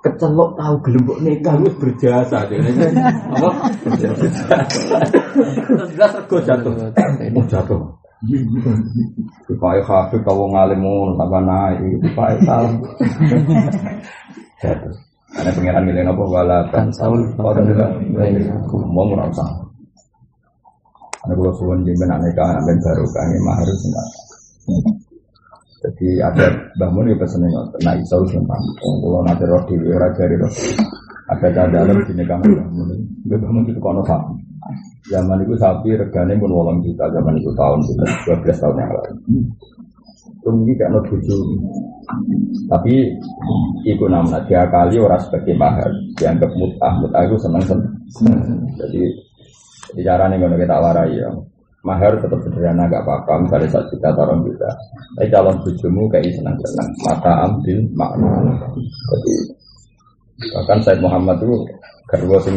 Kecelok 0.00 0.56
tahu 0.56 0.74
gelem 0.88 1.04
mbok 1.04 1.20
nikah 1.20 1.56
wis 1.60 1.76
berjasa. 1.76 2.48
Dene 2.48 2.72
apa? 3.36 3.68
Terus 5.60 5.88
jelas 5.92 6.12
rego 6.16 6.36
jatuh. 6.40 6.72
Oh 7.36 7.44
jatuh. 7.44 8.00
Dipakai 9.48 9.82
hafid 9.84 10.20
kau 10.24 10.48
ngalimun 10.48 11.16
tambah 11.20 11.42
naik. 11.44 11.80
Dipakai 12.00 12.36
salam. 12.44 12.74
Jatuh. 14.60 14.94
Ada 15.34 15.50
pengiran 15.50 15.82
milih 15.82 16.06
apa 16.06 16.24
wala 16.30 16.58
tan 16.70 16.86
saul 16.94 17.18
pot 17.34 17.58
juga. 17.58 17.90
Mau 18.70 19.02
merasa. 19.10 19.42
Ada 21.26 21.32
kalau 21.34 21.52
suwon 21.56 21.82
jemben 21.82 22.12
aneka 22.12 22.44
ambil 22.60 22.76
baru 22.84 23.04
kami 23.10 23.36
mahar 23.42 23.66
enggak. 23.66 24.08
Jadi 25.84 26.08
ada 26.20 26.46
bangun 26.78 27.10
ya 27.10 27.16
pesennya 27.18 27.48
nggak. 27.50 27.66
Nah 27.82 27.94
iso 27.98 28.16
sumpah. 28.28 28.60
Kalau 28.78 29.20
nanti 29.24 29.44
roh 29.48 29.62
di 29.66 29.74
ora 29.88 30.08
jari 30.14 30.36
roh. 30.38 30.52
Ada 31.32 31.72
dalam 31.72 31.98
sini 32.04 32.24
kami 32.28 32.52
bangun. 32.52 32.88
Gue 33.24 33.40
bangun 33.40 33.64
itu 33.64 33.80
kono 33.80 34.04
sapi. 34.04 34.43
Zaman 35.12 35.44
itu 35.44 35.54
sapi 35.60 35.92
regane 35.92 36.34
pun 36.40 36.48
wolong 36.48 36.80
juta. 36.80 37.04
Zaman 37.12 37.36
itu 37.36 37.50
tahun 37.52 37.80
kita 37.84 38.04
12 38.40 38.62
tahun 38.62 38.76
yang 38.80 38.90
lalu. 38.92 39.12
Tunggu 40.44 40.72
gak 40.76 40.90
no 40.92 41.00
tujuh. 41.08 41.40
Tapi 42.68 42.94
itu 43.84 44.04
namanya 44.08 44.40
dia 44.48 44.64
kali 44.68 44.96
orang 44.96 45.20
sebagai 45.20 45.54
mahar. 45.56 45.90
Dianggap 46.16 46.50
mutah. 46.56 46.92
Mutah 47.00 47.22
itu 47.24 47.36
seneng 47.40 47.62
seneng. 47.64 47.92
Jadi 48.80 49.02
di 49.94 50.02
cara 50.02 50.26
nih 50.26 50.40
kalau 50.40 50.56
kita 50.56 50.76
warai 50.80 51.12
ya, 51.12 51.28
mahar 51.84 52.16
tetap 52.16 52.40
sederhana 52.40 52.88
gak 52.88 53.04
apa-apa, 53.04 53.44
misalnya 53.44 53.68
satu 53.68 53.92
juta 53.92 54.08
orang 54.16 54.40
juta. 54.48 54.70
Tapi 55.20 55.28
calon 55.28 55.56
bujumu 55.60 56.02
kayak 56.08 56.32
senang-senang, 56.32 56.88
mata 57.04 57.32
ambil 57.44 57.78
makna. 57.92 58.32
Jadi 59.12 59.34
bahkan 60.50 60.78
Said 60.82 60.98
Muhammad 60.98 61.38
itu 61.44 61.54
garwa 62.10 62.40
sing 62.42 62.56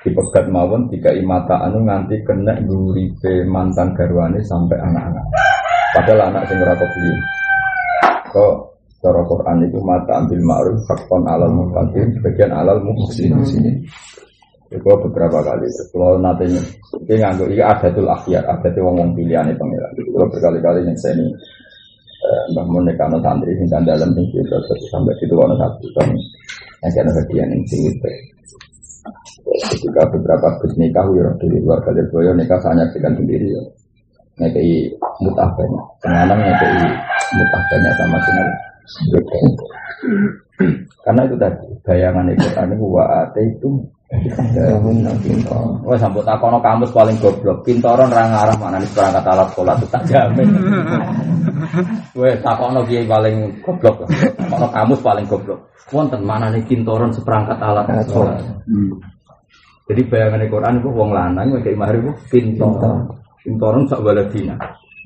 dipegat 0.00 0.48
mawon 0.48 0.88
tiga 0.88 1.12
mata 1.20 1.60
anu 1.68 1.84
nganti 1.84 2.24
kena 2.24 2.56
nguripe 2.64 3.44
mantan 3.44 3.92
garwane 3.92 4.40
sampai 4.44 4.80
anak-anak. 4.80 5.26
Padahal 5.92 6.20
anak 6.32 6.42
sing 6.48 6.56
ora 6.62 6.74
kebeli. 6.78 7.12
Kok 8.30 8.54
cara 9.00 9.20
Quran 9.26 9.56
itu 9.66 9.78
mata 9.82 10.12
ambil 10.22 10.40
ma'ruf 10.40 10.80
hakon 10.88 11.24
alal 11.28 11.52
muqaddim 11.52 12.16
sebagian 12.16 12.52
alal 12.54 12.80
muhsinin. 12.80 13.76
Itu 14.70 14.86
beberapa 14.86 15.42
kali. 15.42 15.66
Kalau 15.90 16.14
nanti 16.22 16.46
ini 16.46 17.14
nganggo 17.18 17.50
ini 17.50 17.58
adatul 17.58 18.06
akhyar, 18.06 18.46
adatul 18.46 18.86
wong 18.86 19.02
wong 19.02 19.10
pilihan 19.18 19.50
itu. 19.50 19.64
Kalau 20.14 20.26
berkali-kali 20.30 20.86
yang 20.86 20.94
saya 20.94 21.18
ini 21.18 21.26
Mbah 22.54 22.66
Mun 22.68 22.84
nekano 22.84 23.16
santri 23.24 23.56
sing 23.56 23.66
kan 23.72 23.82
dalam 23.82 24.12
sing 24.12 24.26
kita 24.28 24.56
terus 24.68 24.84
sampai 24.92 25.16
situ 25.16 25.32
ono 25.32 25.56
satu 25.56 25.88
tahun 25.96 26.12
yang 26.84 26.90
saya 26.92 27.10
hadiah 27.16 27.46
yang 27.48 27.62
itu. 27.64 27.80
Ketika 29.70 30.02
beberapa 30.12 30.60
bus 30.60 30.76
nikah, 30.76 31.06
ya 31.16 31.32
dari 31.40 31.56
luar 31.60 31.80
kali 31.80 32.04
boyo 32.12 32.36
nikah 32.36 32.60
saya 32.60 32.84
nyaksikan 32.84 33.16
sendiri 33.16 33.48
ya. 33.48 33.62
Ngekei 34.40 34.88
mutah 35.20 35.48
banyak, 35.52 35.84
kadang 36.00 36.40
ngekei 36.40 36.88
mutah 37.36 37.62
banyak 37.68 37.92
sama 37.96 38.18
sinar. 38.24 38.48
Karena 41.04 41.20
itu 41.24 41.36
tadi 41.40 41.66
bayangan 41.84 42.28
Quran 42.36 42.68
itu 42.76 42.86
wa 42.86 43.06
itu 43.38 43.70
Wah 45.86 45.94
sampai 45.94 46.26
takono 46.26 46.58
kamus 46.58 46.90
paling 46.90 47.14
goblok. 47.22 47.62
Pintoron 47.62 48.10
ra 48.10 48.26
ngarah 48.26 48.58
mana 48.58 48.82
nih 48.82 48.90
perangkat 48.90 49.22
alat 49.22 49.48
sekolah 49.54 49.74
itu 49.78 49.86
tak 49.86 50.02
jamin. 50.10 50.50
Wah 52.18 52.34
takono 52.42 52.82
kiai 52.90 53.06
paling 53.06 53.62
goblok. 53.62 54.10
Takono 54.10 54.66
kamus 54.74 54.98
paling 54.98 55.26
goblok. 55.30 55.70
Wonten 55.94 56.26
mana 56.26 56.50
nih 56.50 56.66
pintoron 56.66 57.14
seperangkat 57.14 57.62
alat 57.62 57.86
sekolah. 58.10 58.34
Jadi 59.86 60.02
bayangan 60.10 60.42
Quran 60.50 60.74
itu 60.82 60.90
wong 60.90 61.10
lanang 61.14 61.54
kayak 61.62 61.78
mahar 61.78 61.94
itu 61.94 62.10
pintoron. 62.34 63.14
Pintoron 63.46 63.86
sak 63.86 64.02
baladina. 64.02 64.58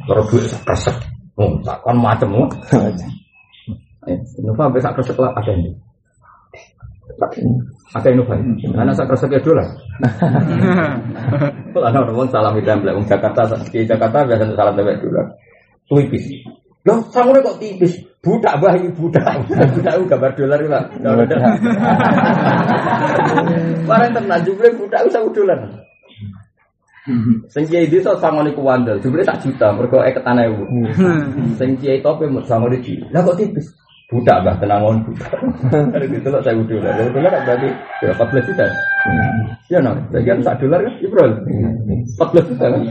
Kalau 0.08 0.24
duit 0.32 0.48
sak 0.48 0.64
kresek. 0.64 0.96
Oh, 1.36 1.60
takon 1.60 2.00
macam 2.00 2.46
oh. 2.46 2.48
Eh, 4.04 4.18
Nova 4.44 4.68
sampai 4.68 4.80
sak 4.84 4.92
kresek 5.00 5.16
lah 5.16 5.32
ada 5.32 5.52
ini. 5.56 5.72
Ada 7.94 8.08
inovasi. 8.10 8.66
Karena 8.74 8.92
saya 8.92 9.06
kerasa 9.06 9.30
kayak 9.30 9.44
dolar. 9.46 9.68
Kalau 11.70 11.86
ada 11.86 12.00
orang 12.02 12.28
salam 12.32 12.52
hitam 12.58 12.82
belakang 12.82 13.02
Wong 13.02 13.06
Jakarta 13.06 13.40
di 13.70 13.86
Jakarta 13.86 14.26
biasa 14.26 14.50
salam 14.56 14.74
tempat 14.74 14.98
dolar. 14.98 15.26
Tipis. 15.86 16.24
Loh, 16.84 17.00
sanggulnya 17.14 17.44
kok 17.48 17.56
tipis? 17.62 17.96
Budak 18.24 18.56
bayi 18.60 18.88
budak. 18.92 19.24
Budak 19.48 19.94
itu 20.00 20.04
gambar 20.10 20.30
dolar 20.36 20.58
itu 20.60 20.68
pak. 20.68 20.84
Barang 23.84 24.10
tenang 24.16 24.40
jumlah 24.42 24.72
budak 24.80 25.00
itu 25.04 25.10
satu 25.12 25.28
dolar. 25.32 25.58
Sing 27.52 27.68
kiai 27.68 27.84
desa 27.84 28.16
sangone 28.16 28.56
ku 28.56 28.64
wandel, 28.64 28.96
jumlah 28.96 29.28
tak 29.28 29.44
juta, 29.44 29.76
mergo 29.76 30.00
eket 30.00 30.24
tanah 30.24 30.48
ibu. 30.48 30.64
Sing 31.60 31.76
kiai 31.76 32.00
tope 32.00 32.24
mut 32.32 32.48
sangone 32.48 32.80
di. 32.80 32.96
Lah 33.12 33.20
kok 33.20 33.36
tipis? 33.36 33.68
Budak 34.12 34.38
bah 34.44 34.54
tenangon 34.60 35.00
budak. 35.08 35.32
Ada 35.96 36.06
gitu 36.06 36.28
loh 36.28 36.40
saya 36.44 36.60
dolar. 36.60 36.92
Kalau 36.96 37.10
dolar 37.12 37.30
kan 37.32 37.42
berarti 37.48 37.68
ya 38.04 38.10
14 38.12 38.48
juta. 38.48 38.64
Iya 39.72 39.78
no, 39.80 39.92
bagian 40.12 40.38
sak 40.44 40.54
dolar 40.60 40.80
kan 40.84 40.94
Ibrol. 41.00 41.30
14 42.20 42.50
juta 42.52 42.64
kan. 42.68 42.82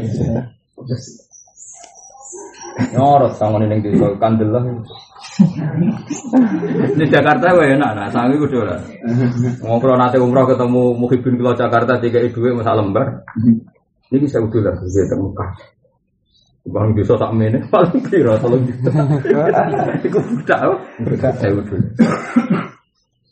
Nyorot 2.97 3.33
sama 3.37 3.61
nih 3.61 3.79
di 3.81 3.93
kandel 4.17 4.49
lah. 4.49 4.63
Di 6.97 7.05
Jakarta 7.09 7.57
gue 7.57 7.73
enak, 7.73 7.91
nah 7.97 8.07
sangi 8.13 8.37
gue 8.37 8.49
dolar. 8.49 8.77
Ngobrol 9.65 9.97
nanti 9.97 10.21
umroh 10.21 10.45
ketemu 10.45 10.93
muhibin 10.93 11.41
kalau 11.41 11.57
Jakarta 11.57 11.97
tiga 11.97 12.21
dua 12.29 12.53
masa 12.53 12.77
lembar. 12.77 13.25
Ini 14.13 14.17
bisa 14.21 14.37
dolar, 14.41 14.77
bisa 14.81 15.09
temukan. 15.09 15.49
Bang 16.63 16.95
bisa 16.95 17.19
tak 17.19 17.35
mene 17.35 17.59
paling 17.73 17.99
piro 18.07 18.39
tolong 18.39 18.63
juta. 18.63 18.91
Iku 20.07 20.19
budak. 20.23 20.79
Berkat 21.03 21.35
saya 21.43 21.59
udah. 21.59 21.81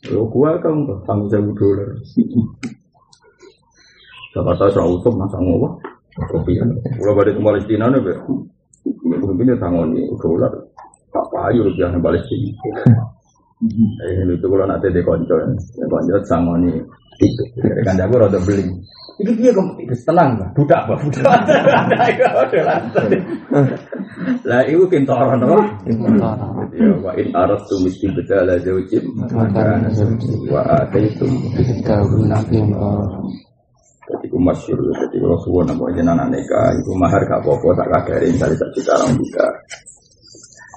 Yo 0.04 0.28
gua 0.28 0.60
kan 0.60 0.84
tanggung 1.08 1.32
saya 1.32 1.40
dolar. 1.40 1.88
Jakarta 4.36 4.64
saya 4.68 4.84
utuh 4.84 5.12
masa 5.16 5.40
ngowo. 5.40 5.80
Kopi 6.28 6.60
kan. 6.60 6.68
Kalau 7.00 7.16
balik 7.16 7.40
ke 7.40 7.40
Palestina 7.40 7.88
nih, 7.88 8.04
be. 8.04 8.12
Mungkin 9.00 9.56
tangon 9.56 9.96
nih 9.96 10.04
dolar. 10.20 10.52
Tak 11.08 11.24
payu 11.32 11.64
rupiah 11.64 11.88
nih 11.88 12.04
Palestina. 12.04 12.52
Eh, 14.02 14.26
itu 14.28 14.44
kalau 14.44 14.66
nanti 14.68 14.92
di 14.92 15.00
konco, 15.00 15.40
ya 15.40 15.86
konco 15.88 16.20
sangon 16.28 16.68
nih. 16.68 16.76
Itu, 17.22 17.44
kan 17.86 17.96
jago 17.96 18.20
rada 18.20 18.36
beli. 18.44 18.66
Iki 19.20 19.32
piye 19.36 19.50
kok 19.52 19.66
tenang, 20.08 20.40
Mbak. 20.40 20.48
Budak, 20.56 20.80
Mbak. 20.88 20.98
Budak. 21.04 21.32
Lah 24.48 24.62
iku 24.64 24.88
kintoran 24.88 25.42
apa? 25.42 25.58
Ya 26.72 26.88
wa 27.02 27.12
in 27.18 27.28
arastu 27.36 27.74
mesti 27.84 28.08
bedala 28.16 28.56
zaujim 28.62 29.04
wa 30.48 30.62
ataitum 30.80 31.32
jadi 34.02 34.26
ku 34.28 34.38
masyur, 34.42 34.76
jadi 34.76 35.16
kalau 35.24 35.38
suwon 35.46 35.72
apa 35.72 35.94
jenengan 35.94 36.28
nikah, 36.28 36.74
itu 36.74 36.90
mahar 36.98 37.22
gak 37.22 37.38
apa-apa, 37.38 37.68
tak 37.78 37.88
kadari, 38.02 38.34
misalnya 38.34 38.60
tak 38.60 38.70
juta 38.76 38.92
orang 38.98 39.12
juga. 39.16 39.46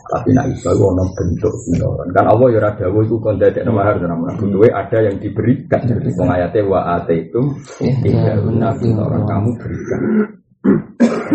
Tapi 0.05 0.29
nak 0.37 0.45
iso 0.53 0.69
ono 0.77 1.01
bentuk 1.17 1.53
sinoran. 1.65 2.13
Kan 2.13 2.29
Allah 2.29 2.47
ya 2.53 2.59
rada 2.61 2.85
wa 2.93 3.01
iku 3.01 3.17
kon 3.17 3.41
dadekno 3.41 3.73
mahar 3.73 3.97
tenan 3.97 4.21
Butuhe 4.37 4.69
ada 4.69 4.97
yang 5.01 5.17
diberikan. 5.17 5.81
Jadi 5.81 6.09
wong 6.13 6.29
ayate 6.29 6.61
wa 6.61 7.01
ataitum 7.01 7.57
tidak 7.81 8.37
nabi 8.53 8.93
orang 8.93 9.25
kamu 9.25 9.49
berikan. 9.57 10.01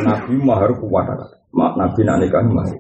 Nabi 0.07 0.35
mahar 0.39 0.71
kuat 0.79 1.07
Mak 1.51 1.73
Nabi 1.75 2.01
nak 2.07 2.17
nikah 2.23 2.47
mahar. 2.47 2.79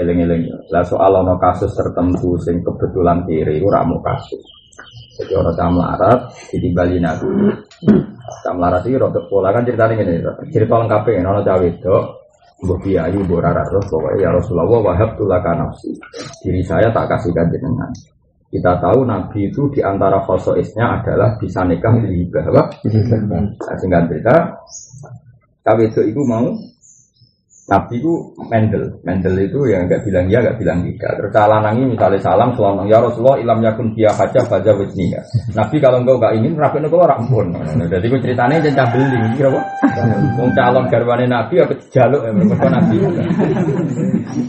Eling-eling. 0.00 0.48
Lah 0.72 0.82
soal 0.88 1.12
ono 1.12 1.36
kasus 1.36 1.76
tertentu 1.76 2.40
sing 2.40 2.64
kebetulan 2.64 3.20
kiri 3.28 3.60
ora 3.60 3.84
mau 3.84 4.00
kasus. 4.00 4.42
Jadi 5.14 5.32
orang 5.38 5.54
cam 5.54 5.76
larat, 5.78 6.20
ditimbali 6.50 6.98
nabi. 6.98 7.30
Cam 8.24 8.56
larat 8.56 8.88
ini 8.88 8.96
rotok 8.96 9.28
pola 9.28 9.52
kan 9.52 9.68
ceritanya 9.68 10.00
gini, 10.00 10.16
cerita 10.48 10.80
lengkapnya, 10.80 11.28
orang 11.28 11.44
cawe 11.44 11.66
itu, 11.68 11.96
Mbok 12.64 12.78
Kiai, 12.80 13.12
Mbok 13.20 13.40
Rara 13.44 13.62
terus 13.68 13.84
pokoknya 13.92 14.24
ya 14.24 14.28
Rasulullah 14.32 14.80
wahab 14.80 15.10
tulaka 15.20 15.52
nafsi. 15.52 15.92
Diri 16.40 16.64
saya 16.64 16.88
tak 16.88 17.12
kasihkan 17.12 17.52
jenengan. 17.52 17.92
Kita 18.48 18.80
tahu 18.80 19.04
Nabi 19.04 19.50
itu 19.50 19.68
di 19.74 19.84
antara 19.84 20.22
khosoisnya 20.24 21.02
adalah 21.02 21.36
bisa 21.36 21.66
nikah 21.68 21.92
di 22.00 22.24
hibah. 22.24 22.70
Singkat 23.76 24.02
cerita, 24.08 24.36
cawe 25.60 25.82
itu 25.84 26.00
itu 26.08 26.20
mau 26.24 26.48
Nabi 27.64 27.96
itu 27.96 28.12
Mendel, 28.52 29.00
Mendel 29.08 29.40
itu 29.40 29.64
yang 29.72 29.88
nggak 29.88 30.04
bilang 30.04 30.28
ya, 30.28 30.44
nggak 30.44 30.60
bilang 30.60 30.84
tidak. 30.84 31.16
Terus 31.16 31.32
nangi 31.32 31.82
misalnya 31.88 32.20
salam, 32.20 32.52
selama 32.52 32.84
ya 32.84 33.00
Rasulullah 33.00 33.40
ilam 33.40 33.64
yakun 33.64 33.96
dia 33.96 34.12
haja 34.12 34.36
baca 34.44 34.72
ya. 34.92 35.20
Nabi 35.56 35.76
kalau 35.80 36.04
engkau 36.04 36.20
nggak 36.20 36.34
ingin, 36.36 36.60
rapi 36.60 36.84
engkau 36.84 37.00
orang 37.00 37.24
pun. 37.24 37.56
Jadi 37.88 38.04
gue 38.04 38.20
ceritanya 38.20 38.60
jangan 38.60 38.92
beli, 38.92 39.16
kira 39.40 39.48
apa? 39.48 39.60
Mau 40.36 40.48
calon 40.52 40.84
garwane 40.92 41.24
Nabi 41.24 41.54
apa 41.64 41.72
jaluk 41.88 42.20
ya, 42.20 42.30
mereka 42.36 42.68
Nabi. 42.68 42.96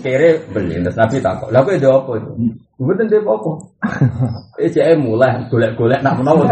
Kere 0.04 0.30
beli, 0.52 0.76
terus 0.84 1.00
Nabi 1.00 1.16
takut. 1.24 1.50
Lalu 1.56 1.80
itu 1.80 1.88
apa 1.88 2.12
itu? 2.20 2.32
Betul 2.76 3.07
dia 3.07 3.23
apa? 3.23 3.52
Eh 4.60 4.68
saya 4.68 4.99
mulai 4.99 5.47
golek-golek 5.47 6.03
nak 6.03 6.19
menawa. 6.19 6.43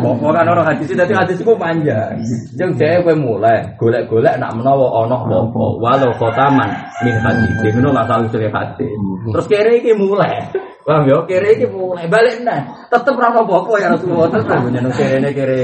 Pokok 0.00 0.32
kan 0.32 0.48
orang 0.48 0.64
hadis 0.64 0.96
tadi 0.96 1.12
hadis 1.12 1.36
itu 1.36 1.52
panjang. 1.60 2.16
Jeng 2.56 2.72
saya 2.80 3.04
gue 3.04 3.12
mulai 3.12 3.76
golek-golek 3.76 4.40
nak 4.40 4.56
menawa 4.56 5.04
ono 5.04 5.28
apa. 5.28 5.64
Walau 5.76 6.16
kotaman 6.16 6.72
min 7.04 7.20
hadis. 7.20 7.52
Dia 7.60 7.76
ngono 7.76 7.92
lah 7.92 8.08
selalu 8.08 8.26
cerita 8.32 8.64
hadis. 8.64 8.96
Terus 9.28 9.44
kere 9.44 9.72
iki 9.76 9.92
mulai. 9.92 10.48
Paham 10.88 11.04
ya? 11.04 11.20
Kere 11.28 11.60
iki 11.60 11.68
mulai 11.68 12.08
balik 12.08 12.40
nah. 12.48 12.88
Tetep 12.88 13.12
ra 13.20 13.28
apa-apa 13.28 13.72
ya 13.76 13.92
Rasulullah 13.92 14.32
tetep 14.32 14.72
nyeneng 14.72 14.94
kere 14.96 15.28
kere 15.36 15.60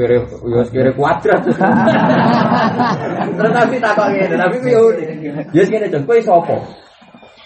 kere 0.00 0.16
yo 0.48 0.64
kere 0.72 0.90
kuadrat. 0.96 1.44
Terus 3.36 3.52
tapi 3.52 3.76
tak 3.84 4.00
ngene, 4.00 4.32
tapi 4.32 4.56
yo 4.64 4.96
ya 5.52 5.60
ngene 5.68 5.92
jeng 5.92 6.08
kowe 6.08 6.16
sapa? 6.24 6.56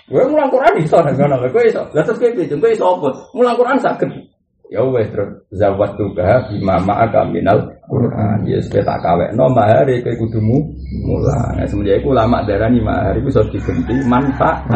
Gue 0.05 0.21
mulang 0.29 0.53
Quran 0.53 0.85
iso 0.85 1.01
nang 1.01 1.17
ngono, 1.17 1.49
kowe 1.49 1.65
iso. 1.65 1.89
Lah 1.97 2.05
terus 2.05 2.21
kowe 2.21 2.29
piye? 2.37 2.53
Kowe 2.53 2.69
iso 2.69 2.85
apa? 2.85 3.09
Mulang 3.33 3.57
Quran 3.57 3.81
saged. 3.81 4.34
Ya 4.75 4.83
wes 4.83 5.07
terus 5.15 5.31
zawat 5.55 5.95
tuga 5.95 6.51
bima 6.51 6.83
ma'aka 6.83 7.23
minal 7.31 7.63
Quran. 7.87 8.43
Ya 8.43 8.59
wis 8.59 8.67
tak 8.75 8.99
kawekno 9.07 9.47
mahar 9.55 9.87
kowe 9.87 10.15
kudumu 10.19 10.59
mulang. 11.07 11.55
Nah, 11.55 11.63
semenjak 11.71 12.03
iku 12.03 12.11
ulama 12.11 12.43
darani 12.43 12.83
mahar 12.83 13.15
iku 13.15 13.31
iso 13.31 13.47
diganti 13.55 13.95
manfaat. 14.11 14.67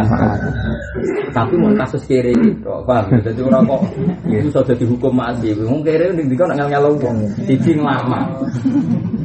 Tapi 1.34 1.54
mau 1.58 1.74
kasus 1.74 2.06
kere 2.06 2.30
gitu, 2.30 2.70
paham? 2.86 3.10
Jadi 3.26 3.42
orang 3.42 3.66
kok 3.66 3.82
itu 4.30 4.48
sudah 4.54 4.76
dihukum 4.78 5.18
mati. 5.18 5.50
Wong 5.58 5.82
kere 5.82 6.14
ning 6.14 6.30
dikon 6.30 6.54
nak 6.54 6.70
nyalo 6.70 6.94
wong. 7.02 7.18
Siji 7.42 7.74
lama. 7.74 8.22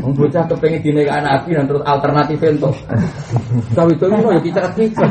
Wong 0.01 0.09
bocah 0.17 0.41
kepengen 0.49 0.81
dinikahi 0.81 1.21
nabi 1.21 1.53
dan 1.53 1.69
terus 1.69 1.85
alternatif 1.85 2.41
ento. 2.41 2.73
Tapi 3.77 3.93
itu 3.93 4.05
ya 4.09 4.41
kita 4.41 4.61
kita. 4.73 5.05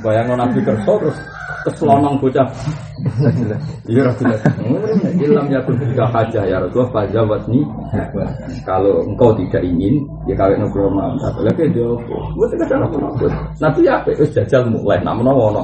Bayangno 0.00 0.40
nabi 0.40 0.64
kerso 0.64 0.96
terus 0.96 1.18
keselonong 1.64 2.14
bocah. 2.18 2.48
Iya 3.90 4.02
Rasulullah. 4.06 4.40
Ilham 5.22 5.46
ya 5.50 5.60
pun 5.66 5.74
tidak 5.78 6.08
haja 6.14 6.40
ya 6.46 6.56
Rasulullah 6.62 6.90
fajawat 6.94 7.42
nih. 7.50 7.64
Kalau 8.62 9.02
engkau 9.06 9.34
tidak 9.34 9.62
ingin 9.66 10.02
ya 10.30 10.34
kawin 10.38 10.62
nukro 10.62 10.86
mam. 10.90 11.18
Tapi 11.18 11.40
lagi 11.46 11.64
dia 11.74 11.88
buat 12.34 12.48
kita 12.54 12.64
cara 12.66 12.86
menakut. 12.86 13.32
Nanti 13.58 13.80
ya 13.86 13.98
apa? 13.98 14.10
jajal 14.14 14.62
mulai. 14.70 14.98
Nak 15.02 15.14
menawa 15.18 15.44
no. 15.50 15.62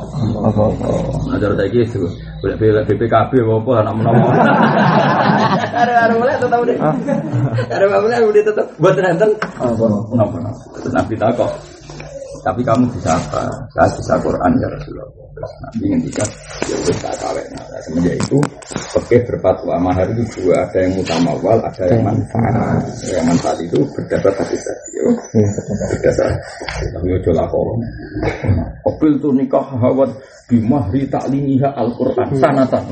Ajar 1.35 1.55
saya 1.55 1.69
gitu. 1.71 2.07
Boleh 2.43 2.85
BPKB 2.87 3.33
apa 3.43 3.73
nak 3.87 3.95
menawa. 3.95 4.29
Ada 5.79 6.11
ada 6.11 6.15
mulai 6.19 6.35
tetap 6.35 6.61
deh. 6.67 6.79
Ada 7.71 7.85
mulai 7.87 8.19
udah 8.27 8.43
tetap 8.43 8.67
buat 8.83 8.99
nonton. 8.99 9.31
Nabi 10.91 11.15
takut. 11.15 11.78
Tapi 12.43 12.61
kamu 12.63 12.85
bisa 12.95 13.17
apa? 13.17 13.43
Saya 13.75 13.89
bisa 13.97 14.15
Quran 14.23 14.53
ya 14.59 14.69
Rasulullah. 14.71 15.29
Nabi 15.39 15.87
bisa 16.03 16.25
ya 16.67 16.77
wis 16.83 16.99
tak 16.99 17.15
kawin. 17.23 17.47
Nah, 17.55 17.79
semenjak 17.87 18.15
itu 18.19 18.39
oke 18.99 19.17
berfatwa 19.23 19.75
mahar 19.79 20.11
itu 20.11 20.25
dua, 20.35 20.67
ada 20.67 20.79
yang 20.83 20.99
mutamawal, 20.99 21.59
ada 21.63 21.85
yang 21.87 22.03
manfaat. 22.03 22.83
Yang 23.07 23.27
manfaat 23.31 23.59
itu 23.63 23.79
berdasar 23.95 24.33
hadis 24.35 24.63
tadi. 24.67 24.91
Ya. 24.99 25.11
Berdasar. 25.95 26.31
Tapi 26.91 27.07
ojo 27.15 27.31
lakon. 27.31 27.79
Opil 28.83 29.13
tuh 29.23 29.33
nikah 29.35 29.67
hawat 29.79 30.11
bimahri 30.51 31.07
taklimiha 31.07 31.71
Al-Quran 31.77 32.29
sanatan. 32.35 32.83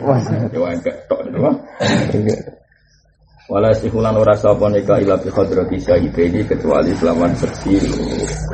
Wah, 0.00 0.18
ya 0.24 0.68
enggak 0.72 0.96
tok. 1.12 1.20
Wala 3.50 3.74
sihulan 3.74 4.14
ora 4.14 4.38
sapa 4.38 4.70
nika 4.70 5.02
ila 5.02 5.18
bi 5.18 5.26
hadrati 5.26 5.74
syahidini 5.82 6.46
kecuali 6.46 6.94
selawan 6.94 7.34
seksi 7.34 7.74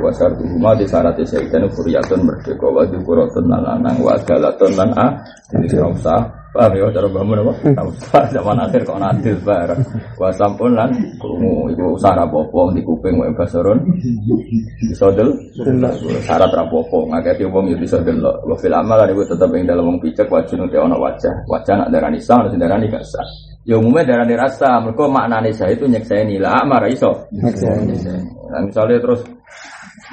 wasar 0.01 0.33
rumah 0.41 0.73
di 0.81 0.89
syarat 0.89 1.21
syahidan 1.29 1.69
furiyatun 1.77 2.25
merdeka 2.25 2.65
wa 2.65 2.89
dzikuratun 2.89 3.45
lan 3.53 3.61
lanang 3.69 4.01
wa 4.01 4.17
galatun 4.25 4.73
lan 4.81 4.91
a 4.97 5.07
usah 5.93 6.38
paham 6.55 6.73
ya 6.75 6.87
cara 6.91 7.09
bangun 7.13 7.41
apa? 7.45 7.53
Usah 7.93 8.25
zaman 8.33 8.59
akhir 8.65 8.83
kok 8.89 8.99
nadil 8.99 9.37
bareng 9.45 9.83
wa 10.17 10.29
sampun 10.33 10.73
lan 10.75 10.91
krungu 11.21 11.71
iku 11.73 11.95
usah 11.95 12.17
apa-apa 12.17 12.75
di 12.75 12.81
kuping 12.83 13.21
wa 13.21 13.29
basaron. 13.37 13.79
Bisa 14.89 15.13
del? 15.13 15.31
Syarat 16.25 16.51
ra 16.51 16.65
apa-apa. 16.65 16.99
Ngaketi 17.13 17.45
wong 17.47 17.73
ya 17.73 17.77
bisa 17.77 18.01
delok. 18.01 18.43
Wa 18.49 18.57
fil 18.57 18.75
amal 18.75 19.05
iku 19.07 19.23
tetep 19.29 19.51
ing 19.55 19.69
dalem 19.69 19.85
wong 19.95 19.99
picek 20.01 20.29
wajib 20.29 20.65
ana 20.65 20.97
wajah. 20.97 21.35
Wajah 21.47 21.75
nak 21.85 21.89
darani 21.93 22.19
sah 22.19 22.41
nak 22.41 22.57
darani 22.57 22.89
gak 22.89 23.05
sah. 23.05 23.27
Ya 23.69 23.77
umumnya 23.77 24.17
darah 24.17 24.49
rasa, 24.49 24.81
mereka 24.81 25.05
maknanya 25.13 25.53
saya 25.53 25.77
itu 25.77 25.85
nyekseni. 25.85 26.41
Lah, 26.41 26.65
marah 26.65 26.89
iso. 26.89 27.29
Nah, 27.37 28.65
misalnya 28.65 28.97
terus, 28.97 29.21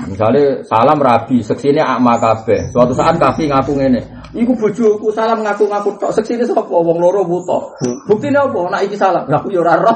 misalnya 0.04 0.60
salam 0.68 1.00
rabi, 1.00 1.40
seksinya 1.40 1.96
akma 1.96 2.20
kabeh. 2.20 2.76
Suatu 2.76 2.92
saat 2.92 3.16
kafi 3.16 3.48
ngaku 3.48 3.80
ngene, 3.80 4.02
Iku 4.36 4.52
bojoku 4.52 5.16
salam 5.16 5.40
ngaku-ngaku 5.48 5.96
tok 5.96 6.12
seksine 6.12 6.44
sapa 6.44 6.68
wong 6.68 7.00
loro 7.00 7.24
buta. 7.24 7.80
Buktine 8.04 8.36
apa? 8.36 8.68
Nak 8.68 8.84
iki 8.84 9.00
salam, 9.00 9.24
aku 9.32 9.48
yo 9.56 9.64
ora 9.64 9.80
roh. 9.80 9.96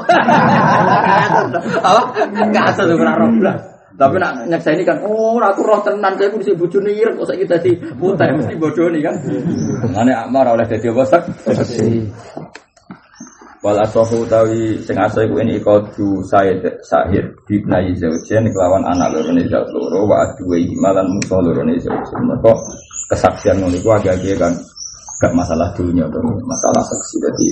Apa? 1.84 2.00
Asal 2.72 2.96
ora 2.96 3.20
roh. 3.20 3.28
Tapi 4.00 4.16
nak 4.16 4.48
nyeksa 4.48 4.72
ini 4.72 4.80
kan, 4.80 4.96
oh 5.04 5.36
aku 5.36 5.60
roh 5.60 5.84
tenan, 5.84 6.16
saya 6.16 6.32
mesti 6.32 6.56
bojone 6.56 6.88
ireng 6.88 7.20
kok 7.20 7.28
saiki 7.28 7.44
dadi 7.44 7.76
putai 8.00 8.32
mesti 8.32 8.56
bodoni 8.56 9.04
kan. 9.04 9.12
Ngene 9.92 10.12
Akmar 10.24 10.56
oleh 10.56 10.64
dadi 10.64 10.88
apa. 10.88 11.20
Wal 13.60 13.76
asohu 13.76 14.24
tawi 14.24 14.80
sing 14.80 14.96
asal 14.96 15.28
iku 15.28 15.36
ini 15.44 15.60
said 16.24 16.64
sahir 16.80 17.28
bibnai 17.44 17.92
zaujen 17.92 18.48
kelawan 18.48 18.80
anak 18.88 19.12
loro 19.12 19.36
ne 19.36 19.44
zaut 19.52 19.68
loro 19.68 20.08
wa 20.08 20.24
aduwe 20.24 20.64
malan 20.80 21.04
musuh 21.12 21.44
loro 21.44 21.60
ne 21.68 21.76
zaujen. 21.76 22.24
Mergo 22.24 22.56
kesaksian 23.12 23.60
ngono 23.60 23.76
iku 23.76 23.92
agak-agak 23.92 24.40
kan 24.40 24.52
gak 25.20 25.32
masalah 25.36 25.68
dunia 25.76 26.08
masalah 26.48 26.80
saksi. 26.80 27.20
Jadi 27.20 27.48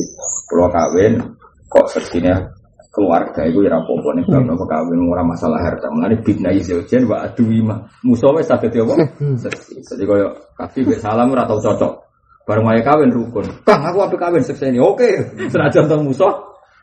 kalau 0.49 0.73
kawin 0.73 1.21
kok 1.69 1.87
seksinya 1.93 2.41
keluarga 2.89 3.45
itu 3.45 3.69
ya 3.69 3.77
apa-apa 3.77 4.09
nih 4.17 4.25
kalau 4.33 4.57
mau 4.57 4.65
kawin 4.65 5.01
orang 5.13 5.29
masalah 5.29 5.61
harta 5.61 5.93
mengenai 5.93 6.25
bibnai 6.25 6.57
zaujen 6.65 7.05
wa 7.05 7.21
aduwe 7.21 7.61
mah 7.61 7.85
musuh 8.01 8.33
wis 8.33 8.49
saged 8.49 8.73
apa? 8.73 8.97
Seksi. 9.45 9.85
Jadi 9.85 10.09
koyo 10.09 10.33
kafi 10.57 10.89
salam 10.97 11.37
ora 11.37 11.45
tau 11.45 11.61
cocok. 11.61 12.08
Bareng 12.49 12.65
wae 12.65 12.81
kawin 12.81 13.13
rukun. 13.13 13.45
Kang 13.69 13.85
aku 13.85 14.09
apik 14.09 14.17
kawin 14.17 14.41
sekseni. 14.41 14.81
Oke. 14.81 15.21
Senajan 15.53 15.85
tong 15.85 16.09
musuh 16.09 16.33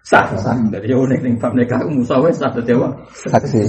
sah. 0.06 0.30
Jadi 0.70 0.94
ya 0.94 0.98
unik 1.02 1.20
ning 1.26 1.42
bab 1.42 1.58
nikah 1.58 1.82
musuh 1.90 2.22
wis 2.22 2.38
sah 2.38 2.54
dadi 2.54 2.78
apa? 2.78 2.94
Saksi. 3.34 3.66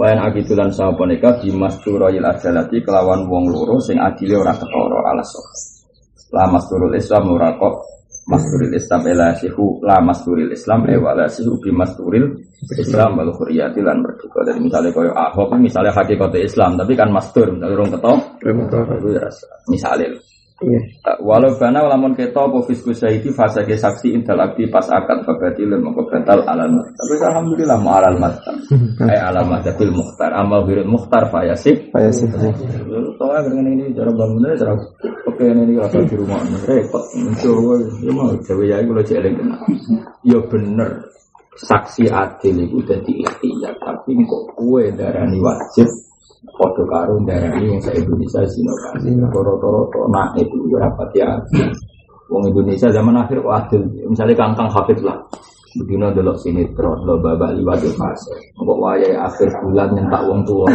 Wayan 0.00 0.24
agitulan 0.24 0.72
sapa 0.72 1.04
nikah 1.04 1.44
di 1.44 1.52
masturil 1.52 2.24
ajalati 2.24 2.80
kelawan 2.80 3.28
wong 3.28 3.52
loro 3.52 3.76
sing 3.84 4.00
adile 4.00 4.40
ora 4.40 4.56
ketara 4.56 4.98
alas. 5.12 5.28
La 6.32 6.48
masturul 6.48 6.96
Islam 6.96 7.28
ora 7.28 7.52
kok 7.60 7.74
masturil 8.24 8.72
Islam 8.72 9.00
ela 9.04 9.36
sihu 9.36 9.80
la 9.84 10.00
masturil 10.00 10.48
Islam 10.48 10.88
e 10.88 10.96
wala 10.96 11.28
sihu 11.28 11.60
bi 11.60 11.68
masturil 11.68 12.40
Islam 12.72 13.20
wal 13.20 13.32
khuriyati 13.36 13.84
lan 13.84 14.00
merdeka. 14.00 14.40
Jadi 14.48 14.60
misalnya 14.64 14.90
koyo 14.96 15.12
Ahok 15.12 15.52
misalnya 15.60 15.92
hakikate 15.92 16.40
Islam 16.40 16.80
tapi 16.80 16.96
kan 16.96 17.12
mastur 17.12 17.52
misalnya 17.52 17.76
rong 17.76 17.90
ketok 17.92 18.18
itu 18.40 19.08
ya 19.12 19.28
misalnya. 19.68 20.08
Walau 21.18 21.58
bana 21.58 21.82
lamun 21.82 22.14
keto 22.14 22.46
apa 22.46 22.62
fisku 22.70 22.94
syahidi 22.94 23.34
fase 23.34 23.66
ke 23.66 23.74
saksi 23.74 24.14
intel 24.14 24.38
abdi 24.38 24.70
pas 24.70 24.86
akad 24.86 25.26
kebatil 25.26 25.74
mengko 25.82 26.06
batal 26.06 26.46
alal. 26.46 26.70
Tapi 26.94 27.14
alhamdulillah 27.18 27.78
ma 27.82 27.98
alal 27.98 28.16
mat. 28.22 28.38
Ai 29.02 29.18
alal 29.18 29.50
matabil 29.50 29.90
mukhtar 29.90 30.30
amal 30.30 30.62
birul 30.62 30.86
mukhtar 30.86 31.26
fayasib. 31.26 31.90
Saya 31.90 32.10
sih. 32.14 32.30
Soalnya 33.18 33.50
dengan 33.50 33.66
ini 33.74 33.90
cara 33.98 34.14
bangunnya 34.14 34.54
cara 34.54 34.72
oke 35.26 35.42
ini 35.42 35.74
rasa 35.74 35.98
di 36.06 36.14
rumah 36.14 36.38
repot. 36.70 37.04
Mencoba 37.18 37.74
ya 37.98 38.10
mau 38.14 38.30
cewek 38.38 38.66
ya 38.70 38.76
kalau 38.78 39.02
cewek 39.02 39.32
kena. 39.34 39.56
Ya 40.22 40.38
bener 40.38 40.90
saksi 41.54 42.10
adil 42.10 42.66
itu 42.66 42.78
jadi 42.82 43.12
ikhtiar 43.26 43.74
tapi 43.82 44.18
kok 44.26 44.58
kue 44.58 44.90
darani 44.94 45.38
wajib 45.38 45.86
Foto 46.52 46.84
karo 46.84 47.16
darani 47.24 47.72
yang 47.72 47.80
saya 47.80 47.98
Indonesia 48.04 48.44
sino 48.46 48.72
kan. 48.84 49.00
Toro-toro 49.32 49.88
nah 50.12 50.28
itu 50.36 50.54
ya 50.68 50.78
rapat 50.84 51.08
ya. 51.16 51.28
Wong 52.28 52.44
Indonesia 52.52 52.92
zaman 52.92 53.16
akhir 53.16 53.40
kok. 53.40 53.74
Misalnya 54.08 54.34
kangkang 54.36 54.68
hafid 54.68 55.00
lah. 55.00 55.18
Begini 55.74 56.06
delok 56.14 56.38
sinetron, 56.38 57.02
lo 57.02 57.18
babak 57.18 57.58
liwat 57.58 57.82
di 57.82 57.90
fase. 57.98 58.54
Kok 58.54 58.78
wayai 58.78 59.18
akhir 59.18 59.50
bulan 59.58 59.90
nyentak 59.90 60.22
wong 60.22 60.46
tua. 60.46 60.70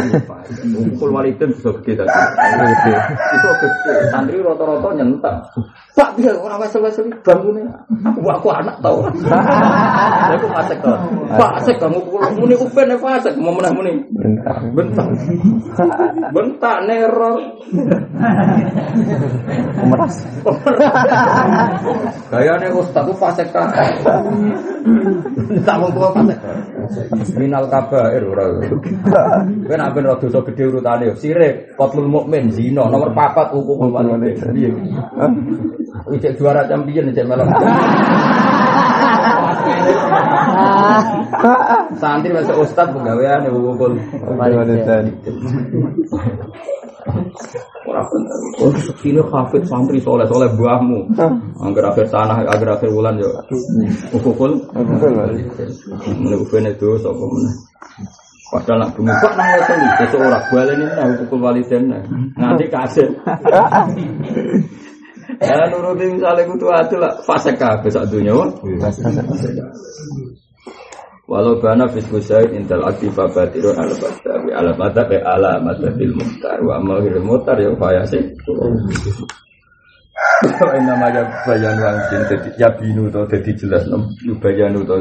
Kumpul 0.76 1.08
walidin 1.08 1.48
bisa 1.56 1.72
gede 1.80 2.04
tadi. 2.04 2.20
Itu 3.32 3.48
gede. 3.64 3.94
Santri 4.12 4.44
roto-roto 4.44 4.92
nyentak. 4.92 5.40
Pak 5.96 6.20
dia 6.20 6.36
orang 6.36 6.60
wesel-wesel 6.60 7.08
bangunnya. 7.24 7.64
Aku 8.12 8.20
aku 8.28 8.48
anak 8.52 8.76
tau. 8.84 9.00
Saya 9.24 10.36
kok 10.36 10.52
masek 10.52 10.78
tau. 10.84 10.96
Pak 11.32 11.50
asek 11.64 11.76
kamu 11.80 11.98
pulang 12.04 12.34
muni 12.36 12.54
upen 12.60 12.92
fasek 13.00 13.32
mau 13.40 13.56
menah 13.56 13.72
muni. 13.72 14.04
Bentar. 14.12 14.60
Bentak. 14.76 15.08
Bentak 16.28 16.76
neror. 16.84 17.40
Meras. 19.80 20.16
Gayane 22.28 22.68
ustaz 22.76 23.02
ku 23.08 23.16
fasek 23.16 23.48
ta. 23.48 23.64
Tak 25.66 25.76
wong 25.80 25.92
tua 25.94 26.08
fasek. 26.14 26.38
Minal 27.36 27.66
kabair 27.70 28.22
ora. 28.26 28.44
Kowe 29.66 29.74
nek 29.76 29.90
ben 29.94 30.06
dosa 30.20 30.40
gedhe 30.46 30.64
urutane 30.70 31.10
yo 31.10 31.14
sirik, 31.18 31.74
qatlul 31.78 32.08
mukmin, 32.08 32.50
zina, 32.50 32.86
nomor 32.86 33.10
4 33.14 33.54
hukum 33.54 33.90
walidain. 33.92 34.36
Piye? 34.54 34.70
Ijek 36.14 36.38
juara 36.38 36.66
champion 36.68 37.10
ijek 37.10 37.26
melok. 37.26 37.48
Santri 42.00 42.30
masuk 42.32 42.64
ustaz 42.64 42.88
pegawaian 42.92 43.44
ya 43.46 43.50
wukul. 43.52 43.96
Ora 47.88 48.02
bener. 48.06 48.34
Sekine 48.84 49.22
hafid 49.24 49.62
santri 49.66 49.98
soleh 50.00 50.26
soleh 50.28 50.50
buahmu. 50.54 51.16
Angger 51.60 51.84
akhir 51.90 52.06
tanah, 52.12 52.44
angger 52.44 52.70
akhir 52.76 52.90
bulan 52.92 53.16
yo. 53.16 53.30
Ukukul. 54.12 54.60
Mene 56.20 56.36
ufene 56.36 56.70
itu 56.76 56.98
sapa 57.00 57.24
meneh. 57.24 57.54
Padahal 58.50 58.82
nak 58.82 58.90
bumi 58.98 59.14
kok 59.14 59.38
nang 59.38 59.46
weteng 59.54 59.78
iki 59.78 60.10
sesuk 60.10 60.26
ora 60.26 60.42
baleni 60.50 60.82
nang 60.90 61.14
ukukul 61.14 61.38
waliden. 61.38 61.94
Nganti 62.34 62.66
kasih. 62.66 63.06
Ya 65.40 65.72
nuruti 65.72 66.04
misalnya 66.04 66.44
kutu 66.44 66.68
adil 66.68 67.00
lah. 67.00 67.16
Fase 67.24 67.56
kabeh 67.56 67.88
sak 67.88 68.12
dunya. 68.12 68.36
Walau 71.30 71.62
bana 71.62 71.86
syahid 71.88 72.58
intel 72.58 72.82
aktif 72.82 73.14
batirun 73.14 73.78
ala 73.78 73.94
batawi 73.94 74.50
ala 74.50 74.72
batawi 74.74 75.16
ala 75.22 75.62
matabil 75.62 76.10
muhtar 76.10 76.58
wa 76.66 76.82
amal 76.82 76.98
ghiril 77.00 77.22
muhtar 77.22 77.54
ya 77.54 77.70
faya 77.78 78.02
sih. 78.04 78.18
Ini 80.40 80.80
namanya 80.84 81.22
bayan 81.46 81.76
wangsin 81.78 82.20
jadi 82.28 82.48
ya 82.58 82.68
binu 82.74 83.08
to 83.08 83.24
jadi 83.30 83.50
jelas 83.56 83.86
nom 83.88 84.10
bayanu 84.42 84.82
to 84.82 84.96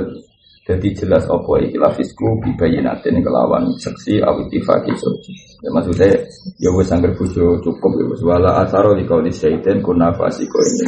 jadi 0.69 0.89
jelas 0.93 1.25
apa 1.25 1.65
iki 1.65 1.81
lafisku 1.81 2.37
bi 2.45 2.53
bayinatin 2.53 3.25
kelawan 3.25 3.65
seksi 3.81 4.21
awitifaki 4.21 4.93
soji 5.01 5.33
ya 5.65 5.69
maksudnya 5.73 6.13
ya 6.61 6.69
wis 6.77 6.93
angger 6.93 7.09
bojo 7.17 7.57
cukup 7.65 7.91
ya 7.97 8.05
wis. 8.05 8.21
Wala 8.21 8.61
asaro 8.61 8.93
di 8.93 9.01
kauli 9.09 9.33
syaitan 9.33 9.81
kunna 9.81 10.13
fasiko 10.13 10.61
ini. 10.61 10.85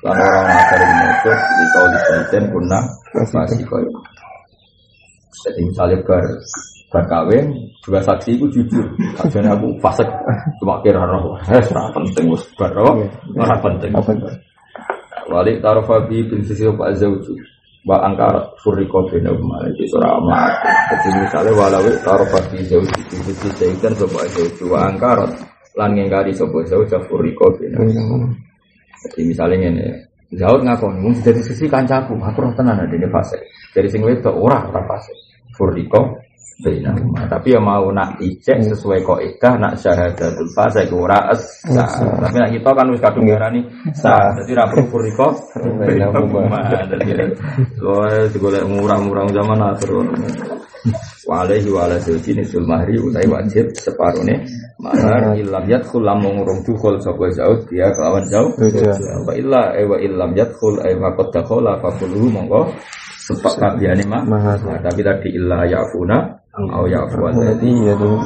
Lan 0.00 0.16
orang 0.16 0.48
asar 0.48 0.80
di 1.60 1.66
kauli 1.76 1.98
syaitan 2.08 2.42
kunna 2.48 2.78
fasiko 3.28 3.76
ini. 3.84 4.00
Jadi 5.44 5.60
misalnya 5.68 5.96
bar 6.08 6.24
bar 6.88 7.04
kawin 7.04 7.46
dua 7.84 8.00
saksi 8.00 8.40
itu 8.40 8.48
jujur. 8.48 8.86
Akhirnya 9.20 9.52
aku 9.52 9.76
fasek 9.84 10.08
cuma 10.64 10.80
kira 10.80 11.04
roh 11.04 11.36
eh 11.52 11.62
penting 11.68 12.32
wis. 12.32 12.42
Bar 12.56 12.72
roh 12.72 13.04
ora 13.36 13.56
penting. 13.60 13.92
Wali 15.28 15.60
tarofa 15.60 16.08
bi 16.08 16.24
bin 16.24 16.40
sisi 16.40 16.64
pak 16.64 16.96
zauju 16.96 17.36
wa 17.88 18.04
angkarat 18.04 18.52
furiko 18.60 19.08
bina 19.08 19.32
umar. 19.32 19.64
Itu 19.72 19.96
surah 19.96 20.20
amat 20.20 20.52
jadi 20.92 21.08
misalnya 21.24 21.80
tarofa 22.04 22.38
bi 22.52 22.60
zauju 22.68 23.00
bi 23.08 23.16
sisi 23.24 23.48
zaitan 23.56 23.96
sopa 23.96 24.28
zauju 24.28 24.68
wa 24.68 24.84
angkarat 24.92 25.32
lan 25.80 25.96
ngengkari 25.96 26.36
sopa 26.36 26.60
zauju 26.68 27.00
furiko 27.08 27.48
bina 27.56 27.80
jadi 29.08 29.20
misalnya 29.24 29.56
ini 29.72 29.86
Zaud 30.28 30.60
ngakon, 30.60 31.00
mung 31.00 31.16
dari 31.24 31.40
sisi 31.40 31.64
kancaku, 31.64 32.12
aku 32.20 32.44
roh 32.44 32.52
tenan 32.52 32.76
ada 32.76 32.92
ini 32.92 33.08
fase. 33.08 33.40
Dari 33.72 33.88
sing 33.88 34.04
wedok 34.04 34.36
ora 34.36 34.60
ora 34.68 34.84
fase. 34.84 35.16
Furiko 35.56 36.20
Bina 36.58 36.90
Tapi 37.30 37.54
ya 37.54 37.60
mau 37.62 37.86
nak 37.94 38.18
ijek 38.18 38.66
sesuai 38.66 39.06
kaidah 39.06 39.54
nak 39.62 39.78
syahadatul 39.78 40.50
fase 40.50 40.90
ora 40.90 41.30
es. 41.30 41.62
Tapi 41.70 42.34
nak 42.34 42.50
kita 42.50 42.70
kan 42.74 42.86
wis 42.90 42.98
kadung 42.98 43.30
ngarani 43.30 43.60
sah. 43.94 44.34
Dadi 44.34 44.52
ra 44.58 44.66
perlu 44.66 44.90
furiko 44.90 45.28
Dadi 45.54 47.14
loe 47.78 48.26
digolek 48.34 48.66
murah-murah 48.66 49.30
zaman 49.30 49.60
akhir. 49.70 49.90
Walehi 51.28 51.68
wala 51.68 52.00
zauji 52.00 52.32
nisul 52.34 52.64
mahri 52.66 52.98
utai 52.98 53.28
wajib 53.30 53.70
separone. 53.78 54.42
Mahar 54.82 55.38
ilam 55.38 55.62
yadkhul 55.68 56.02
lamun 56.02 56.40
ngurung 56.40 56.64
dukhul 56.66 56.98
sapa 56.98 57.28
zaud 57.34 57.70
dia 57.70 57.92
kelawan 57.94 58.24
zaud. 58.26 58.56
Wa 59.28 59.34
illa 59.36 59.76
eh 59.78 59.86
wa 59.86 60.00
illam 60.00 60.34
yadkhul 60.34 60.82
ay 60.82 60.96
wa 60.98 61.12
qad 61.14 61.28
dakhala 61.38 61.78
fa 61.78 61.90
monggo. 62.08 62.72
Sepak 63.28 63.60
kabiyane 63.60 64.08
mah. 64.08 64.24
Nah, 64.24 64.80
tapi 64.80 65.04
tadi 65.04 65.36
illa 65.36 65.68
yafuna 65.68 66.37
au 66.66 66.84
yafu 66.90 67.16
Berarti 67.22 67.70
ya 67.86 67.94
dong. 67.94 68.18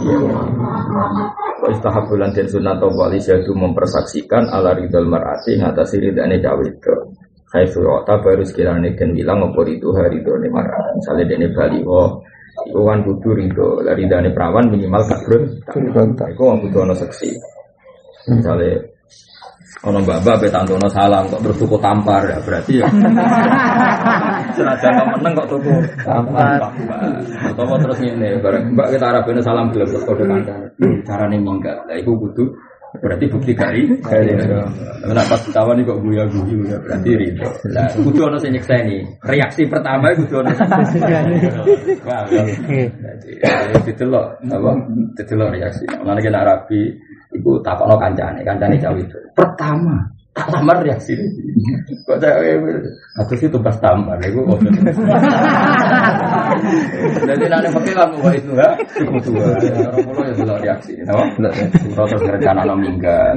Wa 1.62 1.68
istahabulan 1.70 2.32
dan 2.32 2.46
sunat 2.48 2.80
wali 2.82 3.20
syahdu 3.20 3.52
mempersaksikan 3.54 4.50
ala 4.50 4.74
ridal 4.74 5.06
mar'ati 5.06 5.60
ngatasi 5.60 6.02
ridane 6.02 6.40
cawe 6.42 6.64
itu 6.64 6.94
Hai 7.52 7.68
surota 7.68 8.16
baru 8.16 8.40
sekiranya 8.48 8.96
dan 8.96 9.12
bilang 9.12 9.44
apa 9.44 9.60
itu 9.68 9.92
hari 9.92 10.24
itu 10.24 10.32
nih 10.40 10.48
mar'at. 10.48 10.96
Misalnya 10.96 11.24
dene 11.28 11.46
baliho 11.52 12.24
Iku 12.52 12.84
kan 12.84 13.00
kudu 13.00 13.32
ridho. 13.32 13.80
Dari 13.80 14.04
dane 14.04 14.28
perawan 14.28 14.68
minimal 14.68 15.02
kadrun 15.09 15.42
Kontak. 15.92 16.36
Iku 16.36 16.42
kan 16.52 16.59
kudu 16.60 16.76
ono 16.84 16.94
seksi 16.96 17.32
Misalnya 18.28 18.91
Ono 19.82 19.98
mbak-mbak 19.98 20.36
pe 20.38 20.46
tantono 20.46 20.86
salam 20.86 21.26
kok 21.26 21.42
terus 21.42 21.59
tuku 21.59 21.74
tampar 21.82 22.22
ya 22.22 22.38
berarti 22.38 22.72
ya. 22.78 22.86
Senajan 24.56 24.94
kok 24.94 25.09
meneng 25.18 25.32
kok 25.42 25.48
tuku 25.50 25.74
tampar. 26.06 26.70
Atau 27.50 27.74
terus 27.82 27.98
ngene 27.98 28.38
bareng 28.38 28.78
mbak 28.78 28.94
kita 28.94 29.06
arabene 29.10 29.42
salam 29.42 29.74
gelem 29.74 29.90
terus 29.90 30.06
kode 30.06 30.22
kancane. 30.22 30.66
Carane 31.02 31.36
minggat. 31.42 31.82
Lah 31.90 31.98
iku 31.98 32.14
kudu 32.14 32.46
berarti 33.00 33.24
bukti 33.24 33.56
kari 33.56 33.88
karena 34.04 35.24
pas 35.24 35.40
ketahuan 35.40 35.80
ini 35.80 35.88
kok 35.88 36.00
guya 36.04 36.28
guyu 36.28 36.60
ya 36.68 36.76
berarti 36.76 37.10
rindu 37.16 37.48
lah 37.72 37.88
kudu 37.96 38.20
ono 38.28 38.36
sing 38.36 38.52
nyekseni 38.52 39.00
reaksi 39.24 39.64
pertama 39.64 40.12
kudu 40.12 40.44
ono 40.44 40.52
wah 42.04 42.28
jadi 42.28 43.80
didelok 43.88 44.44
apa 44.44 44.70
didelok 45.16 45.48
reaksi 45.56 45.88
mana 46.04 46.20
kena 46.20 46.44
rapi 46.44 46.92
iku 47.36 47.60
takono 47.64 47.96
kancane. 47.98 48.40
Kancane 48.44 48.76
jauh 48.80 48.96
itu 48.96 49.18
pertama 49.32 50.00
tak 50.32 50.48
lamar 50.48 50.80
reaksi. 50.80 51.12
Kok 52.09 52.16
saya 52.16 52.56
aku 53.20 53.36
sih 53.36 53.52
tumbas 53.52 53.76
tampar 53.84 54.16
iku. 54.24 54.40
Kok 54.48 54.64
jadi 57.28 57.44
nanti 57.52 57.68
pakai 57.68 57.92
kamu 57.92 58.16
wah 58.20 58.32
itu 58.32 58.52
ya 58.56 58.68
cukup 58.96 59.20
tua 59.24 59.44
orang 59.44 60.04
pulau 60.04 60.24
ya 60.24 60.32
belum 60.36 60.56
reaksi 60.60 60.92
apa 61.04 61.24
terus 62.09 62.24
rencana 62.24 62.64
no 62.64 62.74
minggat. 62.80 63.36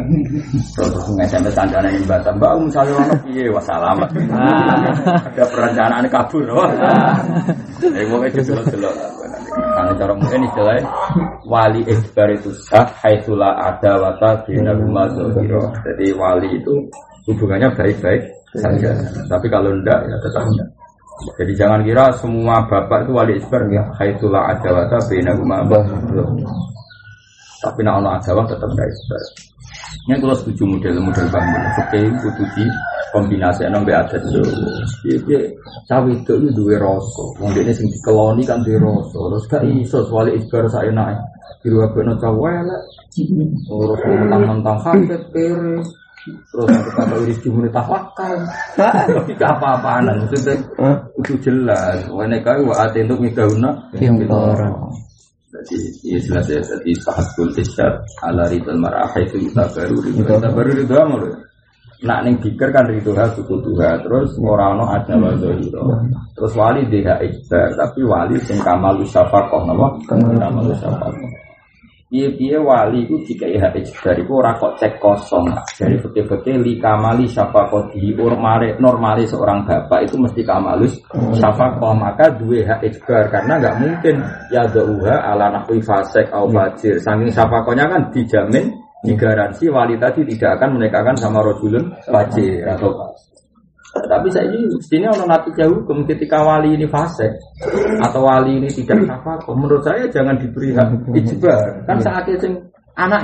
Terus 0.71 1.05
nge-sms 1.19 1.55
kancane 1.55 1.89
yang 1.91 2.07
baca 2.07 2.31
mbak 2.31 2.51
misalnya 2.63 2.93
ono 2.95 3.15
piye? 3.27 3.51
Wah 3.51 3.63
selamat. 3.63 4.09
Ada 5.35 5.43
perencanaan 5.51 6.07
kabur 6.07 6.47
wah 6.47 6.71
eh 7.83 8.07
mau 8.07 8.23
itu 8.23 8.39
delok-delok 8.39 8.95
Karena 9.55 9.91
cara 9.95 10.13
mungkin 10.15 10.41
istilahnya 10.47 10.83
wali 11.47 11.81
ikhbar 11.87 12.29
itu 12.35 12.51
sah 12.67 12.87
haitsula 13.03 13.55
ada 13.55 13.95
wata 13.99 14.43
bina 14.43 14.75
rumah 14.75 15.07
Jadi 15.11 16.05
wali 16.15 16.49
itu 16.59 16.75
hubungannya 17.27 17.71
baik-baik 17.75 18.21
saja. 18.59 18.91
Tapi 19.27 19.47
kalau 19.47 19.71
enggak 19.71 19.99
ya 20.05 20.15
tetap 20.19 20.43
enggak. 20.43 20.69
Jadi 21.39 21.53
jangan 21.55 21.79
kira 21.87 22.11
semua 22.19 22.59
bapak 22.67 23.07
itu 23.07 23.11
wali 23.15 23.33
ikhbar 23.39 23.61
ya 23.71 23.83
haitsula 23.95 24.51
ada 24.51 24.69
wata 24.71 24.97
bina 25.07 25.31
rumah 25.31 25.63
Tapi 27.63 27.79
nak 27.81 28.03
ono 28.03 28.09
ada 28.13 28.31
tetap 28.45 28.69
ikhbar. 28.69 29.23
Ini 30.05 30.21
kalau 30.21 30.37
setuju 30.37 30.69
model-model 30.69 31.25
bangun, 31.33 31.61
oke, 31.81 31.99
kudu 32.21 32.43
kombinasi 33.13 33.67
enam 33.67 33.85
adat 33.85 34.21
itu. 34.21 34.41
Iya, 35.05 35.51
cawe 35.89 36.09
itu 36.09 36.33
itu 36.41 36.49
dua 36.55 36.81
rasa. 36.81 37.23
Wong 37.37 37.51
ini 37.53 37.73
sing 37.75 37.87
dikeloni 37.91 38.41
kan 38.47 38.63
dua 38.65 38.79
rasa. 38.81 39.17
Terus 39.17 39.45
gak 39.51 39.63
iso 39.69 39.99
wali 40.09 40.37
ibar 40.39 40.65
saya 40.71 40.89
naik. 40.89 41.19
Biru 41.61 41.81
apa 41.81 41.97
no 42.05 42.13
cawe 42.17 42.53
lah. 42.65 42.81
Terus 43.13 43.99
mentang-mentang 44.05 44.77
hafid 44.81 45.21
kere. 45.33 45.81
Terus 46.25 46.73
kata 46.97 47.15
iris 47.21 47.37
jumuni 47.45 47.69
tawakal. 47.69 48.33
Tapi 48.77 49.33
apa-apaan. 49.37 50.09
Maksudnya 50.25 50.57
itu 51.21 51.33
jelas. 51.41 52.01
Wene 52.09 52.41
kau 52.41 52.65
wa 52.65 52.85
untuk 52.89 53.21
midahuna. 53.21 53.69
Yang 53.97 54.25
orang. 54.33 54.73
Jadi 55.55 55.77
ya 56.03 56.19
jelas 56.19 56.45
ya. 56.49 56.59
Jadi 56.59 56.91
sahakul 56.99 57.49
isyad 57.55 57.93
ala 58.25 58.49
ridal 58.49 58.75
mar'ah 58.81 59.13
itu 59.21 59.37
kita 59.49 59.63
baru. 59.71 59.95
Kita 60.01 60.49
baru 60.49 60.69
ridal 60.73 61.01
amur. 61.05 61.23
Nak 62.03 62.27
ning 62.27 62.35
pikir 62.43 62.75
kan 62.75 62.91
ridho 62.91 63.15
suku 63.15 63.55
tuha 63.63 63.95
terus 64.03 64.35
ora 64.43 64.75
ono 64.75 64.91
ada 64.91 65.15
wadzahira. 65.15 65.79
Terus 66.35 66.53
wali 66.59 66.83
dia 66.91 67.15
ikbar 67.23 67.71
tapi 67.79 68.03
wali 68.03 68.35
sing 68.43 68.59
kamal 68.59 68.99
syafaqah 69.07 69.63
napa? 69.63 69.95
Kamal 70.11 70.75
syafaqah. 70.75 71.45
Piye-piye 72.05 72.61
wali 72.61 73.09
itu 73.09 73.17
jika 73.25 73.49
ya 73.49 73.73
ikbar 73.73 74.15
iku 74.21 74.43
ora 74.43 74.53
kok 74.59 74.77
cek 74.77 75.01
kosong. 75.01 75.49
Dari 75.79 75.97
fikih-fikih 75.97 76.61
li 76.61 76.77
kamali 76.77 77.25
syafaqah 77.25 77.89
di 77.95 78.13
normale 78.13 78.77
normale 78.77 79.25
seorang 79.25 79.65
bapak 79.65 80.05
itu 80.05 80.19
mesti 80.21 80.45
kamalus 80.45 81.01
syafaqah 81.33 81.91
maka 81.97 82.29
duwe 82.37 82.61
hak 82.61 82.85
ikbar 82.85 83.31
karena 83.33 83.57
nggak 83.57 83.75
mungkin 83.81 84.15
ya 84.53 84.67
dauha 84.69 85.15
ala 85.31 85.47
nahwi 85.47 85.81
fasek 85.81 86.29
au 86.29 86.45
fajir. 86.51 87.01
Saking 87.01 87.33
syafaqahnya 87.33 87.89
kan 87.89 88.01
dijamin 88.13 88.84
digaransi 89.05 89.69
wali 89.69 89.95
tadi 90.01 90.25
tidak 90.33 90.57
akan 90.59 90.81
menikahkan 90.81 91.15
sama 91.21 91.45
rojulun 91.45 91.93
wajib 92.09 92.65
atau 92.65 92.89
tapi 93.95 94.27
saya 94.27 94.51
ini 94.51 94.67
sini 94.83 95.07
orang 95.07 95.31
nanti 95.31 95.55
jauh 95.55 95.71
hukum 95.79 96.03
ketika 96.03 96.43
wali 96.43 96.75
ini 96.75 96.83
fase 96.83 97.31
atau 98.03 98.27
wali 98.27 98.59
ini 98.59 98.67
tidak 98.67 99.07
apa 99.07 99.39
menurut 99.55 99.79
saya 99.87 100.03
jangan 100.11 100.35
diberi 100.35 100.75
hak 100.75 101.15
ijbar. 101.15 101.87
Kan 101.87 102.03
saat 102.03 102.27
itu 102.27 102.51
anak. 102.99 103.23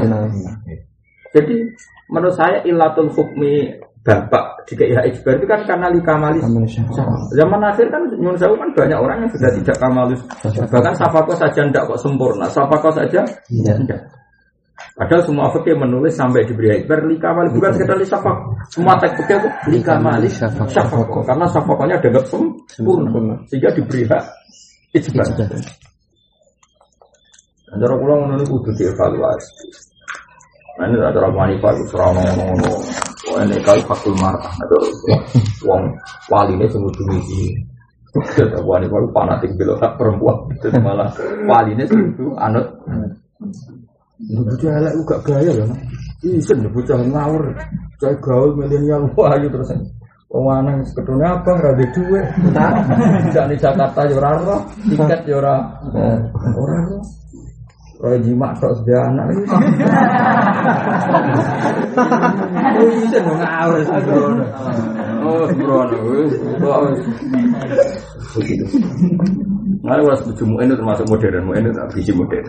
Jadi 1.35 1.55
menurut 2.07 2.35
saya 2.39 2.63
ilatul 2.63 3.11
hukmi 3.11 3.67
bapak 4.01 4.63
jika 4.71 4.87
ya 4.87 5.01
ijbar 5.11 5.35
itu 5.43 5.45
kan 5.45 5.59
karena 5.67 5.91
likamalis. 5.91 6.43
Zaman 7.35 7.61
akhir 7.67 7.91
kan 7.91 8.01
nyun 8.15 8.39
sewu 8.39 8.55
kan 8.55 8.71
banyak 8.71 8.95
orang 8.95 9.27
yang 9.27 9.31
sudah 9.35 9.51
tidak 9.59 9.75
kamalis 9.75 10.21
bahkan 10.71 10.95
safako 10.95 11.35
saja 11.35 11.67
tidak 11.67 11.83
kok 11.83 11.99
sempurna. 11.99 12.47
Safako 12.47 12.95
saja 12.95 13.27
tidak 13.51 13.99
Padahal 15.01 15.25
semua 15.25 15.49
fikih 15.49 15.73
menulis 15.81 16.13
sampai 16.13 16.45
diberi 16.45 16.85
ikbar 16.85 17.01
likamal 17.09 17.49
bukan 17.49 17.73
sekedar 17.73 17.97
lisafak. 17.97 18.37
Semua 18.69 18.93
teks 19.01 19.17
fikih 19.17 19.33
itu 19.41 19.49
likamal 19.73 20.21
syafak. 20.29 20.69
Karena 21.25 21.49
syafakonya 21.49 21.97
dianggap 22.05 22.29
sempurna 22.29 23.33
sehingga 23.49 23.73
diberi 23.73 24.05
hak 24.05 24.21
ijbar. 24.93 25.25
Antara 27.73 27.97
pulau 27.97 28.29
menurut 28.29 28.45
kudu 28.45 28.77
dievaluasi. 28.77 29.73
Nah 30.77 30.85
ini 30.85 31.01
ada 31.01 31.17
orang 31.17 31.33
wanita 31.33 31.67
itu 31.73 31.83
serang 31.89 32.13
ngomong-ngomong. 32.21 32.81
Wah 33.33 33.41
ini 33.41 33.57
kali 33.65 33.81
fakul 33.89 34.13
marah. 34.21 34.53
Ada 34.53 34.77
uang 35.65 35.83
wali 36.29 36.53
ini 36.61 36.69
semua 36.69 36.93
ini. 36.93 37.57
Wanita 38.61 38.93
itu 38.93 39.09
fanatik 39.17 39.49
belok 39.57 39.81
perempuan. 39.97 40.45
Malah 40.77 41.09
wali 41.49 41.73
ini 41.73 41.89
semua 41.89 42.37
anut. 42.37 42.69
Bocah 44.29 44.77
elek 44.77 44.93
gak 45.09 45.25
gaya 45.25 45.51
ya. 45.57 45.65
Isen 46.21 46.69
bocah 46.69 47.01
ngawur. 47.01 47.49
Cai 47.97 48.13
gaul 48.21 48.53
milenial 48.53 49.09
wah 49.17 49.33
ayo 49.33 49.49
terus. 49.49 49.73
Wong 50.31 50.47
lanang 50.47 50.79
ketune 50.95 51.25
abang 51.25 51.59
ra 51.59 51.75
duwe 51.75 51.91
dhuwit. 51.91 52.23
Tidak 53.33 53.45
di 53.51 53.55
Jakarta 53.59 54.07
ya 54.07 54.15
ora 54.15 54.29
ora, 54.39 54.63
tiket 54.87 55.27
ya 55.27 55.35
ora. 55.43 55.55
Ora 55.91 56.55
ora. 56.55 56.79
Roy 58.01 58.17
jimak 58.25 58.57
tok 58.57 58.73
sedia 58.81 58.97
anak 59.05 59.29
ini. 59.29 59.43
Isen 63.05 63.21
ngawur. 63.25 63.85
Oh, 65.21 65.45
sembrono 65.45 65.97
wis. 66.09 66.33
Begitu. 68.33 68.65
Nggak 69.81 70.05
was 70.05 70.21
termasuk 70.25 71.05
modern, 71.09 71.49
ini 71.57 71.73
tak 71.73 71.89
biji 71.93 72.13
modern. 72.13 72.45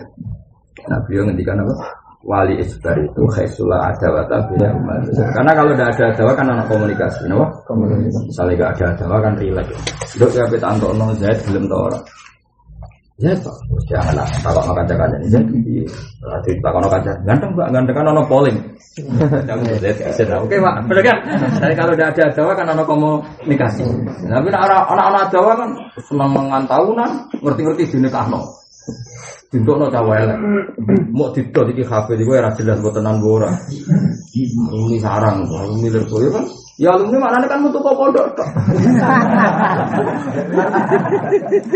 Nah 0.89 0.99
beliau 1.05 1.23
ngendikan 1.29 1.61
apa? 1.61 2.03
Wali 2.23 2.55
isbar 2.55 2.95
itu 3.03 3.23
khaisulah 3.35 3.91
ada 3.91 4.07
wata 4.15 4.47
beda 4.47 4.71
Karena 5.35 5.51
kalau 5.51 5.75
tidak 5.75 5.91
ada 5.91 6.03
adawa 6.15 6.31
kan 6.31 6.47
anak 6.55 6.67
komunikasi, 6.71 7.27
no? 7.27 7.43
Komunikasi. 7.67 8.31
Misalnya 8.31 8.53
gak 8.63 8.71
ada 8.79 8.85
adawa 8.95 9.17
kan 9.19 9.33
relax. 9.35 9.67
Dok 10.15 10.31
ya 10.31 10.47
kita 10.47 10.67
antok 10.71 10.95
no 10.95 11.11
Zaid 11.19 11.35
belum 11.51 11.67
tahu 11.67 11.81
orang. 11.91 12.03
Zaid 13.19 13.39
pak, 13.43 13.55
janganlah 13.91 14.27
takut 14.39 14.63
makan 14.71 14.85
cakaran 14.87 15.19
ini 15.19 15.27
Zaid. 15.35 15.47
Berarti 16.23 16.49
takut 16.63 16.81
makan 16.87 16.99
cakaran. 17.03 17.23
Ganteng 17.27 17.51
pak, 17.59 17.67
ganteng 17.75 17.95
kan 17.99 18.05
ono 18.15 18.21
polling. 18.23 18.57
Zaid 19.83 20.27
Oke 20.39 20.55
pak, 20.63 20.75
benar 20.87 21.03
kan? 21.03 21.17
Jadi 21.59 21.75
kalau 21.75 21.91
tidak 21.91 22.09
ada 22.15 22.23
adawa 22.31 22.51
kan 22.55 22.65
ono 22.71 22.83
komunikasi. 22.87 23.83
Tapi 24.31 24.47
anak-anak 24.47 25.21
adawa 25.27 25.51
kan 25.59 25.69
senang 25.99 26.31
mengantahunan, 26.31 27.11
ngerti-ngerti 27.43 27.83
dinikahno. 27.99 28.63
Untuk 29.53 29.77
no 29.77 29.85
cawe 29.85 30.17
elek, 30.17 30.37
mau 31.13 31.29
didot 31.29 31.69
iki 31.69 31.85
kafe 31.85 32.17
di 32.17 32.25
gue 32.25 32.41
jelas 32.57 32.81
buat 32.81 32.97
tenan 32.97 33.21
gue 33.21 33.37
ora. 33.37 33.53
Ini 34.33 34.97
sarang, 34.97 35.45
ini 35.77 35.93
gue 35.93 36.29
kan. 36.33 36.41
Ya 36.81 36.89
alumni 36.89 37.21
mana 37.21 37.45
kan 37.45 37.61
mutu 37.61 37.77
kok 37.77 37.93
pondok 37.93 38.33
tok. 38.33 38.49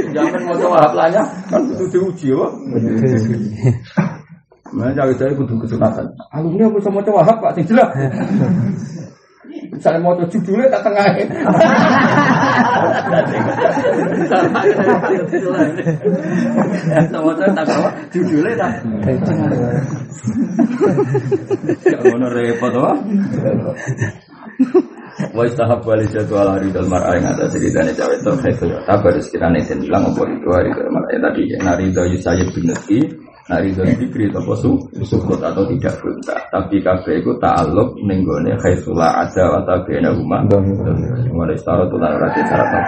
Jangan 0.09 0.41
mau 0.41 0.57
coba 0.57 0.89
haplanya, 0.89 1.21
kan 1.53 1.61
kudu 1.69 1.85
diuji 1.93 2.33
ya. 2.33 2.49
Mana 4.73 4.97
cawe-cawe 4.97 5.37
kudu 5.37 5.53
kesunatan. 5.61 6.09
Alumni 6.33 6.65
aku 6.65 6.81
sama 6.81 7.05
coba 7.05 7.29
pak, 7.29 7.61
sing 7.61 7.69
jelas. 7.69 7.93
Misalnya 9.69 10.01
mau 10.01 10.17
judulnya 10.17 10.65
tak 10.73 10.81
tengah 10.81 11.05
Sama 17.11 17.31
saya 17.37 17.51
tak 17.55 17.65
kalah 17.65 17.93
judulnya 18.11 18.53
tak 18.59 18.71
tengah 19.23 19.49
Ya 21.87 21.97
mana 22.03 22.27
repot 22.31 22.73
wah 22.77 22.97
Wa 25.33 25.43
istahab 25.49 25.81
wali 25.81 26.05
jadu 26.13 26.37
ala 26.37 26.61
ridal 26.61 26.85
mar'a 26.85 27.17
yang 27.17 27.33
ada 27.33 27.49
ceritanya 27.49 27.89
cawe 27.97 28.13
itu 28.13 28.31
khaifu 28.37 28.65
ya 28.69 28.77
Tabar 28.85 29.17
sekiranya 29.17 29.65
yang 29.65 29.81
bilang 29.81 30.03
apa 30.13 30.21
itu 30.29 30.47
hari 30.53 30.69
ke 30.69 30.83
mar'a 30.93 31.15
tadi 31.17 31.41
ya 31.49 31.57
Narida 31.65 32.03
yusayib 32.05 32.53
bin 32.53 32.69
Nabi 32.69 33.16
Nah 33.47 33.63
ridho 33.63 33.87
dikri 33.87 34.27
atau 34.27 34.51
su 34.59 34.71
sukut 35.07 35.39
atau 35.39 35.63
tidak 35.71 35.95
gonta. 36.03 36.35
Tapi 36.51 36.83
kabeh 36.83 37.23
itu 37.23 37.31
ta'aluk 37.39 37.95
nenggone 38.03 38.59
khaisula 38.59 39.23
ada 39.23 39.43
wa 39.55 39.59
tabena 39.63 40.11
umma. 40.11 40.43
Dohir. 40.51 41.31
Mulai 41.31 41.55
setara 41.55 41.87
tulang 41.87 42.19
rati 42.19 42.43
syarat 42.43 42.83